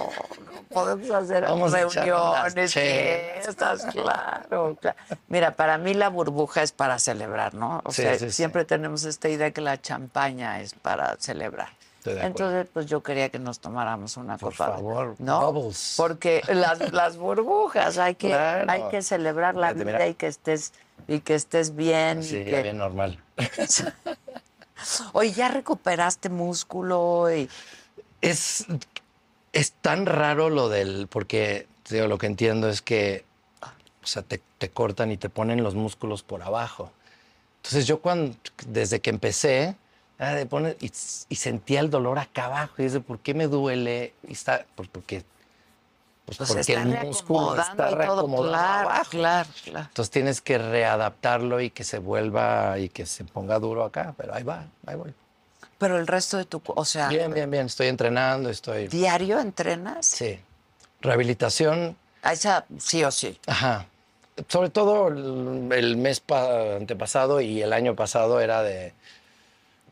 ¿no? 0.44 0.62
podemos 0.74 1.08
hacer 1.12 1.44
Vamos 1.44 1.70
reuniones, 1.70 2.72
fiestas, 2.74 3.84
claro, 3.92 4.74
claro. 4.80 4.96
Mira, 5.28 5.54
para 5.54 5.78
mí 5.78 5.94
la 5.94 6.08
burbuja 6.08 6.64
es 6.64 6.72
para 6.72 6.98
celebrar, 6.98 7.54
¿no? 7.54 7.80
O 7.84 7.92
Sí, 7.92 8.02
sea, 8.02 8.18
sí, 8.18 8.26
sí. 8.26 8.32
siempre 8.32 8.64
tenemos 8.64 9.04
esta 9.04 9.28
idea 9.28 9.52
que 9.52 9.60
la 9.60 9.80
champaña 9.80 10.60
es 10.60 10.74
para 10.74 11.14
celebrar. 11.20 11.68
Entonces, 12.04 12.66
pues 12.72 12.86
yo 12.86 13.04
quería 13.04 13.28
que 13.28 13.38
nos 13.38 13.60
tomáramos 13.60 14.16
una 14.16 14.36
Por 14.36 14.50
copa. 14.52 14.72
favor, 14.72 15.14
¿no? 15.20 15.52
bubbles. 15.52 15.94
Porque 15.96 16.42
las, 16.48 16.92
las 16.92 17.16
burbujas, 17.16 17.98
hay 17.98 18.16
que, 18.16 18.30
Claro. 18.30 18.68
hay 18.68 18.82
que 18.90 19.02
celebrar 19.02 19.54
la 19.54 19.74
vida 19.74 19.84
mira. 19.84 20.08
y 20.08 20.14
que 20.14 20.26
estés, 20.26 20.72
y 21.06 21.20
que 21.20 21.36
estés 21.36 21.76
bien. 21.76 22.24
sí 22.24 22.38
y 22.38 22.44
que... 22.46 22.62
bien 22.64 22.78
normal 22.78 23.22
Oye, 25.12 25.30
ya 25.30 25.48
recuperaste 25.50 26.28
músculo 26.28 27.32
y 27.32 27.48
es, 28.22 28.66
es 29.52 29.72
tan 29.72 30.06
raro 30.06 30.48
lo 30.48 30.68
del, 30.68 31.06
porque 31.08 31.66
digo, 31.90 32.06
lo 32.06 32.16
que 32.18 32.26
entiendo 32.26 32.68
es 32.68 32.80
que, 32.80 33.24
o 34.02 34.06
sea, 34.06 34.22
te, 34.22 34.40
te 34.58 34.70
cortan 34.70 35.12
y 35.12 35.16
te 35.16 35.28
ponen 35.28 35.62
los 35.62 35.74
músculos 35.74 36.22
por 36.22 36.42
abajo. 36.42 36.90
Entonces 37.56 37.86
yo 37.86 38.00
cuando, 38.00 38.34
desde 38.66 39.00
que 39.00 39.10
empecé, 39.10 39.76
ah, 40.18 40.32
de 40.32 40.46
poner- 40.46 40.76
y, 40.80 40.86
y 41.28 41.36
sentía 41.36 41.80
el 41.80 41.90
dolor 41.90 42.18
acá 42.18 42.46
abajo, 42.46 42.74
y 42.78 42.84
dice, 42.84 43.00
¿por 43.00 43.18
qué 43.18 43.34
me 43.34 43.46
duele? 43.46 44.14
Y 44.26 44.32
está, 44.32 44.64
pues 44.74 44.88
porque, 44.88 45.22
pues 46.24 46.38
pues, 46.38 46.48
porque 46.50 46.74
el 46.74 46.86
músculo 47.04 47.56
está 47.60 47.90
reacomodado 47.90 48.56
Claro, 48.56 48.88
abajo. 48.88 49.10
claro, 49.10 49.50
claro. 49.64 49.86
Entonces 49.88 50.10
tienes 50.10 50.40
que 50.40 50.58
readaptarlo 50.58 51.60
y 51.60 51.70
que 51.70 51.84
se 51.84 51.98
vuelva 51.98 52.78
y 52.78 52.88
que 52.88 53.06
se 53.06 53.24
ponga 53.24 53.58
duro 53.58 53.84
acá, 53.84 54.14
pero 54.16 54.34
ahí 54.34 54.42
va, 54.42 54.66
ahí 54.86 54.96
voy. 54.96 55.12
Pero 55.82 55.98
el 55.98 56.06
resto 56.06 56.36
de 56.38 56.44
tu, 56.44 56.62
o 56.64 56.84
sea, 56.84 57.08
Bien, 57.08 57.34
bien, 57.34 57.50
bien, 57.50 57.66
estoy 57.66 57.88
entrenando, 57.88 58.48
estoy... 58.50 58.86
diario 58.86 59.40
entrenas. 59.40 60.06
Sí. 60.06 60.38
Rehabilitación, 61.00 61.96
A 62.22 62.32
esa 62.34 62.64
sí 62.78 63.02
o 63.02 63.10
sí. 63.10 63.36
ajá. 63.48 63.86
Sobre 64.46 64.70
todo 64.70 65.08
el, 65.08 65.68
el 65.72 65.96
mes 65.96 66.20
pa- 66.20 66.76
antepasado 66.76 67.40
y 67.40 67.60
el 67.62 67.72
año 67.72 67.96
pasado 67.96 68.40
era 68.40 68.62
de, 68.62 68.92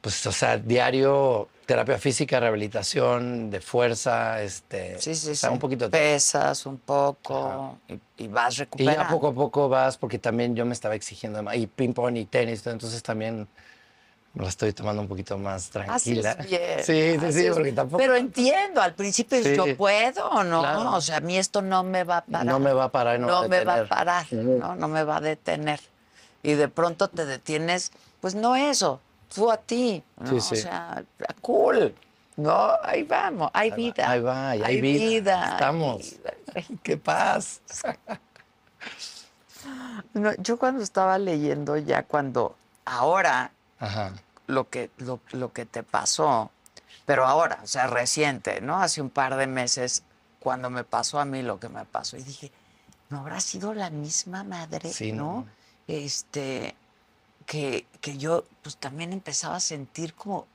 pues, 0.00 0.24
o 0.26 0.30
sea, 0.32 0.58
diario, 0.58 1.48
terapia 1.66 1.98
física, 1.98 2.38
rehabilitación, 2.38 3.50
de 3.50 3.60
fuerza, 3.60 4.40
este, 4.42 4.96
Sí, 5.00 5.16
sí, 5.16 5.30
o 5.32 5.34
sea, 5.34 5.48
sí. 5.50 5.52
un 5.54 5.58
poquito. 5.58 5.90
Pesas 5.90 6.66
un 6.66 6.78
poco 6.78 7.78
y, 7.88 7.98
y 8.24 8.28
vas 8.28 8.54
Y 8.54 8.58
recuperando. 8.60 9.02
ya 9.02 9.08
poco 9.08 9.26
a 9.26 9.34
poco 9.34 9.68
vas, 9.68 9.98
porque 9.98 10.20
también 10.20 10.54
yo 10.54 10.64
me 10.64 10.72
estaba 10.72 10.94
exigiendo 10.94 11.42
más, 11.42 11.56
y 11.56 11.66
ping 11.66 11.92
pong 11.92 12.16
y 12.16 12.26
tenis, 12.26 12.64
entonces 12.66 13.02
también 13.02 13.48
lo 14.34 14.46
estoy 14.46 14.72
tomando 14.72 15.02
un 15.02 15.08
poquito 15.08 15.36
más 15.38 15.70
tranquila. 15.70 16.34
bien, 16.34 16.84
Sí, 16.84 17.16
sí, 17.20 17.32
sí, 17.32 17.48
porque 17.52 17.72
tampoco... 17.72 17.98
Pero 17.98 18.14
entiendo, 18.14 18.80
al 18.80 18.94
principio 18.94 19.42
Sí. 19.42 19.56
yo 19.56 19.76
puedo, 19.76 20.44
¿no? 20.44 20.60
Claro. 20.60 20.92
O 20.94 21.00
sea, 21.00 21.16
a 21.16 21.20
mí 21.20 21.36
esto 21.36 21.62
no 21.62 21.82
me 21.82 22.04
va 22.04 22.18
a 22.18 22.24
parar. 22.24 22.46
No 22.46 22.58
me 22.60 22.72
va 22.72 22.84
a 22.84 22.88
parar, 22.92 23.18
no, 23.18 23.26
no 23.26 23.32
va 23.32 23.44
a 23.44 23.48
me 23.48 23.64
va 23.64 23.80
a 23.80 23.84
parar, 23.86 24.32
¿no? 24.32 24.76
No 24.76 24.88
me 24.88 25.02
va 25.02 25.16
a 25.16 25.20
detener. 25.20 25.80
Y 26.42 26.54
de 26.54 26.68
pronto 26.68 27.08
te 27.08 27.26
detienes, 27.26 27.90
pues 28.20 28.34
no 28.34 28.54
eso, 28.56 29.00
tú 29.34 29.50
a 29.50 29.56
ti, 29.56 30.02
¿no? 30.18 30.30
Sí, 30.30 30.40
sí. 30.40 30.54
O 30.54 30.56
sea, 30.56 31.02
cool, 31.40 31.94
¿no? 32.36 32.70
Ahí 32.82 33.02
vamos, 33.02 33.50
hay 33.52 33.70
Ahí 33.70 33.70
va, 33.70 33.76
vida. 33.76 34.10
Ahí 34.10 34.20
va, 34.20 34.50
hay, 34.50 34.80
vida. 34.80 35.50
Estamos. 35.52 35.98
vida. 35.98 36.34
¡Qué 36.82 36.96
paz! 36.96 37.60
No, 40.14 40.32
yo 40.38 40.56
cuando 40.58 40.82
estaba 40.82 41.18
leyendo 41.18 41.76
ya 41.76 42.02
cuando, 42.02 42.56
ahora, 42.84 43.52
Ajá. 43.80 44.12
lo 44.46 44.68
que, 44.68 44.90
lo, 44.98 45.20
lo 45.32 45.52
que 45.52 45.66
te 45.66 45.82
pasó, 45.82 46.50
pero 47.06 47.24
ahora, 47.26 47.58
o 47.62 47.66
sea, 47.66 47.86
reciente, 47.88 48.60
¿no? 48.60 48.80
Hace 48.80 49.00
un 49.00 49.10
par 49.10 49.36
de 49.36 49.46
meses, 49.46 50.02
cuando 50.38 50.70
me 50.70 50.84
pasó 50.84 51.18
a 51.18 51.24
mí 51.24 51.42
lo 51.42 51.58
que 51.58 51.68
me 51.68 51.84
pasó, 51.84 52.16
y 52.16 52.22
dije, 52.22 52.52
¿no 53.08 53.18
habrá 53.20 53.40
sido 53.40 53.74
la 53.74 53.90
misma 53.90 54.44
madre, 54.44 54.92
Sí, 54.92 55.12
no? 55.12 55.24
no. 55.24 55.46
Este, 55.88 56.76
que, 57.46 57.86
que 58.00 58.16
yo, 58.16 58.44
pues 58.62 58.76
también 58.76 59.12
empezaba 59.12 59.56
a 59.56 59.60
sentir 59.60 60.14
como, 60.14 60.46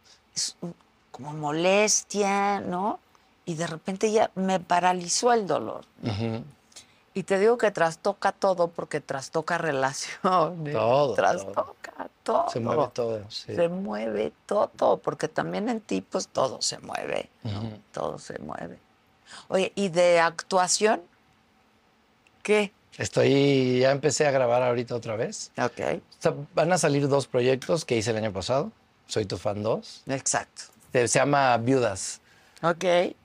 como 1.12 1.34
molestia, 1.34 2.60
¿no? 2.62 3.00
Y 3.46 3.56
de 3.56 3.68
repente 3.68 4.12
ya 4.12 4.32
me 4.36 4.60
paralizó 4.60 5.34
el 5.34 5.46
dolor. 5.46 5.86
Ujú. 6.04 6.44
Y 7.16 7.24
te 7.24 7.40
digo 7.40 7.58
que 7.58 7.72
trastoca 7.72 8.34
todo 8.34 8.68
porque 8.68 9.00
trastoca 9.02 9.58
relaciones. 9.58 10.74
Todo, 10.74 11.14
Trastoca 11.16 12.10
todo. 12.24 12.50
Se 12.50 12.60
mueve 12.60 12.90
todo. 12.94 13.32
sí. 13.32 13.56
Se 13.56 13.70
mueve 13.70 14.34
todo, 14.46 14.98
porque 14.98 15.28
también 15.30 15.70
en 15.70 15.80
ti, 15.80 16.02
pues 16.02 16.28
todo 16.28 16.62
se 16.62 16.78
mueve. 16.80 17.30
Todo 17.92 18.20
se 18.20 18.38
mueve. 18.40 18.78
Oye, 19.48 19.72
¿y 19.76 19.90
de 19.90 20.20
actuación? 20.20 21.02
¿Qué? 22.44 22.74
Estoy, 22.98 23.80
ya 23.80 23.92
empecé 23.92 24.28
a 24.28 24.32
grabar 24.32 24.62
ahorita 24.64 24.96
otra 24.96 25.16
vez. 25.16 25.52
Ok, 25.58 26.02
van 26.54 26.72
a 26.72 26.78
salir 26.78 27.08
dos 27.08 27.28
proyectos 27.28 27.86
que 27.86 27.98
hice 27.98 28.12
el 28.12 28.18
año 28.18 28.32
pasado. 28.34 28.72
Soy 29.08 29.26
tu 29.26 29.38
fan 29.38 29.64
2. 29.64 30.04
exacto. 30.08 30.64
Se 30.92 31.08
llama 31.08 31.58
Viudas. 31.58 32.22
Ok, 32.70 32.84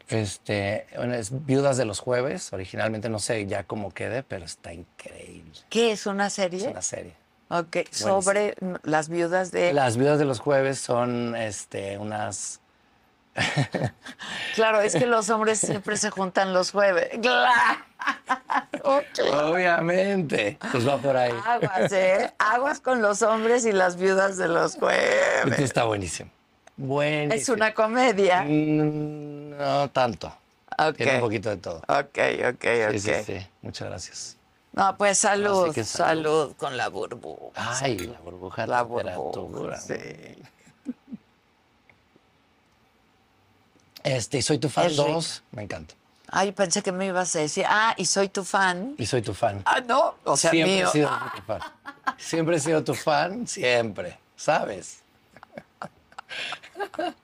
Este, 0.08 0.86
bueno, 0.96 1.14
es 1.14 1.44
Viudas 1.46 1.76
de 1.76 1.84
los 1.84 2.00
Jueves. 2.00 2.52
Originalmente 2.52 3.08
no 3.08 3.18
sé 3.18 3.46
ya 3.46 3.64
cómo 3.64 3.90
quede, 3.92 4.22
pero 4.22 4.44
está 4.44 4.72
increíble. 4.72 5.52
¿qué 5.68 5.92
es 5.92 6.06
una 6.06 6.26
Es 6.26 6.32
serie? 6.34 6.68
una 6.68 6.82
serie. 6.82 7.14
Ok, 7.48 7.78
sobre 7.90 8.54
las 8.84 9.08
viudas 9.08 9.50
de... 9.50 9.72
Las 9.72 9.96
Viudas 9.96 10.18
de 10.20 10.24
los 10.24 10.38
Jueves 10.38 10.78
son 10.78 11.34
este, 11.34 11.98
unas 11.98 12.60
Claro, 14.54 14.80
es 14.80 14.94
que 14.94 15.06
los 15.06 15.30
hombres 15.30 15.58
siempre 15.60 15.96
se 15.96 16.10
juntan 16.10 16.52
los 16.52 16.70
jueves. 16.72 17.08
¡Claro! 17.22 17.80
Obviamente. 19.48 20.58
Pues 20.70 20.86
va 20.86 20.96
por 20.98 21.16
ahí. 21.16 21.32
Aguas, 21.46 21.92
¿eh? 21.92 22.32
Aguas 22.38 22.80
con 22.80 23.02
los 23.02 23.22
hombres 23.22 23.64
y 23.66 23.72
las 23.72 23.96
viudas 23.96 24.36
de 24.36 24.48
los 24.48 24.74
Esto 24.74 24.86
jueves. 24.86 25.58
está 25.60 25.84
buenísimo. 25.84 26.30
Buenísimo. 26.80 27.34
Es 27.34 27.48
una 27.50 27.74
comedia. 27.74 28.42
Mm, 28.42 29.50
No 29.58 29.90
tanto. 29.90 30.32
Ok. 30.78 30.96
Tiene 30.96 31.16
un 31.16 31.20
poquito 31.20 31.50
de 31.50 31.56
todo. 31.58 31.78
Ok, 31.88 32.18
ok, 32.48 32.64
ok. 32.88 32.92
Sí, 32.92 32.98
sí, 33.00 33.12
sí. 33.26 33.46
Muchas 33.60 33.88
gracias. 33.88 34.36
No, 34.72 34.96
pues 34.96 35.18
salud, 35.18 35.72
salud. 35.74 35.84
salud. 35.84 36.52
con 36.56 36.76
la 36.76 36.88
burbuja. 36.88 37.52
Ay, 37.82 37.98
la 37.98 38.18
burbuja 38.20 38.66
La 38.66 38.82
burbuja, 38.84 39.76
sí. 39.78 39.94
Este, 44.02 44.38
y 44.38 44.42
soy 44.42 44.58
tu 44.58 44.68
fan 44.70 44.86
Es 44.86 44.96
rica. 44.96 45.02
2. 45.12 45.42
Me 45.52 45.62
encanta. 45.62 45.94
Ay, 46.30 46.52
pensé 46.52 46.82
que 46.82 46.92
me 46.92 47.06
ibas 47.06 47.34
a 47.36 47.40
decir, 47.40 47.64
ah, 47.68 47.92
y 47.98 48.06
soy 48.06 48.28
tu 48.28 48.44
fan. 48.44 48.94
Y 48.96 49.04
soy 49.04 49.20
tu 49.20 49.34
fan. 49.34 49.60
Ah, 49.66 49.80
no, 49.80 50.14
o 50.24 50.36
sea, 50.36 50.50
siempre 50.52 50.76
mío. 50.76 50.88
he 50.88 50.92
sido 50.92 51.10
tu 51.36 51.42
fan. 51.42 51.60
Siempre 52.16 52.56
he 52.56 52.60
sido 52.60 52.84
tu 52.84 52.94
fan, 52.94 53.46
siempre. 53.48 54.16
¿Sabes? 54.36 54.99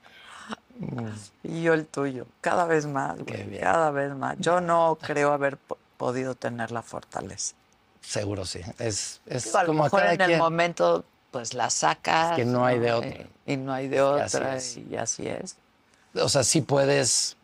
Y 1.43 1.63
yo 1.63 1.73
el 1.73 1.87
tuyo, 1.87 2.27
cada 2.41 2.65
vez 2.65 2.85
más, 2.85 3.17
güey, 3.19 3.59
cada 3.59 3.89
vez 3.89 4.13
más. 4.13 4.35
Yo 4.39 4.61
no 4.61 4.97
creo 5.01 5.31
haber 5.33 5.57
po- 5.57 5.77
podido 5.97 6.35
tener 6.35 6.71
la 6.71 6.83
fortaleza. 6.83 7.55
Seguro 8.01 8.45
sí. 8.45 8.61
Es, 8.77 9.19
es 9.25 9.45
Digo, 9.45 9.57
a 9.57 9.65
como 9.65 9.83
mejor 9.85 9.99
cada 10.01 10.13
en 10.13 10.21
el 10.21 10.27
quien. 10.27 10.39
momento, 10.39 11.03
pues 11.31 11.55
la 11.55 11.69
sacas. 11.71 12.31
Es 12.31 12.35
que 12.37 12.45
no 12.45 12.63
hay 12.65 12.77
de 12.79 12.93
otra. 12.93 13.09
Eh, 13.09 13.27
Y, 13.47 13.57
no 13.57 13.73
hay 13.73 13.87
de 13.87 13.99
así 13.99 14.37
otra, 14.37 14.55
es. 14.55 14.77
y 14.77 14.95
así 14.95 15.27
es. 15.27 15.55
O 16.21 16.29
sea, 16.29 16.43
sí 16.43 16.61
puedes 16.61 17.35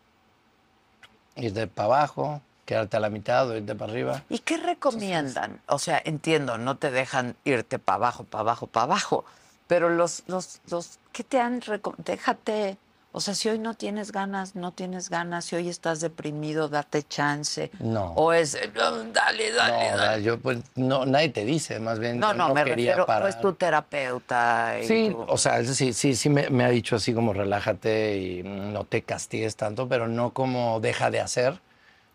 ir 1.36 1.54
de 1.54 1.66
para 1.68 1.86
abajo, 1.88 2.42
quedarte 2.66 2.98
a 2.98 3.00
la 3.00 3.10
mitad 3.10 3.50
o 3.50 3.58
irte 3.58 3.74
para 3.74 3.92
arriba. 3.92 4.24
¿Y 4.30 4.40
qué 4.40 4.58
recomiendan? 4.58 5.60
O 5.68 5.80
sea, 5.80 6.00
entiendo, 6.06 6.60
no 6.60 6.78
te 6.78 6.92
dejan 6.92 7.36
irte 7.46 7.80
para 7.80 7.96
abajo, 7.96 8.24
para 8.26 8.42
abajo, 8.42 8.68
para 8.68 8.84
abajo, 8.84 9.26
pero 9.68 9.90
los, 9.90 10.24
los, 10.28 10.60
los, 10.70 11.00
¿qué 11.12 11.24
te 11.24 11.40
han 11.40 11.62
recomendado? 11.62 12.04
Déjate, 12.14 12.78
o 13.12 13.22
sea, 13.22 13.36
si 13.36 13.48
hoy 13.50 13.60
no 13.60 13.76
tienes 13.76 14.12
ganas, 14.12 14.56
no 14.56 14.72
tienes 14.72 15.10
ganas, 15.10 15.46
si 15.46 15.56
hoy 15.56 15.70
estás 15.70 16.00
deprimido, 16.00 16.68
date 16.68 17.04
chance. 17.04 17.70
No. 17.80 18.14
O 18.16 18.34
es, 18.34 18.58
"No, 18.74 18.92
dale, 19.12 19.52
No, 19.52 19.56
dale, 19.58 19.76
o 19.94 19.98
sea, 19.98 19.98
dale. 19.98 20.24
yo 20.24 20.40
pues 20.40 20.60
no, 20.76 21.06
nadie 21.06 21.30
te 21.30 21.46
dice, 21.46 21.80
más 21.80 22.00
bien 22.00 22.20
No, 22.20 22.32
yo 22.32 22.38
no, 22.40 22.54
me 22.54 22.64
quería 22.64 22.92
refiero, 22.92 23.06
parar. 23.06 23.22
pues 23.22 23.40
tu 23.40 23.54
terapeuta. 23.54 24.80
y 24.82 24.88
Sí, 24.88 25.10
tu- 25.12 25.22
o 25.28 25.38
sea, 25.38 25.64
sí, 25.64 25.94
sí, 25.94 26.16
sí 26.16 26.30
me, 26.30 26.50
me 26.50 26.66
ha 26.66 26.70
dicho 26.70 26.96
así 26.96 27.14
como 27.14 27.34
relájate 27.34 28.18
y 28.18 28.44
no 28.44 28.84
te 28.86 29.04
castigues 29.04 29.56
tanto, 29.56 29.88
pero 29.88 30.08
no 30.08 30.34
como 30.34 30.80
deja 30.80 31.12
de 31.12 31.20
hacer, 31.22 31.62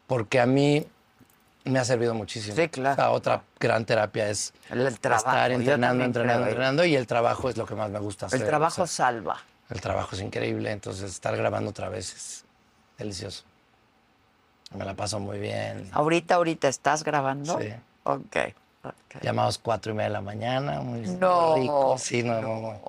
porque 0.09 0.41
a 0.41 0.47
mí 0.47 0.85
me 1.65 1.79
ha 1.79 1.85
servido 1.85 2.15
muchísimo. 2.15 2.57
Sí, 2.57 2.69
claro. 2.69 3.13
Otra 3.13 3.43
gran 3.61 3.85
terapia 3.85 4.29
es 4.29 4.53
El- 4.71 4.99
trabajo, 4.99 5.29
estar 5.29 5.53
entrenando, 5.53 6.05
entrenando, 6.05 6.43
creo, 6.43 6.49
entrenando, 6.53 6.85
y 6.85 6.97
el 6.97 7.07
trabajo 7.07 7.51
es 7.51 7.57
lo 7.57 7.67
que 7.67 7.75
más 7.75 7.91
me 7.91 7.99
gusta 7.99 8.27
hacer. 8.27 8.41
el 8.41 8.47
o 8.47 8.49
trabajo 8.49 8.87
sea, 8.87 9.07
salva. 9.07 9.39
el 9.71 9.81
trabajo 9.81 10.17
es 10.17 10.23
increíble, 10.23 10.71
entonces 10.71 11.11
estar 11.11 11.37
grabando 11.37 11.71
otra 11.71 11.89
vez 11.89 12.15
es 12.15 12.45
delicioso. 12.97 13.45
Me 14.75 14.85
la 14.85 14.95
paso 14.95 15.19
muy 15.19 15.39
bien. 15.39 15.89
Ahorita, 15.93 16.35
ahorita, 16.37 16.69
¿estás 16.69 17.03
grabando? 17.03 17.59
Sí. 17.59 17.69
Ok. 18.05 18.37
ok. 18.85 19.23
Llamados 19.23 19.59
cuatro 19.59 19.93
y 19.93 19.95
media 19.95 20.09
de 20.09 20.13
la 20.15 20.21
mañana, 20.21 20.81
muy 20.81 21.01
No, 21.03 21.55
rico. 21.57 21.97
Sí, 21.99 22.23
no, 22.23 22.41
no, 22.41 22.61
no. 22.61 22.81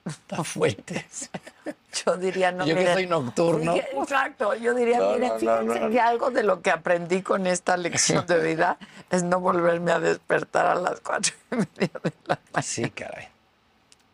Está 0.06 0.42
fuerte. 0.44 1.06
Yo 2.04 2.16
diría, 2.16 2.52
no, 2.52 2.64
Yo 2.66 2.74
que 2.76 2.92
soy 2.94 3.06
nocturno. 3.06 3.74
Exacto, 3.74 4.54
yo 4.54 4.74
diría, 4.74 4.98
No, 4.98 5.16
no, 5.18 5.38
fíjense 5.38 5.80
no. 5.80 5.90
que 5.90 6.00
algo 6.00 6.30
de 6.30 6.44
lo 6.44 6.62
que 6.62 6.70
aprendí 6.70 7.20
con 7.20 7.46
esta 7.48 7.76
lección 7.76 8.24
de 8.26 8.38
vida 8.38 8.78
es 9.10 9.24
no 9.24 9.40
volverme 9.40 9.90
a 9.92 9.98
despertar 9.98 10.66
a 10.66 10.76
las 10.76 11.00
cuatro 11.00 11.34
y 11.50 11.56
media 11.56 11.90
de 12.02 12.12
la 12.26 12.36
mañana. 12.36 12.62
Sí, 12.62 12.88
caray. 12.90 13.28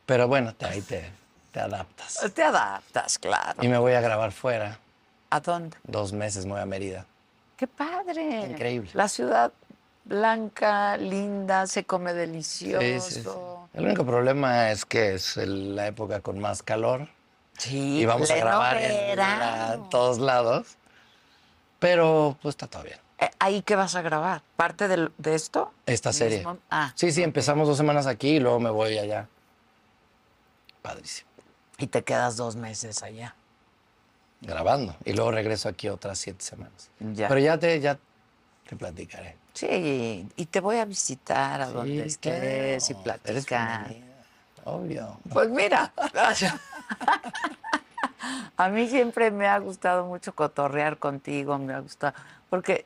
Pero 0.07 0.27
bueno, 0.27 0.55
te- 0.55 0.65
ahí 0.67 0.81
te, 0.81 1.05
te 1.53 1.61
adaptas. 1.61 2.19
Te 2.35 2.43
adaptas, 2.43 3.19
claro. 3.19 3.63
Y 3.63 3.69
me 3.69 3.77
voy 3.79 3.93
a 3.93 4.01
grabar 4.01 4.33
fuera. 4.33 4.79
¿A 5.31 5.41
dónde? 5.41 5.77
Dos 5.85 6.13
meses 6.15 6.47
me 6.47 6.53
voy 6.53 6.63
a 6.63 6.67
Mérida. 6.67 7.05
¡Qué 7.59 7.67
padre! 7.67 8.47
Increíble. 8.51 8.91
La 8.95 9.07
ciudad 9.09 9.53
blanca, 10.07 10.97
linda, 10.97 11.67
se 11.67 11.85
come 11.85 12.15
delicioso. 12.15 13.01
Sí, 13.01 13.01
sí, 13.15 13.23
sí. 13.23 13.29
El 13.75 13.85
único 13.85 14.07
problema 14.07 14.71
es 14.71 14.85
que 14.85 15.15
es 15.15 15.37
el- 15.37 15.77
la 15.77 15.87
época 15.89 16.21
con 16.21 16.39
más 16.39 16.63
calor 16.63 17.09
Sí, 17.59 18.01
y 18.01 18.05
vamos 18.07 18.31
a 18.31 18.37
grabar 18.37 18.79
en 18.79 19.89
todos 19.91 20.19
lados. 20.19 20.77
Pero 21.79 22.37
pues 22.41 22.55
está 22.55 22.67
todo 22.67 22.85
bien. 22.85 22.99
Eh, 23.19 23.31
¿Ahí 23.39 23.63
qué 23.63 23.77
vas 23.77 23.95
a 23.95 24.03
grabar? 24.03 24.43
¿Parte 24.57 24.89
de, 24.89 25.11
esto? 25.35 25.73
Esta 25.87 26.13
serie. 26.13 26.47
Ah, 26.71 26.93
Sí, 26.95 27.13
sí, 27.13 27.23
empezamos 27.23 27.69
dos 27.69 27.77
semanas 27.77 28.07
aquí 28.07 28.37
y 28.37 28.41
luego 28.41 28.61
me 28.61 28.71
voy 28.71 28.99
allá. 28.99 29.27
Padrísimo. 30.83 31.29
y 31.79 31.89
te 31.89 32.03
quedas 32.05 32.37
dos 32.39 32.57
meses 32.57 33.03
allá. 33.03 33.35
Grabando. 34.41 34.97
Y 35.05 35.13
luego 35.13 35.31
regreso 35.31 35.69
aquí 35.69 35.89
otras 35.91 36.19
siete 36.19 36.43
semanas. 36.43 36.89
Ya. 37.01 37.29
Pero 37.29 37.41
ya 37.41 37.59
te, 37.59 37.79
ya 37.81 37.99
te 38.67 38.77
platicaré. 38.77 39.37
Sí, 39.57 40.29
y 40.37 40.47
te 40.47 40.61
voy 40.61 40.77
a 40.77 40.85
visitar 40.85 41.63
a 41.63 41.71
donde 41.71 42.05
estés 42.05 42.91
y 42.91 42.95
claro. 42.95 43.21
Platicar. 43.23 43.87
Obvio. 44.65 45.19
Pues 45.33 45.49
mira, 45.49 45.95
a 48.59 48.69
mí 48.69 48.87
siempre 48.87 49.31
me 49.31 49.47
ha 49.47 49.59
gustado 49.59 50.05
mucho 50.05 50.35
cotorrear 50.35 50.99
contigo, 50.99 51.57
me 51.57 51.73
ha 51.73 51.81
gustado, 51.81 52.13
porque 52.51 52.85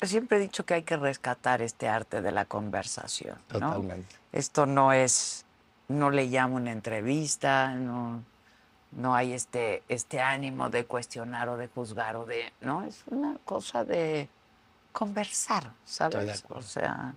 siempre 0.00 0.38
he 0.38 0.40
dicho 0.40 0.64
que 0.64 0.72
hay 0.72 0.84
que 0.84 0.96
rescatar 0.96 1.60
este 1.60 1.86
arte 1.86 2.22
de 2.22 2.32
la 2.32 2.46
conversación. 2.46 3.36
¿no? 3.52 3.58
Totalmente. 3.58 4.16
Esto 4.32 4.64
no 4.64 4.94
es, 4.94 5.44
no 5.88 6.08
le 6.08 6.28
llamo 6.28 6.56
una 6.56 6.72
entrevista, 6.72 7.74
no, 7.74 8.22
no 8.92 9.14
hay 9.14 9.34
este, 9.34 9.82
este 9.90 10.22
ánimo 10.22 10.70
de 10.70 10.86
cuestionar 10.86 11.50
o 11.50 11.58
de 11.58 11.68
juzgar 11.68 12.16
o 12.16 12.24
de, 12.24 12.54
no, 12.62 12.84
es 12.84 13.02
una 13.10 13.36
cosa 13.44 13.84
de 13.84 14.30
conversar, 14.92 15.72
Estoy 15.86 16.08
de 16.08 16.16
¿sabes? 16.16 16.44
acuerdo. 16.44 16.64
O 16.64 16.68
sea, 16.68 17.14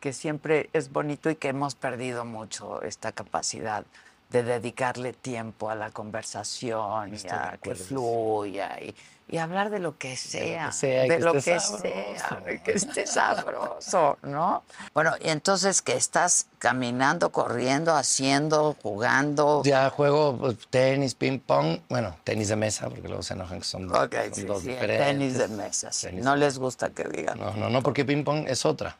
que 0.00 0.12
siempre 0.12 0.68
es 0.72 0.92
bonito 0.92 1.30
y 1.30 1.36
que 1.36 1.48
hemos 1.48 1.74
perdido 1.74 2.24
mucho 2.24 2.82
esta 2.82 3.12
capacidad 3.12 3.84
de 4.30 4.42
dedicarle 4.42 5.12
tiempo 5.12 5.70
a 5.70 5.74
la 5.74 5.90
conversación 5.90 7.12
y 7.12 7.16
Estoy 7.16 7.30
a 7.30 7.58
que 7.62 7.74
fluya 7.74 8.80
y, 8.80 8.94
y 9.26 9.38
hablar 9.38 9.70
de 9.70 9.78
lo 9.78 9.96
que 9.96 10.16
sea, 10.16 10.70
de 10.82 11.18
lo 11.18 11.32
que 11.32 11.40
sea, 11.40 12.40
de 12.44 12.60
que 12.62 12.72
esté 12.72 13.06
sabroso, 13.06 14.18
¿no? 14.22 14.62
Bueno, 14.92 15.12
y 15.20 15.28
entonces 15.30 15.80
que 15.80 15.94
estás 15.96 16.46
caminando, 16.58 17.30
corriendo, 17.30 17.94
haciendo, 17.94 18.76
jugando. 18.82 19.62
Ya 19.64 19.88
juego 19.90 20.36
pues, 20.36 20.56
tenis, 20.68 21.14
ping 21.14 21.38
pong, 21.38 21.78
bueno, 21.88 22.16
tenis 22.24 22.48
de 22.48 22.56
mesa, 22.56 22.88
porque 22.90 23.08
luego 23.08 23.22
se 23.22 23.34
enojan 23.34 23.60
que 23.60 23.64
son, 23.64 23.90
Ok, 23.94 24.14
son 24.24 24.34
sí, 24.34 24.42
dos 24.44 24.62
sí, 24.62 24.68
diferentes. 24.68 25.06
tenis 25.06 25.38
de 25.38 25.48
mesa. 25.48 25.90
sí. 25.90 26.06
Tenis 26.08 26.24
No 26.24 26.36
les 26.36 26.58
gusta 26.58 26.90
que 26.90 27.04
digan. 27.04 27.38
No, 27.38 27.52
no, 27.54 27.70
no, 27.70 27.82
porque 27.82 28.04
ping 28.04 28.24
pong 28.24 28.46
es 28.46 28.66
otra. 28.66 28.96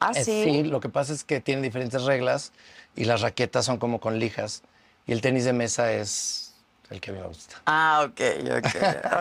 Ah, 0.00 0.12
Es- 0.14 0.26
sí. 0.26 0.62
lo 0.62 0.78
que 0.80 0.88
pasa 0.88 1.12
es 1.12 1.24
que 1.24 1.40
tiene 1.40 1.62
diferentes 1.62 2.04
reglas 2.04 2.52
y 2.94 3.04
las 3.04 3.20
raquetas 3.22 3.64
son 3.64 3.78
como 3.78 3.98
con 3.98 4.20
lijas 4.20 4.62
y 5.06 5.12
el 5.12 5.20
tenis 5.20 5.44
de 5.44 5.52
mesa 5.52 5.90
es 5.92 6.47
el 6.90 7.00
que 7.00 7.12
me 7.12 7.22
gusta. 7.22 7.56
Ah, 7.66 8.06
ok, 8.06 8.20
ok, 8.56 8.66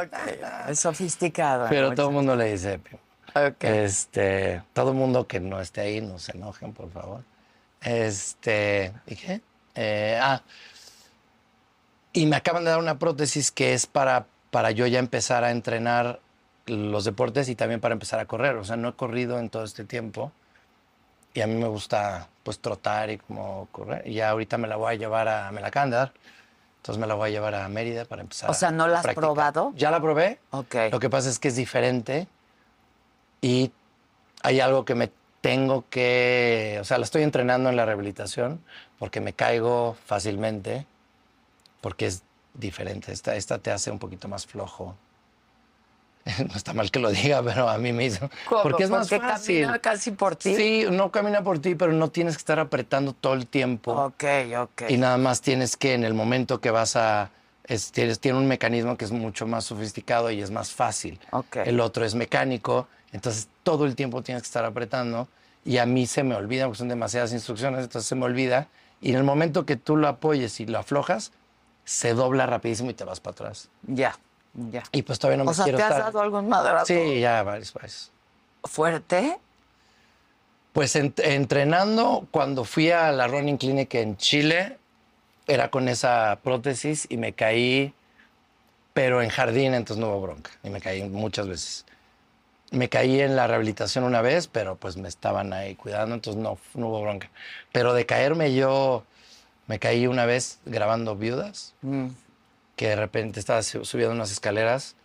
ok. 0.04 0.70
Es 0.70 0.80
sofisticado. 0.80 1.68
Pero 1.70 1.94
todo 1.94 2.08
el 2.08 2.14
mundo 2.14 2.36
le 2.36 2.52
dice 2.52 2.80
ping 2.80 2.98
Ok. 3.36 3.64
Este, 3.64 4.64
todo 4.74 4.92
el 4.92 4.98
mundo 4.98 5.28
que 5.28 5.40
no 5.40 5.60
esté 5.60 5.82
ahí, 5.82 6.02
no 6.02 6.18
se 6.18 6.32
enojen, 6.32 6.74
por 6.74 6.90
favor. 6.92 7.24
Este, 7.82 8.94
¿y 9.06 9.16
qué? 9.16 9.42
Eh, 9.76 10.20
ah, 10.22 10.42
y 12.14 12.26
me 12.26 12.36
acaban 12.36 12.64
de 12.64 12.72
dar 12.72 12.80
una 12.80 12.98
prótesis 12.98 13.52
que 13.52 13.74
es 13.74 13.86
para, 13.86 14.26
para 14.50 14.72
yo 14.72 14.88
ya 14.88 14.98
empezar 14.98 15.44
a 15.44 15.52
entrenar 15.52 16.20
los 16.66 17.06
deportes 17.06 17.48
y 17.50 17.56
también 17.56 17.80
para 17.80 17.94
empezar 17.94 18.20
a 18.20 18.26
correr. 18.26 18.56
O 18.56 18.64
sea, 18.64 18.76
no 18.76 18.90
he 18.90 18.94
corrido 18.94 19.40
en 19.40 19.50
todo 19.50 19.64
este 19.64 19.84
tiempo 19.84 20.32
y 21.34 21.42
a 21.42 21.48
mí 21.48 21.54
me 21.54 21.68
gusta 21.68 22.28
pues 22.42 22.60
trotar 22.60 23.12
y 23.12 23.20
como 23.20 23.68
correr. 23.72 24.08
Y 24.08 24.16
ya 24.16 24.30
ahorita 24.32 24.58
me 24.58 24.68
la 24.68 24.78
voy 24.78 24.94
a 24.94 24.98
llevar 24.98 25.28
a, 25.28 25.52
me 25.52 25.62
Entonces 26.78 27.00
me 27.00 27.08
la 27.08 27.16
voy 27.16 27.30
a 27.30 27.32
llevar 27.32 27.56
a 27.56 27.68
Mérida 27.68 28.06
para 28.06 28.22
empezar 28.22 28.50
O 28.50 28.54
sea, 28.54 28.72
¿no 28.72 28.88
la 28.88 28.98
has 29.00 29.04
practicar. 29.04 29.22
probado? 29.30 29.74
Ya 29.76 29.92
la 29.92 30.02
probé. 30.02 30.40
Ok. 30.52 30.76
Lo 30.92 31.00
que 31.00 31.10
pasa 31.10 31.30
es 31.30 31.40
que 31.40 31.50
es 31.50 31.56
diferente 31.56 32.28
y 33.42 33.72
hay 34.44 34.60
algo 34.60 34.86
que 34.86 34.96
me 34.96 35.12
tengo 35.42 35.86
que, 35.90 36.78
o 36.82 36.84
sea, 36.84 36.98
la 36.98 37.04
estoy 37.06 37.24
entrenando 37.24 37.70
en 37.70 37.76
la 37.76 37.86
rehabilitación 37.86 38.62
porque 39.00 39.22
me 39.22 39.34
caigo 39.34 39.96
fácilmente, 40.06 40.86
porque 41.82 42.08
es 42.08 42.24
diferente. 42.54 43.12
Esta, 43.12 43.36
esta 43.36 43.60
te 43.60 43.72
hace 43.72 43.92
un 43.92 44.00
poquito 44.00 44.28
más 44.28 44.46
flojo. 44.46 44.96
No 46.50 46.56
está 46.56 46.74
mal 46.74 46.92
que 46.92 47.00
lo 47.00 47.10
diga, 47.10 47.42
pero 47.44 47.70
a 47.70 47.78
mí 47.78 47.94
me 47.94 48.06
hizo. 48.06 48.30
¿Cómo? 48.48 48.64
Porque 48.64 48.84
es 48.84 48.90
más 48.90 49.10
Porque 49.10 49.26
fácil. 49.26 49.62
camina 49.62 49.80
casi 49.80 50.12
por 50.12 50.36
ti. 50.36 50.56
Sí, 50.56 50.86
no 50.92 51.12
camina 51.12 51.44
por 51.44 51.60
ti, 51.60 51.76
pero 51.76 51.94
no 51.94 52.10
tienes 52.10 52.36
que 52.36 52.40
estar 52.42 52.60
apretando 52.60 53.14
todo 53.14 53.34
el 53.34 53.48
tiempo. 53.48 53.92
Ok, 53.94 54.24
ok. 54.60 54.82
Y 54.90 54.98
nada 54.98 55.18
más 55.18 55.42
tienes 55.42 55.78
que 55.78 55.94
en 55.94 56.04
el 56.04 56.14
momento 56.14 56.60
que 56.62 56.72
vas 56.72 56.96
a... 56.96 57.32
es- 57.66 57.92
tienes- 57.92 58.20
tiene 58.20 58.38
un 58.38 58.48
mecanismo 58.48 58.98
que 58.98 59.06
es 59.06 59.12
mucho 59.12 59.48
más 59.48 59.66
sofisticado 59.66 60.32
y 60.32 60.42
es 60.42 60.52
más 60.52 60.72
fácil. 60.72 61.20
Ok. 61.32 61.58
El 61.66 61.80
otro 61.80 62.06
es 62.06 62.16
mecánico, 62.16 62.88
entonces 63.12 63.48
todo 63.64 63.86
el 63.86 63.96
tiempo 63.96 64.22
tienes 64.22 64.44
que 64.44 64.48
estar 64.48 64.66
apretando 64.66 65.28
y 65.66 65.78
a 65.78 65.86
mí 65.86 66.08
se 66.08 66.24
me 66.24 66.36
olvida 66.36 66.66
porque 66.66 66.78
son 66.80 66.88
demasiadas 66.88 67.34
instrucciones, 67.34 67.82
entonces 67.84 68.08
se 68.08 68.16
me 68.16 68.26
olvida 68.26 68.68
y 69.02 69.10
en 69.12 69.18
el 69.18 69.24
momento 69.24 69.66
que 69.66 69.76
tú 69.76 69.98
lo 69.98 70.08
apoyes 70.08 70.60
y 70.62 70.66
lo 70.66 70.80
aflojas, 70.80 71.32
se 71.84 72.14
dobla 72.14 72.46
rapidísimo 72.46 72.90
y 72.90 72.94
te 72.94 73.04
vas 73.04 73.20
para 73.20 73.34
atrás. 73.34 73.70
Ya, 73.84 74.18
ya. 74.72 74.84
Y 74.92 75.02
pues 75.04 75.18
todavía 75.20 75.38
no 75.38 75.46
me 75.46 75.52
o 75.52 75.54
sea, 75.54 75.66
¿te 75.66 75.72
quiero 75.72 75.84
has 75.86 75.92
estar... 75.92 76.04
dado 76.06 76.22
algún 76.22 76.50
madrazo 76.50 76.86
Sí, 76.88 77.20
ya 77.20 77.44
varios, 77.44 77.74
varios. 77.74 78.12
fuerte? 78.64 79.38
Pues 80.74 80.96
en- 80.96 81.14
entrenando, 81.18 82.28
cuando 82.32 82.64
fui 82.64 82.92
a 82.92 83.12
la 83.12 83.28
Running 83.28 83.58
Clinic 83.58 83.94
en 83.96 84.18
Chile, 84.18 84.78
era 85.48 85.70
con 85.72 85.88
esa 85.90 86.40
prótesis 86.44 87.08
y 87.10 87.18
me 87.18 87.34
caí, 87.34 87.94
pero 88.94 89.22
en 89.22 89.30
jardín, 89.30 89.74
entonces 89.74 90.00
no 90.02 90.10
hubo 90.10 90.22
bronca. 90.22 90.52
Y 90.64 90.70
me 90.70 90.82
caí 90.82 91.04
muchas 91.04 91.48
veces. 91.48 91.86
Me 92.72 92.90
caí 92.90 93.22
en 93.22 93.36
la 93.36 93.48
rehabilitación 93.48 94.04
una 94.04 94.22
vez, 94.22 94.48
pero 94.48 94.76
pues 94.76 94.98
me 94.98 95.08
estaban 95.08 95.54
ahí 95.54 95.76
cuidando, 95.76 96.16
entonces 96.16 96.42
no, 96.42 96.58
no 96.74 96.90
hubo 96.90 97.02
bronca. 97.02 97.30
Pero 97.72 97.94
de 97.94 98.06
caerme 98.06 98.54
yo, 98.54 99.04
me 99.68 99.80
caí 99.80 100.06
una 100.06 100.26
vez 100.26 100.60
grabando 100.66 101.16
viudas, 101.16 101.74
Mm. 101.82 102.08
Que 102.78 102.88
de 102.90 102.96
repente 102.96 103.40
estaba 103.42 103.62
su- 103.64 103.84
subiendo 103.84 104.16
unas 104.16 104.32
escaleras 104.32 104.96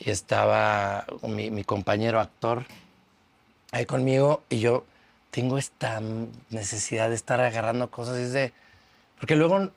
y 0.00 0.10
estaba 0.10 1.06
mi, 1.22 1.50
mi 1.52 1.62
compañero 1.62 2.18
actor 2.18 2.64
ahí 3.70 3.86
conmigo 3.86 4.42
y 4.48 4.58
yo 4.58 4.84
tengo 5.30 5.56
esta 5.58 6.00
necesidad 6.50 7.08
de 7.10 7.14
estar 7.14 7.40
agarrando 7.40 7.88
cosas 7.90 8.18
y 8.18 8.22
es 8.22 8.32
de 8.32 8.52
porque 9.18 9.36
luego 9.36 9.70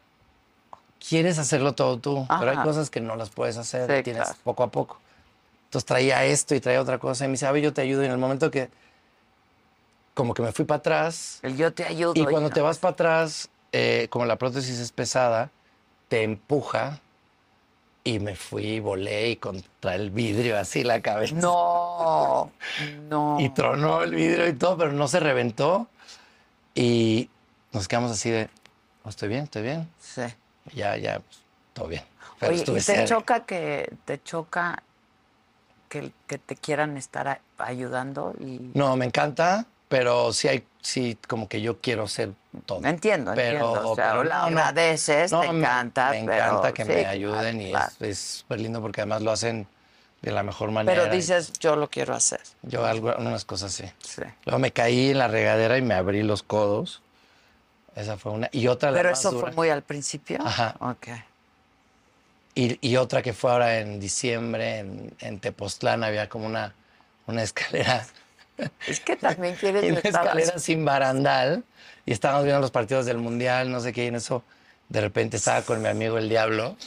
quieres 1.07 1.37
hacerlo 1.37 1.73
todo 1.73 1.99
tú 1.99 2.25
pero 2.39 2.51
hay 2.51 2.57
cosas 2.57 2.89
que 2.89 2.99
no 3.01 3.15
las 3.15 3.29
puedes 3.29 3.57
hacer 3.57 3.97
Sí, 3.97 4.03
tienes 4.03 4.23
claro. 4.23 4.39
poco 4.43 4.63
a 4.63 4.71
poco 4.71 4.99
Entonces 5.65 5.85
traía 5.85 6.25
esto 6.25 6.55
y 6.55 6.59
traía 6.61 6.81
otra 6.81 6.97
cosa 6.99 7.25
y 7.25 7.27
me 7.27 7.33
dice, 7.33 7.45
a 7.45 7.51
ver, 7.51 7.61
yo 7.61 7.73
te 7.73 7.81
ayudo. 7.81 8.01
Y 8.01 8.05
en 8.05 8.11
el 8.13 8.17
momento 8.17 8.49
que 8.49 8.69
como 10.13 10.33
que 10.33 10.41
me 10.41 10.51
fui 10.53 10.63
para 10.65 10.77
atrás 10.79 11.39
El 11.41 11.57
yo 11.57 11.73
te 11.73 11.83
ayudo. 11.83 12.13
y 12.15 12.23
cuando 12.25 12.47
no. 12.49 12.53
te 12.53 12.61
vas 12.61 12.77
para 12.79 12.93
atrás, 12.93 13.49
eh, 13.73 14.07
como 14.09 14.25
la 14.25 14.37
prótesis 14.37 14.79
es 14.79 14.91
pesada, 14.93 15.49
te 16.07 16.23
empuja 16.23 17.01
y 18.05 18.19
me 18.19 18.35
fui 18.35 18.63
y 18.75 18.79
volé 18.79 19.31
y 19.31 19.35
contra 19.35 19.95
el 19.95 20.11
vidrio 20.11 20.57
así 20.57 20.83
la 20.83 21.01
cabeza. 21.01 21.35
No, 21.35 22.51
no. 23.09 23.37
Y 23.39 23.49
tronó 23.49 24.01
el 24.03 24.15
vidrio 24.15 24.47
y 24.47 24.53
todo, 24.53 24.77
pero 24.77 24.93
no 24.93 25.07
se 25.09 25.19
reventó. 25.19 25.87
Y 26.73 27.29
nos 27.73 27.87
quedamos 27.89 28.11
así 28.11 28.29
de, 28.29 28.47
"Oh, 29.03 29.09
estoy 29.09 29.27
bien, 29.29 29.43
estoy 29.43 29.63
bien. 29.63 29.89
Sí. 29.99 30.21
Ya, 30.73 30.95
ya, 30.97 31.19
pues, 31.19 31.39
todo 31.73 31.87
bien. 31.87 32.03
Pero 32.39 32.51
Oye, 32.51 32.59
estuve 32.61 32.79
¿y 32.79 32.83
te 32.83 32.85
cerca. 32.85 33.05
choca 33.05 33.45
que 33.45 33.91
te 34.05 34.21
choca 34.23 34.81
que, 35.89 36.11
que 36.27 36.37
te 36.37 36.55
quieran 36.55 36.95
estar 36.97 37.27
a- 37.27 37.41
ayudando 37.57 38.33
y 38.39 38.71
No, 38.73 38.95
me 38.97 39.05
encanta, 39.05 39.65
pero 39.87 40.31
sí 40.33 40.47
hay, 40.47 40.63
sí, 40.81 41.17
como 41.27 41.47
que 41.47 41.61
yo 41.61 41.79
quiero 41.81 42.03
hacer 42.03 42.31
todo. 42.61 42.85
entiendo, 42.85 43.31
Pero- 43.35 43.57
entiendo. 43.65 43.89
O 43.91 43.95
sea, 43.95 44.11
pero 44.11 44.23
la 44.23 44.35
no, 44.43 44.49
no. 44.51 44.59
agradeces, 44.59 45.31
No, 45.31 45.41
te 45.41 45.51
me- 45.51 45.59
encanta, 45.59 46.11
Me 46.11 46.23
pero 46.25 46.45
encanta 46.45 46.73
que 46.73 46.83
sí, 46.85 46.89
me 46.91 47.05
ayuden 47.05 47.61
y 47.61 47.69
claro. 47.71 47.91
es- 48.01 48.19
súper 48.19 48.59
lindo 48.61 48.81
porque 48.81 49.01
además 49.01 49.21
lo 49.21 49.31
hacen 49.31 49.67
de 50.21 50.31
la 50.31 50.43
mejor 50.43 50.71
manera. 50.71 51.01
Pero 51.03 51.13
dices, 51.15 51.53
yo 51.59 51.75
lo 51.75 51.89
quiero 51.89 52.15
hacer. 52.15 52.41
Yo 52.63 52.85
algo, 52.85 53.13
unas 53.17 53.45
cosas 53.45 53.71
sí. 53.73 53.85
Sí. 54.03 54.21
Luego 54.45 54.59
me 54.59 54.71
caí 54.71 55.11
en 55.11 55.19
la 55.19 55.27
regadera 55.27 55.77
y 55.77 55.81
me 55.81 55.93
abrí 55.93 56.23
los 56.23 56.41
codos. 56.43 57.01
Esa 57.95 58.17
fue 58.17 58.31
una. 58.31 58.49
Y 58.51 58.67
otra 58.67 58.91
Pero 58.91 59.09
eso 59.09 59.39
fue 59.39 59.51
muy 59.51 59.69
al 59.69 59.81
principio. 59.83 60.39
Ajá. 60.45 60.75
Ok. 60.79 61.07
Y, 62.55 62.77
y 62.87 62.95
otra 62.97 63.21
que 63.21 63.33
fue 63.33 63.51
ahora 63.51 63.79
en 63.79 63.99
diciembre, 63.99 64.79
en, 64.79 65.13
en 65.19 65.39
Tepoztlán, 65.39 66.03
había 66.03 66.29
como 66.29 66.45
una, 66.45 66.73
una 67.27 67.43
escalera, 67.43 68.05
Es 68.87 68.99
que 68.99 69.15
también 69.15 69.55
quieres 69.55 69.83
una 69.83 69.99
escalera 69.99 70.59
sin 70.59 70.85
barandal. 70.85 71.63
Y 72.05 72.11
estábamos 72.11 72.43
viendo 72.43 72.61
los 72.61 72.71
partidos 72.71 73.05
del 73.05 73.17
Mundial, 73.17 73.71
no 73.71 73.79
sé 73.79 73.91
qué, 73.91 74.05
y 74.05 74.07
en 74.07 74.15
eso 74.15 74.43
de 74.89 75.01
repente 75.01 75.37
estaba 75.37 75.63
con 75.63 75.81
mi 75.81 75.87
amigo 75.87 76.17
el 76.17 76.29
Diablo. 76.29 76.77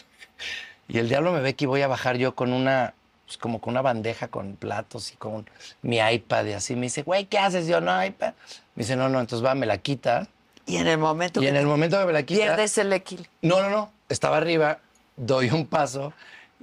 Y 0.86 0.98
el 0.98 1.08
Diablo 1.08 1.32
me 1.32 1.40
ve 1.40 1.54
que 1.54 1.66
voy 1.66 1.82
a 1.82 1.88
bajar 1.88 2.16
yo 2.16 2.34
con 2.34 2.52
una, 2.52 2.94
pues 3.26 3.36
como 3.36 3.60
con 3.60 3.72
una 3.72 3.82
bandeja 3.82 4.28
con 4.28 4.56
platos 4.56 5.12
y 5.12 5.16
con 5.16 5.48
mi 5.82 5.98
iPad 5.98 6.46
y 6.46 6.52
así. 6.52 6.76
Me 6.76 6.82
dice, 6.82 7.02
güey, 7.02 7.26
¿qué 7.26 7.38
haces? 7.38 7.66
Yo, 7.66 7.80
no, 7.80 8.04
iPad. 8.04 8.34
Me 8.74 8.82
dice, 8.82 8.96
no, 8.96 9.08
no, 9.08 9.20
entonces 9.20 9.44
va, 9.44 9.54
me 9.54 9.66
la 9.66 9.78
quita. 9.78 10.28
Y 10.66 10.76
en 10.76 10.86
el 10.86 10.98
momento 10.98 11.40
Y 11.40 11.44
que 11.44 11.48
en 11.48 11.56
el 11.56 11.66
momento 11.66 11.98
que 11.98 12.06
me 12.06 12.12
la 12.12 12.22
quita... 12.22 12.42
pierdes 12.42 12.78
el 12.78 12.92
equilibrio. 12.92 13.30
No, 13.42 13.62
no, 13.62 13.70
no. 13.70 13.92
Estaba 14.08 14.36
arriba, 14.36 14.78
doy 15.16 15.50
un 15.50 15.66
paso 15.66 16.12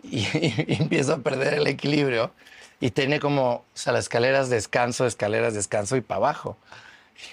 y, 0.03 0.19
y 0.37 0.77
empiezo 0.79 1.13
a 1.13 1.17
perder 1.17 1.55
el 1.55 1.67
equilibrio. 1.67 2.31
Y 2.79 2.91
tiene 2.91 3.19
como, 3.19 3.51
o 3.51 3.65
sea, 3.73 3.93
las 3.93 4.05
escaleras 4.05 4.49
descanso, 4.49 5.05
escaleras 5.05 5.53
descanso 5.53 5.95
y 5.95 6.01
para 6.01 6.17
abajo. 6.17 6.57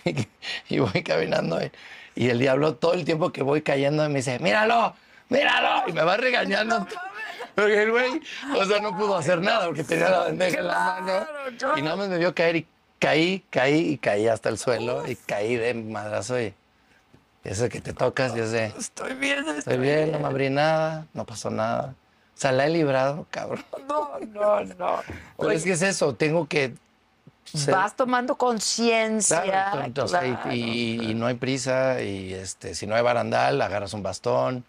Y, 0.69 0.79
voy 0.79 1.03
caminando 1.03 1.61
y, 1.61 1.73
y 2.15 2.29
el 2.29 2.39
diablo 2.39 2.77
todo 2.77 2.95
el 2.95 3.05
tiempo 3.05 3.33
que 3.33 3.43
voy 3.43 3.63
cayendo 3.63 4.09
me 4.09 4.21
dice, 4.21 4.39
míralo, 4.39 4.95
míralo. 5.29 5.89
Y 5.89 5.93
me 5.93 6.03
va 6.03 6.17
regañando. 6.17 6.87
Porque 7.55 7.83
el 7.83 7.91
güey, 7.91 8.21
o 8.57 8.65
sea, 8.65 8.81
no 8.81 8.97
pudo 8.97 9.17
hacer 9.17 9.41
nada 9.41 9.67
porque 9.67 9.85
tenía 9.85 10.09
la 10.09 10.19
bandeja 10.21 10.59
en 10.59 10.67
la 10.67 10.79
mano. 10.79 11.27
Y 11.77 11.83
nada 11.83 11.97
más 11.97 12.09
me 12.09 12.17
vio 12.17 12.35
caer 12.35 12.57
y 12.57 12.67
caí, 12.99 13.45
caí 13.51 13.91
y 13.91 13.99
caí 13.99 14.27
hasta 14.27 14.49
el 14.49 14.57
suelo 14.57 15.07
y 15.07 15.17
caí 15.17 15.57
de 15.57 15.75
madrazo 15.75 16.41
y 16.41 16.55
eso 17.45 17.69
que 17.69 17.81
te 17.81 17.93
tocas, 17.93 18.35
yo 18.35 18.47
sé. 18.47 18.73
Estoy 18.79 19.15
bien, 19.15 19.47
Estoy 19.49 19.79
bien, 19.79 20.13
no 20.13 20.21
me 20.21 20.29
abrí 20.29 20.49
nada, 20.49 21.07
no 21.13 21.27
pasó 21.27 21.51
nada. 21.51 21.95
Sea, 22.43 22.53
la 22.53 22.67
he 22.67 22.71
librado, 22.71 23.27
cabrón. 23.31 23.65
No, 23.89 24.19
no, 24.21 24.65
no. 24.65 25.01
Pero 25.39 25.51
es 25.53 25.63
que 25.65 25.73
es 25.73 25.83
eso, 25.83 26.15
tengo 26.15 26.47
que... 26.49 26.75
ser- 27.45 27.75
Vas 27.75 27.95
tomando 27.95 28.37
conciencia. 28.37 29.43
Claro, 29.43 29.83
entonces, 29.85 30.19
y- 30.25 30.33
claro. 30.33 30.53
y, 30.53 31.11
y 31.11 31.15
no 31.15 31.27
hay 31.27 31.35
prisa, 31.35 32.01
y 32.03 32.33
este, 32.35 32.75
si 32.75 32.87
no 32.87 32.95
hay 32.97 33.03
barandal, 33.03 33.61
agarras 33.63 33.93
un 33.95 34.03
bastón, 34.03 34.65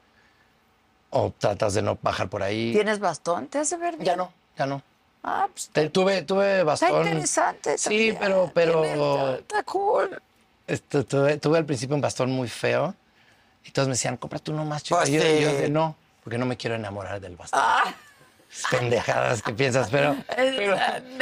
o 1.10 1.32
tratas 1.38 1.74
de 1.74 1.82
no 1.82 1.98
bajar 2.02 2.30
por 2.30 2.44
ahí. 2.44 2.74
¿Tienes 2.74 3.00
bastón? 3.00 3.48
¿Te 3.48 3.60
hace 3.60 3.78
ver 3.78 3.94
bien? 3.96 4.06
Ya 4.06 4.16
no, 4.16 4.32
ya 4.58 4.66
no. 4.66 4.82
Ah, 5.24 5.48
pues 5.52 5.70
Te- 5.70 5.90
tuve, 5.90 6.22
tuve 6.24 6.52
está 6.60 6.64
bastón. 6.66 7.08
interesante. 7.08 7.78
Sí, 7.78 7.90
también. 8.14 8.18
pero, 8.20 8.52
pero 8.54 8.82
Tiene- 8.82 9.34
Está 9.40 9.64
cool. 9.64 10.22
este, 10.68 11.04
tuve, 11.06 11.38
tuve 11.38 11.58
al 11.60 11.66
principio 11.66 11.96
un 11.96 12.02
bastón 12.02 12.30
muy 12.32 12.50
feo, 12.50 12.94
y 13.66 13.72
todos 13.72 13.88
me 13.88 13.94
decían, 13.94 14.18
cómprate 14.18 14.52
uno 14.52 14.66
más 14.66 14.84
chico. 14.84 14.98
Pues 14.98 15.10
Y 15.10 15.14
yo, 15.14 15.22
sí. 15.22 15.28
yo 15.42 15.48
decía, 15.48 15.70
no, 15.70 15.96
porque 16.24 16.38
no 16.38 16.46
me 16.46 16.58
quiero 16.58 16.76
enamorar 16.76 17.20
del 17.20 17.36
bastón. 17.36 17.62
pendejadas 18.70 19.42
que 19.42 19.52
piensas, 19.54 19.90
pero. 19.90 20.16
pero, 20.28 20.76
o 20.76 20.78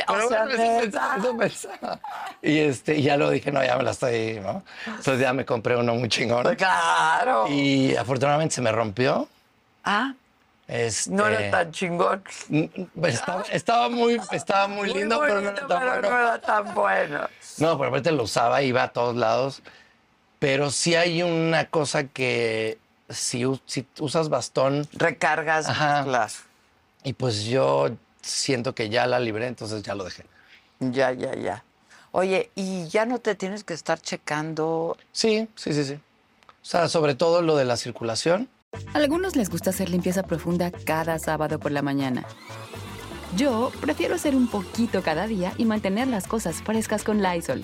pero 0.07 0.28
sea, 0.30 0.44
eso 0.45 0.57
neta. 0.57 0.80
pensaba, 0.82 1.18
eso 1.18 1.38
pensaba. 1.38 1.99
Y 2.41 2.57
este, 2.60 3.02
ya 3.02 3.18
lo 3.18 3.30
dije, 3.30 3.52
no, 3.52 3.64
ya 3.64 3.78
me 3.78 3.84
la 3.84 3.91
estoy, 3.91 4.40
¿no? 4.41 4.64
Entonces 4.86 5.19
ya 5.19 5.32
me 5.34 5.45
compré 5.45 5.76
uno 5.78 5.95
muy 5.95 6.10
chingón. 6.10 6.56
Claro. 6.56 7.48
Y 7.48 7.95
afortunadamente 7.95 8.56
se 8.56 8.61
me 8.61 8.72
rompió. 8.72 9.28
Ah, 9.84 10.14
Este, 10.68 11.10
no 11.11 11.28
era 11.28 11.49
tan 11.52 11.72
chingón. 11.72 12.23
Estaba, 13.03 13.44
estaba 13.52 13.90
muy, 13.90 14.19
estaba 14.32 14.68
muy 14.68 14.94
lindo, 14.94 15.19
pero 15.19 15.41
no 15.41 15.49
era 15.49 15.68
tan 15.68 15.80
pero 15.80 15.91
bueno. 15.91 16.10
no 16.10 16.19
era 16.19 16.41
tan 16.41 16.73
bueno. 16.76 17.19
No, 17.57 17.78
pero 17.78 17.90
aparte 17.90 18.11
lo 18.11 18.23
usaba, 18.23 18.61
iba 18.61 18.84
a 18.84 18.88
todos 18.90 19.15
lados. 19.15 19.61
Pero 20.40 20.69
sí 20.72 20.95
hay 20.95 21.22
una 21.23 21.65
cosa 21.65 22.06
que 22.06 22.78
si, 23.13 23.43
si 23.65 23.85
usas 23.99 24.29
bastón, 24.29 24.88
Recargas, 24.93 25.67
Ajá. 25.67 26.03
claro. 26.03 26.33
y 27.03 27.13
pues 27.13 27.43
yo 27.45 27.89
siento 28.21 28.75
que 28.75 28.89
ya 28.89 29.07
la 29.07 29.19
libré, 29.19 29.47
entonces 29.47 29.83
ya 29.83 29.95
lo 29.95 30.03
dejé. 30.03 30.25
Ya, 30.79 31.11
ya, 31.11 31.35
ya. 31.35 31.63
Oye, 32.11 32.51
y 32.55 32.88
ya 32.89 33.05
no 33.05 33.19
te 33.19 33.35
tienes 33.35 33.63
que 33.63 33.73
estar 33.73 33.99
checando. 34.01 34.97
Sí, 35.11 35.47
sí, 35.55 35.73
sí, 35.73 35.83
sí. 35.85 35.93
O 35.93 36.65
sea, 36.65 36.88
sobre 36.89 37.15
todo 37.15 37.41
lo 37.41 37.55
de 37.55 37.65
la 37.65 37.77
circulación. 37.77 38.49
A 38.93 38.97
algunos 38.97 39.35
les 39.35 39.49
gusta 39.49 39.69
hacer 39.71 39.89
limpieza 39.89 40.23
profunda 40.23 40.71
cada 40.71 41.17
sábado 41.19 41.59
por 41.59 41.71
la 41.71 41.81
mañana. 41.81 42.25
Yo 43.35 43.71
prefiero 43.79 44.15
hacer 44.15 44.35
un 44.35 44.47
poquito 44.47 45.01
cada 45.01 45.25
día 45.25 45.53
y 45.57 45.65
mantener 45.65 46.07
las 46.07 46.27
cosas 46.27 46.61
frescas 46.61 47.03
con 47.03 47.21
Lysol. 47.23 47.63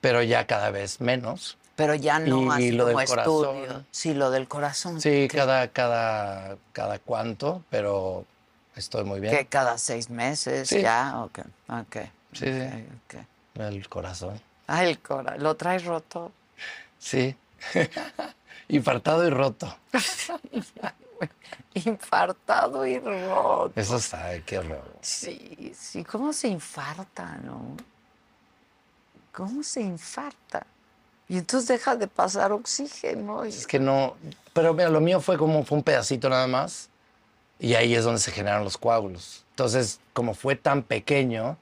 Pero 0.00 0.22
ya 0.22 0.46
cada 0.46 0.70
vez 0.70 1.00
menos. 1.00 1.56
Pero 1.76 1.94
ya 1.94 2.18
no 2.18 2.42
Y 2.42 2.48
así 2.50 2.70
lo 2.72 2.84
como 2.84 2.98
del 2.98 3.08
corazón. 3.08 3.56
estudio. 3.56 3.84
Sí, 3.90 4.14
lo 4.14 4.30
del 4.30 4.48
corazón. 4.48 5.00
Sí, 5.00 5.28
que, 5.28 5.36
cada, 5.38 5.68
cada, 5.68 6.56
cada 6.72 6.98
cuánto, 6.98 7.62
pero 7.70 8.24
estoy 8.76 9.04
muy 9.04 9.20
bien. 9.20 9.34
que 9.34 9.46
cada 9.46 9.78
seis 9.78 10.10
meses 10.10 10.68
Sí. 10.68 10.82
ya. 10.82 11.22
Ok, 11.22 11.38
ok. 11.68 11.96
Sí, 12.32 12.46
sí. 12.46 12.60
ok, 13.06 13.16
ok. 13.16 13.60
El 13.60 13.88
corazón. 13.88 14.40
Ah, 14.66 14.84
el 14.84 14.98
corazón. 15.00 15.42
¿Lo 15.42 15.56
traes 15.56 15.84
roto? 15.84 16.32
Sí. 16.98 17.34
Infartado 18.68 19.26
y 19.26 19.30
roto. 19.30 19.74
Infartado 21.74 22.86
y 22.86 22.98
roto. 22.98 23.72
Eso 23.76 23.96
está, 23.96 24.38
qué 24.44 24.58
horror. 24.58 24.96
Sí, 25.00 25.72
sí. 25.76 26.04
¿Cómo 26.04 26.32
se 26.32 26.48
infarta, 26.48 27.36
no? 27.44 27.76
¿Cómo 29.32 29.62
se 29.62 29.80
infarta? 29.80 30.66
Y 31.28 31.38
entonces 31.38 31.68
deja 31.68 31.96
de 31.96 32.08
pasar 32.08 32.52
oxígeno. 32.52 33.46
y- 33.46 33.50
Es 33.50 33.66
que 33.66 33.78
no. 33.78 34.16
Pero 34.52 34.74
mira, 34.74 34.88
lo 34.88 35.00
mío 35.00 35.20
fue 35.20 35.38
como 35.38 35.64
fue 35.64 35.78
un 35.78 35.84
pedacito 35.84 36.28
nada 36.28 36.46
más. 36.46 36.88
Y 37.58 37.74
ahí 37.74 37.94
es 37.94 38.04
donde 38.04 38.20
se 38.20 38.32
generaron 38.32 38.64
los 38.64 38.78
coágulos. 38.78 39.44
Entonces, 39.50 40.00
como 40.12 40.34
fue 40.34 40.56
tan 40.56 40.82
pequeño, 40.82 41.56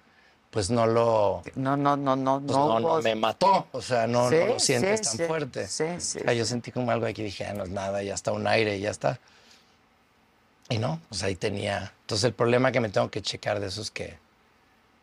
pues 0.50 0.70
no 0.70 0.86
lo, 0.86 1.42
No, 1.56 1.76
no, 1.76 1.96
no, 1.96 2.16
no, 2.16 2.40
pues 2.40 2.56
no. 2.56 2.66
no, 2.68 2.80
no 2.80 2.88
hubo- 2.94 3.02
me 3.02 3.14
mató. 3.16 3.66
O 3.72 3.82
sea, 3.82 4.06
no, 4.06 4.30
Sí, 4.30 4.36
no 4.40 4.46
lo 4.46 4.60
sientes 4.60 5.00
sí, 5.00 5.04
tan 5.04 5.16
sí, 5.18 5.24
fuerte. 5.26 5.66
sí, 5.68 5.84
sí, 5.98 6.18
O 6.20 6.22
sea, 6.22 6.32
yo 6.32 6.44
sentí 6.46 6.70
como 6.72 6.90
algo 6.90 7.04
aquí, 7.06 7.22
dije, 7.22 7.44
ah, 7.46 7.52
no 7.52 7.64
es 7.64 7.70
nada, 7.70 8.02
ya 8.02 8.14
está 8.14 8.32
un 8.32 8.46
aire 8.46 8.78
ya 8.80 8.90
está. 8.90 9.18
Y 10.70 10.78
no, 10.78 11.00
pues 11.08 11.22
ahí 11.22 11.34
tenía. 11.34 11.92
Entonces 12.02 12.24
el 12.24 12.32
problema 12.32 12.72
que 12.72 12.80
me 12.80 12.88
tengo 12.90 13.10
que 13.10 13.20
checar 13.22 13.58
de 13.60 13.66
eso 13.66 13.82
es 13.82 13.90
que, 13.90 14.18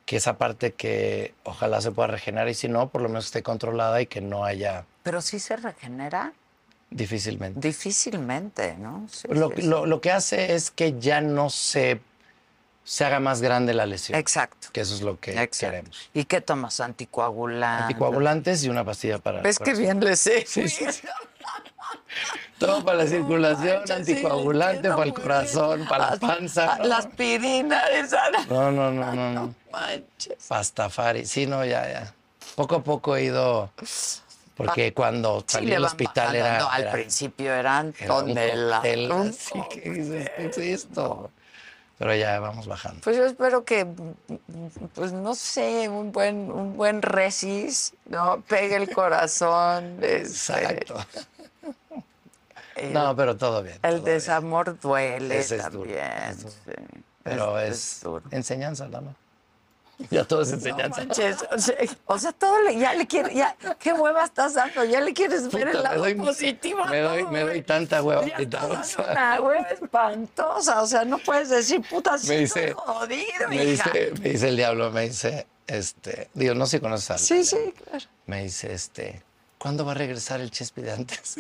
que 0.05 0.17
esa 0.17 0.37
parte 0.37 0.73
que 0.73 1.33
ojalá 1.43 1.81
se 1.81 1.91
pueda 1.91 2.07
regenerar 2.07 2.47
y 2.49 2.53
si 2.53 2.67
no, 2.67 2.89
por 2.89 3.01
lo 3.01 3.09
menos 3.09 3.25
esté 3.25 3.41
controlada 3.43 4.01
y 4.01 4.05
que 4.05 4.21
no 4.21 4.45
haya 4.45 4.85
Pero 5.03 5.21
sí 5.21 5.39
se 5.39 5.55
regenera 5.57 6.31
difícilmente. 6.91 7.59
difícilmente, 7.59 8.75
¿no? 8.77 9.07
Sí, 9.11 9.27
Lo, 9.31 9.49
sí, 9.49 9.53
sí. 9.57 9.61
lo- 9.67 9.85
lo 9.85 10.01
que 10.01 10.11
hace 10.11 10.53
es 10.53 10.69
que 10.69 10.99
ya 10.99 11.21
no 11.21 11.49
se, 11.49 11.99
se 12.83 13.03
haga 13.03 13.19
más 13.19 13.41
grande 13.41 13.73
la 13.73 13.87
lesión. 13.87 14.17
Exacto. 14.19 14.67
Que 14.71 14.81
eso 14.81 14.93
es 14.93 15.01
lo 15.01 15.19
que 15.19 15.31
Exacto. 15.31 15.57
queremos. 15.59 16.09
¿Y 16.13 16.25
qué 16.25 16.39
tomas? 16.41 16.79
Anticoagulante. 16.79 17.83
Anticoagulantes 17.83 18.63
y 18.63 18.69
una 18.69 18.85
pastilla 18.85 19.17
para. 19.17 19.41
¿Ves 19.41 19.57
que 19.57 19.73
bien 19.73 19.99
le 20.03 20.15
sé? 20.15 20.45
Todo 22.59 22.83
para 22.83 22.99
la 22.99 23.07
circulación, 23.07 23.83
anticoagulante 23.91 24.89
para 24.89 25.03
el 25.03 25.13
corazón, 25.13 25.85
para 25.87 26.11
la 26.11 26.17
panza. 26.17 26.77
¿no? 26.77 26.85
La 26.85 26.97
aspirina 26.97 27.81
esa. 27.89 28.29
No, 28.49 28.71
no, 28.71 28.91
no, 28.91 29.13
no, 29.13 29.31
no. 29.31 29.55
Manches. 29.71 30.35
Pastafari. 30.47 31.25
Sí, 31.25 31.45
no, 31.47 31.65
ya, 31.65 31.87
ya. 31.91 32.13
Poco 32.55 32.75
a 32.75 32.83
poco 32.83 33.15
he 33.17 33.25
ido. 33.25 33.69
Porque 34.55 34.93
cuando 34.93 35.39
Sí, 35.41 35.45
salí 35.55 35.69
del 35.71 35.83
hospital 35.83 36.27
bajando. 36.27 36.45
era. 36.47 36.57
No, 36.59 36.69
al 36.69 36.81
era- 36.83 36.91
principio 36.93 37.53
eran 37.53 37.93
era 37.99 38.07
toneladas. 38.07 38.85
así 38.85 39.61
que 39.69 39.89
dices, 39.89 40.29
¿qué 40.37 40.45
es 40.45 40.57
esto? 40.57 41.29
Pero 41.97 42.15
ya 42.15 42.39
vamos 42.39 42.65
bajando. 42.67 43.01
Pues 43.03 43.15
yo 43.17 43.25
espero 43.25 43.63
que, 43.65 43.85
pues 44.93 45.11
no 45.13 45.33
sé, 45.35 45.87
un 45.89 46.11
buen, 46.11 46.51
un 46.51 46.75
buen 46.77 47.01
resis, 47.01 47.93
¿no? 48.05 48.41
Pegue 48.47 48.75
el 48.77 48.89
corazón. 48.93 49.97
este, 50.01 50.17
Exacto. 50.19 51.05
El, 52.75 52.93
No, 52.93 53.15
pero 53.15 53.35
todo 53.37 53.63
bien. 53.63 53.75
el 53.75 53.81
todo 53.81 53.91
bien. 54.03 54.05
desamor 54.05 54.79
duele 54.79 55.39
Ese 55.39 55.57
es 55.57 55.63
duro, 55.71 55.83
también. 55.91 56.29
es 56.29 56.39
duro. 56.43 56.51
sí. 56.65 57.01
Pero 57.23 57.59
es, 57.59 57.99
duro. 58.03 58.23
enseñanza, 58.31 58.87
¿no? 58.87 59.15
Ya 60.11 60.25
todo 60.25 60.41
es 60.41 60.51
enseñanza. 60.51 60.99
Manches, 61.05 61.37
o 61.49 61.57
sea, 61.57 61.75
o 62.05 62.19
sea, 62.19 62.31
todo 62.33 62.61
le, 62.63 62.77
ya 62.77 62.93
le 62.93 63.07
quieres, 63.07 63.33
ya, 63.33 63.55
qué 63.79 63.93
hueva 63.93 64.25
estás 64.25 64.53
dando, 64.53 64.83
ya 64.83 64.99
le 64.99 65.13
quieres 65.13 65.49
ver 65.49 65.69
el 65.69 65.77
Puta, 65.77 65.83
lado 65.83 66.03
me 66.03 66.13
doy- 66.13 66.25
positivo. 66.25 66.83
a 66.83 66.87
Me 66.89 66.99
doy, 66.99 67.23
me 67.23 67.39
doy 67.41 67.61
tanta 67.61 68.03
hueva 68.03 68.25
Ya 68.25 68.35
estás 68.35 68.97
una 68.99 69.39
hueva 69.41 69.67
espantosa, 69.69 70.81
o 70.81 70.85
sea, 70.87 71.05
no 71.05 71.17
puedes 71.19 71.47
decir, 71.49 71.81
puta, 71.89 72.17
sí 72.17 72.27
Me 72.27 72.37
dice- 72.39 72.73
jodido, 72.73 73.47
me 73.47 73.63
hija. 73.63 73.89
dice, 73.89 74.13
me 74.21 74.29
dice 74.31 74.49
el 74.49 74.57
diablo, 74.57 74.91
me 74.91 75.03
dice, 75.07 75.47
este, 75.65 76.29
digo, 76.33 76.53
no 76.55 76.65
sé 76.65 76.77
si 76.77 76.81
conoces 76.81 77.11
al 77.11 77.19
Sí, 77.19 77.45
sí, 77.45 77.73
claro. 77.89 78.05
Me 78.25 78.43
dice, 78.43 78.73
este, 78.73 79.23
¿cuándo 79.57 79.85
va 79.85 79.93
a 79.93 79.95
regresar 79.95 80.41
el 80.41 80.51
Chespi 80.51 80.81
de 80.81 80.91
antes? 80.91 81.39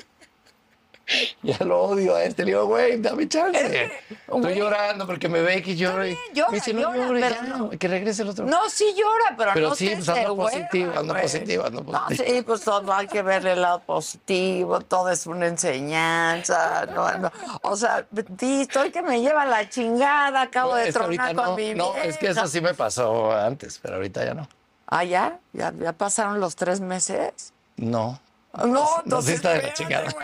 ya 1.43 1.57
lo 1.65 1.81
odio 1.83 2.15
a 2.15 2.23
este. 2.23 2.43
Le 2.43 2.51
digo, 2.51 2.65
güey, 2.65 2.99
dame 2.99 3.27
chance. 3.27 3.91
Estoy 4.27 4.55
llorando 4.55 5.05
porque 5.05 5.29
me 5.29 5.41
ve 5.41 5.61
que 5.61 5.75
lloro. 5.75 6.05
y- 6.07 6.17
llora, 6.33 6.49
me 6.51 6.55
dice, 6.57 6.73
no 6.73 6.81
llora, 6.93 6.97
llores, 7.07 7.23
pero 7.23 7.35
ya, 7.47 7.57
no. 7.57 7.69
que 7.69 7.87
regrese 7.87 8.21
el 8.23 8.29
otro. 8.29 8.45
No, 8.45 8.69
sí 8.69 8.93
llora, 8.97 9.35
pero, 9.37 9.51
Pero 9.53 9.69
no 9.69 9.75
sí, 9.75 9.87
se 9.89 9.95
pues, 9.97 10.09
ando 10.09 10.35
positivo, 10.35 10.91
ando 10.97 11.13
positivo, 11.13 11.65
ando 11.65 11.83
No, 11.83 12.03
positivo. 12.05 12.29
sí, 12.35 12.41
pues 12.41 12.61
todo 12.61 12.93
hay 12.93 13.07
que 13.07 13.21
verle 13.21 13.53
el 13.53 13.61
lado 13.61 13.79
positivo, 13.79 14.81
todo 14.81 15.09
es 15.09 15.27
una 15.27 15.47
enseñanza, 15.47 16.85
no, 16.87 17.11
no. 17.17 17.31
O 17.61 17.75
sea, 17.75 18.05
estoy 18.41 18.91
que 18.91 19.01
me 19.01 19.21
lleva 19.21 19.45
la 19.45 19.69
chingada, 19.69 20.41
acabo 20.41 20.75
de 20.75 20.89
Es 20.89 20.95
que 20.95 20.99
tronar 21.03 21.35
con 21.35 21.45
no, 21.45 21.55
mi 21.55 21.73
no, 21.75 21.95
es 21.95 22.17
que 22.17 22.29
eso 22.29 22.47
sí 22.47 22.61
me 22.61 22.73
pasó 22.73 23.31
antes, 23.31 23.79
pero 23.81 23.95
ahorita 23.95 24.25
ya 24.25 24.33
no. 24.33 24.47
Ah, 24.87 25.03
¿ya? 25.03 25.39
¿Ya, 25.53 25.73
ya 25.79 25.93
pasaron 25.93 26.39
los 26.39 26.55
tres 26.55 26.79
meses? 26.79 27.53
No. 27.77 28.19
No, 28.57 28.65
No, 28.67 28.85
sí 28.87 28.93
entonces 29.05 29.35
está 29.35 29.49
de 29.53 29.61
la 29.63 29.73
chingada. 29.73 30.07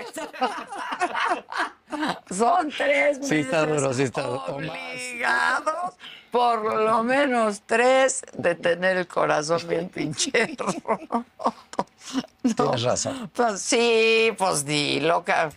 Son 2.30 2.70
tres 2.72 3.18
meses. 3.20 3.28
Sí 3.30 3.36
está 3.40 3.66
duro, 3.66 3.94
sí 3.94 4.04
está 4.04 4.22
duro. 4.24 4.44
Obligados, 4.48 5.94
por 6.32 6.64
lo 6.76 7.04
menos 7.04 7.62
tres, 7.66 8.22
de 8.34 8.56
tener 8.56 8.98
el 8.98 9.08
corazón 9.08 9.62
bien 9.68 9.90
pinche 9.90 10.32
roto. 10.58 11.26
No. 12.44 12.54
Tienes 12.56 12.84
razón. 12.84 13.30
Pues 13.34 13.62
sí, 13.62 14.34
pues 14.38 14.66
dilo, 14.66 15.24
ca- 15.24 15.52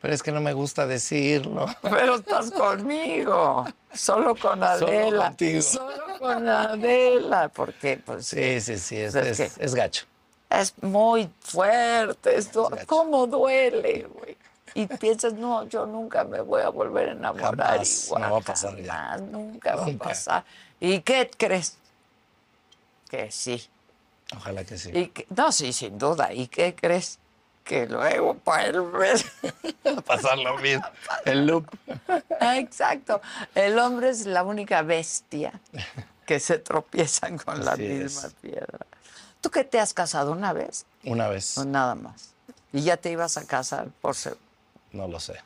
Pero 0.00 0.12
es 0.14 0.22
que 0.22 0.32
no 0.32 0.40
me 0.40 0.52
gusta 0.52 0.86
decirlo. 0.86 1.66
pero 1.82 2.16
estás 2.16 2.50
conmigo. 2.50 3.64
Solo 3.94 4.34
con 4.36 4.62
Adela. 4.62 5.28
contigo. 5.28 5.62
Solo 5.62 6.18
con 6.18 6.48
Adela. 6.48 7.48
Porque, 7.48 7.98
pues 8.04 8.26
Sí, 8.26 8.60
sí, 8.60 8.76
sí, 8.78 8.96
es, 8.96 9.12
Pues 9.12 9.26
es 9.26 9.40
es, 9.40 9.54
que- 9.54 9.64
es 9.64 9.74
gacho. 9.74 10.04
Es 10.50 10.74
muy 10.82 11.30
fuerte 11.40 12.36
esto. 12.36 12.70
¿Cómo 12.86 13.26
duele, 13.26 14.06
güey? 14.12 14.36
Y 14.74 14.86
piensas, 14.98 15.32
no, 15.34 15.64
yo 15.68 15.86
nunca 15.86 16.24
me 16.24 16.40
voy 16.40 16.62
a 16.62 16.68
volver 16.68 17.08
a 17.08 17.12
enamorar 17.12 17.56
Jamás, 17.56 18.06
igual. 18.06 18.22
no 18.22 18.30
va 18.32 18.38
a 18.38 18.40
pasar 18.42 18.76
ya. 18.82 19.16
nunca, 19.18 19.76
va 19.76 19.86
a 19.86 19.92
pasar. 19.98 20.44
¿Y 20.80 21.00
qué 21.00 21.30
crees? 21.36 21.76
Que 23.08 23.30
sí. 23.30 23.66
Ojalá 24.36 24.64
que 24.64 24.76
sí. 24.76 24.90
Y 24.92 25.06
que- 25.08 25.26
no, 25.34 25.52
sí, 25.52 25.72
sin 25.72 25.98
duda. 25.98 26.32
¿Y 26.32 26.48
qué 26.48 26.74
crees? 26.74 27.18
Que 27.64 27.86
luego 27.86 28.36
vuelves. 28.44 29.24
pasar 30.06 30.38
lo 30.38 30.56
mismo. 30.58 30.84
El 31.24 31.46
loop. 31.46 31.66
Exacto. 32.40 33.20
El 33.54 33.78
hombre 33.78 34.10
es 34.10 34.26
la 34.26 34.42
única 34.44 34.82
bestia 34.82 35.52
que 36.26 36.38
se 36.40 36.58
tropiezan 36.58 37.38
con 37.38 37.64
la 37.64 37.76
misma 37.76 38.26
es. 38.28 38.34
piedra. 38.34 38.86
¿Tú 39.46 39.50
que 39.52 39.62
te 39.62 39.78
has 39.78 39.94
casado 39.94 40.32
una 40.32 40.52
vez? 40.52 40.86
Una 41.04 41.28
vez. 41.28 41.56
Nada 41.58 41.94
más. 41.94 42.34
Y 42.72 42.80
ya 42.80 42.96
te 42.96 43.12
ibas 43.12 43.36
a 43.36 43.46
casar 43.46 43.86
por 44.00 44.16
ser. 44.16 44.36
No 44.90 45.06
lo 45.06 45.20
sé. 45.20 45.40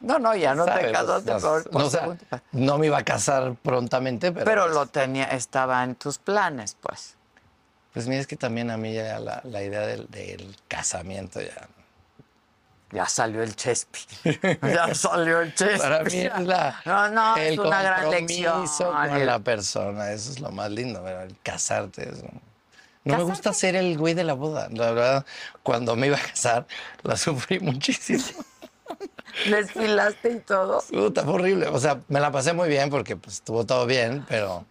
No, 0.00 0.18
no, 0.18 0.36
ya 0.36 0.54
no 0.54 0.66
te 0.66 0.92
casaste 0.92 1.32
No, 1.32 1.40
por, 1.40 1.70
por 1.70 1.80
no, 1.80 1.86
o 1.86 1.90
sea, 1.90 2.18
no 2.52 2.76
me 2.76 2.88
iba 2.88 2.98
a 2.98 3.02
casar 3.02 3.54
prontamente, 3.54 4.30
pero. 4.30 4.44
Pero 4.44 4.62
pues, 4.64 4.74
lo 4.74 4.86
tenía, 4.88 5.24
estaba 5.24 5.82
en 5.84 5.94
tus 5.94 6.18
planes, 6.18 6.76
pues. 6.82 7.14
Pues 7.94 8.06
mira, 8.06 8.20
es 8.20 8.26
que 8.26 8.36
también 8.36 8.70
a 8.70 8.76
mí 8.76 8.92
ya 8.92 9.18
la, 9.18 9.40
la 9.44 9.62
idea 9.62 9.86
del, 9.86 10.06
del 10.10 10.54
casamiento 10.68 11.40
ya. 11.40 11.66
Ya 12.92 13.06
salió 13.06 13.42
el 13.42 13.54
Chespi. 13.56 13.98
Ya 14.62 14.94
salió 14.94 15.40
el 15.40 15.54
Chespi. 15.54 15.78
Para 15.78 16.04
mí 16.04 16.18
es 16.18 16.40
la. 16.46 16.80
No, 16.84 17.08
no, 17.10 17.36
el 17.36 17.54
es 17.54 17.58
una 17.58 17.82
gran 17.82 18.10
lección. 18.10 18.64
con 18.78 19.26
la 19.26 19.38
persona. 19.40 20.12
Eso 20.12 20.30
es 20.30 20.40
lo 20.40 20.50
más 20.52 20.70
lindo, 20.70 21.02
¿verdad? 21.02 21.24
el 21.24 21.36
casarte. 21.42 22.08
es- 22.10 22.22
No 23.04 23.16
me 23.18 23.22
gusta 23.24 23.52
ser 23.52 23.74
el 23.76 23.98
güey 23.98 24.14
de 24.14 24.22
la 24.24 24.34
boda. 24.34 24.68
La 24.70 24.92
verdad, 24.92 25.26
cuando 25.62 25.96
me 25.96 26.06
iba 26.06 26.16
a 26.16 26.20
casar, 26.22 26.66
la 27.02 27.16
sufrí 27.16 27.58
muchísimo. 27.60 28.22
Desfilaste 29.50 30.30
y 30.30 30.38
todo. 30.40 30.82
Puta, 30.90 31.24
fue 31.24 31.34
horrible. 31.34 31.66
O 31.68 31.78
sea, 31.78 32.00
me 32.08 32.20
la 32.20 32.30
pasé 32.30 32.52
muy 32.52 32.68
bien 32.68 32.88
porque 32.90 33.16
pues, 33.16 33.36
estuvo 33.36 33.66
todo 33.66 33.86
bien, 33.86 34.24
pero, 34.28 34.64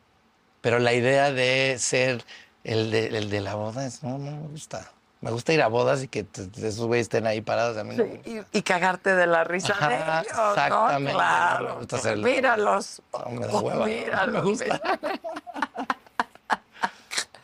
pero 0.62 0.80
la 0.80 0.94
idea 0.94 1.32
de 1.32 1.76
ser 1.80 2.24
el 2.64 2.92
de, 2.92 3.08
el 3.08 3.30
de 3.30 3.42
la 3.42 3.56
boda 3.56 3.86
es, 3.86 4.02
no, 4.04 4.18
no 4.18 4.32
me 4.32 4.48
gusta. 4.48 4.90
Me 5.26 5.32
gusta 5.32 5.54
ir 5.54 5.62
a 5.64 5.68
bodas 5.68 6.04
y 6.04 6.08
que 6.08 6.24
te- 6.24 6.46
te- 6.46 6.68
esos 6.68 6.86
güeyes 6.86 7.06
estén 7.06 7.26
ahí 7.26 7.42
parados. 7.42 7.76
A 7.78 7.84
mí 7.84 7.96
no 7.96 8.04
me 8.06 8.10
gusta. 8.18 8.30
Y, 8.30 8.60
y 8.60 8.62
cagarte 8.62 9.16
de 9.16 9.26
la 9.26 9.44
risa 9.44 9.74
Ajá, 9.74 9.90
de 9.90 9.96
ellos, 9.96 10.38
¿no? 10.38 10.50
exactamente, 10.52 11.12
no 11.14 11.18
Claro. 11.18 11.66
me 11.80 11.86
gusta 11.86 12.16
Míralos. 12.16 13.02
No, 13.12 13.30
me 13.32 13.48
da 13.48 13.60
hueva. 13.60 13.86
Míralos. 13.88 14.34
No 14.34 14.42
me 14.44 14.50
gusta. 14.50 14.82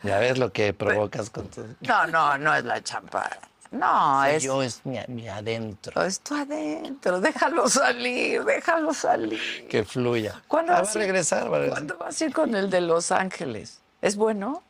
Ya 0.04 0.18
ves 0.18 0.36
lo 0.36 0.52
que 0.52 0.72
provocas 0.74 1.30
con 1.30 1.46
tu... 1.48 1.64
No, 1.80 2.06
no, 2.08 2.36
no 2.36 2.52
es 2.56 2.64
la 2.64 2.82
champa. 2.82 3.30
No, 3.70 4.24
es, 4.24 4.42
Yo 4.42 4.60
es 4.62 4.84
mi, 4.84 4.98
mi 5.06 5.28
adentro. 5.28 6.02
es 6.02 6.18
tu 6.20 6.34
adentro. 6.34 7.20
Déjalo 7.20 7.68
salir, 7.68 8.44
déjalo 8.44 8.92
salir. 8.94 9.68
Que 9.68 9.84
fluya. 9.84 10.42
¿Cuándo 10.48 10.72
Ah, 10.72 10.76
va 10.76 10.80
vas 10.82 10.96
a 10.96 10.98
regresar. 10.98 11.46
¿Cuándo 11.48 11.96
vas 11.98 12.20
a 12.20 12.24
ir 12.24 12.32
con 12.34 12.54
el 12.56 12.68
de 12.68 12.80
Los 12.80 13.12
Ángeles? 13.12 13.80
¿Es 14.00 14.16
bueno? 14.16 14.62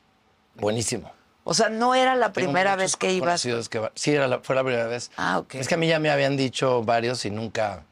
Buenísimo. 0.56 1.10
O 1.44 1.54
sea, 1.54 1.68
no 1.68 1.94
era 1.94 2.14
la 2.14 2.32
Tengo 2.32 2.46
primera 2.52 2.76
vez 2.76 2.96
que 2.96 3.12
ibas. 3.12 3.42
que 3.68 3.90
Sí, 3.94 4.12
era 4.12 4.28
la- 4.28 4.40
fue 4.40 4.54
la 4.54 4.62
primera 4.62 4.86
vez. 4.86 5.10
Ah, 5.16 5.38
ok. 5.38 5.56
Es 5.56 5.66
que 5.68 5.74
a 5.74 5.78
mí 5.78 5.88
ya 5.88 5.98
me 5.98 6.10
habían 6.10 6.36
dicho 6.36 6.82
varios 6.84 7.24
y 7.24 7.30
nunca, 7.30 7.84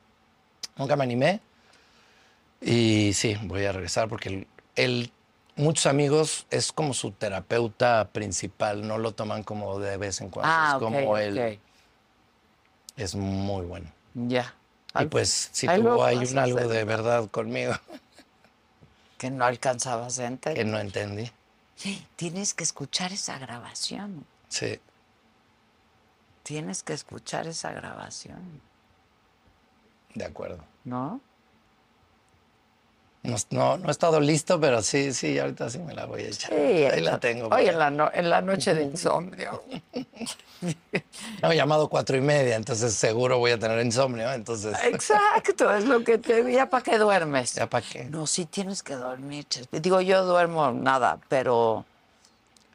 nunca 0.77 0.95
me 0.97 1.03
animé. 1.05 1.41
Y 2.61 3.13
sí, 3.15 3.37
voy 3.43 3.65
a 3.65 3.73
regresar 3.73 4.09
porque 4.09 4.47
él- 4.77 5.13
muchos 5.57 5.87
amigos 5.87 6.47
es 6.51 6.73
como 6.73 6.95
su 6.95 7.11
terapeuta 7.13 8.09
principal, 8.13 8.87
no 8.87 8.99
lo 8.99 9.13
toman 9.13 9.43
como 9.43 9.79
de 9.81 9.97
vez 9.97 10.21
en 10.21 10.31
cuando. 10.31 10.53
Ah, 10.55 10.71
es 10.75 10.79
como 10.79 11.17
él, 11.19 11.59
es 12.97 13.15
muy 13.15 13.65
bueno. 13.67 13.91
Ya. 14.15 14.55
Y 14.95 14.99
Al- 14.99 15.09
pues 15.09 15.51
luego 15.67 15.97
tuvo 15.97 16.05
ahí 16.05 16.19
un 16.19 16.39
algo 16.39 16.61
de 16.69 16.85
verdad 16.85 17.29
conmigo 17.31 17.75
Que 19.19 19.31
no 19.31 19.45
alcanzabas 19.45 20.19
a 20.19 20.23
que 20.23 20.27
entender. 20.27 20.67
no 20.67 20.79
entendí. 20.79 21.31
Sí, 21.81 22.07
tienes 22.15 22.53
que 22.53 22.63
escuchar 22.63 23.11
esa 23.11 23.39
grabación. 23.39 24.27
Sí, 24.49 24.79
Tienes 26.43 26.83
que 26.83 26.93
escuchar 26.93 27.47
esa 27.47 27.73
grabación, 27.73 28.61
de 30.15 30.25
acuerdo. 30.27 30.63
¿no? 30.85 31.23
No, 33.23 33.37
no, 33.51 33.77
no 33.77 33.89
he 33.89 33.91
estado 33.91 34.19
listo, 34.19 34.59
pero 34.59 34.81
sí, 34.83 35.13
sí, 35.13 35.39
ahorita 35.39 35.69
sí 35.69 35.79
me 35.79 35.93
la 35.93 36.07
voy 36.07 36.23
a 36.23 36.29
echar. 36.29 36.51
Sí, 36.51 36.57
Ahí 36.57 37.01
la 37.03 37.21
tengo. 37.21 37.49
Hoy 37.49 37.67
en 37.69 37.79
la, 37.79 37.91
no- 37.91 38.11
en 38.15 38.31
la 38.31 38.41
noche 38.41 38.75
de 38.75 38.85
insomnio. 38.85 39.63
No, 41.43 41.53
llamado 41.53 41.89
cuatro 41.89 42.17
y 42.17 42.21
media, 42.23 42.57
entonces 42.57 42.95
seguro 42.95 43.39
voy 43.39 43.51
a 43.53 43.59
tener 43.59 43.85
insomnio, 43.85 44.31
entonces 44.33 44.77
Exacto, 44.85 45.75
es 45.75 45.85
lo 45.85 46.03
que 46.03 46.19
te 46.19 46.51
ya 46.53 46.69
para 46.71 46.83
qué 46.83 46.99
duermes. 46.99 47.55
ya 47.55 47.69
para 47.69 47.87
qué. 47.87 48.05
No, 48.05 48.27
sí 48.27 48.47
tienes 48.47 48.83
que 48.83 48.95
dormir. 48.95 49.47
Digo, 49.73 50.01
yo 50.01 50.25
duermo 50.25 50.71
nada, 50.73 51.19
pero 51.29 51.85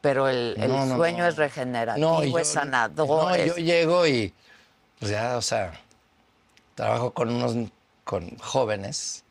pero 0.00 0.28
el, 0.28 0.54
el 0.58 0.68
No, 0.68 0.86
no, 0.86 0.96
sueño 0.96 1.26
es 1.26 1.36
regenerativo, 1.36 2.22
yo- 2.22 2.38
es 2.38 2.48
sanador. 2.48 3.08
No, 3.08 3.34
es- 3.34 3.46
yo 3.46 3.56
llego 3.56 4.06
y 4.06 4.32
pues 5.00 5.10
ya, 5.10 5.36
o 5.36 5.42
sea, 5.42 5.72
trabajo 6.76 7.12
con 7.12 7.30
unos 7.30 7.68
con 8.04 8.36
jóvenes 8.38 9.24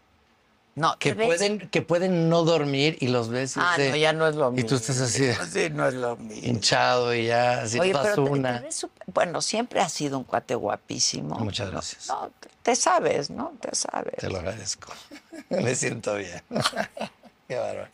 no, 0.75 0.97
que 0.99 1.15
pueden 1.15 1.69
que 1.69 1.81
pueden 1.81 2.27
no 2.29 2.43
dormir 2.43 2.97
y 2.99 3.07
los 3.07 3.29
ves 3.29 3.55
y 3.55 3.59
Ah, 3.61 3.75
no, 3.77 3.95
ya 3.95 4.11
no 4.13 4.27
es 4.27 4.35
lo 4.35 4.49
y 4.49 4.55
mismo. 4.55 4.69
tú 4.69 4.75
estás 4.75 4.99
así 4.99 5.25
Sí, 5.51 5.69
no 5.71 5.87
es 5.87 5.93
lo 5.93 6.17
mismo. 6.17 6.47
hinchado 6.49 7.13
y 7.15 7.27
ya 7.27 7.61
así 7.61 7.79
Oye, 7.79 7.93
pero 8.01 8.23
una. 8.25 8.61
te 8.61 8.69
bueno, 9.07 9.41
siempre 9.41 9.79
has 9.79 9.93
sido 9.93 10.17
un 10.17 10.23
cuate 10.25 10.53
guapísimo. 10.55 11.39
Muchas 11.39 11.71
gracias. 11.71 12.07
No, 12.07 12.29
te, 12.39 12.49
te 12.63 12.75
sabes, 12.75 13.29
¿no? 13.29 13.53
Te 13.61 13.73
sabes. 13.73 14.15
Te 14.17 14.29
lo 14.29 14.37
agradezco. 14.39 14.91
Me 15.49 15.75
siento 15.75 16.15
bien. 16.15 16.41
Qué 17.47 17.55
bárbaro. 17.57 17.89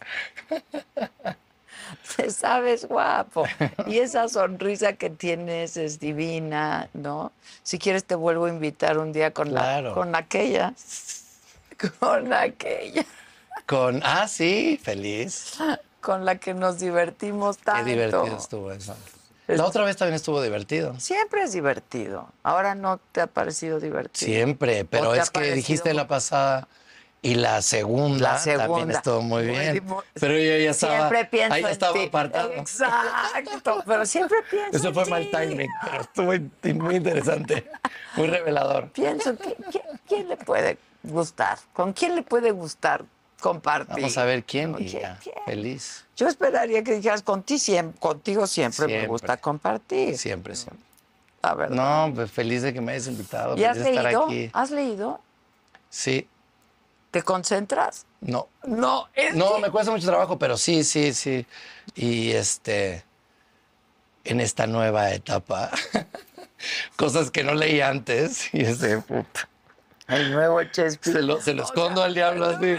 Te 2.15 2.31
sabes 2.31 2.85
guapo. 2.87 3.43
Y 3.87 3.99
esa 3.99 4.27
sonrisa 4.29 4.93
que 4.93 5.09
tienes 5.09 5.75
es 5.77 5.99
divina, 5.99 6.89
¿no? 6.93 7.31
Si 7.63 7.77
quieres 7.77 8.05
te 8.05 8.15
vuelvo 8.15 8.45
a 8.45 8.49
invitar 8.49 8.97
un 8.97 9.11
día 9.11 9.31
con, 9.31 9.53
la- 9.53 9.61
Claro. 9.61 9.93
con 9.93 10.15
aquella. 10.15 10.73
Con 11.99 12.33
aquella. 12.33 13.05
Con 13.65 14.01
ah, 14.03 14.27
sí, 14.27 14.79
feliz. 14.81 15.55
Con 16.01 16.25
la 16.25 16.37
que 16.37 16.53
nos 16.53 16.79
divertimos 16.79 17.57
tanto. 17.59 17.83
Qué 17.85 17.91
divertido 17.91 18.37
estuvo 18.37 18.71
eso. 18.71 18.95
La 19.47 19.65
otra 19.65 19.83
vez 19.83 19.97
también 19.97 20.15
estuvo 20.15 20.41
divertido. 20.41 20.97
Siempre 20.99 21.43
es 21.43 21.51
divertido. 21.51 22.29
Ahora 22.41 22.73
no 22.73 22.99
te 23.11 23.21
ha 23.21 23.27
parecido 23.27 23.79
divertido. 23.79 24.25
Siempre, 24.25 24.81
¿O 24.81 24.85
pero 24.87 25.13
es 25.13 25.29
que 25.29 25.51
dijiste 25.53 25.93
la 25.93 26.07
pasada 26.07 26.67
y 27.21 27.35
la 27.35 27.61
segunda, 27.61 28.33
La 28.33 28.37
segunda. 28.39 28.65
también 28.67 28.91
estuvo 28.91 29.21
muy 29.21 29.45
bien. 29.45 29.83
muy- 29.85 30.03
pero 30.19 30.33
yo 30.33 30.39
ya 30.57 30.71
estaba, 30.71 30.97
Siempre 30.97 31.25
pienso 31.25 31.53
ahí 31.53 31.63
en 31.63 31.69
estaba 31.69 31.93
ti. 31.93 32.05
apartado. 32.07 32.51
Exacto, 32.53 33.83
pero 33.85 34.05
siempre 34.05 34.37
pienso 34.49 34.77
Eso 34.77 34.87
en 34.87 34.93
fue 34.93 35.03
ti. 35.03 35.09
mal 35.09 35.29
timing, 35.29 35.69
pero 35.83 36.01
estuvo 36.01 36.25
muy, 36.25 36.73
muy 36.73 36.95
interesante, 36.95 37.69
muy 38.15 38.27
revelador. 38.27 38.89
Pienso, 38.91 39.35
¿quién, 39.35 39.55
quién- 39.69 39.99
quién 40.07 40.29
le 40.29 40.37
puede 40.37 40.77
gustar? 41.03 41.57
¿Con 41.73 41.93
quién 41.93 42.15
le 42.15 42.23
puede 42.23 42.51
gustar 42.51 43.03
compartir? 43.39 43.95
Vamos 43.95 44.17
a 44.17 44.25
ver 44.25 44.43
quién 44.43 44.73
¿Con 44.73 44.83
y 44.83 44.87
ya, 44.87 45.19
quién? 45.21 45.35
feliz. 45.45 46.05
Yo 46.15 46.27
esperaría 46.27 46.83
que 46.83 46.93
dijeras, 46.95 47.23
contigo 47.23 47.59
siempre, 47.59 47.99
contigo 47.99 48.47
siempre, 48.47 48.85
me 48.85 48.91
Siempre. 48.91 49.07
gusta 49.07 49.37
compartir. 49.37 50.17
Siempre, 50.17 50.55
siempre. 50.55 50.85
La 51.41 51.55
verdad. 51.55 51.75
No, 52.07 52.13
pues 52.13 52.29
feliz 52.31 52.61
de 52.61 52.71
que 52.73 52.81
me 52.81 52.91
hayas 52.91 53.07
invitado, 53.07 53.57
¿Y 53.57 53.63
has 53.63 53.77
feliz 53.77 53.83
de 53.85 53.89
estar 53.89 54.03
leído? 54.05 54.25
aquí. 54.25 54.49
¿Has 54.53 54.71
leído? 54.71 55.21
Sí, 55.89 56.27
¿Te 57.09 57.23
concentras? 57.23 58.05
no. 58.21 58.47
No, 58.63 59.09
es 59.13 59.33
No, 59.35 59.55
que- 59.55 59.61
me 59.63 59.69
cuesta 59.71 59.91
mucho 59.91 60.05
trabajo, 60.07 60.37
pero 60.39 60.55
sí, 60.55 60.83
sí, 60.85 61.13
sí. 61.13 61.45
Y 61.95 62.31
este, 62.31 63.03
en 64.23 64.39
esta 64.39 64.65
nueva 64.67 65.11
etapa, 65.11 65.71
cosas 66.95 67.31
que 67.31 67.43
no 67.43 67.53
leí 67.53 67.81
antes, 67.81 68.53
y 68.53 68.61
ese, 68.61 68.99
puta, 68.99 69.49
El 70.11 70.31
nuevo 70.31 70.63
Chespi. 70.63 71.11
se 71.11 71.21
lo, 71.21 71.41
se 71.41 71.53
lo 71.53 71.63
escondo 71.63 72.03
al 72.03 72.13
diablo 72.13 72.45
así. 72.45 72.77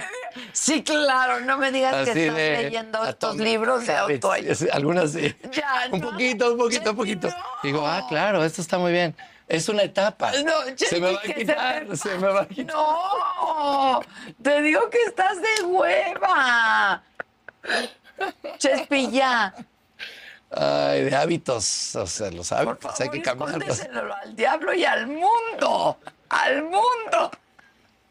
Sí, 0.53 0.83
claro, 0.83 1.41
no 1.41 1.59
me 1.59 1.71
digas 1.73 1.93
que 1.95 2.01
estás 2.03 2.15
de 2.37 2.63
leyendo 2.63 3.05
estos 3.05 3.37
libros 3.37 3.87
de 3.87 3.97
autoayuda. 3.97 4.55
Algunas 4.73 5.13
sí. 5.13 5.35
Ya, 5.51 5.89
un 5.91 6.01
no. 6.01 6.11
poquito, 6.11 6.53
un 6.53 6.59
poquito, 6.59 6.91
un 6.91 6.97
poquito. 6.97 7.29
No. 7.29 7.35
Digo, 7.63 7.87
ah, 7.87 8.07
claro, 8.09 8.45
esto 8.45 8.63
está 8.63 8.79
muy 8.79 8.93
bien. 8.93 9.15
Es 9.49 9.69
una 9.69 9.83
etapa. 9.83 10.33
No, 10.45 10.53
se 10.77 11.01
me 11.01 11.13
va 11.13 11.19
a 11.19 11.23
quitar, 11.23 11.97
se 11.97 12.17
me 12.17 12.29
va 12.29 12.43
a 12.43 12.47
quitar. 12.49 12.75
No, 12.75 14.01
te 14.43 14.63
digo 14.63 14.89
que 14.89 14.99
estás 15.03 15.39
de 15.41 15.65
hueva. 15.65 17.03
Chespi, 18.59 19.11
ya. 19.11 19.55
Ay, 20.55 21.05
de 21.05 21.17
hábitos, 21.17 21.97
o 21.97 22.07
sea, 22.07 22.31
los 22.31 22.49
Por 22.51 22.59
hábitos 22.59 22.79
favor, 22.83 23.03
hay 23.03 23.09
que 23.11 23.23
cambiarlos. 23.23 23.81
al 24.23 24.37
diablo 24.37 24.75
y 24.75 24.85
al 24.85 25.07
mundo. 25.07 25.99
Al 26.33 26.63
mundo. 26.65 27.31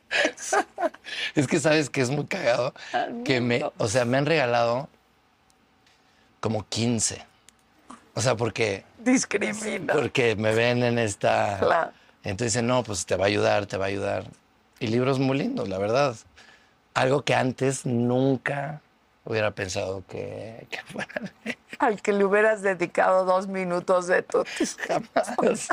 Es 1.35 1.47
que 1.47 1.59
sabes 1.59 1.89
que 1.89 2.01
es 2.01 2.09
muy 2.09 2.25
cagado 2.25 2.73
que 3.23 3.39
me, 3.39 3.63
o 3.77 3.87
sea, 3.87 4.03
me 4.05 4.17
han 4.17 4.25
regalado 4.25 4.89
como 6.41 6.67
15. 6.67 7.25
O 8.13 8.21
sea, 8.21 8.35
porque 8.35 8.83
Discrimina. 8.97 9.93
porque 9.93 10.35
me 10.35 10.53
ven 10.53 10.83
en 10.83 10.99
esta 10.99 11.57
Claro. 11.59 11.91
entonces 12.23 12.53
dicen, 12.53 12.67
"No, 12.67 12.83
pues 12.83 13.05
te 13.05 13.15
va 13.15 13.23
a 13.25 13.27
ayudar, 13.27 13.65
te 13.67 13.77
va 13.77 13.85
a 13.85 13.87
ayudar." 13.87 14.25
Y 14.79 14.87
libros 14.87 15.17
muy 15.19 15.37
lindos, 15.37 15.69
la 15.69 15.77
verdad. 15.77 16.15
Algo 16.93 17.23
que 17.23 17.33
antes 17.33 17.85
nunca 17.85 18.81
hubiera 19.25 19.51
pensado 19.51 20.03
que, 20.07 20.67
que 20.69 20.79
fuera 20.83 21.21
Al 21.79 22.01
que 22.01 22.11
le 22.13 22.25
hubieras 22.25 22.61
dedicado 22.61 23.25
dos 23.25 23.47
minutos 23.47 24.07
de 24.07 24.21
tu 24.23 24.43
jamás. 24.87 25.67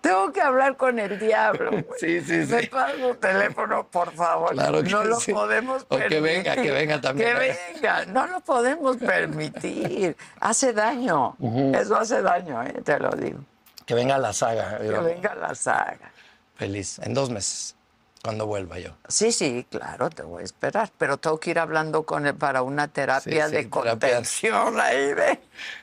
Tengo 0.00 0.32
que 0.32 0.40
hablar 0.40 0.76
con 0.76 0.98
el 0.98 1.18
diablo. 1.18 1.70
Sí, 1.98 2.20
sí, 2.22 2.32
Me 2.50 2.62
sí. 2.62 2.66
pasa 2.66 2.94
tu 2.96 3.14
teléfono, 3.16 3.86
por 3.86 4.12
favor. 4.12 4.52
Claro 4.52 4.82
que 4.82 4.90
no 4.90 5.04
lo 5.04 5.20
sí. 5.20 5.32
podemos 5.32 5.84
O 5.88 5.96
que 5.96 6.08
permitir. 6.08 6.22
venga, 6.22 6.54
que 6.56 6.70
venga 6.72 7.00
también. 7.00 7.36
Que 7.36 7.56
venga, 7.74 8.04
no 8.06 8.26
lo 8.26 8.40
podemos 8.40 8.96
permitir. 8.96 10.16
Hace 10.40 10.72
daño. 10.72 11.36
Eso 11.78 11.96
hace 11.96 12.20
daño, 12.22 12.62
¿eh? 12.64 12.80
te 12.84 12.98
lo 12.98 13.10
digo. 13.10 13.38
Que 13.86 13.94
venga 13.94 14.18
la 14.18 14.32
saga. 14.32 14.78
Que 14.78 14.90
venga 14.90 15.34
la 15.34 15.54
saga. 15.54 16.10
Feliz. 16.56 16.98
En 17.00 17.14
dos 17.14 17.30
meses, 17.30 17.76
cuando 18.22 18.46
vuelva 18.46 18.78
yo. 18.78 18.90
Sí, 19.08 19.32
sí, 19.32 19.66
claro, 19.68 20.08
te 20.08 20.22
voy 20.22 20.42
a 20.42 20.44
esperar. 20.44 20.90
Pero 20.96 21.16
tengo 21.16 21.40
que 21.40 21.50
ir 21.50 21.58
hablando 21.58 22.04
con 22.04 22.24
él 22.26 22.34
para 22.36 22.62
una 22.62 22.86
terapia 22.88 23.46
Sí, 23.46 23.50
sí, 23.50 23.56
de 23.56 23.64
terapia. 23.64 23.90
contención 23.90 24.80
ahí 24.80 25.12
de. 25.12 25.40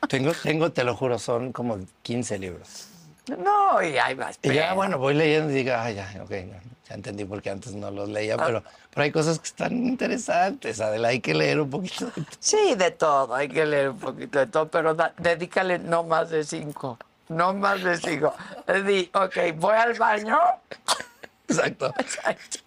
Tengo, 0.08 0.32
tengo, 0.32 0.72
te 0.72 0.82
lo 0.82 0.96
juro, 0.96 1.18
son 1.18 1.52
como 1.52 1.78
15 2.02 2.38
libros. 2.38 2.86
No, 3.38 3.82
y 3.82 3.98
ahí 3.98 4.14
va. 4.14 4.30
Y 4.42 4.54
ya, 4.54 4.72
bueno, 4.72 4.98
voy 4.98 5.14
leyendo 5.14 5.50
y 5.52 5.56
digo, 5.56 5.72
ah, 5.76 5.90
ya, 5.90 6.10
ok, 6.22 6.30
ya, 6.30 6.60
ya 6.88 6.94
entendí 6.94 7.24
porque 7.26 7.50
antes 7.50 7.74
no 7.74 7.90
los 7.90 8.08
leía, 8.08 8.36
Ah. 8.38 8.42
pero, 8.46 8.64
pero 8.88 9.02
hay 9.04 9.12
cosas 9.12 9.38
que 9.38 9.46
están 9.46 9.72
interesantes, 9.86 10.80
Adela, 10.80 11.08
hay 11.08 11.20
que 11.20 11.34
leer 11.34 11.60
un 11.60 11.68
poquito. 11.70 12.06
de 12.06 12.12
todo. 12.12 12.24
Sí, 12.40 12.74
de 12.74 12.90
todo, 12.90 13.34
hay 13.34 13.48
que 13.48 13.66
leer 13.66 13.90
un 13.90 13.98
poquito 13.98 14.38
de 14.38 14.46
todo, 14.46 14.66
pero 14.68 14.94
da- 14.94 15.12
dedícale 15.18 15.78
no 15.78 16.04
más 16.04 16.30
de 16.30 16.42
cinco. 16.42 16.98
No 17.28 17.52
más 17.52 17.82
de 17.84 17.98
cinco. 17.98 18.34
Di, 18.86 19.10
ok, 19.14 19.36
voy 19.56 19.76
al 19.76 19.92
baño. 19.94 20.38
Exacto. 21.98 22.58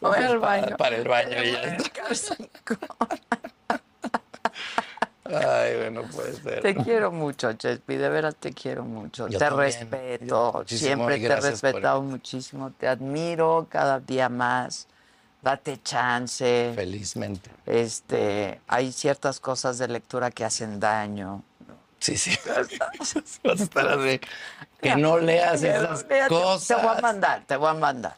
Voy 0.00 0.18
al 0.18 0.38
baño. 0.38 0.76
para 0.76 0.96
el 0.96 1.06
baño 1.08 1.42
y 1.42 1.52
ya 1.52 1.62
está. 2.10 2.36
Ay, 5.24 5.76
bueno, 5.76 6.02
puede 6.12 6.32
ser. 6.34 6.60
Te 6.60 6.74
quiero 6.74 7.12
mucho, 7.12 7.52
Chespi, 7.52 7.96
de 7.96 8.08
veras 8.08 8.34
te 8.36 8.52
quiero 8.52 8.84
mucho. 8.84 9.28
Yo 9.28 9.38
te 9.38 9.44
también. 9.44 9.72
respeto, 9.72 10.64
siempre 10.66 11.18
te 11.18 11.26
he 11.26 11.28
por- 11.28 11.42
respetado 11.42 12.02
muchísimo, 12.02 12.72
te 12.72 12.88
admiro 12.88 13.66
cada 13.70 14.00
día 14.00 14.28
más. 14.28 14.88
Date 15.40 15.80
chance. 15.82 16.72
Felizmente. 16.74 17.50
Este, 17.66 18.60
hay 18.68 18.92
ciertas 18.92 19.40
cosas 19.40 19.78
de 19.78 19.88
lectura 19.88 20.30
que 20.30 20.44
hacen 20.44 20.78
daño. 20.78 21.42
Sí, 22.02 22.16
sí. 22.16 22.36
Vas 22.98 23.60
a 23.60 23.62
estar 23.62 23.86
así. 23.88 24.20
Que 24.80 24.96
no 24.96 25.18
leas 25.18 25.62
esas 25.62 26.04
cosas. 26.28 26.66
Te 26.66 26.74
voy 26.74 26.96
a 26.96 27.00
mandar, 27.00 27.42
te 27.46 27.56
voy 27.56 27.68
a 27.70 27.74
mandar. 27.74 28.16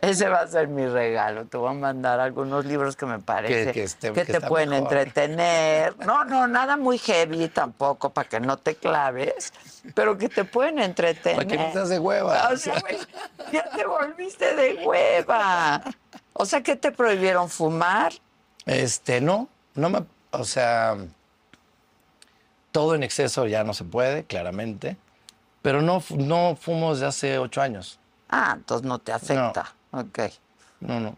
Ese 0.00 0.28
va 0.28 0.42
a 0.42 0.46
ser 0.46 0.68
mi 0.68 0.86
regalo. 0.86 1.44
Te 1.46 1.56
voy 1.56 1.70
a 1.70 1.72
mandar 1.74 2.20
algunos 2.20 2.64
libros 2.66 2.94
que 2.94 3.04
me 3.04 3.18
parece 3.18 3.52
Que- 3.52 3.64
que, 3.66 3.72
que 3.72 3.82
esté- 3.84 4.24
te 4.24 4.40
pueden 4.42 4.68
mejor. 4.70 4.84
entretener. 4.92 5.96
No, 6.06 6.24
no, 6.24 6.46
nada 6.46 6.76
muy 6.76 6.98
heavy 6.98 7.48
tampoco 7.48 8.10
para 8.10 8.28
que 8.28 8.38
no 8.38 8.58
te 8.58 8.76
claves, 8.76 9.52
pero 9.96 10.16
que 10.16 10.28
te 10.28 10.44
pueden 10.44 10.78
entretener. 10.78 11.34
Para 11.36 11.48
que 11.48 11.56
no 11.56 11.72
seas 11.72 11.88
de 11.88 11.98
hueva. 11.98 12.50
O 12.52 12.56
sea, 12.56 12.78
güey, 12.80 12.96
ya 13.52 13.68
te 13.70 13.84
volviste 13.84 14.54
de 14.54 14.84
hueva. 14.86 15.82
O 16.34 16.46
sea, 16.46 16.62
que 16.62 16.76
te 16.76 16.92
prohibieron 16.92 17.50
fumar. 17.50 18.12
Este, 18.66 19.20
no, 19.20 19.48
no 19.74 19.90
me, 19.90 20.04
o 20.30 20.44
sea, 20.44 20.96
todo 22.76 22.94
en 22.94 23.02
exceso 23.02 23.46
ya 23.46 23.64
no 23.64 23.72
se 23.72 23.84
puede, 23.84 24.24
claramente, 24.24 24.98
pero 25.62 25.80
no, 25.80 26.02
no 26.10 26.56
fumo 26.60 26.92
desde 26.92 27.06
hace 27.06 27.38
ocho 27.38 27.62
años. 27.62 27.98
Ah, 28.28 28.52
entonces 28.54 28.86
no 28.86 28.98
te 28.98 29.12
afecta. 29.12 29.72
Ok, 29.92 30.18
No, 30.80 31.00
no, 31.00 31.16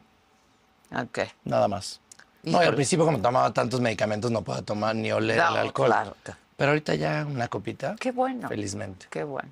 ok. 0.97 1.19
nada 1.45 1.67
más. 1.67 2.01
No, 2.45 2.63
y 2.63 2.67
al 2.67 2.77
principio 2.77 3.05
como 3.05 3.19
tomaba 3.21 3.53
tantos 3.53 3.81
medicamentos 3.81 4.31
no 4.31 4.43
podía 4.43 4.63
tomar 4.63 4.95
ni 4.95 5.11
oler 5.11 5.37
No, 5.37 5.49
el 5.51 5.57
alcohol. 5.57 5.89
claro. 5.89 6.15
Pero 6.57 6.71
ahorita 6.71 6.95
ya 6.95 7.27
una 7.29 7.49
copita. 7.49 7.97
Qué 7.99 8.13
bueno. 8.13 8.49
Felizmente. 8.49 9.07
Qué 9.11 9.25
bueno. 9.25 9.49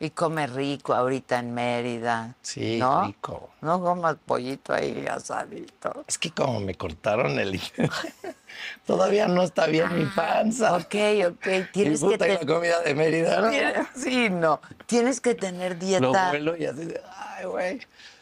Y 0.00 0.10
come 0.10 0.46
rico 0.46 0.94
ahorita 0.94 1.40
en 1.40 1.52
Mérida. 1.52 2.36
Sí, 2.40 2.78
¿no? 2.78 3.04
rico. 3.06 3.50
No 3.62 3.80
comas 3.82 4.16
pollito 4.24 4.72
ahí 4.72 5.04
asadito. 5.10 6.04
Es 6.06 6.18
que 6.18 6.30
como 6.30 6.60
me 6.60 6.74
cortaron 6.76 7.38
el... 7.40 7.60
Todavía 8.86 9.26
no 9.26 9.42
está 9.42 9.66
bien 9.66 9.96
mi 9.98 10.04
panza. 10.06 10.76
Ok, 10.76 10.94
ok. 11.28 11.46
Tienes 11.72 12.00
que 12.00 12.16
la 12.16 12.46
comida 12.46 12.80
de 12.80 12.94
Mérida, 12.94 13.40
¿no? 13.40 13.50
Sí, 13.94 14.30
no. 14.30 14.60
Tienes 14.86 15.20
que 15.20 15.34
tener 15.34 15.72
Lo 15.72 15.78
dieta. 15.78 16.28
vuelo 16.30 16.56
y 16.56 16.66
así 16.66 16.84
de, 16.84 17.00
ay, 17.16 17.44
güey. 17.46 17.80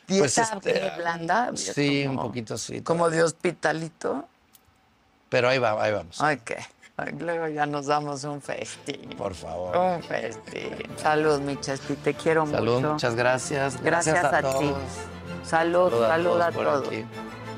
¿Dieta 0.08 0.58
qué, 0.62 0.92
blanda? 0.96 1.50
Sí, 1.56 2.04
Como- 2.06 2.20
un 2.20 2.26
poquito 2.28 2.56
sí. 2.56 2.80
Como 2.80 3.10
de 3.10 3.22
hospitalito. 3.22 4.26
Pero 5.28 5.48
ahí 5.48 5.58
va, 5.58 5.82
ahí 5.82 5.92
vamos. 5.92 6.20
Ok. 6.20 6.52
Luego 7.18 7.48
ya 7.48 7.66
nos 7.66 7.86
damos 7.86 8.24
un 8.24 8.40
festín. 8.40 9.10
Por 9.18 9.34
favor. 9.34 9.76
Un 9.76 10.02
festín. 10.02 10.72
Salud, 10.96 11.40
mi 11.40 11.60
Chespi, 11.60 11.94
te 11.96 12.14
quiero 12.14 12.46
Salud, 12.46 12.76
mucho. 12.76 12.92
muchas 12.94 13.14
gracias. 13.14 13.82
Gracias, 13.82 14.24
a, 14.24 14.38
ti. 14.38 14.42
todos. 14.42 14.78
Salud, 15.44 15.90
Salud 15.90 16.02
a 16.04 16.08
salud 16.08 16.30
todos 16.30 16.42
a 16.42 16.52
todos. 16.52 16.88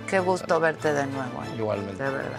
Qué 0.09 0.19
gusto 0.21 0.59
verte 0.59 0.93
de 0.93 1.07
nuevo. 1.07 1.43
¿eh? 1.45 1.57
Igualmente. 1.57 2.03
De 2.03 2.11
verdad. 2.11 2.39